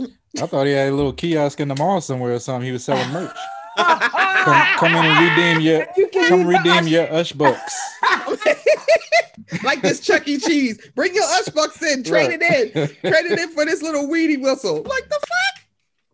I 0.00 0.46
thought 0.46 0.66
he 0.66 0.72
had 0.72 0.88
a 0.92 0.94
little 0.94 1.12
kiosk 1.12 1.60
in 1.60 1.68
the 1.68 1.74
mall 1.76 2.00
somewhere 2.00 2.32
or 2.34 2.38
something. 2.38 2.64
He 2.66 2.72
was 2.72 2.84
selling 2.84 3.10
merch. 3.12 3.36
Come, 3.76 4.66
come 4.76 4.94
in 4.96 5.04
and 5.04 5.36
redeem 5.36 5.60
your 5.60 5.86
You 5.96 6.08
come 6.08 6.46
redeem 6.46 6.72
Usher- 6.72 6.88
your 6.88 7.12
Ush 7.12 7.32
bucks. 7.32 7.74
like 9.64 9.82
this 9.82 10.00
Chuck 10.00 10.26
E. 10.26 10.38
Cheese. 10.38 10.78
Bring 10.94 11.14
your 11.14 11.24
Ush 11.24 11.48
bucks 11.50 11.82
in, 11.82 12.02
trade 12.02 12.28
Right. 12.40 12.40
it 12.42 12.76
in, 12.76 12.88
trade 13.12 13.26
it 13.26 13.38
in 13.38 13.50
for 13.50 13.64
this 13.64 13.82
little 13.82 14.08
weedy 14.08 14.36
whistle. 14.36 14.82
Like 14.82 15.08
the 15.08 15.18
fuck? 15.20 15.64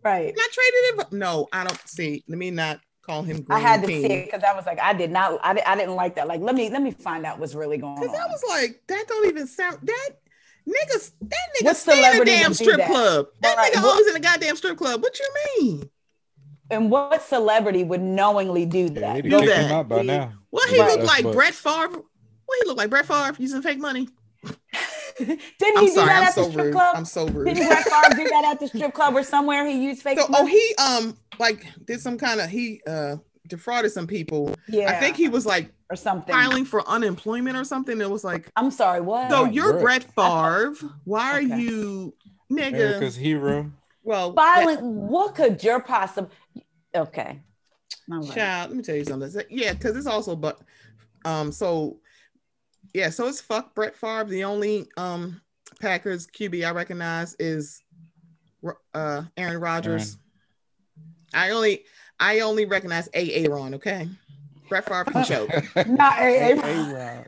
Right. 0.02 0.34
Not 0.36 0.50
traded 0.50 0.74
in? 0.90 1.04
for- 1.10 1.16
No, 1.16 1.48
I 1.52 1.64
don't 1.64 1.88
see. 1.88 2.22
Let 2.28 2.38
me 2.38 2.50
not 2.50 2.80
call 3.06 3.22
him. 3.22 3.42
Green 3.42 3.56
I 3.56 3.60
had 3.60 3.80
to 3.82 3.86
Bean. 3.86 4.02
see 4.02 4.12
it 4.12 4.24
because 4.26 4.42
I 4.42 4.54
was 4.54 4.66
like, 4.66 4.78
I 4.80 4.92
did 4.94 5.10
not, 5.10 5.38
I, 5.42 5.54
di- 5.54 5.62
I 5.62 5.76
didn't 5.76 5.94
like 5.94 6.14
that. 6.16 6.26
Like, 6.28 6.40
let 6.40 6.54
me 6.54 6.70
let 6.70 6.82
me 6.82 6.90
find 6.90 7.24
out 7.26 7.38
what's 7.38 7.54
really 7.54 7.78
going 7.78 7.96
on. 7.98 8.06
Cause 8.06 8.14
I 8.16 8.26
was 8.26 8.42
like, 8.48 8.82
that 8.88 9.04
don't 9.08 9.26
even 9.26 9.46
sound 9.46 9.78
that 9.82 10.10
niggas 10.68 11.12
that 11.20 11.30
nigga 11.60 11.64
What 11.66 11.76
stay 11.76 12.16
in 12.16 12.22
a 12.22 12.24
damn 12.24 12.54
strip 12.54 12.78
that? 12.78 12.88
club. 12.90 13.26
That 13.42 13.56
Right, 13.56 13.72
nigga 13.72 13.82
what- 13.82 13.92
always 13.92 14.06
in 14.08 14.16
a 14.16 14.20
goddamn 14.20 14.56
strip 14.56 14.78
club. 14.78 15.02
What 15.02 15.18
you 15.18 15.28
mean? 15.60 15.90
and 16.70 16.90
what 16.90 17.20
celebrity 17.22 17.84
would 17.84 18.00
knowingly 18.00 18.64
do 18.64 18.88
that? 18.88 19.22
they'd 19.22 19.28
Do 19.28 19.38
kick 19.40 19.48
that. 19.50 19.66
him 19.66 19.72
out 19.72 19.88
by 19.88 20.00
now. 20.02 20.32
What 20.50 20.68
he 20.70 20.80
Right. 20.80 20.98
look 20.98 21.06
like 21.06 21.24
bucks. 21.24 21.36
Brett 21.36 21.54
Favre? 21.54 21.98
What 22.46 22.58
he 22.62 22.66
look 22.68 22.78
like 22.78 22.88
Brett 22.90 23.06
Favre 23.06 23.34
using 23.38 23.60
fake 23.62 23.78
money? 23.78 24.08
Didn't 25.18 25.40
I'm 25.76 25.82
he 25.84 25.86
do 25.88 25.94
sorry, 25.94 26.06
that 26.08 26.16
I'm 26.18 26.22
at 26.24 26.34
so 26.34 26.44
the 26.44 26.50
strip 26.50 26.64
rude. 26.66 26.74
club? 26.74 26.96
I'm 26.96 27.04
so 27.04 27.26
rude. 27.28 27.46
Didn't 27.46 27.66
Brett 27.68 27.84
Favre 27.84 28.16
do 28.16 28.28
that 28.30 28.44
at 28.44 28.60
the 28.60 28.68
strip 28.76 28.94
club 28.94 29.14
or 29.14 29.22
somewhere? 29.22 29.66
He 29.66 29.84
used 29.84 30.02
fake 30.02 30.18
So 30.18 30.26
oh 30.30 30.46
he 30.46 30.74
um 30.82 31.16
like 31.38 31.64
did 31.86 32.00
some 32.00 32.18
kind 32.18 32.40
of 32.40 32.48
he 32.50 32.80
uh 32.86 33.16
defrauded 33.48 33.92
some 33.92 34.06
people. 34.06 34.54
yeah, 34.68 34.90
I 34.90 34.94
think 35.00 35.16
he 35.16 35.28
was 35.28 35.44
like 35.46 35.70
or 35.90 35.96
something. 35.96 36.34
filing 36.34 36.64
for 36.64 36.86
unemployment 36.88 37.56
or 37.56 37.64
something. 37.64 38.00
It 38.00 38.10
was 38.10 38.24
like, 38.24 38.50
I'm 38.56 38.70
sorry. 38.70 39.00
What? 39.02 39.30
so 39.30 39.44
you're 39.44 39.74
Brett 39.80 40.06
Brett. 40.14 40.14
Favre. 40.14 40.74
Why 41.04 41.32
are 41.32 41.36
Okay. 41.42 41.60
you 41.60 42.14
nigga? 42.50 42.68
America's 42.74 43.16
hero. 43.16 43.70
well, 44.02 44.32
that- 44.32 44.64
filing? 44.64 45.08
What 45.08 45.34
could 45.34 45.62
your 45.62 45.80
possible? 45.80 46.30
Okay. 46.94 47.40
All 48.10 48.20
right. 48.20 48.32
Child, 48.34 48.70
let 48.70 48.76
me 48.76 48.82
tell 48.82 48.96
you 48.96 49.04
something. 49.04 49.30
So- 49.30 49.42
Yeah, 49.50 49.74
because 49.74 49.96
it's 49.96 50.06
also 50.06 50.34
but 50.34 50.58
um 51.24 51.52
so 51.52 51.98
yeah, 52.94 53.10
so 53.10 53.26
it's 53.26 53.40
fuck 53.40 53.74
Brett 53.74 53.96
Favre. 53.96 54.24
The 54.24 54.44
only 54.44 54.86
um 54.96 55.40
Packers 55.80 56.26
QB 56.28 56.66
I 56.66 56.70
recognize 56.70 57.36
is 57.38 57.82
uh 58.94 59.22
Aaron 59.36 59.60
Rodgers. 59.60 60.16
I 61.34 61.50
only 61.50 61.84
I 62.20 62.40
only 62.40 62.64
recognize 62.64 63.08
A 63.12 63.44
Aaron, 63.44 63.74
okay? 63.74 64.08
Brett 64.68 64.86
Favre 64.86 65.04
can 65.04 65.24
choke. 65.24 65.50
Not 65.88 66.18
A. 66.20 66.52
A. 66.52 66.56
A-Rod. 66.56 67.26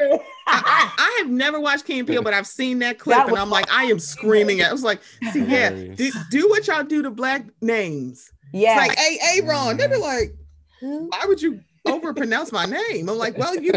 I, 0.46 0.92
I 0.98 1.16
have 1.18 1.30
never 1.30 1.60
watched 1.60 1.84
Key 1.84 1.98
and 1.98 2.08
Peele, 2.08 2.22
but 2.22 2.32
I've 2.32 2.46
seen 2.46 2.78
that 2.78 2.98
clip 2.98 3.18
That 3.18 3.28
and 3.28 3.36
I'm 3.36 3.50
like, 3.50 3.70
I 3.70 3.84
am 3.84 3.98
screaming 3.98 4.60
at. 4.60 4.70
I 4.70 4.72
was 4.72 4.82
like, 4.82 5.02
see, 5.32 5.44
yeah, 5.44 5.70
do, 5.70 6.10
do 6.30 6.48
what 6.48 6.66
y'all 6.66 6.82
do 6.82 7.02
to 7.02 7.10
black 7.10 7.44
names. 7.60 8.30
Yeah. 8.52 8.78
It's 8.78 8.88
like, 8.88 8.98
hey, 8.98 9.42
Aaron. 9.42 9.76
They'd 9.76 9.90
be 9.90 9.96
like, 9.96 10.34
why 10.80 11.24
would 11.26 11.42
you 11.42 11.60
overpronounce 11.86 12.52
my 12.52 12.66
name? 12.66 13.08
I'm 13.08 13.18
like, 13.18 13.36
well, 13.38 13.54
you 13.56 13.72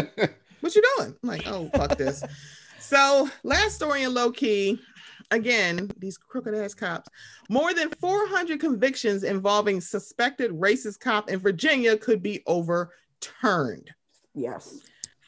what 0.60 0.74
you 0.74 0.82
doing? 0.96 1.14
I'm 1.22 1.28
like, 1.28 1.46
oh 1.46 1.68
fuck 1.74 1.96
this. 1.96 2.22
So 2.80 3.28
last 3.44 3.74
story 3.76 4.02
in 4.02 4.14
low 4.14 4.30
key. 4.30 4.80
Again, 5.30 5.90
these 5.98 6.16
crooked 6.16 6.54
ass 6.54 6.72
cops. 6.72 7.08
More 7.50 7.74
than 7.74 7.90
400 7.90 8.58
convictions 8.60 9.24
involving 9.24 9.78
suspected 9.82 10.50
racist 10.52 11.00
cop 11.00 11.28
in 11.28 11.38
Virginia 11.38 11.98
could 11.98 12.22
be 12.22 12.42
overturned. 12.46 13.90
Yes. 14.34 14.78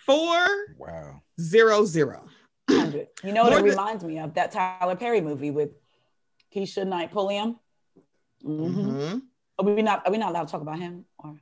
Four 0.07 0.47
wow. 0.79 1.21
zero 1.41 1.85
zero. 1.85 2.25
You 2.69 3.07
know 3.25 3.43
what 3.43 3.51
More 3.51 3.59
it 3.59 3.63
than- 3.63 3.65
reminds 3.65 4.05
me 4.05 4.19
of? 4.21 4.33
That 4.35 4.53
Tyler 4.53 4.97
Perry 4.97 5.21
movie 5.21 5.51
with 5.51 5.71
Keshia 6.55 6.87
Knight 6.87 7.11
Pulliam. 7.13 7.59
Mm-hmm. 8.45 8.91
Mhm. 8.91 9.23
Are 9.59 9.65
we 9.65 9.83
not? 9.83 10.07
Are 10.07 10.11
we 10.13 10.17
not 10.19 10.31
allowed 10.31 10.47
to 10.47 10.53
talk 10.53 10.63
about 10.63 10.79
him? 10.79 11.05
Or 11.19 11.37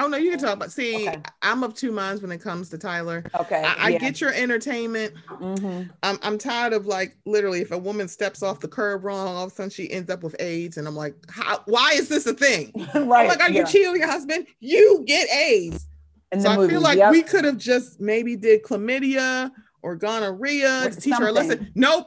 Oh 0.00 0.06
no, 0.06 0.16
you 0.16 0.30
can 0.30 0.38
talk 0.38 0.54
about. 0.54 0.70
See, 0.70 1.08
Okay. 1.08 1.20
I'm 1.42 1.62
of 1.64 1.74
two 1.74 1.90
minds 1.90 2.22
when 2.22 2.30
it 2.30 2.38
comes 2.40 2.68
to 2.70 2.78
Tyler. 2.78 3.24
okay? 3.40 3.64
I, 3.64 3.86
I 3.86 3.88
yeah. 3.90 3.98
get 3.98 4.20
your 4.20 4.32
entertainment. 4.32 5.14
Mm-hmm. 5.28 5.90
I'm 6.02 6.18
I'm 6.22 6.38
tired 6.38 6.72
of 6.72 6.86
like 6.86 7.16
literally 7.26 7.60
if 7.62 7.72
a 7.72 7.78
woman 7.78 8.06
steps 8.08 8.42
off 8.42 8.60
the 8.60 8.68
curb 8.68 9.04
wrong, 9.04 9.26
all 9.36 9.44
of 9.46 9.52
a 9.52 9.54
sudden 9.54 9.70
she 9.70 9.90
ends 9.90 10.08
up 10.10 10.22
with 10.22 10.36
AIDS, 10.38 10.76
and 10.76 10.86
I'm 10.86 10.94
like, 10.96 11.14
how? 11.28 11.62
Why 11.66 11.92
is 11.94 12.08
this 12.08 12.26
a 12.26 12.34
thing? 12.34 12.70
right. 12.94 13.22
I'm 13.22 13.28
like, 13.28 13.40
are 13.40 13.50
you 13.50 13.66
cheating 13.66 13.88
on 13.88 13.96
your 13.98 14.06
husband? 14.08 14.46
You 14.60 15.02
get 15.06 15.28
AIDS. 15.30 15.86
In 16.30 16.42
so 16.42 16.50
I 16.50 16.56
movie, 16.56 16.74
feel 16.74 16.80
like 16.82 16.98
yep. 16.98 17.10
we 17.10 17.22
could 17.22 17.44
have 17.44 17.56
just 17.58 18.00
maybe 18.00 18.36
did 18.36 18.62
chlamydia 18.62 19.50
or 19.82 19.96
gonorrhea 19.96 20.84
Or 20.86 20.90
to 20.90 21.00
teach 21.00 21.14
her 21.16 21.28
a 21.28 21.32
lesson. 21.32 21.50
something. 21.58 21.72
Nope, 21.74 22.06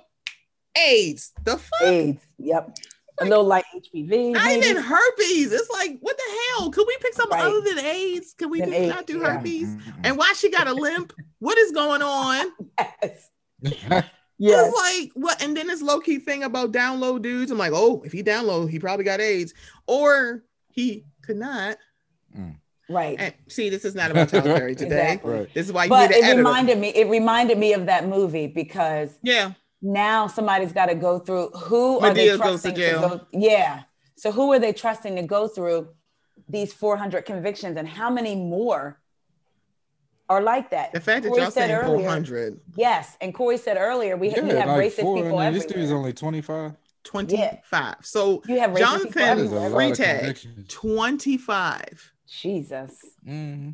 AIDS. 0.78 1.32
The 1.44 1.58
fuck? 1.58 1.82
AIDS. 1.82 2.22
Yep. 2.38 2.78
A 3.22 3.26
little 3.26 3.45
like 3.45 3.65
HPV. 3.76 4.34
Not 4.34 4.45
maybe. 4.45 4.65
even 4.68 4.81
herpes. 4.84 5.52
It's 5.52 5.69
like, 5.69 5.98
what 6.02 6.18
the 6.18 6.23
hell? 6.57 6.72
Could 6.72 6.85
we 6.88 6.98
pick 7.02 7.14
something 7.14 7.38
Right. 7.38 7.48
other 7.48 7.61
than 7.61 7.80
AIDS? 7.85 8.34
Could 8.38 8.49
we 8.52 8.61
do, 8.61 8.72
AIDS, 8.73 8.93
not 8.95 9.06
do 9.07 9.19
yeah. 9.19 9.34
herpes? 9.38 9.68
Mm-mm. 9.69 9.93
And 10.03 10.18
why 10.18 10.34
she 10.35 10.49
got 10.49 10.68
a 10.68 10.73
limp? 10.73 11.14
what 11.39 11.57
is 11.57 11.72
going 11.72 12.02
on? 12.02 12.48
Yes. 13.64 13.99
Yes. 14.39 14.68
It's 14.73 14.76
like 15.03 15.11
what? 15.14 15.43
And 15.43 15.56
then 15.56 15.68
this 15.68 15.84
low 15.84 15.99
key 15.99 16.18
thing 16.18 16.41
about 16.43 16.72
download 16.72 17.22
dudes. 17.22 17.52
I'm 17.52 17.60
like, 17.60 17.73
oh, 17.76 18.02
if 18.03 18.11
he 18.11 18.23
download, 18.23 18.72
he 18.72 18.80
probably 18.80 19.06
got 19.06 19.19
AIDS, 19.22 19.53
or 19.85 20.43
he 20.72 21.06
could 21.22 21.38
not. 21.38 21.77
Mm. 22.35 22.56
Right. 22.89 23.18
And 23.19 23.34
see, 23.49 23.69
this 23.69 23.85
is 23.85 23.93
not 23.93 24.10
about 24.10 24.30
Tyler 24.30 24.56
Perry 24.57 24.73
today. 24.76 25.11
Exactly. 25.14 25.31
right. 25.31 25.53
This 25.53 25.68
is 25.68 25.72
why 25.73 25.84
you 25.84 25.89
But 25.91 26.10
need 26.10 26.15
an 26.18 26.23
it 26.23 26.26
editor. 26.26 26.38
reminded 26.39 26.80
me. 26.80 26.88
It 26.89 27.07
reminded 27.07 27.60
me 27.60 27.73
of 27.73 27.85
that 27.85 28.07
movie 28.07 28.48
because 28.48 29.11
yeah, 29.22 29.52
now 29.82 30.28
somebody's 30.28 30.72
got 30.72 30.88
to 30.88 30.95
go 30.95 31.20
through 31.20 31.49
who 31.49 31.99
are 31.99 32.12
Madea 32.12 32.14
they 32.16 32.28
goes 32.28 32.38
to 32.38 32.72
trusting 32.72 32.76
jail. 32.76 33.02
go 33.02 33.22
yeah 33.32 33.84
so 34.16 34.32
who 34.32 34.52
are 34.53 34.60
they 34.60 34.74
trusting 34.74 35.16
to 35.16 35.24
go 35.24 35.48
through 35.48 35.90
these 36.48 36.72
400 36.74 37.26
convictions 37.26 37.78
and 37.78 37.88
how 37.88 38.10
many 38.10 38.36
more 38.36 38.99
are 40.30 40.41
like 40.41 40.70
that 40.72 40.94
the 40.94 40.99
fact 40.99 41.24
that 41.24 41.30
Corey 41.30 41.41
y'all 41.41 41.52
said 41.52 41.68
saying 41.68 41.72
earlier- 41.82 42.03
400, 42.08 42.60
yes 42.78 43.18
and 43.22 43.34
corey 43.34 43.58
said 43.58 43.78
earlier 43.78 44.16
we, 44.18 44.30
Yeah, 44.30 44.41
we 44.41 44.49
have 44.52 44.68
like 44.68 44.91
racist 44.94 45.02
four, 45.02 45.16
people 45.24 45.40
and 45.40 45.48
then 45.48 45.53
this 45.53 45.66
dude's 45.66 45.76
everywhere 45.91 45.98
only 45.98 46.14
25. 46.14 46.74
25. 47.03 47.95
So 48.03 48.44
you 48.48 48.60
have 48.60 48.72
racist 48.72 48.78
Jonathan 48.78 49.08
people 49.08 49.22
That 49.24 49.38
is 49.40 49.52
a 49.52 49.56
everywhere. 49.56 49.70
lot 49.70 49.76
Free 49.76 49.91
of 49.91 49.98
tag. 49.98 50.18
convictions. 50.20 50.66
25 50.70 52.14
jesus 52.28 52.98
Mhm. 53.28 53.74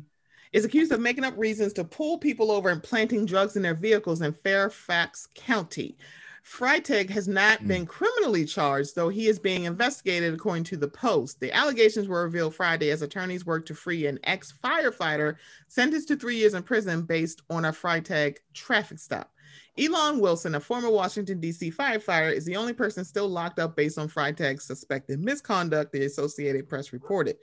Is 0.52 0.64
accused 0.64 0.92
of 0.92 1.00
making 1.00 1.24
up 1.24 1.36
reasons 1.36 1.72
to 1.74 1.84
pull 1.84 2.18
people 2.18 2.50
over 2.50 2.68
and 2.68 2.82
planting 2.82 3.26
drugs 3.26 3.56
in 3.56 3.62
their 3.62 3.74
vehicles 3.74 4.22
in 4.22 4.32
Fairfax 4.32 5.28
County. 5.34 5.96
Freitag 6.44 7.10
has 7.10 7.28
not 7.28 7.60
Hmm. 7.60 7.68
been 7.68 7.86
criminally 7.86 8.46
charged, 8.46 8.94
though 8.94 9.10
he 9.10 9.28
is 9.28 9.38
being 9.38 9.64
investigated, 9.64 10.32
according 10.32 10.64
to 10.64 10.78
the 10.78 10.88
Post. 10.88 11.40
The 11.40 11.52
allegations 11.52 12.08
were 12.08 12.22
revealed 12.22 12.54
Friday 12.54 12.90
as 12.90 13.02
attorneys 13.02 13.44
work 13.44 13.66
to 13.66 13.74
free 13.74 14.06
an 14.06 14.18
ex 14.24 14.54
firefighter 14.64 15.36
sentenced 15.68 16.08
to 16.08 16.16
three 16.16 16.36
years 16.36 16.54
in 16.54 16.62
prison 16.62 17.02
based 17.02 17.42
on 17.50 17.66
a 17.66 17.72
Freitag 17.72 18.38
traffic 18.54 18.98
stop. 18.98 19.30
Elon 19.78 20.18
Wilson, 20.18 20.54
a 20.54 20.60
former 20.60 20.90
Washington, 20.90 21.38
D.C. 21.38 21.70
firefighter, 21.70 22.32
is 22.32 22.44
the 22.44 22.56
only 22.56 22.72
person 22.72 23.04
still 23.04 23.28
locked 23.28 23.60
up 23.60 23.76
based 23.76 23.98
on 23.98 24.08
Freitag's 24.08 24.64
suspected 24.64 25.20
misconduct, 25.20 25.92
the 25.92 26.04
Associated 26.04 26.68
Press 26.68 26.92
reported. 26.92 27.36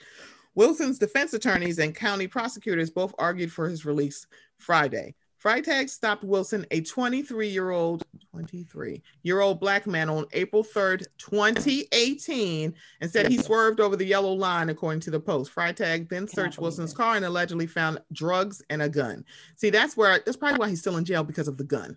Wilson's 0.56 0.98
defense 0.98 1.34
attorneys 1.34 1.80
and 1.80 1.94
county 1.94 2.28
prosecutors 2.28 2.90
both 2.90 3.14
argued 3.20 3.52
for 3.52 3.70
his 3.70 3.86
release 3.86 4.26
Friday. 4.58 5.16
Freitag 5.44 5.92
stopped 5.92 6.24
Wilson, 6.24 6.66
a 6.72 6.82
23 6.82 7.48
year 7.48 7.70
old, 7.70 8.04
23 8.32 9.04
year 9.22 9.42
old 9.42 9.60
black 9.60 9.86
man, 9.86 10.10
on 10.10 10.26
April 10.34 10.64
3rd, 10.64 11.06
2018, 11.20 12.74
and 13.02 13.12
said 13.12 13.28
he 13.28 13.38
swerved 13.38 13.80
over 13.80 13.96
the 13.96 14.06
yellow 14.06 14.34
line, 14.34 14.70
according 14.70 15.02
to 15.02 15.12
the 15.12 15.20
Post. 15.20 15.54
Freitag 15.54 16.10
then 16.10 16.28
searched 16.28 16.58
Wilson's 16.58 16.94
believe 16.94 17.06
car 17.06 17.16
and 17.18 17.26
allegedly 17.26 17.68
found 17.68 18.00
drugs 18.12 18.64
and 18.72 18.82
a 18.82 18.90
gun. 18.90 19.24
See, 19.56 19.70
that's 19.70 19.96
where 19.96 20.20
that's 20.26 20.38
probably 20.38 20.58
why 20.58 20.70
he's 20.70 20.80
still 20.80 20.98
in 20.98 21.06
jail 21.06 21.24
because 21.24 21.48
of 21.48 21.58
the 21.58 21.64
gun, 21.64 21.96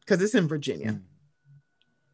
because 0.00 0.22
it's 0.22 0.34
in 0.36 0.46
Virginia. 0.46 0.92
Mm. 0.92 1.02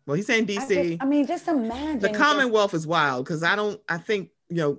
Well, 0.06 0.14
he's 0.16 0.26
saying 0.26 0.44
I, 0.44 0.46
DC. 0.46 0.90
just- 0.92 1.02
I 1.02 1.04
mean, 1.04 1.26
just 1.26 1.48
imagine. 1.48 1.98
the 1.98 2.08
just- 2.08 2.18
Commonwealth 2.18 2.72
is 2.72 2.86
wild 2.86 3.26
because 3.26 3.42
I 3.42 3.56
don't. 3.56 3.78
I 3.90 3.98
think 3.98 4.30
you 4.48 4.56
know, 4.56 4.78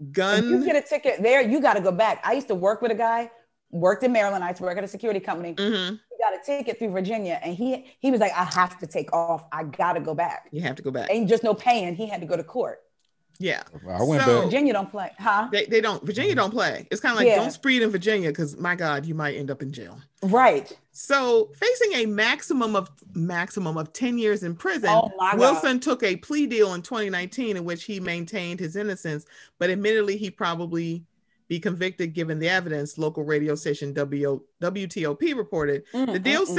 If 0.00 0.12
gun. 0.12 0.48
you 0.48 0.64
get 0.64 0.76
a 0.76 0.82
ticket 0.86 1.22
there, 1.22 1.40
you 1.40 1.60
got 1.60 1.74
to 1.74 1.80
go 1.80 1.92
back. 1.92 2.20
I 2.24 2.32
used 2.32 2.48
to 2.48 2.54
work 2.54 2.82
with 2.82 2.90
a 2.90 2.94
guy, 2.94 3.30
worked 3.70 4.02
in 4.02 4.12
Maryland. 4.12 4.42
I 4.44 4.48
used 4.48 4.58
to 4.58 4.64
work 4.64 4.78
at 4.78 4.84
a 4.84 4.88
security 4.88 5.20
company. 5.20 5.54
Mhm. 5.54 6.00
He 6.10 6.16
got 6.18 6.34
a 6.34 6.44
ticket 6.44 6.78
through 6.78 6.90
Virginia, 6.90 7.40
and 7.42 7.54
he 7.54 7.96
he 8.00 8.10
was 8.10 8.20
like, 8.20 8.32
"I 8.32 8.44
have 8.44 8.78
to 8.78 8.86
take 8.86 9.12
off. 9.12 9.44
I 9.52 9.64
got 9.64 9.94
to 9.94 10.00
go 10.00 10.14
back." 10.14 10.48
You 10.52 10.62
have 10.62 10.76
to 10.76 10.82
go 10.82 10.90
back. 10.90 11.10
Ain't 11.10 11.28
just 11.28 11.42
no 11.42 11.54
paying. 11.54 11.94
He 11.94 12.06
had 12.06 12.20
to 12.20 12.26
go 12.26 12.36
to 12.36 12.44
court. 12.44 12.80
Yeah. 13.38 13.62
I 13.88 14.02
went 14.02 14.22
So- 14.22 14.34
back. 14.36 14.44
Virginia 14.44 14.72
don't 14.72 14.90
play, 14.90 15.10
huh? 15.18 15.48
They, 15.50 15.64
they 15.66 15.80
don't 15.80 16.02
Virginia 16.04 16.34
don't 16.34 16.50
play. 16.50 16.86
It's 16.90 17.00
kind 17.00 17.12
of 17.12 17.18
like 17.18 17.26
Yeah. 17.26 17.36
don't 17.36 17.50
speed 17.50 17.82
in 17.82 17.90
Virginia 17.90 18.28
because 18.30 18.56
my 18.56 18.74
God, 18.76 19.04
you 19.06 19.14
might 19.14 19.34
end 19.34 19.50
up 19.50 19.60
in 19.62 19.72
jail. 19.72 20.00
Right. 20.22 20.72
So 20.92 21.50
facing 21.54 21.92
a 21.94 22.06
maximum 22.06 22.76
of 22.76 22.88
maximum 23.14 23.76
of 23.76 23.92
10 23.92 24.18
years 24.18 24.42
in 24.44 24.54
prison, 24.54 24.90
Oh 24.90 25.10
my 25.18 25.32
God. 25.32 25.40
Wilson 25.40 25.80
took 25.80 26.02
a 26.02 26.16
plea 26.16 26.46
deal 26.46 26.74
in 26.74 26.82
2019 26.82 27.56
in 27.56 27.64
which 27.64 27.84
he 27.84 27.98
maintained 28.00 28.60
his 28.60 28.76
innocence, 28.76 29.26
but 29.58 29.68
admittedly 29.70 30.16
he 30.16 30.30
probably 30.30 31.04
be 31.48 31.58
convicted 31.60 32.14
given 32.14 32.38
the 32.38 32.48
evidence, 32.48 32.96
local 32.96 33.22
radio 33.24 33.54
station 33.54 33.92
WO, 33.92 34.42
WTOP 34.62 35.36
reported. 35.36 35.84
Mm, 35.92 36.12
The 36.12 36.18
deal 36.18 36.46
mm, 36.46 36.48
mm. 36.48 36.54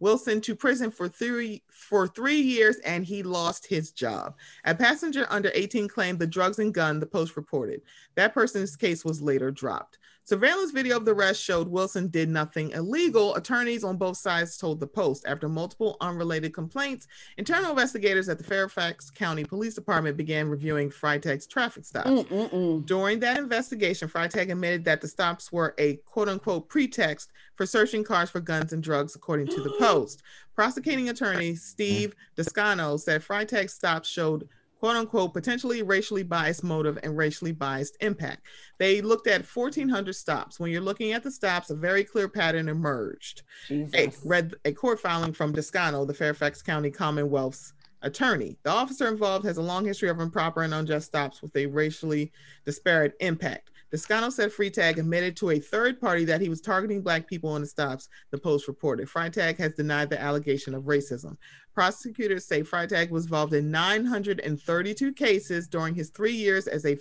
Wilson 0.00 0.40
to 0.42 0.54
prison 0.54 0.90
for 0.90 1.08
three 1.08 1.62
for 1.68 2.06
three 2.06 2.40
years 2.40 2.76
and 2.84 3.04
he 3.04 3.22
lost 3.22 3.66
his 3.66 3.92
job. 3.92 4.34
A 4.64 4.74
passenger 4.74 5.26
under 5.30 5.50
18 5.54 5.88
claimed 5.88 6.18
the 6.18 6.26
drugs 6.26 6.58
and 6.58 6.74
gun, 6.74 7.00
the 7.00 7.06
post 7.06 7.36
reported. 7.36 7.82
That 8.14 8.34
person's 8.34 8.76
case 8.76 9.04
was 9.04 9.22
later 9.22 9.50
dropped. 9.50 9.98
Surveillance 10.26 10.72
video 10.72 10.96
of 10.96 11.04
the 11.04 11.14
arrest 11.14 11.40
showed 11.40 11.68
Wilson 11.68 12.08
did 12.08 12.28
nothing 12.28 12.72
illegal. 12.72 13.36
Attorneys 13.36 13.84
on 13.84 13.96
both 13.96 14.16
sides 14.16 14.58
told 14.58 14.80
the 14.80 14.86
Post. 14.86 15.24
After 15.24 15.48
multiple 15.48 15.96
unrelated 16.00 16.52
complaints, 16.52 17.06
internal 17.36 17.70
investigators 17.70 18.28
at 18.28 18.36
the 18.36 18.42
Fairfax 18.42 19.08
County 19.08 19.44
Police 19.44 19.76
Department 19.76 20.16
began 20.16 20.48
reviewing 20.48 20.90
Freitag's 20.90 21.46
traffic 21.46 21.84
stops. 21.84 22.10
Mm, 22.10 22.24
mm, 22.26 22.50
mm. 22.50 22.86
During 22.86 23.20
that 23.20 23.38
investigation, 23.38 24.08
Freitag 24.08 24.50
admitted 24.50 24.84
that 24.86 25.00
the 25.00 25.06
stops 25.06 25.52
were 25.52 25.76
a 25.78 25.94
quote 25.98 26.28
unquote 26.28 26.68
pretext 26.68 27.30
for 27.54 27.64
searching 27.64 28.02
cars 28.02 28.28
for 28.28 28.40
guns 28.40 28.72
and 28.72 28.82
drugs, 28.82 29.14
according 29.14 29.46
to 29.46 29.62
the 29.62 29.70
Post. 29.78 30.24
Prosecuting 30.56 31.08
attorney 31.08 31.54
Steve 31.54 32.16
Descano 32.36 32.98
said 32.98 33.22
Freitag's 33.22 33.74
stops 33.74 34.08
showed 34.08 34.48
quote 34.78 34.96
unquote 34.96 35.32
potentially 35.32 35.82
racially 35.82 36.22
biased 36.22 36.62
motive 36.64 36.98
and 37.02 37.16
racially 37.16 37.52
biased 37.52 37.96
impact. 38.00 38.42
They 38.78 39.00
looked 39.00 39.26
at 39.26 39.44
1,400 39.44 40.14
stops. 40.14 40.60
When 40.60 40.70
you're 40.70 40.80
looking 40.80 41.12
at 41.12 41.22
the 41.22 41.30
stops, 41.30 41.70
a 41.70 41.74
very 41.74 42.04
clear 42.04 42.28
pattern 42.28 42.68
emerged 42.68 43.42
a, 43.70 44.10
read 44.24 44.54
a 44.64 44.72
court 44.72 45.00
filing 45.00 45.32
from 45.32 45.54
Descano, 45.54 46.06
the 46.06 46.14
Fairfax 46.14 46.62
County 46.62 46.90
Commonwealth's 46.90 47.72
attorney. 48.02 48.56
The 48.62 48.70
officer 48.70 49.08
involved 49.08 49.44
has 49.46 49.56
a 49.56 49.62
long 49.62 49.84
history 49.84 50.08
of 50.08 50.20
improper 50.20 50.62
and 50.62 50.74
unjust 50.74 51.06
stops 51.06 51.42
with 51.42 51.56
a 51.56 51.66
racially 51.66 52.32
disparate 52.64 53.14
impact. 53.20 53.70
Descano 53.92 54.32
said 54.32 54.50
Freitag 54.50 54.98
admitted 54.98 55.36
to 55.36 55.50
a 55.50 55.60
third 55.60 56.00
party 56.00 56.24
that 56.24 56.40
he 56.40 56.48
was 56.48 56.60
targeting 56.60 57.02
black 57.02 57.28
people 57.28 57.50
on 57.50 57.60
the 57.60 57.66
stops, 57.66 58.08
the 58.30 58.38
Post 58.38 58.66
reported. 58.66 59.08
Freitag 59.08 59.56
has 59.58 59.74
denied 59.74 60.10
the 60.10 60.20
allegation 60.20 60.74
of 60.74 60.84
racism. 60.84 61.36
Prosecutors 61.72 62.46
say 62.46 62.62
Freitag 62.62 63.10
was 63.10 63.24
involved 63.24 63.54
in 63.54 63.70
932 63.70 65.12
cases 65.12 65.68
during 65.68 65.94
his 65.94 66.10
three 66.10 66.32
years 66.32 66.66
as 66.66 66.84
a 66.84 66.98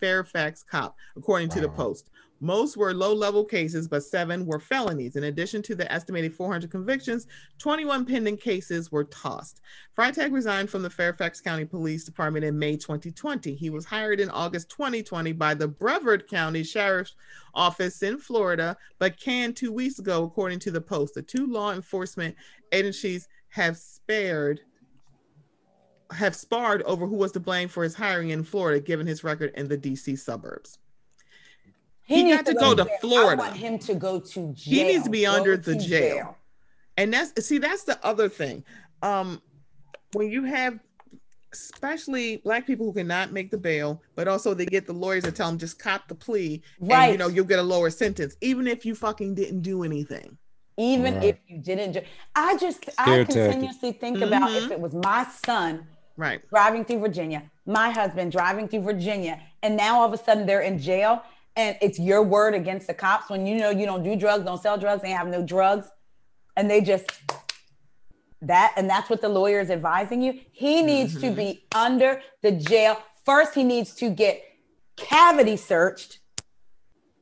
Fairfax 0.00 0.62
cop, 0.62 0.96
according 1.16 1.48
to 1.50 1.60
the 1.60 1.68
Post. 1.68 2.10
Most 2.40 2.76
were 2.76 2.92
low 2.92 3.14
level 3.14 3.44
cases, 3.44 3.88
but 3.88 4.04
seven 4.04 4.44
were 4.44 4.60
felonies. 4.60 5.16
In 5.16 5.24
addition 5.24 5.62
to 5.62 5.74
the 5.74 5.90
estimated 5.90 6.34
400 6.34 6.70
convictions, 6.70 7.26
21 7.58 8.04
pending 8.04 8.36
cases 8.36 8.92
were 8.92 9.04
tossed. 9.04 9.62
Freitag 9.96 10.32
resigned 10.32 10.68
from 10.68 10.82
the 10.82 10.90
Fairfax 10.90 11.40
County 11.40 11.64
Police 11.64 12.04
Department 12.04 12.44
in 12.44 12.58
May 12.58 12.76
2020. 12.76 13.54
He 13.54 13.70
was 13.70 13.86
hired 13.86 14.20
in 14.20 14.28
August 14.30 14.68
2020 14.70 15.32
by 15.32 15.54
the 15.54 15.68
Brevard 15.68 16.28
County 16.28 16.62
Sheriff's 16.62 17.14
Office 17.54 18.02
in 18.02 18.18
Florida, 18.18 18.76
but 18.98 19.18
canned 19.18 19.56
two 19.56 19.72
weeks 19.72 19.98
ago, 19.98 20.24
according 20.24 20.58
to 20.60 20.70
the 20.70 20.80
Post. 20.80 21.14
The 21.14 21.22
two 21.22 21.46
law 21.46 21.72
enforcement 21.72 22.34
agencies 22.72 23.28
have 23.48 23.78
spared 23.78 24.60
have 26.12 26.36
sparred 26.36 26.82
over 26.82 27.04
who 27.04 27.16
was 27.16 27.32
to 27.32 27.40
blame 27.40 27.68
for 27.68 27.82
his 27.82 27.94
hiring 27.94 28.30
in 28.30 28.44
Florida, 28.44 28.78
given 28.78 29.06
his 29.06 29.24
record 29.24 29.52
in 29.56 29.66
the 29.66 29.76
DC 29.76 30.16
suburbs. 30.16 30.78
He 32.06 32.22
needs 32.22 32.36
got 32.42 32.46
to 32.46 32.54
go 32.54 32.74
to 32.74 32.84
jail. 32.84 32.96
Florida. 33.00 33.42
I 33.42 33.46
want 33.48 33.56
him 33.58 33.78
to 33.80 33.94
go 33.94 34.20
to 34.20 34.52
jail. 34.52 34.74
He 34.74 34.84
needs 34.84 35.04
to 35.04 35.10
be 35.10 35.24
Go 35.24 35.32
under 35.32 35.56
the 35.56 35.74
to 35.74 35.78
jail. 35.80 36.36
and 36.96 37.12
that's 37.12 37.44
see 37.46 37.58
that's 37.58 37.82
the 37.84 37.98
other 38.06 38.28
thing 38.28 38.64
um 39.02 39.42
when 40.14 40.30
you 40.30 40.44
have 40.44 40.78
especially 41.52 42.38
black 42.38 42.66
people 42.66 42.86
who 42.86 42.92
cannot 42.92 43.32
make 43.32 43.50
the 43.50 43.58
bail 43.58 44.00
but 44.14 44.28
also 44.28 44.52
they 44.54 44.66
get 44.66 44.86
the 44.86 44.92
lawyers 44.92 45.22
that 45.24 45.34
tell 45.36 45.46
them 45.48 45.58
just 45.58 45.78
cop 45.78 46.06
the 46.08 46.14
plea 46.14 46.62
and 46.90 47.12
you 47.12 47.18
know 47.18 47.28
you'll 47.28 47.44
get 47.44 47.58
a 47.58 47.62
lower 47.62 47.90
sentence 47.90 48.36
even 48.40 48.66
if 48.66 48.84
you 48.84 48.94
fucking 48.94 49.34
didn't 49.34 49.60
do 49.60 49.82
anything 49.82 50.36
Even 50.78 51.14
Right. 51.14 51.24
if 51.24 51.36
you 51.48 51.58
didn't, 51.58 51.94
ju- 51.94 52.02
I 52.34 52.56
just 52.58 52.88
I 52.98 53.04
Scare 53.04 53.24
tactic. 53.24 53.50
continuously 53.52 53.92
think 53.92 54.20
about 54.20 54.50
Mhm. 54.50 54.64
if 54.66 54.70
it 54.70 54.80
was 54.80 54.92
my 54.94 55.26
son 55.44 55.86
right 56.16 56.40
driving 56.50 56.84
through 56.84 56.98
Virginia, 57.00 57.42
my 57.66 57.90
husband 57.90 58.32
driving 58.32 58.68
through 58.68 58.82
Virginia, 58.82 59.40
and 59.62 59.76
now 59.76 60.00
all 60.00 60.06
of 60.06 60.12
a 60.12 60.22
sudden 60.22 60.44
they're 60.46 60.60
in 60.70 60.78
jail, 60.78 61.22
and 61.56 61.76
it's 61.80 61.98
your 61.98 62.22
word 62.22 62.54
against 62.54 62.86
the 62.86 62.94
cops 62.94 63.30
when 63.30 63.46
you 63.46 63.56
know 63.56 63.70
you 63.70 63.86
don't 63.86 64.02
do 64.02 64.14
drugs, 64.16 64.44
don't 64.44 64.60
sell 64.62 64.76
drugs, 64.78 65.02
they 65.02 65.10
have 65.10 65.26
no 65.28 65.42
drugs, 65.42 65.88
and 66.56 66.70
they 66.70 66.80
just 66.80 67.06
that, 68.42 68.72
and 68.76 68.88
that's 68.88 69.08
what 69.08 69.20
the 69.20 69.28
lawyer 69.28 69.60
is 69.60 69.70
advising 69.70 70.20
you. 70.22 70.38
He 70.52 70.82
needs 70.82 71.14
to 71.20 71.28
Mhm. 71.28 71.36
be 71.36 71.64
under 71.74 72.20
the 72.42 72.52
jail. 72.52 72.98
First, 73.24 73.54
he 73.54 73.64
needs 73.64 73.94
to 73.96 74.10
get 74.10 74.42
cavity 74.96 75.56
searched 75.56 76.18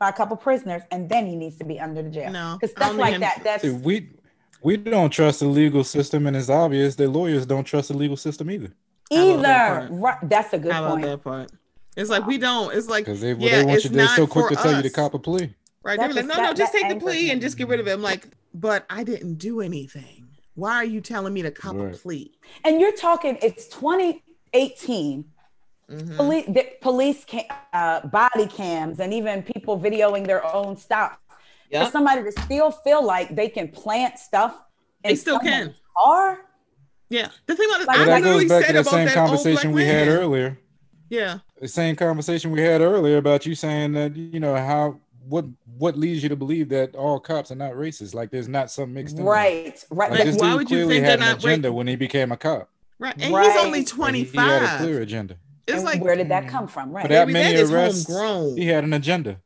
by 0.01 0.09
a 0.09 0.13
couple 0.13 0.37
prisoners, 0.37 0.83
and 0.91 1.09
then 1.09 1.27
he 1.27 1.37
needs 1.37 1.57
to 1.59 1.65
be 1.65 1.79
under 1.79 2.03
the 2.03 2.11
jail. 2.11 2.31
No, 2.33 2.57
because 2.61 2.73
stuff 2.77 2.97
like 2.97 3.15
him- 3.15 3.21
that. 3.21 3.41
That's 3.45 3.63
See, 3.63 3.71
we 3.71 4.11
we 4.63 4.77
don't 4.79 5.11
trust 5.11 5.41
the 5.41 5.47
legal 5.47 5.85
system, 5.85 6.27
and 6.27 6.37
it's 6.37 6.49
obvious 6.49 6.97
that 6.97 7.09
lawyers 7.11 7.47
don't 7.47 7.65
trust 7.65 7.89
the 7.89 7.97
legal 7.97 8.17
system 8.17 8.51
either. 8.51 8.73
How 9.13 9.29
about 9.31 9.43
that 9.43 9.83
either. 9.85 9.95
Right, 9.95 10.19
that's 10.23 10.53
a 10.55 10.59
good 10.59 10.73
how 10.73 10.85
about 10.85 10.91
point. 10.95 11.05
that 11.07 11.23
part 11.23 11.51
it's 11.97 12.11
like 12.11 12.27
we 12.27 12.39
don't 12.39 12.75
it's 12.75 12.89
like 12.89 13.05
Because 13.05 13.21
they, 13.21 13.33
yeah, 13.35 13.59
they 13.61 13.65
want 13.65 13.77
it's 13.77 13.85
you, 13.85 13.91
they're 13.91 14.07
so 14.09 14.23
not 14.23 14.31
quick 14.31 14.45
for 14.49 14.57
to 14.57 14.63
tell 14.63 14.77
you 14.77 14.83
to 14.83 14.89
us. 14.89 14.95
cop 14.95 15.15
a 15.15 15.19
plea. 15.19 15.55
right 15.83 15.99
That 15.99 16.13
they're 16.15 16.23
like 16.23 16.27
just- 16.27 16.39
no 16.39 16.43
no 16.45 16.53
just 16.55 16.73
take 16.73 16.83
the 16.83 16.95
angers 16.95 17.03
plea 17.03 17.31
and 17.31 17.41
just 17.41 17.57
get 17.57 17.69
rid 17.69 17.81
of 17.81 17.87
it 17.89 17.93
i'm 17.93 18.03
like 18.03 18.29
but 18.55 18.85
i 18.91 19.05
didn't 19.05 19.35
do 19.35 19.61
anything 19.61 20.27
why 20.55 20.75
are 20.77 20.85
you 20.85 21.01
telling 21.01 21.33
me 21.35 21.43
to 21.43 21.51
cop 21.51 21.77
a 21.77 21.91
plea 21.91 22.33
And 22.65 22.81
you're 22.81 22.93
talking, 22.93 23.39
it's 23.43 23.67
2018. 23.69 25.25
Mhm. 25.91 26.17
Police, 26.17 26.47
the 26.47 26.67
police 26.81 27.25
cam, 27.25 27.45
uh, 27.73 28.07
body 28.07 28.47
cams, 28.47 29.01
and 29.01 29.13
even 29.13 29.43
people 29.43 29.79
videoing 29.79 30.27
their 30.27 30.45
own 30.47 30.77
stops. 30.77 31.19
For 31.73 31.91
somebody 31.91 32.23
to 32.23 32.33
still 32.43 32.71
feel 32.71 33.05
like 33.05 33.35
they 33.35 33.49
can 33.49 33.67
plant 33.69 34.19
stuff 34.21 34.55
in 35.03 35.11
They 35.11 35.15
still 35.17 35.39
someone's 35.41 35.67
can. 35.67 35.75
car. 35.97 36.39
yeah 37.11 37.29
the 37.47 37.57
thing 37.57 37.69
about 37.69 37.81
it 37.83 37.87
Like- 37.89 37.97
i 37.97 38.01
But 38.01 38.07
that 38.07 38.23
literally 38.23 38.45
goes 38.45 38.49
back 38.51 38.67
said 38.67 38.67
to 38.69 38.73
the 38.75 38.81
about 38.81 38.91
same 38.93 39.07
that 39.07 39.15
conversation 39.15 39.73
we 39.73 39.85
had 39.85 40.07
earlier. 40.09 40.57
yeah 41.11 41.39
The 41.65 41.69
same 41.69 41.97
conversation 41.97 42.51
we 42.51 42.61
had 42.61 42.83
earlier 42.83 43.17
about 43.17 43.47
you 43.47 43.55
saying 43.55 43.93
that 43.93 44.15
you 44.15 44.39
know 44.39 44.55
how 44.55 45.01
what 45.27 45.47
what 45.79 45.97
leads 45.97 46.23
you 46.23 46.29
to 46.29 46.37
believe 46.37 46.69
that 46.69 46.95
all 46.95 47.19
cops 47.19 47.51
are 47.51 47.55
not 47.55 47.73
racist? 47.73 48.15
Like 48.15 48.31
there's 48.31 48.49
not 48.49 48.71
some 48.71 48.93
mixed 48.93 49.17
in 49.17 49.25
there. 49.25 49.33
Right, 49.33 49.83
right. 49.89 50.11
Like 50.11 50.19
Like, 50.19 50.29
this 50.29 50.37
why 50.37 50.49
dude 50.51 50.57
would 50.59 50.71
you 50.71 50.77
clearly 50.77 50.95
think 50.97 51.07
had 51.07 51.21
they're 51.21 51.29
an 51.29 51.33
not 51.37 51.39
agenda 51.43 51.71
ra- 51.71 51.75
when 51.77 51.87
he 51.87 51.97
became 51.97 52.33
a 52.33 52.37
cop. 52.37 52.69
right 52.99 53.15
and 53.19 53.33
Right. 53.33 53.47
he's 53.51 53.57
only 53.65 53.79
And 53.79 53.99
Like, 53.99 54.15
he- 54.15 54.27
25 54.27 54.45
He, 54.45 54.67
had 54.67 54.75
a 54.75 54.77
clear 54.85 55.01
agenda. 55.01 55.37
it's 55.67 55.77
And 55.77 55.85
like 55.87 56.03
where 56.03 56.17
did 56.17 56.29
that 56.29 56.43
hmm. 56.45 56.51
come 56.51 56.69
from? 56.69 56.93
Right, 56.93 57.01
For 57.05 57.09
that 57.09 57.29
Baby, 57.29 57.33
many 57.33 57.55
that 57.55 57.63
is 57.63 57.73
arrests, 57.73 58.07
homegrown. 58.09 58.57
he 58.59 58.67
had 58.67 58.85
an 58.85 58.93
agenda. 58.93 59.41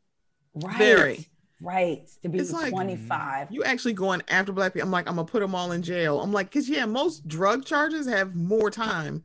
right, 0.57 0.77
very. 0.77 1.28
right. 1.61 2.03
To 2.24 2.28
be 2.28 2.40
It's 2.40 2.51
like- 2.51 2.70
25. 2.73 3.53
you 3.53 3.62
actually 3.62 3.93
going 3.93 4.23
after 4.27 4.51
black 4.51 4.73
people 4.74 4.89
i'm 4.89 4.90
like 4.90 5.09
i'm 5.09 5.15
gonna 5.15 5.24
put 5.24 5.39
them 5.39 5.55
all 5.55 5.70
in 5.70 5.82
jail 5.82 6.20
i'm 6.20 6.32
like 6.32 6.51
because 6.51 6.69
yeah 6.69 6.85
most 6.85 7.28
drug 7.28 7.65
charges 7.65 8.09
have 8.09 8.35
more 8.35 8.73
time 8.73 9.23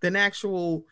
than 0.00 0.16
actual 0.16 0.86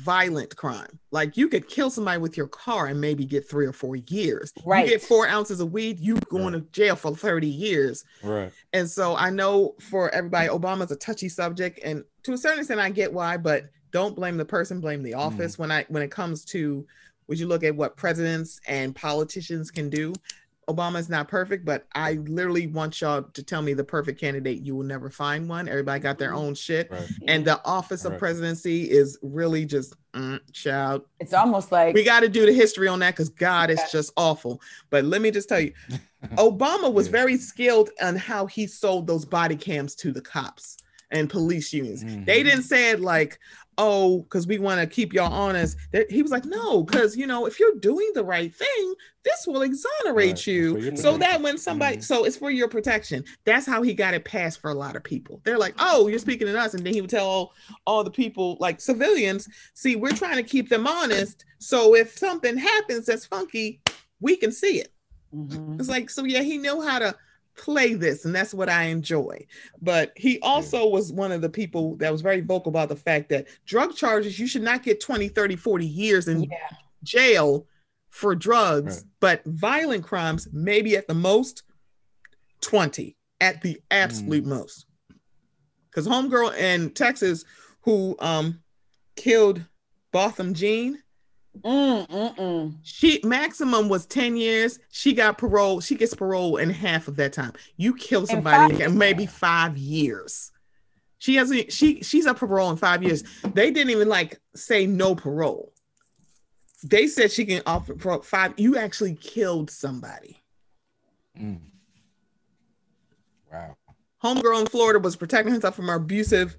violent 0.00 0.54
crime. 0.56 0.98
Like 1.10 1.36
you 1.36 1.48
could 1.48 1.68
kill 1.68 1.90
somebody 1.90 2.20
with 2.20 2.36
your 2.36 2.48
car 2.48 2.86
and 2.86 3.00
maybe 3.00 3.24
get 3.24 3.48
three 3.48 3.66
or 3.66 3.72
four 3.72 3.96
years. 3.96 4.52
Right. 4.64 4.84
you 4.84 4.92
get 4.92 5.02
four 5.02 5.26
ounces 5.26 5.60
of 5.60 5.72
weed 5.72 5.98
you 6.00 6.16
going 6.28 6.52
to 6.52 6.60
jail 6.72 6.96
for 6.96 7.14
30 7.14 7.46
years. 7.46 8.04
Right. 8.22 8.52
and 8.72 8.88
so 8.88 9.16
i 9.16 9.30
know 9.30 9.74
for 9.80 10.12
everybody 10.14 10.48
obama's 10.48 10.90
a 10.90 10.96
touchy 10.96 11.28
subject 11.28 11.80
and 11.84 12.04
to 12.22 12.32
a 12.32 12.38
certain 12.38 12.60
extent 12.60 12.80
i 12.80 12.90
get 12.90 13.12
why 13.12 13.36
but 13.36 13.64
don't 13.90 14.16
blame 14.16 14.36
the 14.36 14.44
person 14.44 14.80
blame 14.80 15.02
the 15.02 15.14
office. 15.14 15.52
Mm-hmm. 15.54 15.62
When 15.62 15.72
i 15.72 15.84
when 15.88 16.02
it 16.02 16.10
comes 16.10 16.44
to 16.46 16.86
would 17.26 17.38
you 17.38 17.46
look 17.46 17.64
at 17.64 17.74
what 17.74 17.96
presidents 17.96 18.60
and 18.66 18.94
politicians 18.94 19.70
can 19.70 19.88
do 19.88 20.12
Obama 20.68 20.98
is 20.98 21.08
not 21.08 21.28
perfect, 21.28 21.64
but 21.64 21.86
I 21.94 22.14
literally 22.14 22.66
want 22.66 23.00
y'all 23.00 23.22
to 23.22 23.42
tell 23.42 23.62
me 23.62 23.74
the 23.74 23.84
perfect 23.84 24.20
candidate. 24.20 24.62
You 24.62 24.74
will 24.76 24.84
never 24.84 25.10
find 25.10 25.48
one. 25.48 25.68
Everybody 25.68 26.00
got 26.00 26.18
their 26.18 26.34
own 26.34 26.54
shit. 26.54 26.90
Right. 26.90 27.08
And 27.26 27.44
the 27.44 27.64
office 27.64 28.04
of 28.04 28.18
presidency 28.18 28.90
is 28.90 29.18
really 29.22 29.64
just 29.66 29.94
mm, 30.14 30.40
child. 30.52 31.02
It's 31.20 31.32
almost 31.32 31.72
like 31.72 31.94
We 31.94 32.04
got 32.04 32.20
to 32.20 32.28
do 32.28 32.46
the 32.46 32.52
history 32.52 32.88
on 32.88 32.98
that 33.00 33.14
because 33.14 33.28
God 33.28 33.70
is 33.70 33.78
Yeah. 33.80 33.88
just 33.90 34.12
awful. 34.16 34.60
But 34.90 35.04
let 35.04 35.20
me 35.20 35.30
just 35.30 35.48
tell 35.48 35.60
you, 35.60 35.72
Obama 36.38 36.92
was 36.92 37.06
Yeah. 37.06 37.12
very 37.12 37.36
skilled 37.36 37.90
on 38.02 38.16
how 38.16 38.46
he 38.46 38.66
sold 38.66 39.06
those 39.06 39.24
body 39.24 39.56
cams 39.56 39.94
to 39.96 40.12
the 40.12 40.20
cops 40.22 40.76
and 41.10 41.30
police 41.30 41.72
unions. 41.72 42.02
They 42.26 42.40
Mhm. 42.40 42.44
didn't 42.44 42.62
say 42.64 42.90
it 42.90 43.00
like, 43.00 43.38
oh, 43.78 44.22
because 44.22 44.46
we 44.46 44.58
want 44.58 44.80
to 44.80 44.86
keep 44.86 45.12
y'all 45.12 45.32
honest. 45.32 45.76
That- 45.92 46.10
He 46.10 46.22
was 46.22 46.30
like, 46.30 46.44
no, 46.44 46.82
because 46.82 47.16
you 47.16 47.26
know, 47.26 47.46
if 47.46 47.58
you're 47.58 47.74
doing 47.76 48.10
the 48.14 48.24
right 48.24 48.54
thing, 48.54 48.94
this 49.24 49.46
will 49.46 49.62
exonerate 49.62 50.30
Right, 50.30 50.46
you. 50.46 50.96
So 50.96 51.16
that 51.18 51.40
when 51.40 51.56
somebody, 51.58 51.96
Mhm. 51.96 52.04
so 52.04 52.24
it's 52.24 52.36
for 52.36 52.50
your 52.50 52.68
protection. 52.68 53.24
That's 53.44 53.66
how 53.66 53.82
he 53.82 53.94
got 53.94 54.12
it 54.14 54.24
passed 54.24 54.60
for 54.60 54.70
a 54.70 54.74
lot 54.74 54.96
of 54.96 55.02
people. 55.02 55.40
They're 55.44 55.58
like, 55.58 55.74
oh, 55.78 56.08
you're 56.08 56.18
speaking 56.18 56.46
to 56.46 56.58
us. 56.58 56.74
And 56.74 56.84
then 56.84 56.92
he 56.92 57.00
would 57.00 57.10
tell 57.10 57.26
all, 57.26 57.54
all 57.86 58.04
the 58.04 58.10
people, 58.10 58.56
like 58.60 58.80
civilians, 58.80 59.48
see, 59.72 59.96
we're 59.96 60.12
trying 60.12 60.36
to 60.36 60.42
keep 60.42 60.68
them 60.68 60.86
honest. 60.86 61.44
So 61.58 61.94
if 61.94 62.18
something 62.18 62.56
happens 62.58 63.06
that's 63.06 63.24
funky, 63.24 63.80
we 64.20 64.36
can 64.36 64.52
see 64.52 64.80
it. 64.80 64.92
Mhm. 65.34 65.80
It's 65.80 65.88
like, 65.88 66.10
so 66.10 66.24
yeah, 66.24 66.42
he 66.42 66.58
knew 66.58 66.82
how 66.82 66.98
to 66.98 67.14
play 67.56 67.94
this, 67.94 68.24
and 68.24 68.34
that's 68.34 68.54
what 68.54 68.68
I 68.68 68.84
enjoy. 68.84 69.46
But 69.80 70.12
he 70.16 70.38
also 70.40 70.88
was 70.88 71.12
one 71.12 71.32
of 71.32 71.40
the 71.40 71.48
people 71.48 71.96
that 71.96 72.12
was 72.12 72.20
very 72.20 72.40
vocal 72.40 72.70
about 72.70 72.88
the 72.88 72.96
fact 72.96 73.28
that 73.30 73.46
drug 73.66 73.94
charges, 73.94 74.38
you 74.38 74.46
should 74.46 74.62
not 74.62 74.82
get 74.82 75.00
20, 75.00 75.28
30, 75.28 75.56
40 75.56 75.86
years 75.86 76.28
in 76.28 76.44
yeah. 76.44 76.56
jail 77.02 77.66
for 78.10 78.34
drugs, 78.34 78.96
Right. 78.96 79.04
but 79.20 79.44
violent 79.46 80.04
crimes, 80.04 80.48
maybe 80.52 80.96
at 80.96 81.08
the 81.08 81.14
most 81.14 81.62
20, 82.60 83.16
at 83.40 83.60
the 83.60 83.80
absolute 83.90 84.44
most. 84.44 84.86
Because 85.90 86.06
homegirl 86.06 86.56
in 86.56 86.90
Texas 86.90 87.44
who 87.82 88.16
um 88.18 88.60
killed 89.16 89.64
Botham 90.12 90.54
Jean, 90.54 91.02
Mm, 91.62 92.74
she 92.82 93.20
maximum 93.24 93.88
was 93.88 94.06
10 94.06 94.36
years. 94.36 94.78
She 94.90 95.12
got 95.12 95.38
parole. 95.38 95.80
She 95.80 95.94
gets 95.94 96.14
parole 96.14 96.56
in 96.56 96.70
half 96.70 97.08
of 97.08 97.16
that 97.16 97.32
time. 97.32 97.52
You 97.76 97.94
kill 97.94 98.26
somebody 98.26 98.74
five- 98.74 98.80
in 98.82 98.98
maybe 98.98 99.26
five 99.26 99.76
years. 99.76 100.50
She 101.18 101.36
hasn't 101.36 101.72
she 101.72 102.02
she's 102.02 102.26
up 102.26 102.38
for 102.38 102.46
parole 102.46 102.70
in 102.70 102.76
five 102.76 103.02
years. 103.02 103.24
They 103.54 103.70
didn't 103.70 103.90
even 103.90 104.08
like 104.08 104.40
say 104.54 104.86
no 104.86 105.14
parole. 105.14 105.72
They 106.82 107.06
said 107.06 107.32
she 107.32 107.46
can 107.46 107.62
offer 107.64 107.96
for 107.96 108.22
five. 108.22 108.52
You 108.58 108.76
actually 108.76 109.14
killed 109.14 109.70
somebody. 109.70 110.42
Mm. 111.40 111.60
Wow. 113.50 113.76
Homegirl 114.22 114.60
in 114.60 114.66
Florida 114.66 114.98
was 114.98 115.16
protecting 115.16 115.54
herself 115.54 115.76
from 115.76 115.88
her 115.88 115.94
abusive 115.94 116.56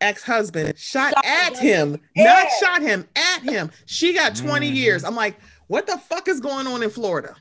ex-husband, 0.00 0.78
shot 0.78 1.14
Shot 1.14 1.24
at 1.24 1.56
him. 1.58 1.94
him, 1.94 2.00
Yeah. 2.14 2.24
not 2.24 2.46
shot 2.60 2.82
him, 2.82 3.08
at 3.16 3.42
him. 3.42 3.70
She 3.86 4.12
got 4.12 4.36
20 4.36 4.70
Mhm. 4.70 4.74
years. 4.76 5.04
I'm 5.04 5.14
like, 5.16 5.36
what 5.68 5.86
the 5.86 5.98
fuck 5.98 6.28
is 6.28 6.40
going 6.40 6.66
on 6.66 6.82
in 6.82 6.90
Florida? 6.90 7.34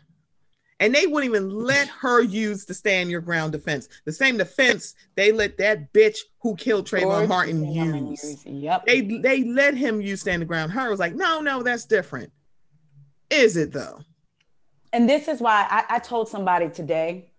And 0.79 0.93
they 0.93 1.07
wouldn't 1.07 1.29
even 1.33 1.49
let 1.49 1.87
her 1.87 2.21
use 2.21 2.65
the 2.65 2.73
stand 2.73 3.09
your 3.09 3.21
ground 3.21 3.53
defense. 3.53 3.87
The 4.03 4.11
same 4.11 4.37
defense 4.37 4.93
they 5.15 5.31
let 5.31 5.57
that 5.57 5.93
bitch 5.93 6.17
who 6.41 6.55
killed 6.55 6.85
Trayvon 6.85 7.01
George 7.01 7.29
Martin 7.29 7.73
Zimmerman 7.73 8.07
use. 8.07 8.45
Yep. 8.45 8.85
They 8.85 9.01
they 9.01 9.43
let 9.45 9.75
him 9.75 10.01
use 10.01 10.19
stand 10.21 10.41
the 10.41 10.45
ground. 10.45 10.73
Her 10.73 10.89
was 10.89 10.99
like, 10.99 11.15
no, 11.15 11.39
no, 11.39 11.63
that's 11.63 11.85
different. 11.85 12.31
Is 13.29 13.55
it 13.57 13.71
though? 13.71 14.01
and 14.93 15.09
this 15.09 15.27
is 15.27 15.41
why 15.41 15.67
I, 15.69 15.95
I 15.95 15.99
told 15.99 16.29
somebody 16.29 16.69
today 16.69 17.31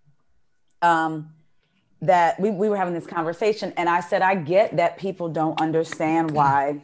um, 0.82 1.32
that 2.02 2.38
we, 2.38 2.50
we 2.50 2.68
were 2.68 2.76
having 2.76 2.94
this 2.94 3.06
conversation 3.06 3.72
and 3.76 3.88
i 3.88 4.00
said 4.00 4.22
i 4.22 4.34
get 4.34 4.76
that 4.76 4.98
people 4.98 5.28
don't 5.28 5.60
understand 5.60 6.30
why 6.30 6.80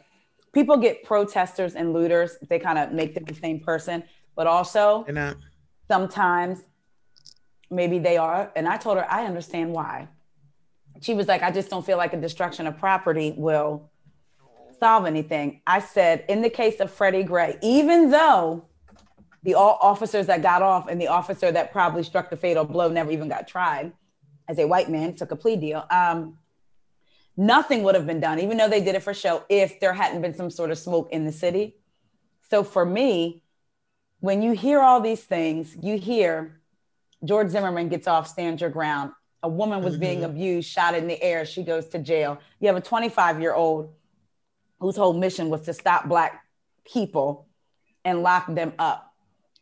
people 0.53 0.77
get 0.77 1.03
protesters 1.03 1.75
and 1.75 1.93
looters. 1.93 2.37
They 2.49 2.59
kind 2.59 2.79
of 2.79 2.93
make 2.93 3.15
them 3.15 3.25
the 3.25 3.35
same 3.35 3.61
person 3.61 4.05
but 4.35 4.47
also 4.47 5.05
sometimes 5.89 6.61
maybe 7.71 7.99
they 7.99 8.17
are. 8.17 8.51
And 8.57 8.69
i 8.69 8.77
told 8.77 8.99
her 8.99 9.11
i 9.11 9.25
understand 9.25 9.73
why. 9.73 10.09
She 11.01 11.15
was 11.15 11.29
like 11.29 11.43
i 11.43 11.51
just 11.51 11.71
don't 11.71 11.85
feel 11.85 11.99
like 11.99 12.13
a 12.13 12.21
destruction 12.21 12.67
of 12.67 12.79
property 12.79 13.35
will 13.37 13.91
solve 14.79 15.07
anything. 15.07 15.61
I 15.67 15.81
said 15.81 16.25
in 16.29 16.43
the 16.43 16.51
case 16.51 16.81
of 16.81 16.91
freddie 16.91 17.23
gray 17.23 17.59
even 17.63 18.11
though 18.11 18.65
the 19.43 19.55
all 19.55 19.79
officers 19.83 20.27
that 20.27 20.41
got 20.41 20.63
off 20.63 20.87
and 20.89 21.01
the 21.01 21.09
officer 21.09 21.51
that 21.51 21.73
probably 21.73 22.05
struck 22.05 22.31
the 22.31 22.37
fatal 22.37 22.65
blow 22.65 22.89
never 22.89 23.11
even 23.11 23.29
got 23.29 23.49
tried 23.49 23.93
as 24.49 24.59
a 24.59 24.67
white 24.67 24.91
man 24.91 25.15
took 25.15 25.31
a 25.31 25.37
plea 25.37 25.57
deal 25.57 25.85
um, 25.91 26.39
nothing 27.37 27.83
would 27.83 27.95
have 27.95 28.07
been 28.07 28.21
done 28.21 28.39
even 28.39 28.57
though 28.57 28.69
they 28.69 28.83
did 28.83 28.95
it 28.95 29.03
for 29.03 29.15
show 29.15 29.45
if 29.49 29.81
there 29.81 29.93
hadn't 29.93 30.21
been 30.21 30.35
some 30.35 30.51
sort 30.51 30.71
of 30.71 30.79
smoke 30.79 31.09
in 31.13 31.25
the 31.25 31.33
city. 31.33 31.77
So 32.51 32.63
for 32.63 32.85
me 32.85 33.43
when 34.21 34.43
you 34.43 34.53
hear 34.53 34.81
all 34.81 35.01
these 35.01 35.23
things 35.23 35.77
you 35.81 35.99
hear 35.99 36.61
george 37.25 37.49
zimmerman 37.51 37.89
gets 37.89 38.07
off 38.07 38.29
stand 38.29 38.61
your 38.61 38.71
ground. 38.71 39.13
A 39.43 39.49
woman 39.49 39.83
was 39.83 39.97
being 39.97 40.21
Mhm. 40.21 40.27
abused 40.27 40.69
shot 40.69 40.95
in 40.95 41.09
the 41.09 41.21
air 41.23 41.45
she 41.45 41.63
goes 41.65 41.89
to 41.89 41.99
jail. 41.99 42.39
You 42.61 42.69
have 42.69 42.77
a 42.77 42.81
25 42.81 43.41
year 43.41 43.55
old 43.55 43.93
whose 44.79 44.97
whole 44.97 45.13
mission 45.15 45.49
was 45.51 45.63
to 45.63 45.73
stop 45.73 46.09
black 46.09 46.45
people 46.85 47.47
and 48.05 48.23
lock 48.23 48.47
them 48.53 48.73
up. 48.79 49.15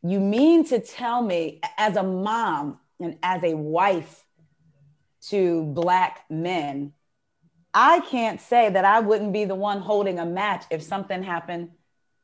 You 0.03 0.19
mean 0.19 0.65
to 0.65 0.81
tell 0.81 1.23
me 1.23 1.61
as 1.77 1.97
a 1.97 2.03
mom 2.03 2.81
and 2.99 3.19
as 3.23 3.43
a 3.45 3.55
wife 3.55 4.25
to 5.29 5.65
black 5.67 6.25
men 6.31 6.93
i 7.75 8.01
can't 8.01 8.41
say 8.41 8.71
that 8.71 8.85
i 8.85 9.01
wouldn't 9.01 9.33
be 9.33 9.45
the 9.45 9.55
one 9.55 9.81
holding 9.81 10.19
a 10.19 10.27
match 10.27 10.65
if 10.71 10.83
something 10.83 11.23
happened 11.23 11.71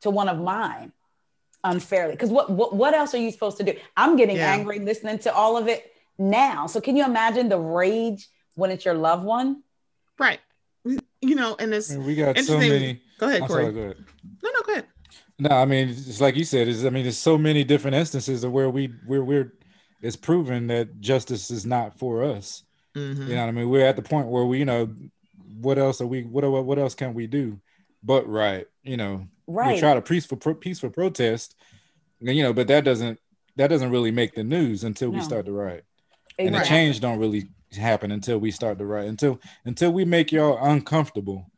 to 0.01 0.11
one 0.11 0.29
of 0.29 0.39
mine 0.39 0.93
unfairly 1.65 2.13
because 2.13 2.31
what, 2.31 2.51
what 2.51 2.75
what 2.75 2.95
else 2.95 3.15
are 3.15 3.19
you 3.19 3.31
supposed 3.31 3.57
to 3.57 3.65
do 3.65 3.75
i'm 3.97 4.17
getting 4.17 4.37
Yeah. 4.37 4.53
angry 4.53 4.79
listening 4.79 5.19
to 5.21 5.35
all 5.35 5.57
of 5.57 5.69
it 5.69 5.93
now 6.19 6.67
so 6.67 6.81
can 6.81 6.97
you 6.97 7.05
imagine 7.05 7.49
the 7.49 7.59
rage 7.59 8.29
when 8.55 8.71
it's 8.71 8.85
your 8.85 8.95
loved 8.95 9.25
one 9.25 9.63
right. 10.19 10.41
You 11.23 11.35
know, 11.35 11.57
and 11.59 11.75
it's 11.75 11.91
I 11.93 11.99
we 11.99 12.15
got 12.15 12.37
so 12.39 12.55
Interesting. 12.55 12.71
many. 12.71 13.03
go 13.19 13.27
ahead, 13.27 13.43
I'm 13.43 13.49
Corey. 13.49 13.63
sorry, 13.65 13.73
go 13.75 13.81
ahead. 13.81 13.97
No, 14.45 14.51
no, 14.51 14.61
go 14.65 14.73
ahead. 14.73 14.87
No, 15.41 15.49
I 15.51 15.65
mean, 15.65 15.89
it's 15.89 16.21
like 16.21 16.37
you 16.37 16.45
said. 16.45 16.69
Is 16.69 16.85
I 16.87 16.91
mean, 16.91 17.03
there's 17.03 17.19
so 17.19 17.37
many 17.37 17.65
different 17.65 17.97
instances 17.97 18.45
of 18.45 18.53
where 18.53 18.71
we 18.71 18.93
where 19.07 19.25
we're 19.25 19.53
it's 20.03 20.15
proven 20.15 20.69
that 20.69 21.01
justice 21.01 21.51
is 21.51 21.67
not 21.67 21.99
for 21.99 22.23
us. 22.23 22.63
Mhm. 22.97 23.29
You 23.29 23.35
know 23.35 23.43
what 23.43 23.49
I 23.49 23.53
mean? 23.53 23.69
We're 23.69 23.87
at 23.87 23.97
the 23.97 24.03
point 24.03 24.29
where 24.29 24.45
we, 24.45 24.59
you 24.59 24.65
know, 24.65 24.89
what 25.61 25.79
else 25.79 26.01
are 26.01 26.07
we? 26.07 26.23
What 26.23 26.45
are- 26.45 26.51
what 26.63 26.79
else 26.79 26.95
can 26.95 27.15
we 27.15 27.27
do? 27.27 27.61
But 28.03 28.29
right, 28.29 28.67
you 28.83 28.97
know, 28.97 29.27
right 29.47 29.75
we 29.75 29.81
try 29.81 29.95
to 29.95 30.03
peaceful 30.03 30.37
peaceful 30.55 30.91
protest, 30.91 31.55
and, 32.21 32.37
you 32.37 32.43
know, 32.43 32.53
but 32.53 32.69
that 32.69 32.85
doesn't 32.85 33.19
that 33.57 33.69
doesn't 33.69 33.91
really 33.91 34.11
make 34.11 34.35
the 34.35 34.45
news 34.45 34.85
until 34.85 35.11
we 35.11 35.21
start 35.23 35.47
to 35.47 35.53
riot, 35.53 35.85
and 36.39 36.55
the 36.55 36.59
change 36.69 37.01
don't 37.01 37.19
really 37.19 37.49
happen 37.77 38.11
until 38.13 38.39
we 38.39 38.51
start 38.51 38.79
to 38.79 38.85
riot. 38.87 39.09
Until 39.09 39.41
until 39.65 39.93
we 39.93 40.05
make 40.05 40.31
y'all 40.33 40.59
uncomfortable, 40.63 41.51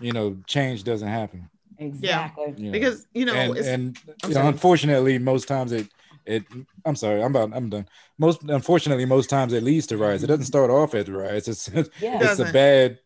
you 0.00 0.12
know, 0.12 0.36
change 0.46 0.82
doesn't 0.84 1.08
happen. 1.08 1.48
exactly 1.78 2.54
you 2.56 2.66
know. 2.66 2.72
Because 2.72 3.06
you 3.14 3.24
know, 3.24 3.34
and, 3.34 3.56
it's, 3.56 3.68
and 3.68 3.98
you 4.28 4.34
know, 4.34 4.46
unfortunately, 4.48 5.18
most 5.18 5.46
times 5.48 5.72
it 5.72 5.88
it. 6.26 6.44
I'm 6.84 6.96
sorry, 6.96 7.22
I'm 7.22 7.34
about 7.34 7.56
I'm 7.56 7.70
done. 7.70 7.86
Most 8.18 8.42
unfortunately, 8.44 9.04
most 9.04 9.30
times 9.30 9.52
it 9.52 9.62
leads 9.62 9.86
to 9.88 9.98
riots. 9.98 10.22
It 10.24 10.28
doesn't 10.28 10.46
start 10.46 10.70
off 10.70 10.94
as 10.94 11.08
riots. 11.08 11.48
It's 11.48 11.68
yeah 11.98 12.18
it's 12.20 12.38
a 12.38 12.46
bad 12.46 12.98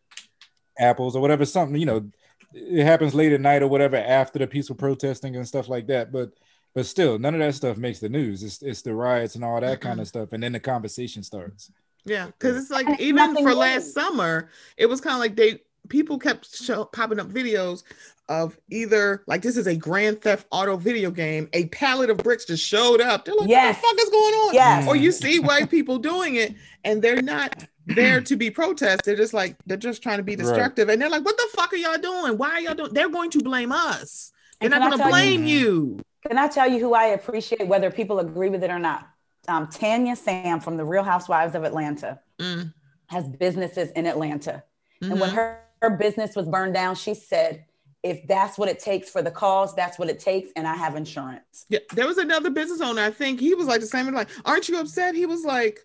apples 0.79 1.15
or 1.15 1.21
whatever. 1.21 1.45
Something 1.45 1.79
you 1.79 1.85
know, 1.85 2.09
it 2.53 2.83
happens 2.83 3.13
late 3.15 3.33
at 3.33 3.41
night 3.41 3.63
or 3.63 3.67
whatever 3.67 3.97
after 3.97 4.39
the 4.39 4.47
peaceful 4.47 4.75
protesting 4.75 5.35
and 5.35 5.47
stuff 5.47 5.69
like 5.69 5.87
that. 5.87 6.11
But 6.11 6.31
but 6.75 6.85
still, 6.85 7.19
none 7.19 7.33
of 7.35 7.39
that 7.39 7.55
stuff 7.55 7.77
makes 7.77 7.99
the 7.99 8.09
news. 8.09 8.43
It's 8.43 8.61
it's 8.61 8.81
the 8.83 8.93
riots 8.95 9.35
and 9.35 9.43
all 9.43 9.59
that 9.61 9.81
kind 9.81 9.99
of 9.99 10.07
stuff, 10.07 10.33
and 10.33 10.43
then 10.43 10.53
the 10.53 10.59
conversation 10.59 11.23
starts. 11.23 11.71
Yeah, 12.05 12.27
because 12.27 12.55
it's 12.57 12.71
like 12.71 12.87
And 12.87 12.99
even 12.99 13.37
for 13.37 13.53
new. 13.53 13.53
last 13.53 13.93
summer, 13.93 14.49
it 14.77 14.85
was 14.85 15.01
kind 15.01 15.13
of 15.15 15.19
like 15.19 15.35
they 15.35 15.59
people 15.89 16.17
kept 16.19 16.55
show, 16.55 16.85
popping 16.85 17.19
up 17.19 17.27
videos 17.27 17.83
of 18.29 18.57
either 18.69 19.23
like 19.27 19.41
this 19.41 19.55
is 19.57 19.67
a 19.67 19.75
Grand 19.75 20.21
Theft 20.21 20.45
Auto 20.51 20.75
video 20.77 21.09
game, 21.11 21.47
a 21.53 21.65
pallet 21.67 22.09
of 22.09 22.17
bricks 22.17 22.45
just 22.45 22.63
showed 22.65 22.99
up. 23.01 23.25
They're 23.25 23.35
like, 23.35 23.49
Yes. 23.49 23.75
what 23.81 23.95
the 23.95 24.01
fuck 24.01 24.05
is 24.05 24.09
going 24.11 24.33
on? 24.33 24.53
Yes. 24.53 24.87
Or 24.87 24.95
you 24.95 25.11
see 25.11 25.39
white 25.39 25.69
people 25.71 25.97
doing 25.97 26.35
it 26.35 26.53
and 26.83 27.01
they're 27.01 27.21
not 27.21 27.65
there 27.85 28.19
to 28.19 28.35
be 28.35 28.51
protest. 28.51 29.03
They're 29.05 29.15
just 29.15 29.33
like 29.33 29.55
they're 29.65 29.77
just 29.77 30.03
trying 30.03 30.17
to 30.17 30.23
be 30.23 30.33
Right. 30.35 30.39
destructive. 30.39 30.89
And 30.89 31.01
they're 31.01 31.09
like, 31.09 31.23
what 31.23 31.37
the 31.37 31.47
fuck 31.55 31.71
are 31.71 31.77
y'all 31.77 31.97
doing? 31.97 32.37
Why 32.37 32.49
are 32.51 32.59
y'all 32.59 32.75
doing? 32.75 32.93
They're 32.93 33.09
going 33.09 33.29
to 33.31 33.39
blame 33.39 33.71
us. 33.71 34.31
They're 34.59 34.71
And 34.73 34.79
not 34.79 34.89
going 34.89 34.91
to 34.91 34.97
tell 34.97 35.07
you- 35.07 35.11
blame 35.37 35.45
you. 35.47 35.99
Can 36.27 36.37
I 36.37 36.47
tell 36.49 36.69
you 36.69 36.79
who 36.79 36.93
I 36.93 37.05
appreciate, 37.05 37.65
whether 37.67 37.89
people 37.89 38.19
agree 38.19 38.49
with 38.49 38.61
it 38.63 38.69
or 38.69 38.79
not? 38.79 39.07
Um, 39.47 39.67
Tanya 39.67 40.17
Sam 40.17 40.59
from 40.59 40.75
the 40.75 40.83
Real 40.83 41.03
Housewives 41.03 41.55
of 41.55 41.63
Atlanta 41.63 42.19
Mm, 42.39 42.73
has 43.07 43.25
businesses 43.29 43.89
in 43.91 44.05
Atlanta. 44.05 44.63
And 45.01 45.21
when 45.21 45.29
mhm. 45.29 45.33
her, 45.35 45.59
her 45.81 45.91
business 45.91 46.35
was 46.35 46.47
burned 46.47 46.73
down, 46.73 46.95
she 46.95 47.13
said, 47.13 47.65
if 48.03 48.25
that's 48.27 48.57
what 48.57 48.69
it 48.69 48.79
takes 48.79 49.09
for 49.09 49.21
the 49.21 49.31
cause, 49.31 49.75
that's 49.75 49.99
what 49.99 50.09
it 50.09 50.19
takes, 50.19 50.51
and 50.55 50.67
I 50.67 50.75
have 50.75 50.95
insurance. 50.95 51.65
Yeah, 51.69 51.79
there 51.93 52.07
was 52.07 52.17
another 52.17 52.49
business 52.49 52.79
owner. 52.79 53.01
I 53.01 53.11
think 53.11 53.39
he 53.39 53.53
was 53.53 53.67
like 53.67 53.81
the 53.81 53.87
same. 53.87 54.11
Like, 54.13 54.29
aren't 54.45 54.69
you 54.69 54.79
upset? 54.79 55.15
He 55.15 55.25
was 55.25 55.43
like, 55.43 55.79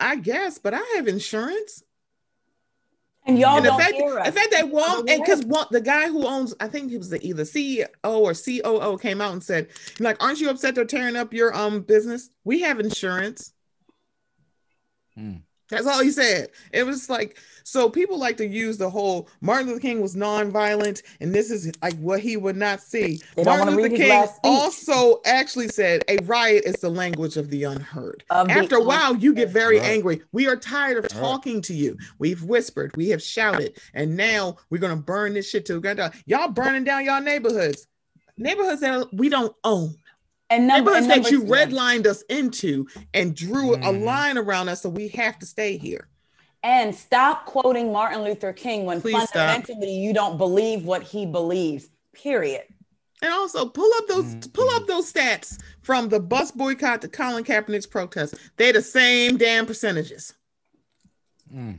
I 0.00 0.16
guess, 0.16 0.58
but 0.58 0.74
I 0.74 0.82
have 0.96 1.08
insurance. 1.08 1.82
And 3.26 3.38
y'all 3.38 3.56
And 3.56 3.64
don't 3.64 3.80
fact, 3.80 3.94
hear 3.94 4.18
us. 4.18 4.26
the 4.26 4.32
fact 4.32 4.50
that 4.50 4.68
Wal 4.68 4.82
By 4.82 5.02
the 5.06 5.12
and 5.12 5.24
because 5.24 5.46
way. 5.46 5.64
the 5.70 5.80
guy 5.80 6.08
who 6.08 6.26
owns, 6.26 6.54
I 6.60 6.68
think 6.68 6.90
he 6.90 6.98
was 6.98 7.08
the 7.08 7.24
either 7.26 7.44
CEO 7.44 7.86
or 8.04 8.34
COO 8.34 8.98
came 8.98 9.22
out 9.22 9.32
and 9.32 9.42
said, 9.42 9.68
like, 9.98 10.22
aren't 10.22 10.40
you 10.40 10.50
upset 10.50 10.74
they're 10.74 10.84
tearing 10.84 11.16
up 11.16 11.32
your 11.32 11.56
um 11.56 11.80
business? 11.80 12.28
We 12.44 12.60
have 12.60 12.80
insurance. 12.80 13.54
Hmm. 15.14 15.36
That's 15.74 15.86
all 15.86 16.02
he 16.02 16.10
said. 16.10 16.50
It 16.72 16.84
was 16.84 17.10
like 17.10 17.38
so 17.64 17.88
people 17.88 18.18
like 18.18 18.36
to 18.36 18.46
use 18.46 18.76
the 18.76 18.90
whole 18.90 19.28
Martin 19.40 19.68
Luther 19.68 19.80
King 19.80 20.00
was 20.02 20.14
nonviolent, 20.14 21.02
and 21.20 21.34
this 21.34 21.50
is 21.50 21.72
like 21.82 21.94
what 21.94 22.20
he 22.20 22.36
would 22.36 22.56
not 22.56 22.80
see. 22.80 23.20
They 23.36 23.44
Martin 23.44 23.74
Luther 23.74 23.96
King 23.96 24.28
also 24.44 25.20
actually 25.24 25.68
said 25.68 26.04
a 26.08 26.18
riot 26.24 26.64
is 26.66 26.76
the 26.76 26.90
language 26.90 27.36
of 27.36 27.50
the 27.50 27.64
unheard. 27.64 28.22
Of 28.30 28.48
the 28.48 28.52
After 28.52 28.76
a 28.76 28.82
while, 28.82 29.16
you 29.16 29.32
get 29.34 29.48
very 29.48 29.78
Right. 29.78 29.90
angry. 29.90 30.22
We 30.32 30.46
are 30.46 30.56
tired 30.56 30.98
of 30.98 31.08
talking 31.08 31.62
to 31.62 31.74
you. 31.74 31.96
We've 32.18 32.42
whispered, 32.42 32.94
we 32.96 33.08
have 33.08 33.22
shouted, 33.22 33.78
and 33.94 34.16
now 34.16 34.56
we're 34.70 34.78
gonna 34.78 34.96
burn 34.96 35.34
this 35.34 35.48
shit 35.48 35.64
to 35.66 35.74
the 35.74 35.80
ground. 35.80 36.12
Y'all 36.26 36.48
burning 36.48 36.84
down 36.84 37.04
y'all 37.04 37.22
neighborhoods, 37.22 37.86
neighborhoods 38.36 38.82
that 38.82 39.08
we 39.14 39.28
don't 39.28 39.54
own 39.64 39.94
and 40.54 40.66
number, 40.66 40.92
neighborhoods 40.92 41.14
and 41.14 41.24
that 41.24 41.30
you 41.30 41.42
redlined 41.42 42.06
us 42.06 42.22
into 42.28 42.86
and 43.12 43.34
drew 43.34 43.74
a 43.74 43.78
Mhm. 43.78 44.04
line 44.04 44.38
around 44.38 44.68
us 44.68 44.82
so 44.82 44.88
we 44.88 45.08
have 45.08 45.38
to 45.38 45.46
stay 45.46 45.76
here. 45.76 46.08
And 46.62 46.94
stop 46.94 47.44
quoting 47.46 47.92
Martin 47.92 48.22
Luther 48.22 48.52
King 48.52 48.86
when 48.86 49.00
Please 49.00 49.22
stop. 49.28 49.50
fundamentally 49.50 49.92
you 49.94 50.12
don't 50.14 50.38
believe 50.38 50.84
what 50.84 51.02
he 51.02 51.26
believes. 51.26 51.90
Period. 52.12 52.62
And 53.22 53.32
also 53.32 53.66
pull 53.66 53.90
up 53.96 54.06
those 54.08 54.24
Mhm. 54.24 54.52
pull 54.52 54.68
up 54.70 54.86
those 54.86 55.10
stats 55.12 55.58
from 55.82 56.08
the 56.08 56.20
bus 56.20 56.50
boycott 56.50 57.02
to 57.02 57.08
Colin 57.08 57.44
Kaepernick's 57.44 57.86
protest. 57.86 58.34
They're 58.56 58.72
the 58.72 58.82
same 58.82 59.36
damn 59.36 59.66
percentages. 59.66 60.34
Mm. 61.54 61.78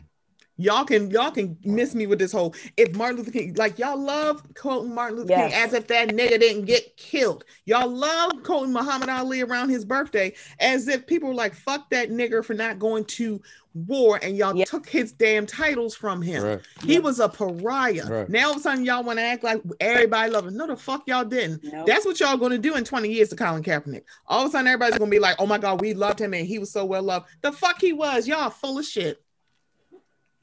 Y'all 0.58 0.86
can 0.86 1.12
y'all 1.12 1.32
can 1.32 1.58
miss 1.66 1.94
me 1.94 2.08
with 2.08 2.18
this 2.18 2.32
whole 2.32 2.56
if 2.78 2.96
Martin 2.96 3.18
Luther 3.18 3.32
King 3.32 3.54
like 3.56 3.78
y'all 3.78 4.00
love 4.00 4.42
quoting 4.54 4.94
Martin 4.96 5.18
Luther 5.18 5.34
King 5.50 5.54
as 5.54 5.74
if 5.74 5.88
that 5.88 6.10
nigga 6.10 6.40
didn't 6.40 6.64
get 6.66 6.96
killed. 6.96 7.44
Y'all 7.66 7.90
love 7.90 8.32
quoting 8.44 8.72
Muhammad 8.72 9.10
Ali 9.10 9.42
around 9.42 9.68
his 9.70 9.84
birthday 9.84 10.34
as 10.62 10.88
if 10.88 11.06
people 11.08 11.30
were 11.30 11.36
like 11.36 11.54
fuck 11.54 11.90
that 11.90 12.10
nigga 12.10 12.44
for 12.44 12.54
not 12.54 12.80
going 12.80 13.04
to 13.06 13.42
war 13.74 14.18
and 14.24 14.38
y'all 14.38 14.56
Yeah. 14.56 14.64
took 14.64 14.88
his 14.88 15.12
damn 15.12 15.46
titles 15.46 15.94
from 15.94 16.22
him. 16.22 16.42
Right. 16.42 16.62
He 16.86 17.00
was 17.00 17.20
a 17.20 17.28
pariah. 17.28 18.06
Right. 18.08 18.30
Now 18.30 18.46
all 18.46 18.52
of 18.52 18.58
a 18.60 18.62
sudden 18.62 18.86
y'all 18.86 19.04
want 19.04 19.20
to 19.20 19.24
act 19.24 19.44
like 19.44 19.62
everybody 19.82 20.32
love 20.32 20.48
him. 20.48 20.56
No, 20.56 20.68
the 20.68 20.78
fuck 20.78 21.04
y'all 21.08 21.26
didn't. 21.26 21.66
Nope. 21.66 21.86
That's 21.86 22.06
what 22.06 22.18
y'all 22.22 22.38
gonna 22.38 22.58
do 22.58 22.76
in 22.76 22.86
20 22.86 23.10
years 23.10 23.28
to 23.30 23.36
Colin 23.36 23.62
Kaepernick. 23.62 24.04
All 24.28 24.44
of 24.44 24.50
a 24.50 24.52
sudden 24.54 24.68
everybody's 24.68 24.98
gonna 24.98 25.12
be 25.12 25.20
like, 25.20 25.36
oh 25.40 25.46
my 25.46 25.58
god, 25.58 25.82
we 25.82 25.94
loved 25.94 26.20
him 26.22 26.34
and 26.34 26.48
he 26.48 26.60
was 26.60 26.72
so 26.72 26.86
well 26.86 27.04
loved. 27.04 27.26
The 27.42 27.52
fuck 27.52 27.82
he 27.82 27.92
was. 27.92 28.26
Y'all 28.26 28.50
full 28.50 28.80
of 28.80 28.86
shit. 28.86 29.22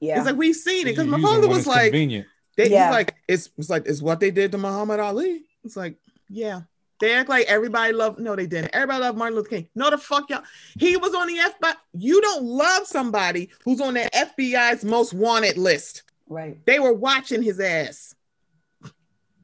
Yeah. 0.02 0.16
It's 0.18 0.26
like 0.26 0.36
we've 0.36 0.56
seen 0.56 0.86
it 0.88 0.90
because 0.96 1.06
my 1.06 1.20
father 1.20 1.48
was 1.48 1.64
like, 1.66 1.92
convenient. 1.92 2.26
they, 2.56 2.68
Yeah. 2.68 2.86
he's 2.88 2.92
like, 2.92 3.14
it's 3.28 3.50
it's 3.56 3.70
like 3.70 3.86
it's 3.86 4.02
what 4.02 4.18
they 4.20 4.30
did 4.32 4.50
to 4.52 4.58
Muhammad 4.58 4.98
Ali. 5.00 5.44
It's 5.64 5.76
like, 5.76 5.96
yeah. 6.28 6.62
They 6.98 7.12
act 7.14 7.28
like 7.28 7.46
everybody 7.46 7.92
loved. 7.92 8.18
No, 8.18 8.34
they 8.36 8.46
didn't. 8.46 8.74
Everybody 8.74 9.00
loved 9.00 9.16
Martin 9.18 9.36
Luther 9.36 9.48
King. 9.48 9.68
No, 9.76 9.90
the 9.90 9.98
fuck 9.98 10.28
y'all. 10.28 10.42
He 10.78 10.96
was 10.96 11.14
on 11.14 11.26
the 11.28 11.36
FBI. 11.38 11.74
You 11.94 12.20
don't 12.20 12.44
love 12.44 12.86
somebody 12.86 13.50
who's 13.64 13.80
on 13.80 13.94
the 13.94 14.08
FBI's 14.12 14.84
most 14.84 15.14
wanted 15.14 15.56
list. 15.56 16.02
right. 16.28 16.58
They 16.66 16.78
were 16.80 16.92
watching 16.92 17.42
his 17.42 17.58
ass. 17.60 18.14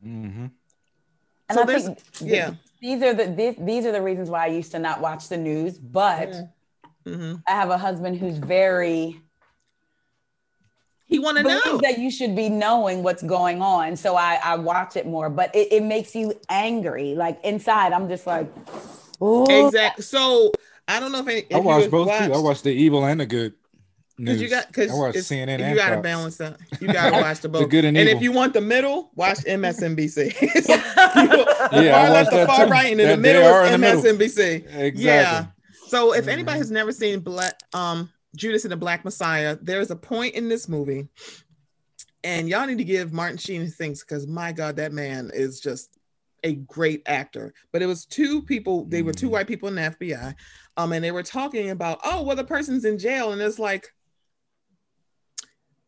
Mm-hmm. 0.04 0.46
And 1.48 1.54
So 1.54 1.62
I 1.62 1.66
think 1.66 1.98
yeah. 2.20 2.54
these 2.80 3.02
are 3.02 3.14
the 3.14 3.26
these, 3.26 3.54
these 3.58 3.86
are 3.86 3.92
the 3.92 4.02
reasons 4.02 4.28
why 4.30 4.44
I 4.44 4.48
used 4.48 4.72
to 4.72 4.78
not 4.78 5.00
watch 5.00 5.28
the 5.28 5.36
news, 5.36 5.78
but 5.78 6.34
hmm 7.06 7.36
I 7.46 7.52
have 7.52 7.70
a 7.70 7.78
husband 7.78 8.18
who's 8.18 8.38
very 8.38 9.20
He 11.08 11.18
want 11.18 11.38
to 11.38 11.42
know. 11.42 11.78
that 11.78 11.98
you 11.98 12.10
should 12.10 12.36
be 12.36 12.48
knowing 12.50 13.02
what's 13.02 13.22
going 13.22 13.62
on. 13.62 13.96
So 13.96 14.14
I, 14.16 14.38
I 14.44 14.56
watch 14.56 14.94
it 14.96 15.06
more, 15.06 15.30
but 15.30 15.54
it, 15.54 15.72
it 15.72 15.82
makes 15.82 16.14
you 16.14 16.34
angry. 16.50 17.14
Like 17.14 17.40
inside, 17.44 17.92
I'm 17.94 18.08
just 18.08 18.26
like, 18.26 18.46
oh, 19.20 19.66
Exactly. 19.66 20.02
So 20.04 20.52
I 20.86 21.00
don't 21.00 21.10
know 21.12 21.20
if, 21.20 21.28
any, 21.28 21.40
if 21.40 21.54
I 21.54 21.58
you 21.58 21.62
watched 21.64 21.82
have 21.84 21.90
both 21.90 22.08
too. 22.08 22.12
I 22.12 22.28
watched- 22.28 22.42
watched 22.44 22.64
the 22.64 22.72
evil 22.72 23.04
and 23.06 23.20
the 23.20 23.26
good. 23.26 23.54
Because 24.18 24.42
you 24.42 24.48
got 24.50 24.66
because 24.66 24.90
I 24.90 24.94
watched 24.94 25.18
CNN 25.18 25.70
you 25.70 25.76
got 25.76 25.90
to 25.90 26.00
balance 26.00 26.38
that. 26.38 26.58
You 26.80 26.88
got 26.92 27.10
to 27.10 27.16
watch 27.22 27.40
the 27.40 27.48
both. 27.48 27.62
the 27.62 27.68
good 27.68 27.84
and 27.84 27.96
and 27.96 28.08
if 28.08 28.20
you 28.20 28.32
want 28.32 28.52
the 28.52 28.60
middle, 28.60 29.12
watch 29.14 29.38
MSNBC. 29.44 30.34
Yeah, 31.72 31.96
I 31.96 32.06
far 32.06 32.10
left 32.10 32.12
watched 32.12 32.30
to 32.30 32.36
that 32.36 32.46
far 32.48 32.64
too. 32.66 32.70
right, 32.72 32.90
and 32.92 33.00
in 33.00 33.08
the 33.10 33.16
middle 33.16 33.44
are 33.46 33.64
is 33.66 33.72
in 33.74 33.80
the 33.80 33.86
middle. 33.86 34.02
MSNBC. 34.02 34.54
Exactly. 34.76 35.02
Yeah. 35.04 35.46
So 35.86 36.14
if 36.14 36.24
Mhm. 36.24 36.28
anybody 36.32 36.58
has 36.58 36.70
never 36.72 36.90
seen 36.92 37.20
Black 37.20 37.60
um 37.72 38.10
Judas 38.38 38.64
and 38.64 38.72
the 38.72 38.76
Black 38.76 39.04
Messiah, 39.04 39.58
there's 39.60 39.90
a 39.90 39.96
point 39.96 40.34
in 40.34 40.48
this 40.48 40.68
movie, 40.68 41.08
and 42.24 42.48
y'all 42.48 42.66
need 42.66 42.78
to 42.78 42.84
give 42.84 43.12
Martin 43.12 43.36
Sheen 43.36 43.60
his 43.60 43.76
things 43.76 44.02
because 44.02 44.26
my 44.26 44.52
God, 44.52 44.76
that 44.76 44.92
man 44.92 45.30
is 45.34 45.60
just 45.60 45.98
a 46.44 46.54
great 46.54 47.02
actor. 47.06 47.52
But 47.72 47.82
it 47.82 47.86
was 47.86 48.06
two 48.06 48.42
people, 48.42 48.84
they 48.84 49.02
were 49.02 49.12
two 49.12 49.28
Mhm. 49.28 49.32
white 49.32 49.48
people 49.48 49.68
in 49.68 49.74
the 49.74 49.82
FBI, 49.82 50.34
um, 50.76 50.92
and 50.92 51.04
they 51.04 51.10
were 51.10 51.22
talking 51.22 51.70
about, 51.70 52.00
oh, 52.04 52.22
well, 52.22 52.36
the 52.36 52.44
person's 52.44 52.84
in 52.84 52.98
jail, 52.98 53.32
and 53.32 53.42
it's 53.42 53.58
like, 53.58 53.92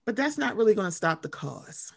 but 0.05 0.17
that's 0.17 0.39
not 0.39 0.57
really 0.57 0.75
going 0.75 0.89
to 0.89 0.97
stop 0.97 1.23
the 1.23 1.29
cause. 1.29 1.93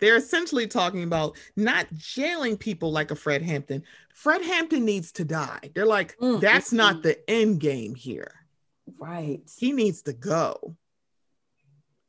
They're 0.00 0.16
essentially 0.16 0.66
talking 0.66 1.02
about 1.02 1.36
not 1.56 1.86
jailing 1.92 2.56
people 2.56 2.90
like 2.90 3.10
a 3.10 3.14
Fred 3.16 3.42
Hampton. 3.42 3.82
Fred 4.14 4.42
Hampton 4.42 4.84
needs 4.84 5.12
to 5.12 5.24
die. 5.24 5.70
They're 5.74 5.86
like, 5.86 6.16
Mm, 6.18 6.40
that's 6.40 6.70
mm, 6.70 6.76
not 6.76 7.02
the 7.02 7.18
end 7.30 7.60
game 7.60 7.94
here. 7.94 8.32
Right. 8.98 9.40
He 9.56 9.72
needs 9.72 10.02
to 10.02 10.12
go. 10.12 10.76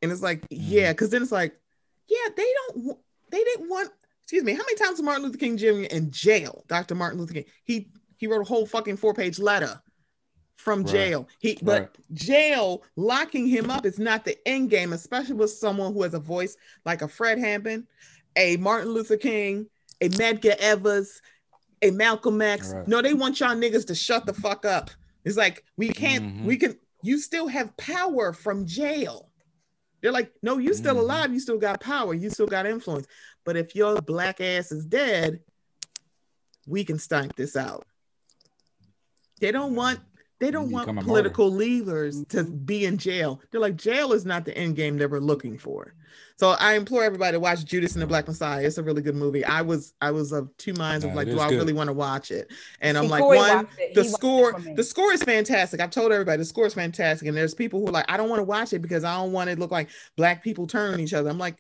And 0.02 0.12
it's 0.12 0.22
like, 0.22 0.42
Mm. 0.44 0.48
yeah, 0.52 0.92
because 0.92 1.10
then 1.10 1.22
it's 1.22 1.32
like, 1.32 1.60
yeah, 2.08 2.30
they 2.36 2.54
don't, 2.68 2.98
they 3.32 3.44
didn't 3.44 3.70
want. 3.70 3.90
Excuse 4.24 4.44
me, 4.44 4.54
how 4.54 4.60
many 4.64 4.76
times 4.76 4.92
was 4.98 5.04
Martin 5.04 5.24
Luther 5.24 5.38
King 5.38 5.58
Jr. 5.58 5.84
in 5.94 6.10
jail? 6.12 6.64
Dr. 6.68 6.96
Martin 6.96 7.20
Luther 7.20 7.34
King. 7.34 7.46
He 7.64 7.90
he 8.18 8.28
wrote 8.28 8.42
a 8.42 8.46
whole 8.46 8.66
fucking 8.66 8.98
four 8.98 9.14
page 9.14 9.40
letter 9.40 9.82
from 10.58 10.82
Right. 10.84 10.92
jail. 10.92 11.28
He 11.40 11.60
but 11.62 11.82
Right. 11.82 11.98
jail 12.14 12.84
locking 12.96 13.46
him 13.48 13.70
up 13.70 13.86
is 13.86 14.00
not 14.00 14.26
the 14.26 14.38
end 14.48 14.70
game, 14.70 14.94
especially 14.94 15.36
with 15.36 15.52
someone 15.52 15.94
who 15.94 16.02
has 16.04 16.14
a 16.14 16.20
voice 16.20 16.56
like 16.86 17.02
a 17.02 17.08
Fred 17.08 17.38
Hampton, 17.40 17.88
a 18.36 18.58
Martin 18.58 18.90
Luther 18.94 19.18
King, 19.18 19.70
a 20.02 20.10
Medgar 20.10 20.56
Evers, 20.58 21.22
a 21.82 21.92
Malcolm 21.92 22.42
X. 22.42 22.74
Right. 22.74 22.88
No, 22.88 23.02
they 23.02 23.14
want 23.14 23.40
y'all 23.40 23.56
niggas 23.56 23.86
to 23.88 23.96
shut 23.96 24.26
the 24.26 24.34
fuck 24.34 24.66
up. 24.66 24.90
It's 25.26 25.36
like 25.36 25.66
we 25.76 25.90
can't, 25.90 26.24
Mhm. 26.24 26.44
we 26.46 26.58
can, 26.58 26.80
you 27.02 27.20
still 27.20 27.48
have 27.48 27.76
power 27.78 28.32
from 28.32 28.66
jail. 28.66 29.32
They're 30.02 30.12
like, 30.12 30.32
no, 30.44 30.60
you 30.60 30.74
still 30.76 30.96
Mhm. 30.96 31.00
alive, 31.00 31.34
you 31.34 31.40
still 31.40 31.58
got 31.58 31.82
power, 31.82 32.14
you 32.14 32.30
still 32.30 32.46
got 32.46 32.68
influence. 32.68 33.08
But 33.44 33.58
if 33.58 33.76
your 33.76 34.00
black 34.02 34.40
ass 34.40 34.72
is 34.72 34.86
dead, 34.86 35.44
we 36.68 36.86
can 36.86 37.00
stomp 37.00 37.36
this 37.36 37.56
out. 37.56 37.88
They 39.40 39.52
don't 39.52 39.76
want 39.76 40.00
they 40.40 40.52
don't 40.52 40.72
want 40.72 40.88
become 40.88 40.98
a 40.98 41.04
political 41.04 41.50
leaders 41.50 42.26
to 42.30 42.44
be 42.44 42.86
in 42.86 42.98
jail. 42.98 43.42
They're 43.52 43.62
like, 43.62 43.76
jail 43.78 44.14
is 44.14 44.26
not 44.26 44.46
the 44.46 44.58
end 44.58 44.76
game 44.76 44.98
that 44.98 45.10
we're 45.10 45.20
looking 45.20 45.58
for. 45.58 45.94
So 46.38 46.50
I 46.60 46.74
implore 46.74 47.04
everybody 47.04 47.34
to 47.34 47.40
watch 47.40 47.64
Judas 47.64 47.94
and 47.94 48.02
the 48.02 48.08
Black 48.08 48.28
Messiah. 48.28 48.66
It's 48.66 48.78
a 48.78 48.84
really 48.84 49.02
good 49.02 49.16
movie. 49.16 49.46
I 49.46 49.62
was 49.62 49.94
I 50.02 50.12
was 50.12 50.34
of 50.34 50.50
two 50.58 50.74
minds 50.74 51.06
of 51.06 51.12
No, 51.12 51.16
like, 51.16 51.28
do 51.28 51.40
I 51.40 51.48
good. 51.48 51.56
really 51.56 51.72
want 51.74 51.88
to 51.88 51.94
watch 51.94 52.30
it? 52.32 52.52
And 52.82 52.98
I'm 52.98 53.08
like, 53.08 53.22
Corey 53.22 53.38
one, 53.38 53.58
watched 53.66 53.80
it. 53.80 53.90
He 53.90 53.96
the 53.96 54.04
score, 54.04 54.62
the 54.76 54.84
score 54.84 55.14
is 55.14 55.24
fantastic. 55.24 55.80
I've 55.80 55.92
told 55.92 56.12
everybody 56.12 56.38
the 56.38 56.46
score 56.46 56.66
is 56.66 56.74
fantastic. 56.74 57.28
And 57.30 57.38
there's 57.38 57.54
people 57.54 57.80
who 57.80 57.88
are 57.88 57.92
like, 57.92 58.12
I 58.12 58.18
don't 58.18 58.30
want 58.30 58.40
to 58.42 58.44
watch 58.44 58.74
it 58.74 58.80
because 58.80 59.06
I 59.06 59.16
don't 59.16 59.32
want 59.32 59.50
it 59.50 59.56
to 59.56 59.62
look 59.62 59.72
like 59.72 59.90
black 60.18 60.44
people 60.44 60.68
turn 60.68 60.94
on 60.94 61.00
each 61.00 61.14
other. 61.14 61.30
I'm 61.30 61.38
like, 61.38 61.56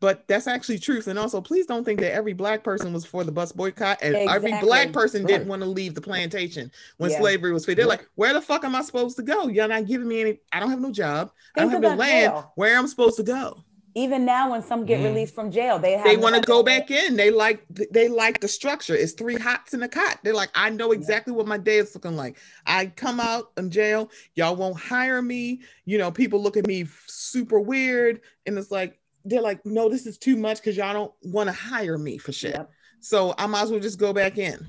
but 0.00 0.26
that's 0.26 0.46
actually 0.46 0.78
truth. 0.78 1.06
And 1.06 1.18
also, 1.18 1.40
please 1.40 1.66
don't 1.66 1.84
think 1.84 2.00
that 2.00 2.12
every 2.12 2.32
black 2.32 2.64
person 2.64 2.92
was 2.92 3.04
for 3.04 3.22
the 3.22 3.32
bus 3.32 3.52
boycott 3.52 3.98
and 4.02 4.16
every 4.16 4.54
black 4.60 4.92
person 4.92 5.24
didn't 5.26 5.46
want 5.46 5.62
to 5.62 5.68
leave 5.68 5.94
the 5.94 6.00
plantation 6.00 6.70
when 6.96 7.10
Yeah. 7.10 7.18
slavery 7.18 7.52
was 7.52 7.66
free. 7.66 7.74
They're 7.74 7.86
Right. 7.86 8.00
like, 8.00 8.08
where 8.14 8.32
the 8.32 8.40
fuck 8.40 8.64
am 8.64 8.74
I 8.74 8.82
supposed 8.82 9.16
to 9.16 9.22
go? 9.22 9.48
You're 9.48 9.68
not 9.68 9.86
giving 9.86 10.08
me 10.08 10.20
any. 10.22 10.40
I 10.52 10.58
don't 10.60 10.70
have 10.70 10.80
no 10.80 10.90
job. 10.90 11.30
I 11.56 11.60
don't 11.60 11.70
have 11.70 11.82
no 11.82 11.94
land. 11.94 12.32
jail. 12.32 12.52
Where 12.56 12.74
am 12.74 12.80
I'm 12.80 12.88
supposed 12.88 13.16
to 13.18 13.22
go? 13.22 13.62
Even 13.96 14.24
now, 14.24 14.52
when 14.52 14.62
some 14.62 14.86
get 14.86 15.00
Mhm. 15.00 15.04
released 15.04 15.34
from 15.34 15.50
jail, 15.50 15.80
they 15.80 15.92
have 15.94 16.04
they 16.04 16.16
want 16.16 16.36
to 16.36 16.40
go 16.40 16.62
back 16.62 16.92
in. 16.92 17.16
They 17.16 17.32
like 17.32 17.66
they 17.90 18.06
like 18.06 18.38
the 18.38 18.46
structure. 18.46 18.94
It's 18.94 19.14
three 19.14 19.34
hots 19.34 19.74
in 19.74 19.82
a 19.82 19.88
cot. 19.88 20.20
They're 20.22 20.32
like, 20.32 20.50
I 20.54 20.70
know 20.70 20.92
exactly 20.92 21.32
what 21.32 21.48
my 21.48 21.58
day 21.58 21.78
is 21.78 21.92
looking 21.92 22.16
like. 22.16 22.38
I 22.66 22.86
come 22.86 23.18
out 23.18 23.50
in 23.56 23.68
jail, 23.68 24.08
y'all 24.36 24.54
won't 24.54 24.78
hire 24.78 25.20
me. 25.20 25.62
You 25.86 25.98
know, 25.98 26.12
people 26.12 26.40
look 26.40 26.56
at 26.56 26.68
me 26.68 26.86
super 27.08 27.58
weird, 27.58 28.20
and 28.46 28.56
it's 28.56 28.70
like 28.70 28.99
they're 29.24 29.42
like, 29.42 29.64
no, 29.64 29.88
this 29.88 30.06
is 30.06 30.18
too 30.18 30.36
much 30.36 30.58
because 30.58 30.76
y'all 30.76 30.92
don't 30.92 31.12
want 31.22 31.48
to 31.48 31.52
hire 31.52 31.98
me 31.98 32.18
for 32.18 32.32
shit. 32.32 32.54
Yep. 32.54 32.70
So 33.00 33.34
I 33.38 33.46
might 33.46 33.62
as 33.62 33.70
well 33.70 33.80
just 33.80 33.98
go 33.98 34.12
back 34.12 34.38
in. 34.38 34.68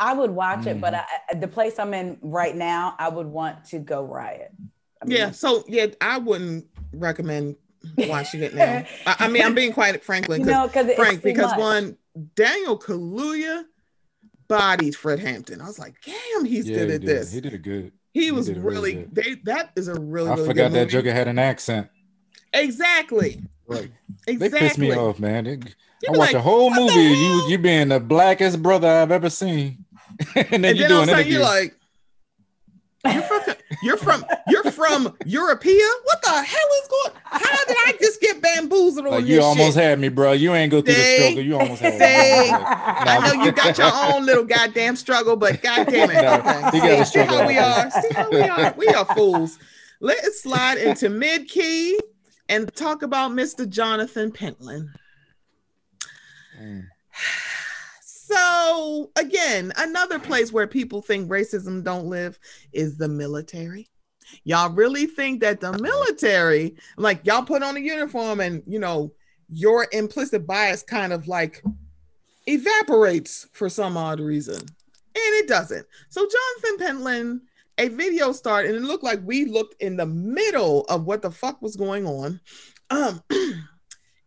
I 0.00 0.12
would 0.12 0.30
watch 0.30 0.66
it, 0.66 0.80
but 0.80 0.92
Mhm. 0.92 1.04
I, 1.30 1.34
the 1.34 1.48
place 1.48 1.78
I'm 1.78 1.94
in 1.94 2.18
right 2.20 2.54
now, 2.54 2.96
I 2.98 3.08
would 3.08 3.26
want 3.26 3.64
to 3.66 3.78
go 3.78 4.04
riot. 4.04 4.52
I 5.00 5.04
mean, 5.06 5.18
Yeah. 5.18 5.30
So 5.30 5.64
yeah, 5.68 5.86
I 6.00 6.18
wouldn't 6.18 6.66
recommend 6.92 7.56
watching 7.96 8.42
it 8.42 8.54
now. 8.54 8.84
I, 9.06 9.16
I, 9.20 9.28
mean, 9.28 9.42
I'm 9.42 9.54
being 9.54 9.72
quite 9.72 10.02
frankly, 10.02 10.40
you 10.40 10.46
know, 10.46 10.66
because 10.66 10.92
Frank, 10.94 11.22
because 11.22 11.50
much. 11.52 11.58
one 11.58 11.96
Daniel 12.34 12.78
Kaluuya 12.78 13.64
bodied 14.48 14.96
Fred 14.96 15.20
Hampton. 15.20 15.60
I 15.60 15.66
was 15.66 15.78
like, 15.78 15.94
damn, 16.04 16.44
he's 16.44 16.68
yeah, 16.68 16.78
good 16.78 16.90
at 16.90 17.00
he 17.02 17.06
this. 17.06 17.32
He 17.32 17.40
did 17.40 17.54
a 17.54 17.58
good. 17.58 17.92
He, 18.12 18.24
he 18.26 18.30
was 18.30 18.50
really, 18.50 18.96
really 18.96 19.08
they 19.12 19.34
that 19.44 19.70
is 19.76 19.88
a 19.88 20.00
really. 20.00 20.30
I 20.30 20.34
really 20.34 20.46
forgot 20.46 20.72
that 20.72 20.88
Joker 20.88 21.12
had 21.12 21.28
an 21.28 21.38
accent. 21.38 21.88
Exactly. 22.52 23.42
Right. 23.66 23.90
Exactly. 24.26 24.48
They 24.48 24.58
pissed 24.58 24.78
me 24.78 24.94
off, 24.94 25.18
man. 25.18 25.44
They, 25.44 25.58
I 26.08 26.12
watched 26.12 26.32
like, 26.32 26.34
a 26.34 26.40
whole 26.40 26.70
movie. 26.70 26.94
You 26.94 27.50
you 27.50 27.58
being 27.58 27.88
the 27.88 28.00
blackest 28.00 28.62
brother 28.62 28.88
I've 28.88 29.10
ever 29.10 29.28
seen, 29.28 29.84
and 30.34 30.46
then 30.48 30.64
and 30.64 30.78
you 30.78 30.88
doing 30.88 31.10
it. 31.10 31.26
You're 31.26 31.42
like, 31.42 31.74
you're 33.04 33.22
from, 33.22 33.54
you're 33.82 33.96
from, 33.98 34.24
you're 34.48 34.70
from 34.70 35.06
Europea. 35.26 35.88
What 36.04 36.22
the 36.22 36.30
hell 36.30 36.68
is 36.82 36.88
going? 36.88 37.20
How 37.24 37.64
did 37.66 37.76
I 37.86 37.96
just 38.00 38.18
get 38.22 38.40
bamboozled 38.40 39.04
like 39.04 39.14
on 39.14 39.26
you 39.26 39.42
almost 39.42 39.74
shit? 39.74 39.84
had 39.84 40.00
me, 40.00 40.08
bro. 40.08 40.32
You 40.32 40.54
ain't 40.54 40.70
go 40.70 40.80
through 40.80 40.94
the 40.94 41.16
struggle. 41.16 41.42
You 41.42 41.58
almost 41.58 41.82
had 41.82 41.98
me. 42.00 42.50
I 42.50 43.28
know 43.28 43.44
you 43.44 43.52
got 43.52 43.76
your 43.76 43.90
own 43.92 44.24
little 44.24 44.44
goddamn 44.44 44.96
struggle, 44.96 45.36
but 45.36 45.60
goddamn 45.60 46.10
it, 46.10 46.14
no, 46.14 46.68
okay. 46.68 47.04
see, 47.04 47.12
see 47.12 47.18
how 47.20 47.46
we 47.46 47.58
are. 47.58 47.90
See 47.90 48.14
how 48.14 48.30
we 48.30 48.40
are. 48.40 48.74
We 48.78 48.86
are 48.88 49.04
fools. 49.14 49.58
Let's 50.00 50.42
slide 50.42 50.78
into 50.78 51.10
mid 51.10 51.48
key 51.48 51.98
and 52.48 52.74
talk 52.74 53.02
about 53.02 53.32
Mr. 53.32 53.68
Jonathan 53.68 54.32
Pentland. 54.32 54.88
Mm. 56.60 56.84
So 58.26 59.10
again, 59.16 59.70
another 59.76 60.18
place 60.18 60.50
where 60.50 60.66
people 60.66 61.02
think 61.02 61.28
racism 61.28 61.84
don't 61.84 62.06
live 62.06 62.38
is 62.72 62.96
the 62.96 63.06
military. 63.06 63.86
Y'all 64.44 64.70
really 64.70 65.06
think 65.06 65.40
that 65.42 65.60
the 65.60 65.72
military, 65.78 66.74
like 66.96 67.24
y'all 67.24 67.44
put 67.44 67.62
on 67.62 67.76
a 67.76 67.80
uniform 67.80 68.40
and 68.40 68.62
you 68.66 68.78
know, 68.78 69.12
your 69.50 69.86
implicit 69.92 70.46
bias 70.46 70.82
kind 70.82 71.12
of 71.12 71.28
like 71.28 71.62
evaporates 72.46 73.46
for 73.52 73.68
some 73.68 73.96
odd 73.96 74.20
reason. 74.20 74.56
And 74.56 75.34
it 75.34 75.46
doesn't. 75.46 75.86
So 76.08 76.26
Jonathan 76.26 76.86
Pentland, 76.86 77.40
a 77.78 77.88
video 77.88 78.32
started, 78.32 78.74
and 78.74 78.84
it 78.84 78.86
looked 78.86 79.04
like 79.04 79.20
we 79.24 79.44
looked 79.46 79.80
in 79.82 79.96
the 79.96 80.06
middle 80.06 80.82
of 80.84 81.04
what 81.04 81.22
the 81.22 81.30
fuck 81.30 81.60
was 81.62 81.76
going 81.76 82.06
on. 82.06 82.40
Um 82.90 83.22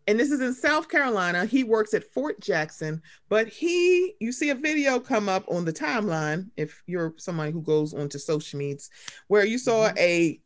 and 0.08 0.20
this 0.20 0.32
is 0.32 0.42
in 0.42 0.54
South 0.54 0.88
Carolina. 0.88 1.46
He 1.46 1.64
works 1.64 1.94
at 1.94 2.12
Fort 2.14 2.40
Jackson, 2.40 3.02
but 3.28 3.48
he, 3.48 4.16
you 4.20 4.32
see 4.32 4.50
a 4.50 4.56
video 4.56 5.00
come 5.00 5.28
up 5.28 5.44
on 5.50 5.66
the 5.66 5.74
timeline 5.74 6.50
if 6.56 6.82
you're 6.88 7.14
somebody 7.18 7.52
who 7.52 7.62
goes 7.62 7.94
onto 7.94 8.18
social 8.18 8.58
medias, 8.58 8.90
where 9.28 9.46
you 9.46 9.58
saw 9.58 9.90
mm-hmm. 9.90 9.98
a 9.98 10.40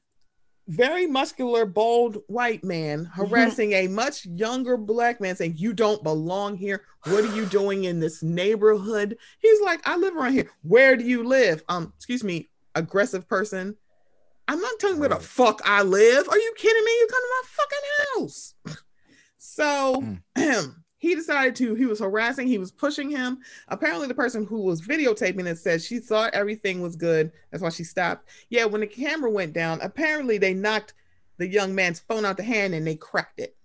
very 0.68 1.06
muscular, 1.06 1.66
bald 1.66 2.18
white 2.28 2.64
man 2.64 3.06
mm-hmm. 3.06 3.22
harassing 3.22 3.74
a 3.74 3.88
much 3.88 4.26
younger 4.26 4.78
black 4.78 5.22
man, 5.22 5.36
saying, 5.36 5.54
You 5.58 5.74
don't 5.74 6.04
belong 6.04 6.58
here. 6.58 6.84
What 7.06 7.24
are 7.24 7.36
you 7.36 7.46
doing 7.46 7.84
in 7.84 8.00
this 8.00 8.24
neighborhood? 8.24 9.18
He's 9.40 9.62
like, 9.62 9.82
I 9.88 9.96
live 9.96 10.16
around 10.16 10.34
here. 10.34 10.50
Where 10.64 10.96
do 10.96 11.04
you 11.04 11.24
live? 11.24 11.64
Um, 11.70 11.94
excuse 11.98 12.24
me, 12.24 12.50
aggressive 12.76 13.28
person. 13.28 13.76
I'm 14.48 14.60
not 14.60 14.80
telling 14.80 14.96
you 14.96 15.02
where 15.02 15.10
the 15.10 15.16
fuck 15.18 15.62
I 15.64 15.84
live. 15.84 16.28
Are 16.28 16.38
you 16.38 16.54
kidding 16.58 16.84
me? 16.84 16.92
You 16.92 17.08
come 17.10 17.22
to 17.22 17.30
my 17.30 17.44
fucking 17.48 18.24
house. 18.24 18.54
So 19.38 20.02
mm. 20.36 20.76
he 20.98 21.16
decided 21.16 21.56
to, 21.58 21.74
he 21.76 21.86
was 21.86 22.00
harassing, 22.00 22.48
he 22.48 22.58
was 22.58 22.72
pushing 22.72 23.10
him. 23.10 23.40
Apparently, 23.70 24.08
the 24.08 24.14
person 24.14 24.46
who 24.46 24.62
was 24.62 24.82
videotaping 24.82 25.48
it 25.48 25.58
said 25.58 25.82
she 25.82 26.00
thought 26.00 26.34
everything 26.34 26.82
was 26.82 26.96
good. 26.96 27.32
That's 27.50 27.64
why 27.64 27.70
she 27.70 27.84
stopped. 27.84 28.30
Yeah, 28.50 28.66
when 28.66 28.82
the 28.82 28.88
camera 28.88 29.32
went 29.32 29.54
down, 29.54 29.82
apparently 29.82 30.38
they 30.38 30.54
knocked 30.54 30.94
the 31.38 31.48
young 31.48 31.74
man's 31.74 32.00
phone 32.00 32.24
out 32.24 32.38
the 32.38 32.44
hand 32.44 32.76
and 32.76 32.86
they 32.86 32.96
cracked 32.96 33.40
it. 33.40 33.56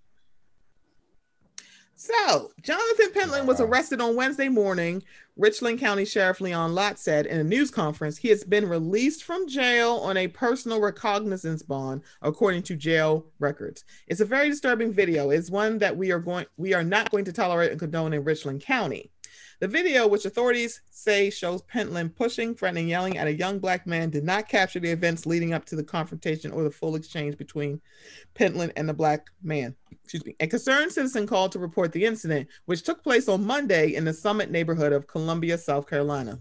So, 1.95 2.53
Jonathan 2.63 3.13
Pentland 3.13 3.49
was 3.49 3.61
arrested 3.61 4.01
on 4.01 4.17
Wednesday 4.17 4.49
morning. 4.49 5.03
Richland 5.39 5.79
County 5.79 6.07
Sheriff 6.07 6.41
Leon 6.41 6.75
Lott 6.75 6.99
said 6.99 7.27
in 7.27 7.39
a 7.39 7.45
news 7.45 7.71
conference 7.71 8.17
he 8.17 8.29
has 8.29 8.43
been 8.43 8.67
released 8.67 9.23
from 9.23 9.47
jail 9.47 9.97
on 9.97 10.17
a 10.17 10.29
personal 10.29 10.81
recognizance 10.81 11.63
bond, 11.63 12.01
according 12.23 12.63
to 12.63 12.75
jail 12.75 13.27
records. 13.39 13.85
It's 14.07 14.23
a 14.23 14.25
very 14.25 14.49
disturbing 14.49 14.95
video. 14.95 15.29
It's 15.29 15.51
one 15.51 15.77
that 15.79 15.95
we 15.95 16.11
are 16.11 16.21
going 16.21 16.47
we 16.57 16.73
are 16.73 16.83
not 16.83 17.11
going 17.11 17.27
to 17.27 17.35
tolerate 17.35 17.71
and 17.71 17.79
condone 17.79 18.15
in 18.15 18.25
Richland 18.25 18.63
County. 18.63 19.11
The 19.59 19.69
video, 19.69 20.07
which 20.07 20.27
authorities 20.27 20.83
say 20.91 21.31
shows 21.31 21.63
Pentland 21.63 22.15
pushing, 22.15 22.55
threatening, 22.55 22.89
yelling 22.89 23.17
at 23.17 23.27
a 23.27 23.33
young 23.33 23.59
black 23.59 23.87
man, 23.87 24.11
did 24.11 24.23
not 24.25 24.49
capture 24.49 24.81
the 24.81 24.91
events 24.91 25.25
leading 25.25 25.55
up 25.55 25.65
to 25.67 25.77
the 25.77 25.85
confrontation 25.85 26.53
or 26.53 26.63
the 26.63 26.71
full 26.71 26.95
exchange 26.95 27.39
between 27.39 27.81
Pentland 28.35 28.75
and 28.77 28.87
the 28.87 28.93
black 28.93 29.29
man. 29.43 29.75
Excuse 29.91 30.27
me. 30.27 30.37
A 30.41 30.47
concerned 30.47 30.93
citizen 30.93 31.27
called 31.27 31.53
to 31.53 31.59
report 31.59 31.93
the 31.93 32.05
incident, 32.05 32.49
which 32.67 32.83
took 32.83 33.03
place 33.03 33.29
on 33.29 33.47
Monday 33.47 33.95
in 33.95 34.05
the 34.05 34.13
Summit 34.13 34.51
neighborhood 34.51 34.93
of 34.93 35.07
Columbia, 35.07 35.57
South 35.57 35.89
Carolina. 35.89 36.39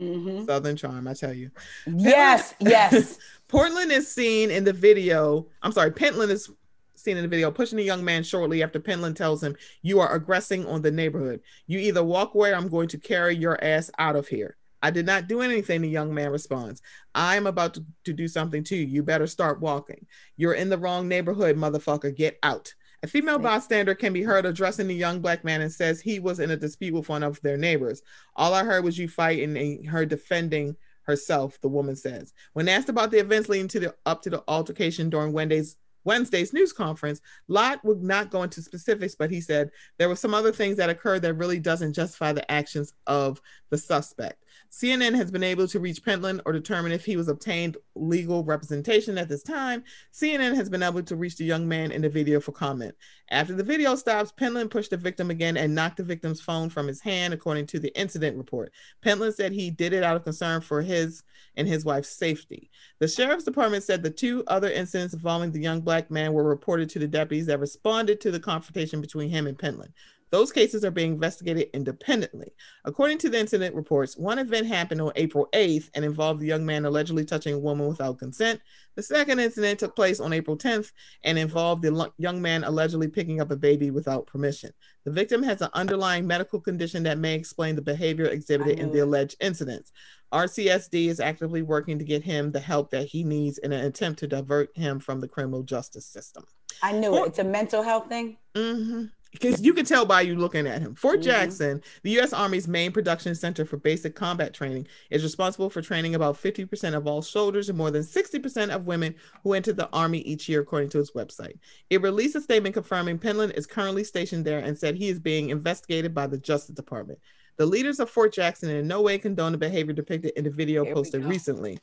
Mm-hmm. 0.00 0.46
Southern 0.46 0.76
charm, 0.76 1.08
I 1.08 1.14
tell 1.14 1.34
you. 1.34 1.50
Yes, 1.86 2.54
yes. 2.60 3.18
Portland 3.48 3.92
is 3.92 4.10
seen 4.10 4.50
in 4.50 4.64
the 4.64 4.72
video. 4.72 5.46
I'm 5.62 5.72
sorry, 5.72 5.90
Pentland 5.90 6.32
is 6.32 6.50
seen 6.98 7.16
in 7.16 7.22
the 7.22 7.28
video, 7.28 7.50
pushing 7.50 7.78
a 7.78 7.82
young 7.82 8.04
man 8.04 8.22
shortly 8.22 8.62
after 8.62 8.80
Penland 8.80 9.16
tells 9.16 9.42
him, 9.42 9.56
You 9.82 10.00
are 10.00 10.14
aggressing 10.14 10.66
on 10.66 10.82
the 10.82 10.90
neighborhood. 10.90 11.40
You 11.66 11.78
either 11.78 12.04
walk 12.04 12.34
away 12.34 12.52
or 12.52 12.56
I'm 12.56 12.68
going 12.68 12.88
to 12.88 12.98
carry 12.98 13.34
your 13.36 13.62
ass 13.62 13.90
out 13.98 14.16
of 14.16 14.28
here. 14.28 14.56
I 14.82 14.90
did 14.90 15.06
not 15.06 15.26
do 15.26 15.40
anything, 15.40 15.82
the 15.82 15.88
young 15.88 16.14
man 16.14 16.30
responds. 16.30 16.82
I'm 17.14 17.46
about 17.46 17.74
to, 17.74 17.84
to 18.04 18.12
do 18.12 18.28
something 18.28 18.62
too. 18.62 18.76
You 18.76 18.86
You 18.86 19.02
better 19.02 19.26
start 19.26 19.60
walking. 19.60 20.06
You're 20.36 20.54
in 20.54 20.68
the 20.68 20.78
wrong 20.78 21.08
neighborhood, 21.08 21.56
motherfucker. 21.56 22.14
Get 22.14 22.38
out. 22.42 22.72
A 23.04 23.06
female 23.06 23.38
bystander 23.38 23.94
can 23.94 24.12
be 24.12 24.22
heard 24.22 24.44
addressing 24.44 24.88
the 24.88 24.94
young 24.94 25.20
black 25.20 25.44
man 25.44 25.60
and 25.60 25.70
says 25.70 26.00
he 26.00 26.18
was 26.18 26.40
in 26.40 26.50
a 26.50 26.56
dispute 26.56 26.94
with 26.94 27.08
one 27.08 27.22
of 27.22 27.40
their 27.42 27.56
neighbors. 27.56 28.02
All 28.34 28.54
I 28.54 28.64
heard 28.64 28.84
was 28.84 28.98
you 28.98 29.08
fighting 29.08 29.56
and 29.56 29.86
her 29.86 30.04
defending 30.04 30.76
herself, 31.02 31.60
the 31.60 31.68
woman 31.68 31.94
says. 31.94 32.34
When 32.54 32.68
asked 32.68 32.88
about 32.88 33.12
the 33.12 33.18
events 33.18 33.48
leading 33.48 33.68
to 33.68 33.80
the 33.80 33.94
up 34.04 34.22
to 34.22 34.30
the 34.30 34.42
altercation 34.48 35.10
during 35.10 35.32
Wednesday's 35.32 35.76
Wednesday's 36.08 36.54
news 36.54 36.72
conference, 36.72 37.20
Lott 37.48 37.84
would 37.84 38.02
not 38.02 38.30
go 38.30 38.42
into 38.42 38.62
specifics, 38.62 39.14
but 39.14 39.30
he 39.30 39.42
said 39.42 39.70
there 39.98 40.08
were 40.08 40.16
some 40.16 40.32
other 40.32 40.52
things 40.52 40.78
that 40.78 40.88
occurred 40.88 41.20
that 41.20 41.34
really 41.34 41.58
doesn't 41.58 41.92
justify 41.92 42.32
the 42.32 42.50
actions 42.50 42.94
of 43.06 43.42
the 43.68 43.76
suspect. 43.76 44.42
CNN 44.70 45.14
has 45.14 45.30
been 45.30 45.42
able 45.42 45.66
to 45.68 45.80
reach 45.80 46.04
Pentland 46.04 46.42
or 46.44 46.52
determine 46.52 46.92
if 46.92 47.04
he 47.04 47.16
was 47.16 47.28
obtained 47.28 47.76
legal 47.94 48.44
representation 48.44 49.16
at 49.16 49.28
this 49.28 49.42
time. 49.42 49.82
CNN 50.12 50.54
has 50.54 50.68
been 50.68 50.82
able 50.82 51.02
to 51.02 51.16
reach 51.16 51.36
the 51.36 51.44
young 51.44 51.66
man 51.66 51.90
in 51.90 52.02
the 52.02 52.08
video 52.08 52.40
for 52.40 52.52
comment. 52.52 52.94
After 53.30 53.54
the 53.54 53.62
video 53.62 53.94
stops, 53.94 54.32
Pentland 54.32 54.70
pushed 54.70 54.90
the 54.90 54.96
victim 54.96 55.30
again 55.30 55.56
and 55.56 55.74
knocked 55.74 55.98
the 55.98 56.02
victim's 56.02 56.40
phone 56.40 56.70
from 56.70 56.86
his 56.86 57.00
hand, 57.00 57.34
according 57.34 57.66
to 57.68 57.78
the 57.78 57.98
incident 57.98 58.36
report. 58.36 58.72
Pentland 59.02 59.34
said 59.34 59.52
he 59.52 59.70
did 59.70 59.92
it 59.92 60.02
out 60.02 60.16
of 60.16 60.24
concern 60.24 60.60
for 60.60 60.82
his 60.82 61.22
and 61.56 61.66
his 61.66 61.84
wife's 61.84 62.10
safety. 62.10 62.70
The 63.00 63.08
sheriff's 63.08 63.44
department 63.44 63.84
said 63.84 64.02
the 64.02 64.10
two 64.10 64.44
other 64.46 64.70
incidents 64.70 65.14
involving 65.14 65.50
the 65.50 65.60
young 65.60 65.80
black 65.80 66.10
man 66.10 66.32
were 66.32 66.44
reported 66.44 66.88
to 66.90 66.98
the 66.98 67.08
deputies 67.08 67.46
that 67.46 67.60
responded 67.60 68.20
to 68.20 68.30
the 68.30 68.40
confrontation 68.40 69.00
between 69.00 69.28
him 69.28 69.46
and 69.46 69.58
Pentland. 69.58 69.92
Those 70.30 70.52
cases 70.52 70.84
are 70.84 70.90
being 70.90 71.12
investigated 71.12 71.68
independently. 71.72 72.52
According 72.84 73.18
to 73.18 73.30
the 73.30 73.38
incident 73.38 73.74
reports, 73.74 74.16
one 74.16 74.38
event 74.38 74.66
happened 74.66 75.00
on 75.00 75.12
April 75.16 75.48
8th 75.54 75.90
and 75.94 76.04
involved 76.04 76.40
the 76.40 76.46
young 76.46 76.66
man 76.66 76.84
allegedly 76.84 77.24
touching 77.24 77.54
a 77.54 77.58
woman 77.58 77.88
without 77.88 78.18
consent. 78.18 78.60
The 78.94 79.02
second 79.02 79.38
incident 79.38 79.78
took 79.78 79.96
place 79.96 80.20
on 80.20 80.32
April 80.32 80.56
10th 80.56 80.92
and 81.24 81.38
involved 81.38 81.82
the 81.82 82.10
young 82.18 82.42
man 82.42 82.64
allegedly 82.64 83.08
picking 83.08 83.40
up 83.40 83.50
a 83.50 83.56
baby 83.56 83.90
without 83.90 84.26
permission. 84.26 84.72
The 85.04 85.12
victim 85.12 85.42
has 85.44 85.62
an 85.62 85.70
underlying 85.72 86.26
medical 86.26 86.60
condition 86.60 87.02
that 87.04 87.18
may 87.18 87.34
explain 87.34 87.76
the 87.76 87.82
behavior 87.82 88.26
exhibited 88.26 88.78
in 88.78 88.92
the 88.92 88.98
alleged 89.00 89.36
incidents. 89.40 89.92
RCSD 90.32 91.08
is 91.08 91.20
actively 91.20 91.62
working 91.62 91.98
to 91.98 92.04
get 92.04 92.22
him 92.22 92.50
the 92.50 92.60
help 92.60 92.90
that 92.90 93.06
he 93.06 93.24
needs 93.24 93.56
in 93.58 93.72
an 93.72 93.86
attempt 93.86 94.18
to 94.18 94.26
divert 94.26 94.76
him 94.76 95.00
from 95.00 95.20
the 95.20 95.28
criminal 95.28 95.62
justice 95.62 96.04
system. 96.04 96.44
I 96.82 96.92
knew 96.92 97.24
it. 97.24 97.28
It's 97.28 97.38
a 97.38 97.44
mental 97.44 97.82
health 97.82 98.08
thing. 98.08 98.36
Mm-hmm 98.54 99.06
because 99.30 99.60
you 99.60 99.74
can 99.74 99.84
tell 99.84 100.06
by 100.06 100.22
you 100.22 100.36
looking 100.36 100.66
at 100.66 100.80
him. 100.80 100.94
Fort 100.94 101.20
mm-hmm. 101.20 101.30
Jackson, 101.30 101.82
the 102.02 102.10
U.S. 102.12 102.32
Army's 102.32 102.66
main 102.66 102.92
production 102.92 103.34
center 103.34 103.64
for 103.64 103.76
basic 103.76 104.14
combat 104.14 104.54
training, 104.54 104.86
is 105.10 105.22
responsible 105.22 105.70
for 105.70 105.82
training 105.82 106.14
about 106.14 106.40
50% 106.40 106.94
of 106.94 107.06
all 107.06 107.22
soldiers 107.22 107.68
and 107.68 107.76
more 107.76 107.90
than 107.90 108.02
60% 108.02 108.70
of 108.70 108.86
women 108.86 109.14
who 109.42 109.52
enter 109.52 109.72
the 109.72 109.88
Army 109.92 110.18
each 110.20 110.48
year, 110.48 110.60
according 110.60 110.88
to 110.90 111.00
its 111.00 111.12
website. 111.12 111.58
It 111.90 112.02
released 112.02 112.36
a 112.36 112.40
statement 112.40 112.74
confirming 112.74 113.18
Pentland 113.18 113.52
is 113.52 113.66
currently 113.66 114.04
stationed 114.04 114.44
there 114.44 114.60
and 114.60 114.76
said 114.76 114.94
he 114.94 115.08
is 115.08 115.18
being 115.18 115.50
investigated 115.50 116.14
by 116.14 116.26
the 116.26 116.38
Justice 116.38 116.74
Department. 116.74 117.18
The 117.56 117.66
leaders 117.66 117.98
of 117.98 118.08
Fort 118.08 118.32
Jackson 118.32 118.70
in 118.70 118.86
no 118.86 119.02
way 119.02 119.18
condone 119.18 119.52
the 119.52 119.58
behavior 119.58 119.92
depicted 119.92 120.32
in 120.36 120.44
the 120.44 120.50
video 120.50 120.84
posted 120.84 121.24
recently. 121.24 121.78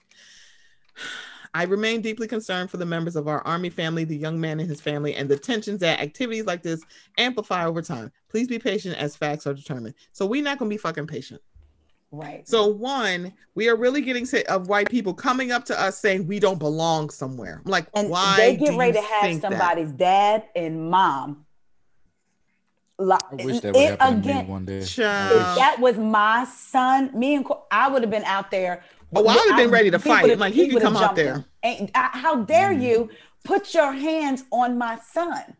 I 1.56 1.64
remain 1.64 2.02
deeply 2.02 2.28
concerned 2.28 2.70
for 2.70 2.76
the 2.76 2.86
members 2.86 3.16
of 3.16 3.30
our 3.30 3.40
Army 3.48 3.70
family, 3.70 4.04
the 4.04 4.18
young 4.18 4.42
man 4.42 4.60
and 4.60 4.68
his 4.70 4.82
family, 4.82 5.16
and 5.16 5.30
the 5.30 5.38
tensions 5.38 5.80
that 5.80 6.02
activities 6.02 6.46
like 6.46 6.62
this 6.62 6.84
amplify 7.18 7.66
over 7.66 7.82
time. 7.82 8.12
Please 8.28 8.50
be 8.50 8.60
patient 8.60 8.98
as 8.98 9.16
facts 9.16 9.48
are 9.48 9.54
determined. 9.54 9.96
So 10.12 10.26
we're 10.26 10.44
not 10.44 10.60
going 10.60 10.70
to 10.70 10.74
be 10.74 10.78
fucking 10.78 11.08
patient. 11.08 11.42
Right. 12.12 12.46
So 12.46 12.68
one, 12.68 13.32
we 13.56 13.70
are 13.70 13.78
really 13.78 14.02
getting 14.02 14.26
sick 14.26 14.46
of 14.52 14.68
white 14.68 14.90
people 14.90 15.14
coming 15.14 15.54
up 15.54 15.64
to 15.66 15.82
us 15.82 15.98
saying 15.98 16.28
we 16.28 16.42
don't 16.42 16.60
belong 16.60 17.10
somewhere. 17.10 17.62
I'm 17.66 17.72
like, 17.72 17.88
and 17.94 18.10
why? 18.10 18.36
they 18.36 18.58
get 18.58 18.72
do 18.72 18.78
ready 18.78 18.98
you 18.98 19.02
to 19.02 19.08
have 19.08 19.22
think 19.22 19.42
that? 19.42 19.52
somebody's 19.52 19.94
dad 19.94 20.44
and 20.58 20.90
mom. 20.90 21.46
Li- 22.98 23.18
I 23.32 23.36
wish 23.36 23.60
that 23.62 23.74
would 23.74 23.82
it 23.82 24.00
happen 24.00 24.22
to 24.22 24.34
me 24.34 24.44
one 24.44 24.66
day. 24.66 24.80
If 24.80 24.96
that 24.98 25.78
was 25.80 25.98
my 25.98 26.46
son, 26.46 27.12
me 27.18 27.36
and 27.36 27.46
Co- 27.46 27.64
I 27.72 27.90
would 27.90 28.02
have 28.02 28.12
been 28.12 28.24
out 28.24 28.52
there. 28.52 28.84
Oh, 29.14 29.28
I 29.28 29.36
would've 29.36 29.58
been 29.58 29.72
ready 29.72 29.92
to 29.92 30.00
fight. 30.00 30.38
Like, 30.38 30.54
he 30.54 30.68
could 30.70 30.82
come 30.82 30.98
out 30.98 31.16
there. 31.16 31.46
And 31.64 31.90
how 31.94 32.36
dare 32.44 32.72
Mhm. 32.72 32.82
you 32.82 33.10
put 33.44 33.74
your 33.74 33.92
hands 33.92 34.44
on 34.52 34.78
my 34.78 34.98
son? 35.12 35.56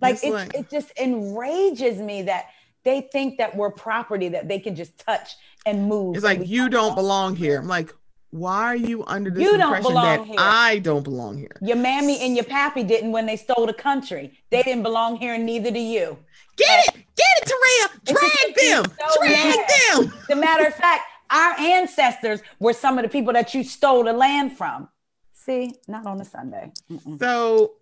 Like 0.00 0.22
it, 0.24 0.32
like- 0.32 0.54
it 0.54 0.70
just 0.70 0.90
enrages 0.98 1.98
me 1.98 2.22
that 2.22 2.46
they 2.84 3.02
think 3.12 3.38
that 3.38 3.54
we're 3.56 3.70
property 3.70 4.28
that 4.30 4.48
they 4.48 4.58
can 4.58 4.74
just 4.74 4.98
touch 4.98 5.36
and 5.66 5.86
move. 5.88 6.16
It's 6.16 6.24
like 6.24 6.40
you 6.46 6.68
don't 6.68 6.94
belong 6.94 7.36
here. 7.36 7.58
I'm 7.60 7.68
like, 7.68 7.94
why 8.30 8.62
are 8.64 8.76
you 8.76 9.04
under 9.06 9.30
this 9.30 9.42
You 9.42 9.50
don't 9.52 9.60
impression 9.60 9.90
belong 9.90 10.04
that 10.04 10.26
here. 10.26 10.36
I 10.38 10.78
don't 10.78 11.02
belong 11.04 11.36
here? 11.38 11.54
Your 11.60 11.76
mammy 11.76 12.18
and 12.20 12.34
your 12.34 12.44
pappy 12.46 12.82
didn't 12.82 13.12
when 13.12 13.26
they 13.26 13.36
stole 13.36 13.66
the 13.66 13.74
country. 13.74 14.36
They 14.50 14.62
didn't 14.62 14.82
belong 14.82 15.16
here, 15.16 15.34
and 15.34 15.44
neither 15.46 15.70
do 15.70 15.78
you. 15.78 16.18
Get 16.56 16.88
it, 16.88 16.94
get 16.94 17.26
it, 17.42 17.46
Terrell. 17.46 18.18
Drag 18.20 18.56
them, 18.56 18.96
so 18.98 19.20
drag 19.20 19.56
mad. 19.56 19.68
them. 20.08 20.12
As 20.22 20.30
a 20.30 20.40
matter 20.40 20.66
of 20.66 20.74
fact, 20.74 21.02
our 21.32 21.58
ancestors 21.58 22.40
were 22.60 22.72
some 22.74 22.98
of 22.98 23.02
the 23.02 23.08
people 23.08 23.32
that 23.32 23.54
you 23.54 23.64
stole 23.64 24.04
the 24.04 24.12
land 24.12 24.56
from. 24.56 24.88
See, 25.32 25.74
not 25.88 26.06
on 26.06 26.20
a 26.20 26.24
Sunday. 26.24 26.70
Mm-mm. 26.90 27.18
So, 27.18 27.72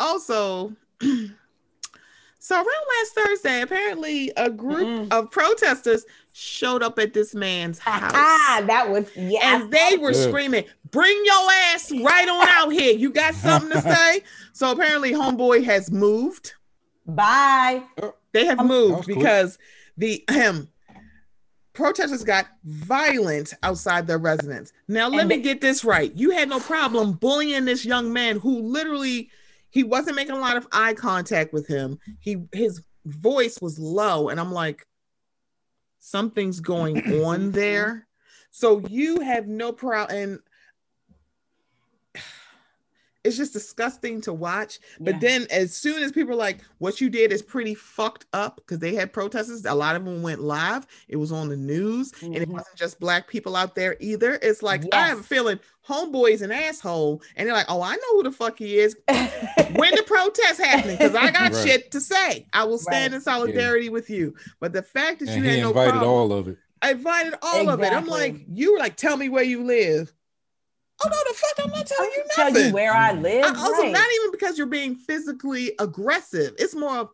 also, 0.00 0.74
so 2.38 2.56
around 2.56 2.66
last 2.66 3.14
Thursday, 3.14 3.60
apparently 3.62 4.32
a 4.36 4.50
group 4.50 4.78
Mm-mm. 4.88 5.12
of 5.12 5.30
protesters 5.30 6.04
showed 6.32 6.82
up 6.82 6.98
at 6.98 7.12
this 7.12 7.34
man's 7.34 7.78
house. 7.78 8.12
Ah, 8.14 8.62
that 8.66 8.88
was 8.90 9.06
yeah. 9.14 9.40
and 9.62 9.70
they 9.70 9.96
were 9.98 10.12
Yeah. 10.12 10.28
screaming, 10.28 10.64
"Bring 10.90 11.20
your 11.24 11.50
ass 11.74 11.92
right 11.92 12.28
on 12.28 12.48
out 12.48 12.70
here! 12.70 12.94
You 12.96 13.10
got 13.10 13.34
something 13.34 13.70
to 13.70 13.80
say?" 13.94 14.22
So 14.52 14.70
apparently, 14.72 15.12
homeboy 15.12 15.64
has 15.64 15.90
moved. 15.90 16.54
Bye. 17.06 17.82
They 18.32 18.46
have 18.46 18.58
Um, 18.60 18.68
moved 18.68 18.96
was 18.98 19.06
cool. 19.06 19.16
because 19.16 19.58
the 19.96 20.24
um, 20.28 20.68
protesters 21.80 22.22
got 22.24 22.46
violent 22.64 23.54
outside 23.62 24.06
their 24.06 24.18
residence. 24.18 24.72
Now, 24.88 25.08
let 25.08 25.20
And 25.20 25.28
me 25.28 25.36
they- 25.36 25.42
get 25.42 25.60
this 25.60 25.84
right. 25.84 26.12
You 26.14 26.30
had 26.30 26.48
no 26.48 26.60
problem 26.60 27.12
bullying 27.14 27.64
this 27.64 27.84
young 27.84 28.12
man 28.12 28.38
who 28.38 28.60
literally 28.60 29.30
he 29.70 29.84
wasn't 29.84 30.16
making 30.16 30.34
a 30.34 30.38
lot 30.40 30.56
of 30.56 30.66
eye 30.72 30.94
contact 30.94 31.52
with 31.52 31.66
him. 31.66 31.98
He 32.18 32.42
his 32.52 32.82
voice 33.06 33.58
was 33.62 33.78
low, 33.78 34.28
and 34.28 34.38
I'm 34.40 34.52
like, 34.52 34.86
something's 35.98 36.60
going 36.60 36.98
on 37.24 37.52
there. 37.52 38.06
So 38.50 38.80
you 38.88 39.20
have 39.20 39.46
no 39.46 39.72
problem, 39.72 40.18
and 40.18 40.38
it's 43.22 43.36
just 43.36 43.52
disgusting 43.52 44.20
to 44.22 44.32
watch. 44.32 44.78
But 44.98 45.14
Yeah. 45.14 45.20
then, 45.20 45.46
as 45.50 45.76
soon 45.76 46.02
as 46.02 46.10
people 46.12 46.32
are 46.32 46.36
like, 46.36 46.60
"What 46.78 47.00
you 47.00 47.10
did 47.10 47.32
is 47.32 47.42
pretty 47.42 47.74
fucked 47.74 48.26
up," 48.32 48.56
because 48.56 48.78
they 48.78 48.94
had 48.94 49.12
protesters, 49.12 49.64
a 49.64 49.74
lot 49.74 49.96
of 49.96 50.04
them 50.04 50.22
went 50.22 50.40
live. 50.40 50.86
It 51.08 51.16
was 51.16 51.30
on 51.32 51.48
the 51.48 51.56
news, 51.56 52.12
and 52.22 52.36
it 52.36 52.48
Mhm. 52.48 52.52
wasn't 52.52 52.76
just 52.76 52.98
black 52.98 53.28
people 53.28 53.56
out 53.56 53.74
there 53.74 53.96
either. 54.00 54.38
It's 54.40 54.62
like 54.62 54.82
I 54.92 55.08
have 55.08 55.18
a 55.18 55.20
Yes. 55.20 55.26
feeling 55.28 55.60
homeboy's 55.86 56.40
an 56.42 56.52
asshole, 56.52 57.22
and 57.36 57.46
they're 57.46 57.54
like, 57.54 57.66
"Oh, 57.68 57.82
I 57.82 57.94
know 57.94 58.12
who 58.16 58.22
the 58.22 58.32
fuck 58.32 58.58
he 58.58 58.78
is." 58.78 58.96
when 59.06 59.94
the 59.94 60.02
protest 60.06 60.60
happening, 60.60 60.96
because 60.96 61.14
I 61.14 61.30
got 61.30 61.52
Right. 61.52 61.66
shit 61.68 61.90
to 61.90 62.00
say. 62.00 62.46
I 62.52 62.64
will 62.64 62.78
stand 62.78 63.12
Right. 63.12 63.16
in 63.18 63.22
solidarity 63.22 63.88
with 63.88 64.08
you. 64.10 64.34
But 64.60 64.72
the 64.72 64.82
fact 64.82 65.20
that 65.20 65.28
And 65.28 65.36
you 65.38 65.42
he 65.42 65.56
had 65.56 65.62
no 65.62 65.68
invited 65.68 65.90
problem, 65.90 66.10
all 66.10 66.32
of 66.32 66.48
it. 66.48 66.56
I 66.82 66.92
invited 66.92 67.34
all 67.42 67.68
of 67.68 67.82
it. 67.82 67.92
I'm 67.92 68.06
like, 68.06 68.36
you 68.54 68.72
were 68.72 68.78
like, 68.78 68.96
tell 68.96 69.16
me 69.18 69.28
where 69.28 69.42
you 69.44 69.62
live. 69.62 70.12
Oh 71.02 71.08
no, 71.08 71.16
the 71.28 71.34
fuck! 71.34 71.64
I'm 71.66 71.70
not 71.70 71.86
telling 71.86 72.10
you 72.14 72.24
nothing. 72.36 72.54
Tell 72.54 72.66
you 72.66 72.74
where 72.74 72.92
I 72.94 73.12
Mm. 73.12 73.22
live. 73.22 73.44
I 73.44 73.48
also 73.60 73.82
right. 73.82 73.92
not 73.92 74.06
even 74.16 74.30
because 74.32 74.58
you're 74.58 74.66
being 74.66 74.94
physically 74.96 75.72
aggressive. 75.78 76.54
It's 76.58 76.74
more 76.74 76.98
of 76.98 77.10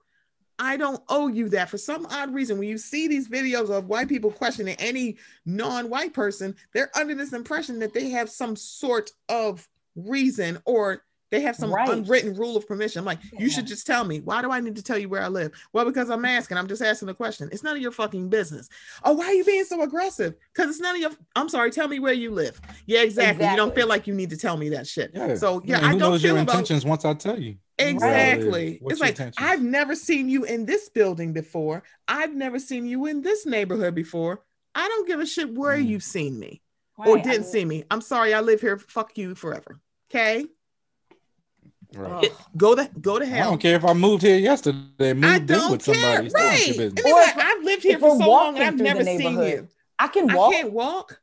I 0.59 0.79
don't 0.79 1.03
owe 1.09 1.29
you 1.29 1.51
that 1.51 1.69
for 1.69 1.77
some 1.77 2.07
odd 2.07 2.33
reason. 2.33 2.59
When 2.59 2.69
you 2.69 2.79
see 2.79 3.09
these 3.09 3.29
videos 3.29 3.69
of 3.69 3.89
white 3.89 4.09
people 4.09 4.31
questioning 4.31 4.75
any 4.79 5.19
non-white 5.45 6.15
person, 6.15 6.57
they're 6.73 6.91
under 6.97 7.15
this 7.15 7.35
impression 7.35 7.79
that 7.81 7.93
they 7.93 8.09
have 8.11 8.31
some 8.31 8.57
sort 8.57 9.11
of 9.29 9.69
reason 9.97 10.59
or 10.65 11.03
they 11.31 11.41
have 11.41 11.57
some 11.57 11.73
Right. 11.73 11.89
unwritten 11.89 12.35
rule 12.35 12.57
of 12.57 12.67
permission. 12.69 13.01
I'm 13.01 13.05
like, 13.05 13.19
you 13.39 13.51
should 13.51 13.67
just 13.67 13.87
tell 13.87 14.05
me. 14.05 14.21
Why 14.21 14.43
do 14.43 14.51
I 14.51 14.61
need 14.61 14.77
to 14.77 14.83
tell 14.83 14.97
you 14.99 15.09
where 15.09 15.23
I 15.23 15.29
live? 15.29 15.53
Well, 15.73 15.85
because 15.85 16.09
I'm 16.11 16.25
asking. 16.25 16.57
I'm 16.57 16.69
just 16.69 16.83
asking 16.83 17.09
a 17.09 17.15
question. 17.15 17.49
It's 17.53 17.63
none 17.63 17.75
of 17.77 17.83
your 17.83 17.91
fucking 17.93 18.29
business. 18.29 18.69
Oh, 19.05 19.13
why 19.15 19.27
are 19.27 19.33
you 19.35 19.45
being 19.45 19.65
so 19.65 19.83
aggressive? 19.83 20.35
Because 20.55 20.71
it's 20.71 20.81
none 20.81 20.95
of 20.95 21.01
your. 21.01 21.11
I'm 21.35 21.49
sorry. 21.49 21.71
Tell 21.71 21.89
me 21.89 21.99
where 21.99 22.13
you 22.13 22.31
live. 22.31 22.61
Yeah, 22.87 23.03
exactly. 23.03 23.47
You 23.49 23.57
don't 23.57 23.75
feel 23.75 23.89
like 23.89 24.07
you 24.07 24.15
need 24.15 24.31
to 24.31 24.37
tell 24.37 24.57
me 24.57 24.69
that 24.71 24.87
shit. 24.87 25.11
Yeah. 25.15 25.35
So 25.37 25.63
yeah, 25.65 25.77
Man, 25.81 25.85
I 25.85 25.93
who 25.93 25.99
don't 25.99 26.11
knows 26.13 26.23
feel 26.23 26.35
your 26.35 26.43
about 26.43 26.53
intentions 26.55 26.85
once 26.85 27.05
I 27.05 27.15
tell 27.15 27.41
you. 27.41 27.57
Exactly. 27.79 28.79
What's 28.81 28.95
it's 28.95 29.01
like 29.01 29.11
intentions? 29.11 29.37
I've 29.39 29.63
never 29.63 29.95
seen 29.95 30.29
you 30.29 30.45
in 30.45 30.65
this 30.67 30.89
building 30.89 31.33
before. 31.33 31.83
I've 32.09 32.35
never 32.35 32.59
seen 32.59 32.87
you 32.87 33.07
in 33.07 33.23
this 33.23 33.47
neighborhood 33.47 33.95
before. 33.95 34.43
I 34.75 34.87
don't 34.89 35.07
give 35.09 35.21
a 35.21 35.27
shit 35.27 35.53
where 35.55 35.77
Mm. 35.77 35.87
you've 35.87 36.03
seen 36.03 36.39
me 36.39 36.63
or 36.99 37.15
Right, 37.17 37.21
I 37.27 37.31
didn't 37.31 37.43
mean, 37.43 37.51
see 37.53 37.65
me. 37.65 37.85
I'm 37.91 38.01
sorry, 38.01 38.33
I 38.35 38.41
live 38.41 38.61
here. 38.61 38.79
Fuck 38.79 39.17
you 39.19 39.35
forever. 39.35 39.81
Okay, 40.11 40.47
Right. 41.95 42.25
ugh. 42.31 42.37
go 42.57 42.75
to 42.75 42.91
go 43.01 43.19
to 43.19 43.25
hell. 43.27 43.47
I 43.47 43.51
don't 43.51 43.61
care 43.61 43.77
if 43.77 43.85
I 43.85 43.93
moved 43.93 44.23
here 44.23 44.39
yesterday, 44.39 45.13
moved 45.13 45.25
I 45.25 45.37
in 45.37 45.47
don't 45.47 45.71
with 45.73 45.85
care. 45.85 45.95
somebody. 45.95 46.29
Right. 46.35 46.59
ain't 46.69 46.77
your 46.77 46.87
And 46.87 46.95
business. 46.95 47.13
Or 47.13 47.21
like, 47.21 47.37
if- 47.37 47.43
I've 47.43 47.65
lived 47.65 47.83
here 47.83 47.99
for 47.99 48.13
we're 48.19 48.25
so 48.25 48.31
long 48.31 48.55
and 48.57 48.65
I've 48.65 48.77
never 48.77 49.05
seen 49.05 49.41
you. 49.41 49.69
I 49.99 50.09
can 50.09 50.33
walk. 50.35 50.53
I 50.53 50.57
can't 50.57 50.73
walk. 50.73 51.21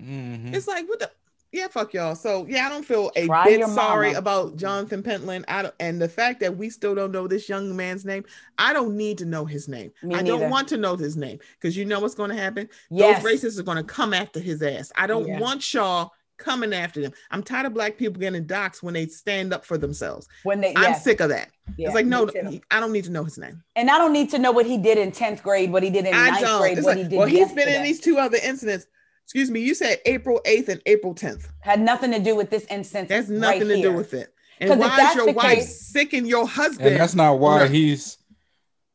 Mhm. 0.00 0.54
It's 0.54 0.66
like 0.68 0.88
what 0.88 0.98
the 1.00 1.10
yeah, 1.54 1.68
fuck 1.68 1.92
y'all. 1.92 2.14
So 2.14 2.46
yeah, 2.48 2.66
I 2.66 2.70
don't 2.70 2.84
feel 2.84 3.12
a 3.14 3.26
Try 3.26 3.44
bit 3.44 3.68
sorry 3.68 4.06
mama. 4.08 4.18
about 4.18 4.56
Jonathan 4.56 5.02
Pentland. 5.02 5.44
I 5.48 5.62
don't, 5.62 5.74
and 5.80 6.00
the 6.00 6.08
fact 6.08 6.40
that 6.40 6.56
we 6.56 6.70
still 6.70 6.94
don't 6.94 7.12
know 7.12 7.28
this 7.28 7.46
young 7.46 7.76
man's 7.76 8.06
name. 8.06 8.24
I 8.56 8.72
don't 8.72 8.96
need 8.96 9.18
to 9.18 9.26
know 9.26 9.44
his 9.44 9.68
name. 9.68 9.92
Me 10.02 10.14
I 10.14 10.22
don't 10.22 10.48
want 10.48 10.66
to 10.68 10.78
know 10.78 10.96
his 10.96 11.14
name 11.16 11.38
because 11.60 11.76
you 11.76 11.84
know 11.84 12.00
what's 12.00 12.14
going 12.14 12.30
to 12.30 12.36
happen. 12.36 12.70
Yes. 12.90 13.22
Those 13.22 13.32
racists 13.32 13.58
are 13.58 13.64
going 13.64 13.76
to 13.76 13.84
come 13.84 14.14
after 14.14 14.40
his 14.40 14.62
ass. 14.62 14.92
I 14.96 15.06
don't 15.06 15.26
Yeah. 15.28 15.40
want 15.40 15.74
y'all 15.74 16.12
coming 16.38 16.72
after 16.72 17.00
them. 17.00 17.12
I'm 17.30 17.42
tired 17.42 17.66
of 17.66 17.74
black 17.74 17.96
people 17.96 18.20
getting 18.20 18.44
doxxed 18.44 18.82
when 18.82 18.94
they 18.94 19.06
stand 19.06 19.52
up 19.52 19.64
for 19.64 19.78
themselves. 19.78 20.28
when 20.44 20.60
they. 20.60 20.74
I'm 20.76 20.82
yes, 20.82 21.04
sick 21.04 21.20
of 21.20 21.28
that. 21.30 21.50
yeah, 21.76 21.88
it's 21.88 21.94
like 21.94 22.06
no. 22.06 22.28
I 22.70 22.80
don't 22.80 22.92
need 22.92 23.04
to 23.04 23.10
know 23.10 23.24
his 23.24 23.38
name. 23.38 23.62
and 23.76 23.90
I 23.90 23.98
don't 23.98 24.12
need 24.12 24.30
to 24.30 24.38
know 24.38 24.52
what 24.52 24.66
he 24.66 24.78
did 24.78 24.98
in 24.98 25.12
tenth 25.12 25.42
grade, 25.42 25.70
what 25.72 25.82
he 25.82 25.90
did 25.90 26.06
in 26.06 26.14
I 26.14 26.30
ninth 26.30 26.40
don't. 26.40 26.60
grade, 26.60 26.78
It's 26.78 26.84
what 26.86 26.96
like, 26.96 27.04
he 27.04 27.08
did 27.10 27.18
well, 27.18 27.28
he's 27.28 27.52
been 27.52 27.68
in 27.68 27.82
these 27.82 28.00
two 28.00 28.18
other 28.18 28.38
incidents. 28.42 28.86
Excuse 29.24 29.50
me. 29.50 29.60
You 29.60 29.74
said 29.74 29.98
April 30.04 30.40
8th 30.44 30.68
and 30.68 30.82
April 30.86 31.14
10th. 31.14 31.46
Had 31.60 31.80
nothing 31.80 32.10
to 32.10 32.18
do 32.18 32.34
with 32.34 32.50
this 32.50 32.66
instance. 32.66 33.08
That's 33.08 33.28
right 33.28 33.38
nothing 33.38 33.68
to 33.68 33.80
do 33.80 33.92
with 33.92 34.12
it. 34.14 34.34
And 34.60 34.78
why 34.78 35.08
is 35.10 35.14
your 35.14 35.32
wife 35.32 35.54
case- 35.58 35.80
sick 35.86 36.12
and 36.12 36.26
your 36.26 36.46
husband? 36.46 36.88
And 36.88 37.00
that's 37.00 37.14
not 37.14 37.38
why 37.38 37.62
Right. 37.62 37.70
he's 37.70 38.18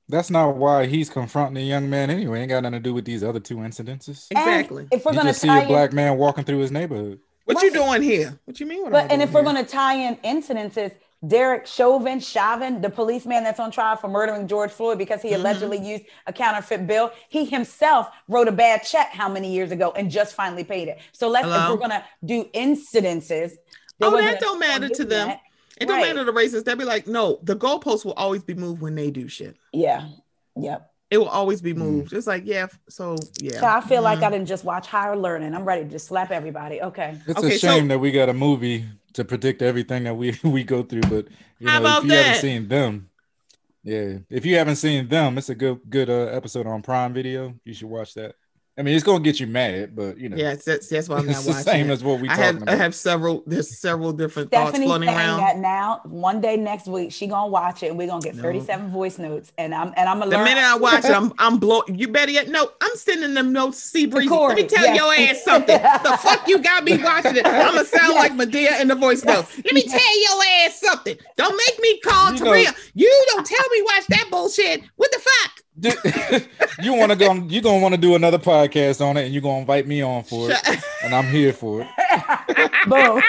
that's 0.10 0.30
not 0.30 0.56
why 0.56 0.86
he's 0.86 1.10
confronting 1.10 1.56
the 1.56 1.62
young 1.64 1.90
man 1.90 2.10
anyway. 2.10 2.40
Ain't 2.42 2.50
got 2.50 2.64
nothing 2.64 2.74
to 2.74 2.80
do 2.80 2.94
with 2.94 3.04
these 3.04 3.24
other 3.24 3.40
two 3.42 3.58
incidences. 3.58 4.28
And 4.32 4.40
exactly. 4.40 4.88
if 4.92 5.04
we're 5.06 5.12
You 5.12 5.18
gonna 5.18 5.30
just 5.32 5.42
see 5.42 5.48
tie 5.48 5.60
a 5.60 5.62
in, 5.64 5.68
black 5.68 5.92
man 5.94 6.18
walking 6.18 6.44
through 6.46 6.60
his 6.60 6.72
neighborhood. 6.72 7.20
What 7.56 7.64
you 7.64 7.72
doing 7.72 8.02
here? 8.02 8.40
What 8.46 8.60
you 8.60 8.66
mean? 8.66 8.84
What 8.84 8.92
but 8.92 9.12
and 9.12 9.22
if 9.22 9.32
doing 9.32 9.44
we're 9.46 9.52
gonna 9.54 9.66
tie 9.66 9.96
in 9.96 10.16
incidences, 10.18 10.92
Derek 11.28 11.66
Chauvin, 11.66 12.20
Chauvin, 12.20 12.80
the 12.82 12.90
policeman 12.92 13.44
that's 13.44 13.60
on 13.60 13.72
trial 13.72 13.96
for 13.96 14.08
murdering 14.08 14.48
George 14.48 14.72
Floyd 14.72 15.00
because 15.00 15.22
he 15.22 15.30
Mhm. 15.30 15.36
allegedly 15.38 15.80
used 15.80 16.04
a 16.28 16.34
counterfeit 16.34 16.86
bill, 16.86 17.12
he 17.30 17.46
himself 17.46 18.08
wrote 18.28 18.48
a 18.48 18.52
bad 18.52 18.84
check 18.84 19.08
how 19.10 19.28
many 19.28 19.52
years 19.52 19.72
ago 19.72 19.92
and 19.96 20.12
just 20.12 20.36
finally 20.36 20.64
paid 20.64 20.88
it. 20.90 21.00
So 21.14 21.28
let's 21.28 21.48
if 21.48 21.70
we're 21.70 21.78
gonna 21.78 22.04
do 22.24 22.44
incidences. 22.54 23.54
Oh, 24.00 24.16
that 24.16 24.40
don't 24.40 24.60
matter 24.60 24.90
to 24.90 25.06
them. 25.06 25.30
that. 25.30 25.42
It 25.80 25.88
don't 25.88 26.02
matter 26.02 26.20
to 26.20 26.24
the 26.26 26.34
racists. 26.34 26.64
They'll 26.66 26.76
be 26.76 26.86
like, 26.86 27.08
no, 27.08 27.40
the 27.44 27.56
goalposts 27.56 28.06
will 28.06 28.14
always 28.14 28.44
be 28.44 28.54
moved 28.54 28.82
when 28.82 28.96
they 28.96 29.10
do 29.10 29.28
shit. 29.28 29.56
Yeah. 29.74 30.08
Yep. 30.56 30.92
It 31.10 31.18
will 31.20 31.30
always 31.30 31.62
be 31.62 31.74
Mm. 31.74 31.78
moved. 31.78 32.14
It's 32.14 32.28
like, 32.28 32.44
yeah, 32.46 32.68
so 32.90 33.16
yeah. 33.42 33.60
So 33.60 33.66
I 33.66 33.80
feel 33.82 34.02
like. 34.02 34.20
I 34.24 34.30
didn't 34.30 34.48
just 34.48 34.66
watch 34.66 34.88
higher 34.88 35.16
learning. 35.16 35.54
I'm 35.56 35.64
ready 35.64 35.84
to 35.86 35.90
just 35.90 36.08
slap 36.08 36.32
everybody. 36.32 36.82
Okay. 36.82 37.18
It's 37.28 37.40
Okay, 37.40 37.56
a 37.56 37.60
so- 37.60 37.68
shame 37.68 37.88
that 37.88 38.00
we 38.00 38.12
got 38.12 38.28
a 38.30 38.34
movie 38.34 38.86
to 39.14 39.24
predict 39.24 39.62
everything 39.62 40.04
that 40.04 40.16
we 40.16 40.38
we 40.44 40.64
go 40.64 40.84
through, 40.84 41.02
but 41.02 41.28
you 41.60 41.68
How 41.68 41.80
know, 41.80 41.86
about 41.86 41.98
if 42.00 42.04
you 42.04 42.10
that? 42.12 42.24
haven't 42.26 42.42
seen 42.42 42.68
them, 42.68 43.10
yeah, 43.84 44.18
if 44.30 44.46
you 44.46 44.58
haven't 44.58 44.76
seen 44.76 45.08
them, 45.08 45.38
it's 45.38 45.50
a 45.50 45.56
good 45.56 45.80
good 45.90 46.10
uh, 46.10 46.26
episode 46.26 46.68
on 46.68 46.82
Prime 46.82 47.14
Video. 47.14 47.54
You 47.64 47.74
should 47.74 47.88
watch 47.90 48.14
that. 48.16 48.36
I 48.80 48.84
mean, 48.84 48.94
it's 48.94 49.04
gonna 49.04 49.24
get 49.24 49.40
you 49.40 49.48
mad, 49.48 49.96
but 49.96 50.20
you 50.20 50.30
know, 50.30 50.38
yeah, 50.38 50.54
that's, 50.56 50.88
that's 50.88 51.10
why 51.10 51.18
I'm 51.18 51.26
not 51.28 51.38
it's 51.38 51.46
the 51.46 51.54
same 51.54 51.90
it. 51.90 51.94
as 51.94 52.04
what 52.04 52.20
we 52.22 52.28
I 52.30 52.34
talking 52.36 52.44
have 52.44 52.62
about. 52.62 52.70
I 52.76 52.78
have 52.78 52.94
several. 52.94 53.42
There's 53.48 53.76
several 53.76 54.14
different 54.14 54.52
thoughts 54.52 54.78
floating 54.78 55.10
around. 55.10 55.40
that 55.40 55.58
now. 55.58 56.02
One 56.06 56.42
day 56.42 56.58
next 56.58 56.86
week, 56.86 57.12
she 57.12 57.26
gonna 57.26 57.48
watch 57.50 57.82
it, 57.82 57.88
and 57.88 57.98
we're 57.98 58.06
gonna 58.08 58.22
get 58.22 58.36
No. 58.36 58.44
37 58.44 58.92
voice 58.92 59.18
notes. 59.18 59.52
And 59.58 59.74
I'm 59.74 59.94
and 59.98 60.08
I'm 60.08 60.20
gonna 60.20 60.30
The 60.30 60.38
learn. 60.38 60.46
minute 60.46 60.64
I 60.64 60.76
watch 60.78 61.06
it, 61.06 61.12
I'm 61.12 61.34
I'm 61.40 61.58
blow. 61.58 61.82
You 61.88 62.08
better 62.08 62.32
yet 62.32 62.50
no. 62.50 62.70
I'm 62.80 62.96
sending 62.96 63.34
them 63.34 63.52
notes. 63.52 63.82
See, 63.82 64.06
breezy. 64.06 64.30
Let 64.30 64.56
me 64.56 64.68
tell 64.68 64.86
yes. 64.86 64.96
your 64.96 65.14
ass 65.28 65.44
something. 65.44 65.82
the 66.04 66.18
fuck 66.22 66.48
you 66.48 66.60
got 66.60 66.84
me 66.84 66.98
watching 67.02 67.36
it? 67.38 67.48
I'm 67.48 67.74
gonna 67.74 67.84
sound 67.86 68.14
Yes. 68.14 68.30
like 68.30 68.34
Madea 68.34 68.80
in 68.80 68.90
the 68.90 68.96
voice 68.96 69.26
notes. 69.26 69.58
Let 69.58 69.74
me 69.74 69.84
Yes. 69.88 69.92
tell 70.00 70.22
your 70.22 70.68
ass 70.68 70.80
something. 70.82 71.18
Don't 71.36 71.58
make 71.68 71.80
me 71.82 72.00
call 72.02 72.34
You 72.34 72.42
Taria. 72.42 72.66
know- 72.66 72.72
you 72.94 73.26
don't 73.30 73.46
tell 73.46 73.70
me 73.72 73.82
watch 73.82 74.06
that 74.10 74.28
bullshit. 74.30 74.84
What 74.98 75.12
the 75.12 75.20
fuck? 75.20 75.64
you 76.82 76.94
want 76.94 77.12
to 77.12 77.18
go? 77.18 77.34
You're 77.34 77.62
gonna 77.62 77.80
want 77.82 77.94
to 77.94 78.02
do 78.02 78.16
another 78.16 78.40
podcast 78.40 79.00
on 79.06 79.16
it, 79.18 79.26
and 79.26 79.34
you're 79.34 79.44
gonna 79.44 79.60
invite 79.60 79.86
me 79.86 80.02
on 80.02 80.24
for 80.24 80.50
it, 80.52 80.58
and 81.04 81.14
I'm 81.14 81.26
here 81.28 81.54
for 81.54 81.82
it. 81.82 81.88
Boom. 82.88 83.22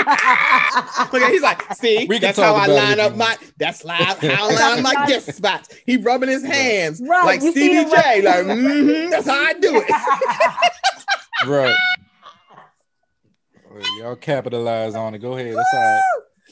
Look, 1.13 1.31
he's 1.31 1.43
like, 1.43 1.75
see, 1.75 2.07
We 2.09 2.19
that's 2.19 2.39
how 2.39 2.55
I 2.55 2.67
line 2.67 3.01
up 3.01 3.17
my. 3.17 3.37
That's 3.59 3.85
li- 3.85 3.93
how 3.93 4.17
I 4.49 4.55
line 4.55 4.79
up 4.79 4.83
my 4.83 5.07
guest 5.07 5.35
spots. 5.35 5.75
He 5.85 5.99
rubbing 5.99 6.29
his 6.31 6.43
hands 6.43 7.03
Right, 7.07 7.25
like 7.27 7.43
you 7.43 7.53
see 7.53 7.67
Stevie 7.67 7.75
him 7.75 7.91
J. 7.91 8.23
rub- 8.25 8.47
Like, 8.47 8.57
mhm, 8.59 9.11
that's 9.11 9.27
how 9.27 9.41
I 9.45 9.53
do 9.55 9.77
it. 9.87 9.95
Right. 11.47 11.77
Well, 13.71 13.99
Y'all 13.99 14.17
capitalize 14.17 14.95
on 14.95 15.15
it. 15.15 15.19
Go 15.19 15.35
ahead. 15.37 15.55
That's 15.55 15.69
all 15.75 15.81
right. 15.81 16.03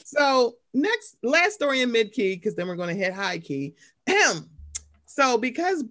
So 0.05 0.55
next, 0.73 1.17
last 1.23 1.55
story 1.55 1.81
in 1.81 1.91
mid 1.91 2.13
key, 2.13 2.35
because 2.35 2.55
then 2.55 2.67
we're 2.67 2.75
going 2.77 2.95
to 2.95 3.03
hit 3.03 3.13
high 3.13 3.39
key. 3.39 3.75
so 5.17 5.37
because 5.37 5.83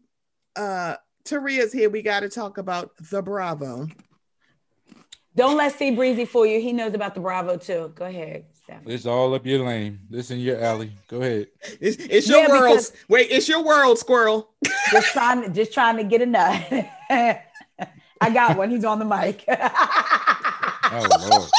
uh 0.55 0.95
Taria's 1.25 1.73
here, 1.73 1.91
we 1.91 2.03
got 2.03 2.21
to 2.21 2.29
talk 2.29 2.57
about 2.57 2.93
the 3.11 3.21
Bravo. 3.21 3.89
Don't 5.35 5.57
let 5.57 5.77
C 5.77 5.95
Breezy 5.95 6.25
fool 6.25 6.47
you. 6.47 6.61
He 6.61 6.73
knows 6.73 6.95
about 6.95 7.15
the 7.15 7.21
Bravo 7.21 7.57
too. 7.57 7.93
Go 7.97 8.05
ahead, 8.07 8.45
Stephanie. 8.55 8.95
It's 8.95 9.05
all 9.05 9.35
up 9.35 9.45
your 9.45 9.67
lane. 9.67 9.99
This 10.09 10.31
in 10.31 10.39
your 10.39 10.63
alley. 10.63 10.93
Go 11.09 11.21
ahead. 11.21 11.49
It's, 11.81 11.97
it's 11.97 12.29
your 12.29 12.43
Yeah, 12.43 12.49
world. 12.49 12.81
Wait, 13.09 13.27
it's 13.31 13.49
your 13.49 13.63
world, 13.65 13.99
squirrel. 13.99 14.55
Just 14.93 15.09
trying 15.13 15.43
to 15.43 15.51
just 15.51 15.75
trying 15.75 15.97
to 15.97 16.05
get 16.05 16.23
a 16.23 16.27
nut. 16.27 16.89
I 18.21 18.31
got 18.33 18.57
one. 18.57 18.71
He's 18.71 18.85
on 18.85 19.01
the 19.01 19.05
mic. 19.05 19.45
Oh 19.49 21.09
Lord. 21.29 21.51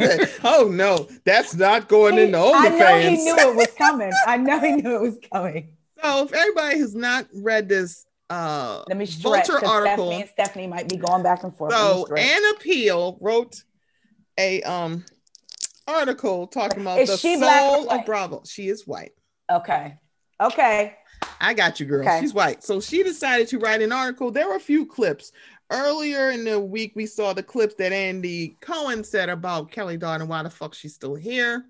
oh 0.44 0.68
no, 0.70 1.08
that's 1.24 1.54
not 1.54 1.88
going 1.88 2.16
He- 2.16 2.24
into 2.24 2.38
I 2.38 2.68
know 2.68 2.98
he 2.98 3.24
knew 3.24 3.36
it 3.38 3.54
was 3.54 3.68
coming. 3.78 4.12
I 4.26 4.36
know 4.36 4.58
he 4.58 4.72
knew 4.72 4.96
it 4.96 5.00
was 5.00 5.18
coming. 5.32 5.76
So 6.02 6.24
if 6.24 6.32
everybody 6.32 6.78
has 6.78 6.94
not 6.94 7.26
read 7.32 7.68
this 7.68 8.06
uh 8.30 8.82
Let 8.88 8.96
me 8.96 9.06
stretch. 9.06 9.48
Vulture 9.48 9.64
article, 9.66 10.06
Stephanie 10.06 10.20
and 10.22 10.30
Stephanie 10.30 10.66
might 10.66 10.88
be 10.88 10.96
going 10.96 11.22
back 11.22 11.44
and 11.44 11.54
forth. 11.54 11.72
So. 11.72 12.06
Anna 12.16 12.58
Peel 12.58 13.18
wrote 13.20 13.62
a 14.38 14.62
um 14.62 15.04
article 15.86 16.46
talking 16.46 16.80
about 16.80 16.98
Is 16.98 17.10
the 17.10 17.16
she 17.16 17.36
black 17.36 17.62
or 17.62 17.82
soul 17.82 17.90
of 17.90 18.06
Bravo. 18.06 18.42
She 18.46 18.68
is 18.68 18.86
white. 18.86 19.12
okay. 19.50 19.98
Okay. 20.40 20.96
I 21.40 21.54
got 21.54 21.78
you, 21.78 21.86
girl. 21.86 22.00
Okay. 22.00 22.20
She's 22.20 22.34
white. 22.34 22.64
So 22.64 22.80
she 22.80 23.02
decided 23.02 23.46
to 23.48 23.58
write 23.58 23.80
an 23.80 23.92
article. 23.92 24.30
There 24.30 24.48
were 24.48 24.56
a 24.56 24.60
few 24.60 24.86
clips. 24.86 25.30
Earlier 25.70 26.30
in 26.30 26.44
the 26.44 26.58
week, 26.58 26.92
we 26.96 27.06
saw 27.06 27.32
the 27.32 27.42
clips 27.42 27.74
that 27.76 27.92
Andy 27.92 28.56
Cohen 28.60 29.04
said 29.04 29.28
about 29.28 29.70
Kelly 29.70 29.96
Dodd 29.96 30.20
and 30.20 30.28
why 30.28 30.42
the 30.42 30.50
fuck 30.50 30.74
she's 30.74 30.94
still 30.94 31.14
here. 31.14 31.64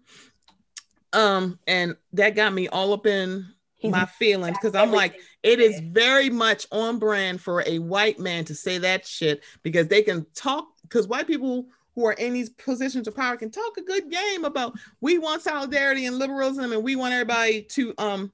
Um, 1.13 1.59
and 1.67 1.97
that 2.15 2.35
got 2.35 2.53
me 2.53 2.69
all 2.69 2.93
up 2.95 3.07
in 3.07 3.47
He's 3.83 3.93
my 3.93 4.07
feelings 4.07 4.57
because 4.61 4.75
I'm 4.75 4.93
like, 4.93 5.19
it 5.43 5.59
is 5.59 5.81
very 5.81 6.31
much 6.31 6.67
on 6.71 6.99
brand 6.99 7.41
for 7.41 7.63
a 7.67 7.79
white 7.81 8.19
man 8.19 8.45
to 8.45 8.55
say 8.55 8.79
that 8.79 9.07
shit 9.07 9.43
because 9.63 9.89
they 9.89 10.03
can 10.03 10.25
talk 10.35 10.69
because 10.83 11.09
white 11.09 11.27
people 11.27 11.67
who 11.95 12.07
are 12.07 12.13
in 12.13 12.33
these 12.33 12.49
positions 12.51 13.09
of 13.09 13.15
power 13.15 13.37
can 13.37 13.51
talk 13.51 13.77
a 13.77 13.83
good 13.83 14.11
game 14.11 14.45
about 14.45 14.75
we 15.01 15.19
want 15.19 15.43
solidarity 15.43 16.07
and 16.07 16.19
liberalism 16.19 16.73
and 16.73 16.83
we 16.83 16.97
want 16.97 17.13
everybody 17.13 17.63
to 17.63 17.93
um 17.99 18.33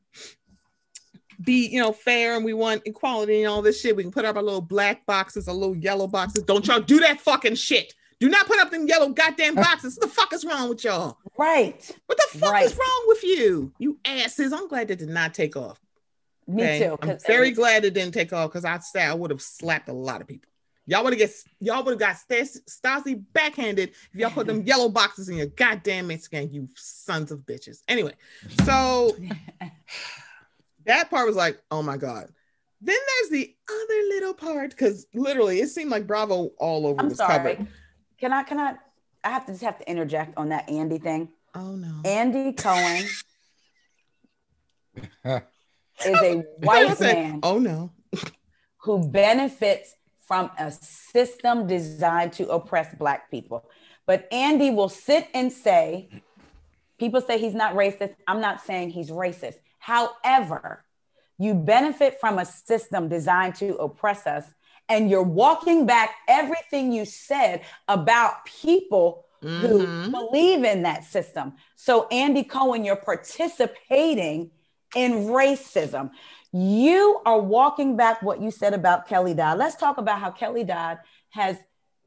be 1.43 1.69
you 1.69 1.81
know 1.81 1.93
fair 1.93 2.37
and 2.37 2.45
we 2.45 2.53
want 2.53 2.83
equality 2.85 3.43
and 3.43 3.51
all 3.51 3.63
this 3.63 3.81
shit. 3.81 3.97
We 3.97 4.03
can 4.03 4.13
put 4.13 4.25
up 4.25 4.37
our 4.37 4.43
little 4.43 4.61
black 4.61 5.07
boxes, 5.07 5.49
our 5.49 5.55
little 5.55 5.77
yellow 5.77 6.07
boxes. 6.07 6.45
Don't 6.45 6.67
y'all 6.67 6.81
do 6.81 7.01
that 7.01 7.21
fucking 7.21 7.55
shit. 7.55 7.95
Do 8.21 8.29
not 8.29 8.47
put 8.47 8.59
up 8.59 8.71
them 8.71 8.87
yellow 8.89 9.11
goddamn 9.11 9.57
uh. 9.59 9.63
boxes. 9.63 9.97
What 9.97 10.09
the 10.09 10.15
fuck 10.15 10.33
is 10.33 10.45
wrong 10.45 10.69
with 10.69 10.83
y'all? 10.85 11.19
Right. 11.39 11.91
What 12.07 12.19
the 12.19 12.39
fuck 12.39 12.53
Right. 12.53 12.67
is 12.67 12.77
wrong 12.77 13.05
with 13.07 13.23
you? 13.23 13.73
You 13.79 13.99
asses. 14.05 14.53
I'm 14.53 14.67
glad 14.69 14.89
that 14.89 14.99
did 14.99 15.09
not 15.09 15.35
take 15.35 15.57
off. 15.57 15.81
Me 16.47 16.63
Okay? 16.63 16.79
too. 16.81 16.99
I'm 17.03 17.19
very 17.27 17.51
glad 17.53 17.85
it 17.85 17.95
didn't 17.95 18.15
take 18.15 18.33
off 18.33 18.51
because 18.51 18.65
I 18.65 18.79
say 18.79 19.03
I 19.05 19.15
would 19.15 19.31
have 19.31 19.43
slapped 19.43 19.89
a 19.89 19.93
lot 19.93 20.21
of 20.21 20.27
people. 20.27 20.51
Y'all 20.87 21.05
would 21.05 21.13
have 21.13 21.19
get 21.19 21.31
y'all 21.61 21.85
would 21.85 21.91
have 21.93 21.99
got 22.01 22.17
Stas- 22.17 22.63
Stasi 22.67 23.23
backhanded 23.35 23.91
if 23.91 24.19
y'all 24.19 24.31
put 24.31 24.47
them 24.47 24.63
yellow 24.63 24.89
boxes 24.89 25.29
in 25.29 25.37
your 25.37 25.47
goddamn 25.49 26.07
Mexican, 26.07 26.51
you 26.51 26.67
sons 26.77 27.31
of 27.31 27.41
bitches. 27.41 27.83
Anyway, 27.89 28.15
so 28.65 29.15
that 30.87 31.11
part 31.11 31.27
was 31.27 31.37
like, 31.37 31.61
oh 31.71 31.83
my 31.83 31.97
god. 31.97 32.29
Then 32.81 32.97
there's 33.21 33.31
the 33.31 33.55
other 33.69 34.03
little 34.09 34.33
part 34.35 34.71
because 34.71 35.07
literally 35.13 35.61
it 35.61 35.69
seemed 35.69 35.91
like 35.91 36.07
Bravo 36.07 36.53
all 36.59 36.87
over 36.87 37.01
I'm 37.01 37.09
was 37.09 37.19
sorry. 37.19 37.37
covered. 37.57 37.67
Can 38.21 38.33
I 38.33 38.43
can 38.43 38.59
I 38.59 38.75
I 39.25 39.31
have 39.31 39.47
to 39.47 39.53
just 39.53 39.65
have 39.65 39.79
to 39.79 39.91
interject 39.91 40.37
on 40.37 40.51
that 40.51 40.69
Andy 40.69 40.99
thing. 40.99 41.29
Oh 41.55 41.77
no. 41.77 42.01
Andy 42.05 42.53
Cohen 42.53 43.05
is 45.25 45.43
a 46.05 46.45
white 46.59 47.01
man 47.01 47.41
oh 47.43 47.59
no. 47.59 47.91
who 48.79 49.09
benefits 49.09 49.95
from 50.29 50.51
a 50.59 50.71
system 50.71 51.67
designed 51.67 52.35
to 52.35 52.49
oppress 52.49 52.95
black 52.95 53.31
people. 53.31 53.65
But 54.07 54.29
Andy 54.31 54.71
will 54.71 54.89
sit 54.89 55.29
and 55.35 55.51
say, 55.53 56.09
people 56.99 57.21
say 57.21 57.39
he's 57.39 57.55
not 57.55 57.75
racist. 57.75 58.15
I'm 58.27 58.41
not 58.41 58.65
saying 58.65 58.91
he's 58.91 59.11
racist. 59.11 59.57
However, 59.79 60.85
you 61.39 61.55
benefit 61.55 62.21
from 62.21 62.39
a 62.39 62.45
system 62.45 63.09
designed 63.09 63.55
to 63.57 63.77
oppress 63.77 64.27
us, 64.27 64.45
and 64.89 65.11
you're 65.11 65.23
walking 65.23 65.87
back 65.87 66.15
everything 66.27 66.93
you 66.93 67.05
said 67.05 67.63
about 67.89 68.45
people 68.45 69.27
who 69.41 69.87
Mhm. 69.87 70.11
believe 70.13 70.65
in 70.65 70.83
that 70.83 71.05
system. 71.05 71.55
So, 71.77 72.09
Andy 72.09 72.43
Cohen, 72.43 72.85
you're 72.85 72.97
participating 72.97 74.51
in 74.95 75.27
racism. 75.29 76.11
You 76.53 77.21
are 77.27 77.39
walking 77.39 77.97
back 77.97 78.23
what 78.23 78.41
you 78.41 78.51
said 78.51 78.75
about 78.75 79.07
Kelly 79.07 79.35
Dodd. 79.35 79.59
Let's 79.59 79.77
talk 79.77 79.99
about 79.99 80.19
how 80.21 80.31
Kelly 80.31 80.65
Dodd 80.65 80.99
has 81.31 81.59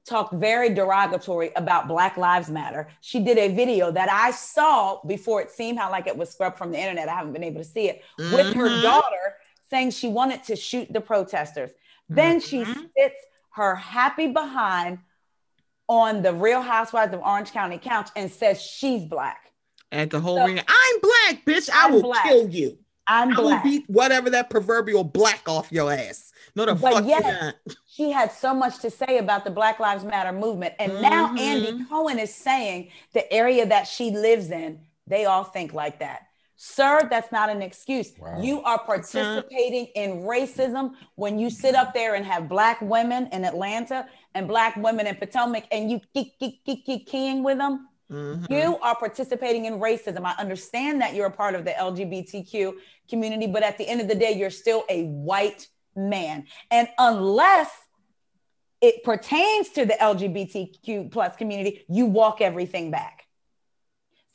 talked 0.03 0.33
very 0.33 0.73
derogatory 0.73 1.51
about 1.55 1.87
Black 1.87 2.17
Lives 2.17 2.49
Matter. 2.49 2.87
She 3.01 3.19
did 3.19 3.37
a 3.37 3.53
video 3.53 3.91
that 3.91 4.09
I 4.11 4.31
saw 4.31 4.99
before 5.05 5.41
it 5.41 5.51
seemed 5.51 5.77
how 5.77 5.91
like 5.91 6.07
it 6.07 6.17
was 6.17 6.31
scrubbed 6.31 6.57
from 6.57 6.71
the 6.71 6.79
internet. 6.79 7.07
I 7.07 7.13
haven't 7.13 7.33
been 7.33 7.43
able 7.43 7.61
to 7.61 7.67
see 7.67 7.87
it 7.87 8.03
with 8.17 8.53
her 8.55 8.69
Mhm. 8.69 8.81
daughter 8.81 9.37
saying 9.69 9.91
she 9.91 10.07
wanted 10.07 10.43
to 10.45 10.55
shoot 10.55 10.91
the 10.91 11.01
protesters. 11.01 11.71
Then 12.15 12.39
she 12.41 12.63
Mhm. 12.63 12.89
sits 12.97 13.15
her 13.51 13.75
happy 13.75 14.27
behind 14.27 14.99
on 15.87 16.21
the 16.21 16.33
Real 16.33 16.61
Housewives 16.61 17.13
of 17.13 17.21
Orange 17.21 17.51
County 17.51 17.77
couch 17.77 18.09
and 18.15 18.31
says 18.31 18.61
she's 18.61 19.05
black. 19.05 19.51
At 19.91 20.09
the 20.09 20.19
whole 20.19 20.37
So- 20.37 20.45
ring. 20.45 20.59
I'm 20.59 20.99
black, 21.01 21.45
bitch. 21.45 21.69
I 21.69 21.85
I'm 21.85 21.93
will 21.93 22.01
black. 22.03 22.23
kill 22.23 22.47
you. 22.49 22.77
I'm 23.07 23.33
I 23.33 23.35
will 23.35 23.43
black. 23.49 23.63
beat 23.63 23.83
whatever 23.89 24.29
that 24.29 24.49
proverbial 24.49 25.03
black 25.03 25.47
off 25.49 25.71
your 25.71 25.91
ass. 25.91 26.31
No, 26.55 26.65
the 26.65 26.75
But 26.75 26.93
fuck 26.93 27.05
yet- 27.05 27.55
she 27.87 28.11
had 28.11 28.31
so 28.31 28.53
much 28.53 28.79
to 28.79 28.89
say 28.89 29.17
about 29.17 29.43
the 29.43 29.51
Black 29.51 29.79
Lives 29.79 30.03
Matter 30.03 30.31
movement. 30.33 30.75
And 30.79 31.01
now 31.01 31.27
Mhm. 31.29 31.39
Andy 31.39 31.85
Cohen 31.85 32.19
is 32.19 32.33
saying 32.33 32.91
the 33.13 33.31
area 33.33 33.65
that 33.65 33.87
she 33.87 34.11
lives 34.11 34.51
in, 34.51 34.81
they 35.07 35.25
all 35.25 35.43
think 35.45 35.73
like 35.73 35.99
that. 35.99 36.27
Sir, 36.63 37.07
that's 37.09 37.31
not 37.31 37.49
an 37.49 37.63
excuse. 37.63 38.13
Wow. 38.19 38.39
You 38.39 38.61
are 38.61 38.77
participating 38.77 39.87
in 39.95 40.21
racism 40.21 40.91
when 41.15 41.39
you 41.39 41.49
sit 41.49 41.73
up 41.73 41.91
there 41.91 42.13
and 42.13 42.23
have 42.23 42.47
black 42.47 42.79
women 42.81 43.27
in 43.31 43.43
Atlanta 43.45 44.05
and 44.35 44.47
black 44.47 44.75
women 44.75 45.07
in 45.07 45.15
Potomac 45.15 45.63
and 45.71 45.89
you 45.89 45.99
keep, 46.13 46.37
keep, 46.37 46.63
keep, 46.63 46.85
keep 46.85 47.07
keying 47.07 47.41
with 47.41 47.57
them. 47.57 47.87
Mhm. 48.11 48.47
You 48.51 48.77
are 48.77 48.95
participating 48.95 49.65
in 49.65 49.79
racism. 49.79 50.23
I 50.23 50.35
understand 50.37 51.01
that 51.01 51.15
you're 51.15 51.25
a 51.25 51.31
part 51.31 51.55
of 51.55 51.65
the 51.65 51.71
LGBTQ 51.71 52.75
community, 53.09 53.47
but 53.47 53.63
at 53.63 53.79
the 53.79 53.89
end 53.89 53.99
of 53.99 54.07
the 54.07 54.13
day, 54.13 54.33
you're 54.33 54.51
still 54.51 54.85
a 54.87 55.05
white 55.05 55.67
man. 55.95 56.45
And 56.69 56.87
unless 56.99 57.71
it 58.81 59.03
pertains 59.03 59.69
to 59.69 59.87
the 59.87 59.95
LGBTQ 59.99 61.09
plus 61.11 61.35
community, 61.37 61.85
you 61.89 62.05
walk 62.05 62.39
everything 62.39 62.91
back. 62.91 63.25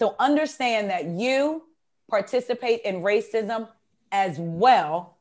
So 0.01 0.16
understand 0.19 0.90
that 0.90 1.05
you 1.05 1.66
participate 2.09 2.83
in 2.83 3.03
racism 3.03 3.69
as 4.12 4.39
well 4.39 5.19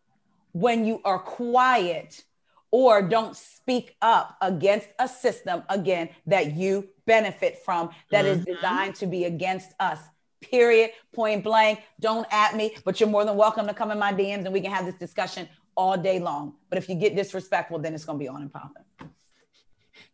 when 0.52 0.86
you 0.86 1.02
are 1.03 1.20
quiet 1.20 2.24
or 2.72 3.02
don't 3.02 3.36
speak 3.36 3.95
up 4.02 4.38
against 4.41 4.88
a 4.99 5.07
system 5.07 5.64
again 5.70 6.10
that 6.26 6.53
you 6.53 6.88
benefit 7.06 7.57
from 7.60 7.90
that 8.12 8.26
is 8.26 8.40
Mhm. 8.40 8.45
designed 8.56 8.95
to 8.95 9.06
be 9.06 9.26
against 9.26 9.72
us 9.80 9.99
period 10.41 10.91
point 11.14 11.44
blank. 11.44 11.82
Don't 11.99 12.28
at 12.32 12.56
me 12.56 12.76
but 12.84 12.99
you're 12.99 13.10
more 13.10 13.26
than 13.26 13.36
welcome 13.36 13.66
to 13.68 13.74
come 13.74 13.90
in 13.91 13.98
my 13.98 14.14
dms 14.14 14.45
and 14.45 14.53
we 14.53 14.62
can 14.62 14.72
have 14.72 14.86
this 14.86 14.95
discussion 14.95 15.49
all 15.76 15.98
day 15.98 16.20
long. 16.20 16.56
But 16.70 16.78
if 16.78 16.88
you 16.88 16.95
get 16.95 17.16
disrespectful 17.16 17.80
then 17.80 17.94
it's 17.95 18.06
going 18.06 18.20
to 18.20 18.24
be 18.24 18.28
on 18.28 18.41
and 18.41 18.53
popping. 18.53 18.84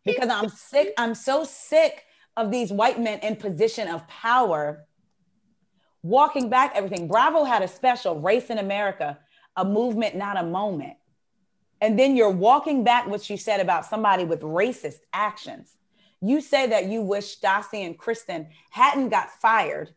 Because 0.04 0.28
i'm 0.28 0.48
sick 0.48 0.94
i'm 0.96 1.14
so 1.14 1.44
sick 1.44 2.04
of 2.36 2.50
these 2.50 2.72
white 2.72 2.98
men 2.98 3.18
in 3.20 3.36
position 3.36 3.88
of 3.88 4.06
power 4.08 4.86
walking 6.02 6.48
back 6.48 6.72
everything 6.74 7.06
bravo 7.06 7.44
had 7.44 7.62
a 7.62 7.68
special 7.68 8.20
race 8.20 8.50
in 8.50 8.58
america 8.58 9.18
a 9.56 9.64
movement 9.64 10.16
not 10.16 10.36
a 10.36 10.42
moment 10.42 10.96
and 11.82 11.98
then 11.98 12.14
you're 12.14 12.30
walking 12.30 12.84
back 12.84 13.08
what 13.08 13.28
you 13.28 13.36
said 13.36 13.58
about 13.58 13.84
somebody 13.84 14.24
with 14.24 14.40
racist 14.40 15.00
actions. 15.12 15.76
You 16.20 16.40
say 16.40 16.68
that 16.68 16.86
you 16.86 17.02
wish 17.02 17.36
Stassi 17.36 17.84
and 17.84 17.98
Kristen 17.98 18.46
hadn't 18.70 19.08
got 19.08 19.32
fired 19.40 19.90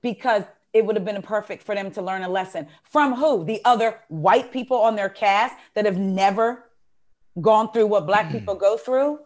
because 0.00 0.44
it 0.72 0.86
would 0.86 0.96
have 0.96 1.04
been 1.04 1.20
perfect 1.20 1.64
for 1.64 1.74
them 1.74 1.90
to 1.90 2.00
learn 2.00 2.22
a 2.22 2.30
lesson 2.30 2.66
from 2.82 3.14
who? 3.14 3.44
The 3.44 3.60
other 3.66 4.00
white 4.08 4.52
people 4.52 4.78
on 4.78 4.96
their 4.96 5.10
cast 5.10 5.54
that 5.74 5.84
have 5.84 5.98
never 5.98 6.70
gone 7.38 7.70
through 7.72 7.88
what 7.88 8.06
black 8.06 8.28
mm. 8.28 8.32
people 8.32 8.54
go 8.54 8.78
through. 8.78 9.20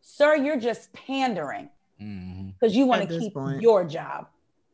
Sir, 0.00 0.36
you're 0.36 0.60
just 0.60 0.92
pandering 0.92 1.70
because 1.98 2.70
mm-hmm. 2.70 2.78
you 2.78 2.86
want 2.86 3.08
to 3.08 3.18
keep 3.18 3.34
point. 3.34 3.60
your 3.60 3.82
job. 3.82 4.28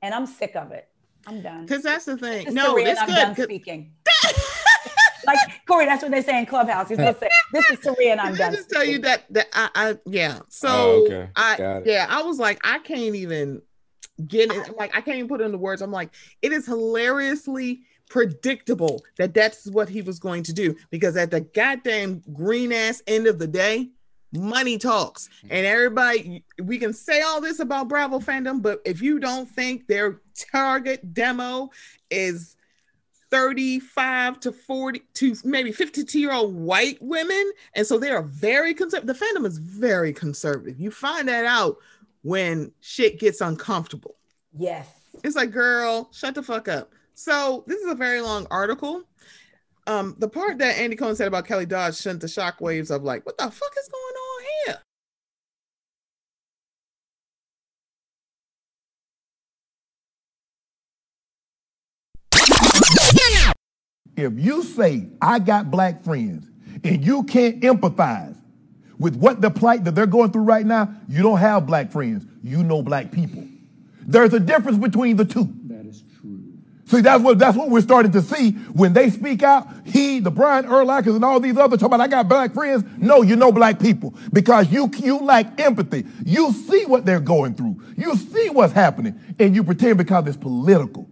And 0.04 0.14
I'm 0.14 0.26
sick 0.26 0.54
of 0.54 0.70
it. 0.70 0.86
I'm 1.26 1.40
done. 1.40 1.62
Because 1.62 1.82
that's 1.82 2.04
the 2.04 2.18
thing. 2.18 2.52
No, 2.52 2.76
it's 2.76 3.00
I'm 3.00 3.06
good. 3.06 3.14
done 3.14 3.34
speaking. 3.36 3.92
like 5.26 5.38
Corey, 5.66 5.86
that's 5.86 6.02
what 6.02 6.12
they 6.12 6.20
say 6.20 6.38
in 6.38 6.44
Clubhouse. 6.44 6.90
He's 6.90 6.98
gonna 6.98 7.18
say, 7.18 7.30
"This 7.54 7.70
is 7.70 7.78
Taria, 7.78 8.12
and 8.12 8.20
I'm 8.20 8.34
done." 8.34 8.52
Just 8.52 8.68
tell 8.68 8.84
you 8.84 8.98
that 8.98 9.24
that 9.30 9.46
I, 9.54 9.70
I 9.74 9.98
yeah. 10.04 10.40
So 10.50 10.68
oh, 10.68 11.06
okay. 11.06 11.30
I 11.34 11.82
yeah, 11.86 12.06
I 12.10 12.22
was 12.22 12.38
like, 12.38 12.60
I 12.64 12.80
can't 12.80 13.14
even 13.14 13.62
get 14.26 14.52
it. 14.52 14.76
Like 14.76 14.94
I 14.94 15.00
can't 15.00 15.16
even 15.16 15.28
put 15.28 15.40
it 15.40 15.44
into 15.44 15.56
words. 15.56 15.80
I'm 15.80 15.90
like, 15.90 16.10
it 16.42 16.52
is 16.52 16.66
hilariously 16.66 17.80
predictable 18.10 19.02
that 19.16 19.32
that's 19.32 19.66
what 19.70 19.88
he 19.88 20.02
was 20.02 20.18
going 20.18 20.42
to 20.42 20.52
do 20.52 20.76
because 20.90 21.16
at 21.16 21.30
the 21.30 21.40
goddamn 21.40 22.22
green 22.34 22.72
ass 22.72 23.00
end 23.06 23.26
of 23.26 23.38
the 23.38 23.46
day, 23.46 23.88
money 24.36 24.78
talks. 24.78 25.28
And 25.50 25.66
everybody, 25.66 26.44
we 26.62 26.78
can 26.78 26.92
say 26.92 27.22
all 27.22 27.40
this 27.40 27.60
about 27.60 27.88
Bravo 27.88 28.18
fandom, 28.18 28.62
but 28.62 28.80
if 28.84 29.00
you 29.00 29.18
don't 29.18 29.48
think 29.48 29.86
their 29.86 30.20
target 30.52 31.14
demo 31.14 31.70
is 32.10 32.56
35 33.30 34.38
to 34.40 34.52
40 34.52 35.02
to 35.14 35.34
maybe 35.44 35.72
52 35.72 36.20
year 36.20 36.32
old 36.32 36.54
white 36.54 36.98
women. 37.00 37.52
And 37.74 37.84
so 37.84 37.98
they 37.98 38.10
are 38.10 38.22
very 38.22 38.74
conservative. 38.74 39.18
The 39.18 39.24
fandom 39.24 39.44
is 39.44 39.58
very 39.58 40.12
conservative. 40.12 40.78
You 40.78 40.92
find 40.92 41.26
that 41.28 41.44
out 41.44 41.78
when 42.22 42.70
shit 42.80 43.18
gets 43.18 43.40
uncomfortable. 43.40 44.14
Yes. 44.56 44.88
It's 45.24 45.34
like, 45.34 45.50
girl, 45.50 46.08
shut 46.12 46.36
the 46.36 46.44
fuck 46.44 46.68
up. 46.68 46.92
So 47.14 47.64
this 47.66 47.80
is 47.80 47.90
a 47.90 47.96
very 47.96 48.20
long 48.20 48.46
article. 48.52 49.02
Um, 49.86 50.14
the 50.18 50.28
part 50.28 50.58
that 50.58 50.78
Andy 50.78 50.94
Cohen 50.94 51.16
said 51.16 51.26
about 51.28 51.46
Kelly 51.46 51.66
Dodd 51.66 51.94
sent 51.96 52.20
the 52.20 52.26
shockwaves 52.26 52.94
of 52.94 53.02
like, 53.02 53.26
what 53.26 53.36
the 53.36 53.50
fuck 53.50 53.72
is 53.78 53.88
going 53.88 54.02
on 54.02 54.23
If 64.16 64.38
you 64.38 64.62
say, 64.62 65.08
I 65.20 65.38
got 65.38 65.70
black 65.70 66.04
friends, 66.04 66.48
and 66.84 67.04
you 67.04 67.24
can't 67.24 67.60
empathize 67.60 68.36
with 68.98 69.16
what 69.16 69.40
the 69.40 69.50
plight 69.50 69.84
that 69.84 69.94
they're 69.94 70.06
going 70.06 70.30
through 70.30 70.42
right 70.42 70.64
now, 70.64 70.94
you 71.08 71.22
don't 71.22 71.38
have 71.38 71.66
black 71.66 71.90
friends. 71.90 72.24
You 72.42 72.62
know 72.62 72.82
black 72.82 73.10
people. 73.10 73.44
There's 74.06 74.34
a 74.34 74.40
difference 74.40 74.78
between 74.78 75.16
the 75.16 75.24
two. 75.24 75.48
That 75.64 75.86
is 75.86 76.04
true. 76.20 76.40
See, 76.84 77.00
that's 77.00 77.22
what 77.22 77.38
that's 77.38 77.56
what 77.56 77.70
we're 77.70 77.80
starting 77.80 78.12
to 78.12 78.22
see 78.22 78.52
when 78.52 78.92
they 78.92 79.08
speak 79.10 79.42
out. 79.42 79.66
He, 79.84 80.20
the 80.20 80.30
Brian 80.30 80.66
Urlachers, 80.66 81.16
and 81.16 81.24
all 81.24 81.40
these 81.40 81.56
others 81.56 81.80
talking 81.80 81.94
about 81.94 82.02
I 82.02 82.08
got 82.08 82.28
black 82.28 82.52
friends. 82.52 82.84
No, 82.98 83.22
you 83.22 83.36
know 83.36 83.50
black 83.50 83.80
people 83.80 84.14
because 84.32 84.70
you 84.70 84.90
you 84.98 85.18
lack 85.18 85.58
empathy. 85.58 86.04
You 86.24 86.52
see 86.52 86.84
what 86.84 87.06
they're 87.06 87.20
going 87.20 87.54
through. 87.54 87.82
You 87.96 88.14
see 88.16 88.50
what's 88.50 88.74
happening, 88.74 89.18
and 89.40 89.54
you 89.54 89.64
pretend 89.64 89.96
because 89.98 90.26
it's 90.26 90.36
political 90.36 91.08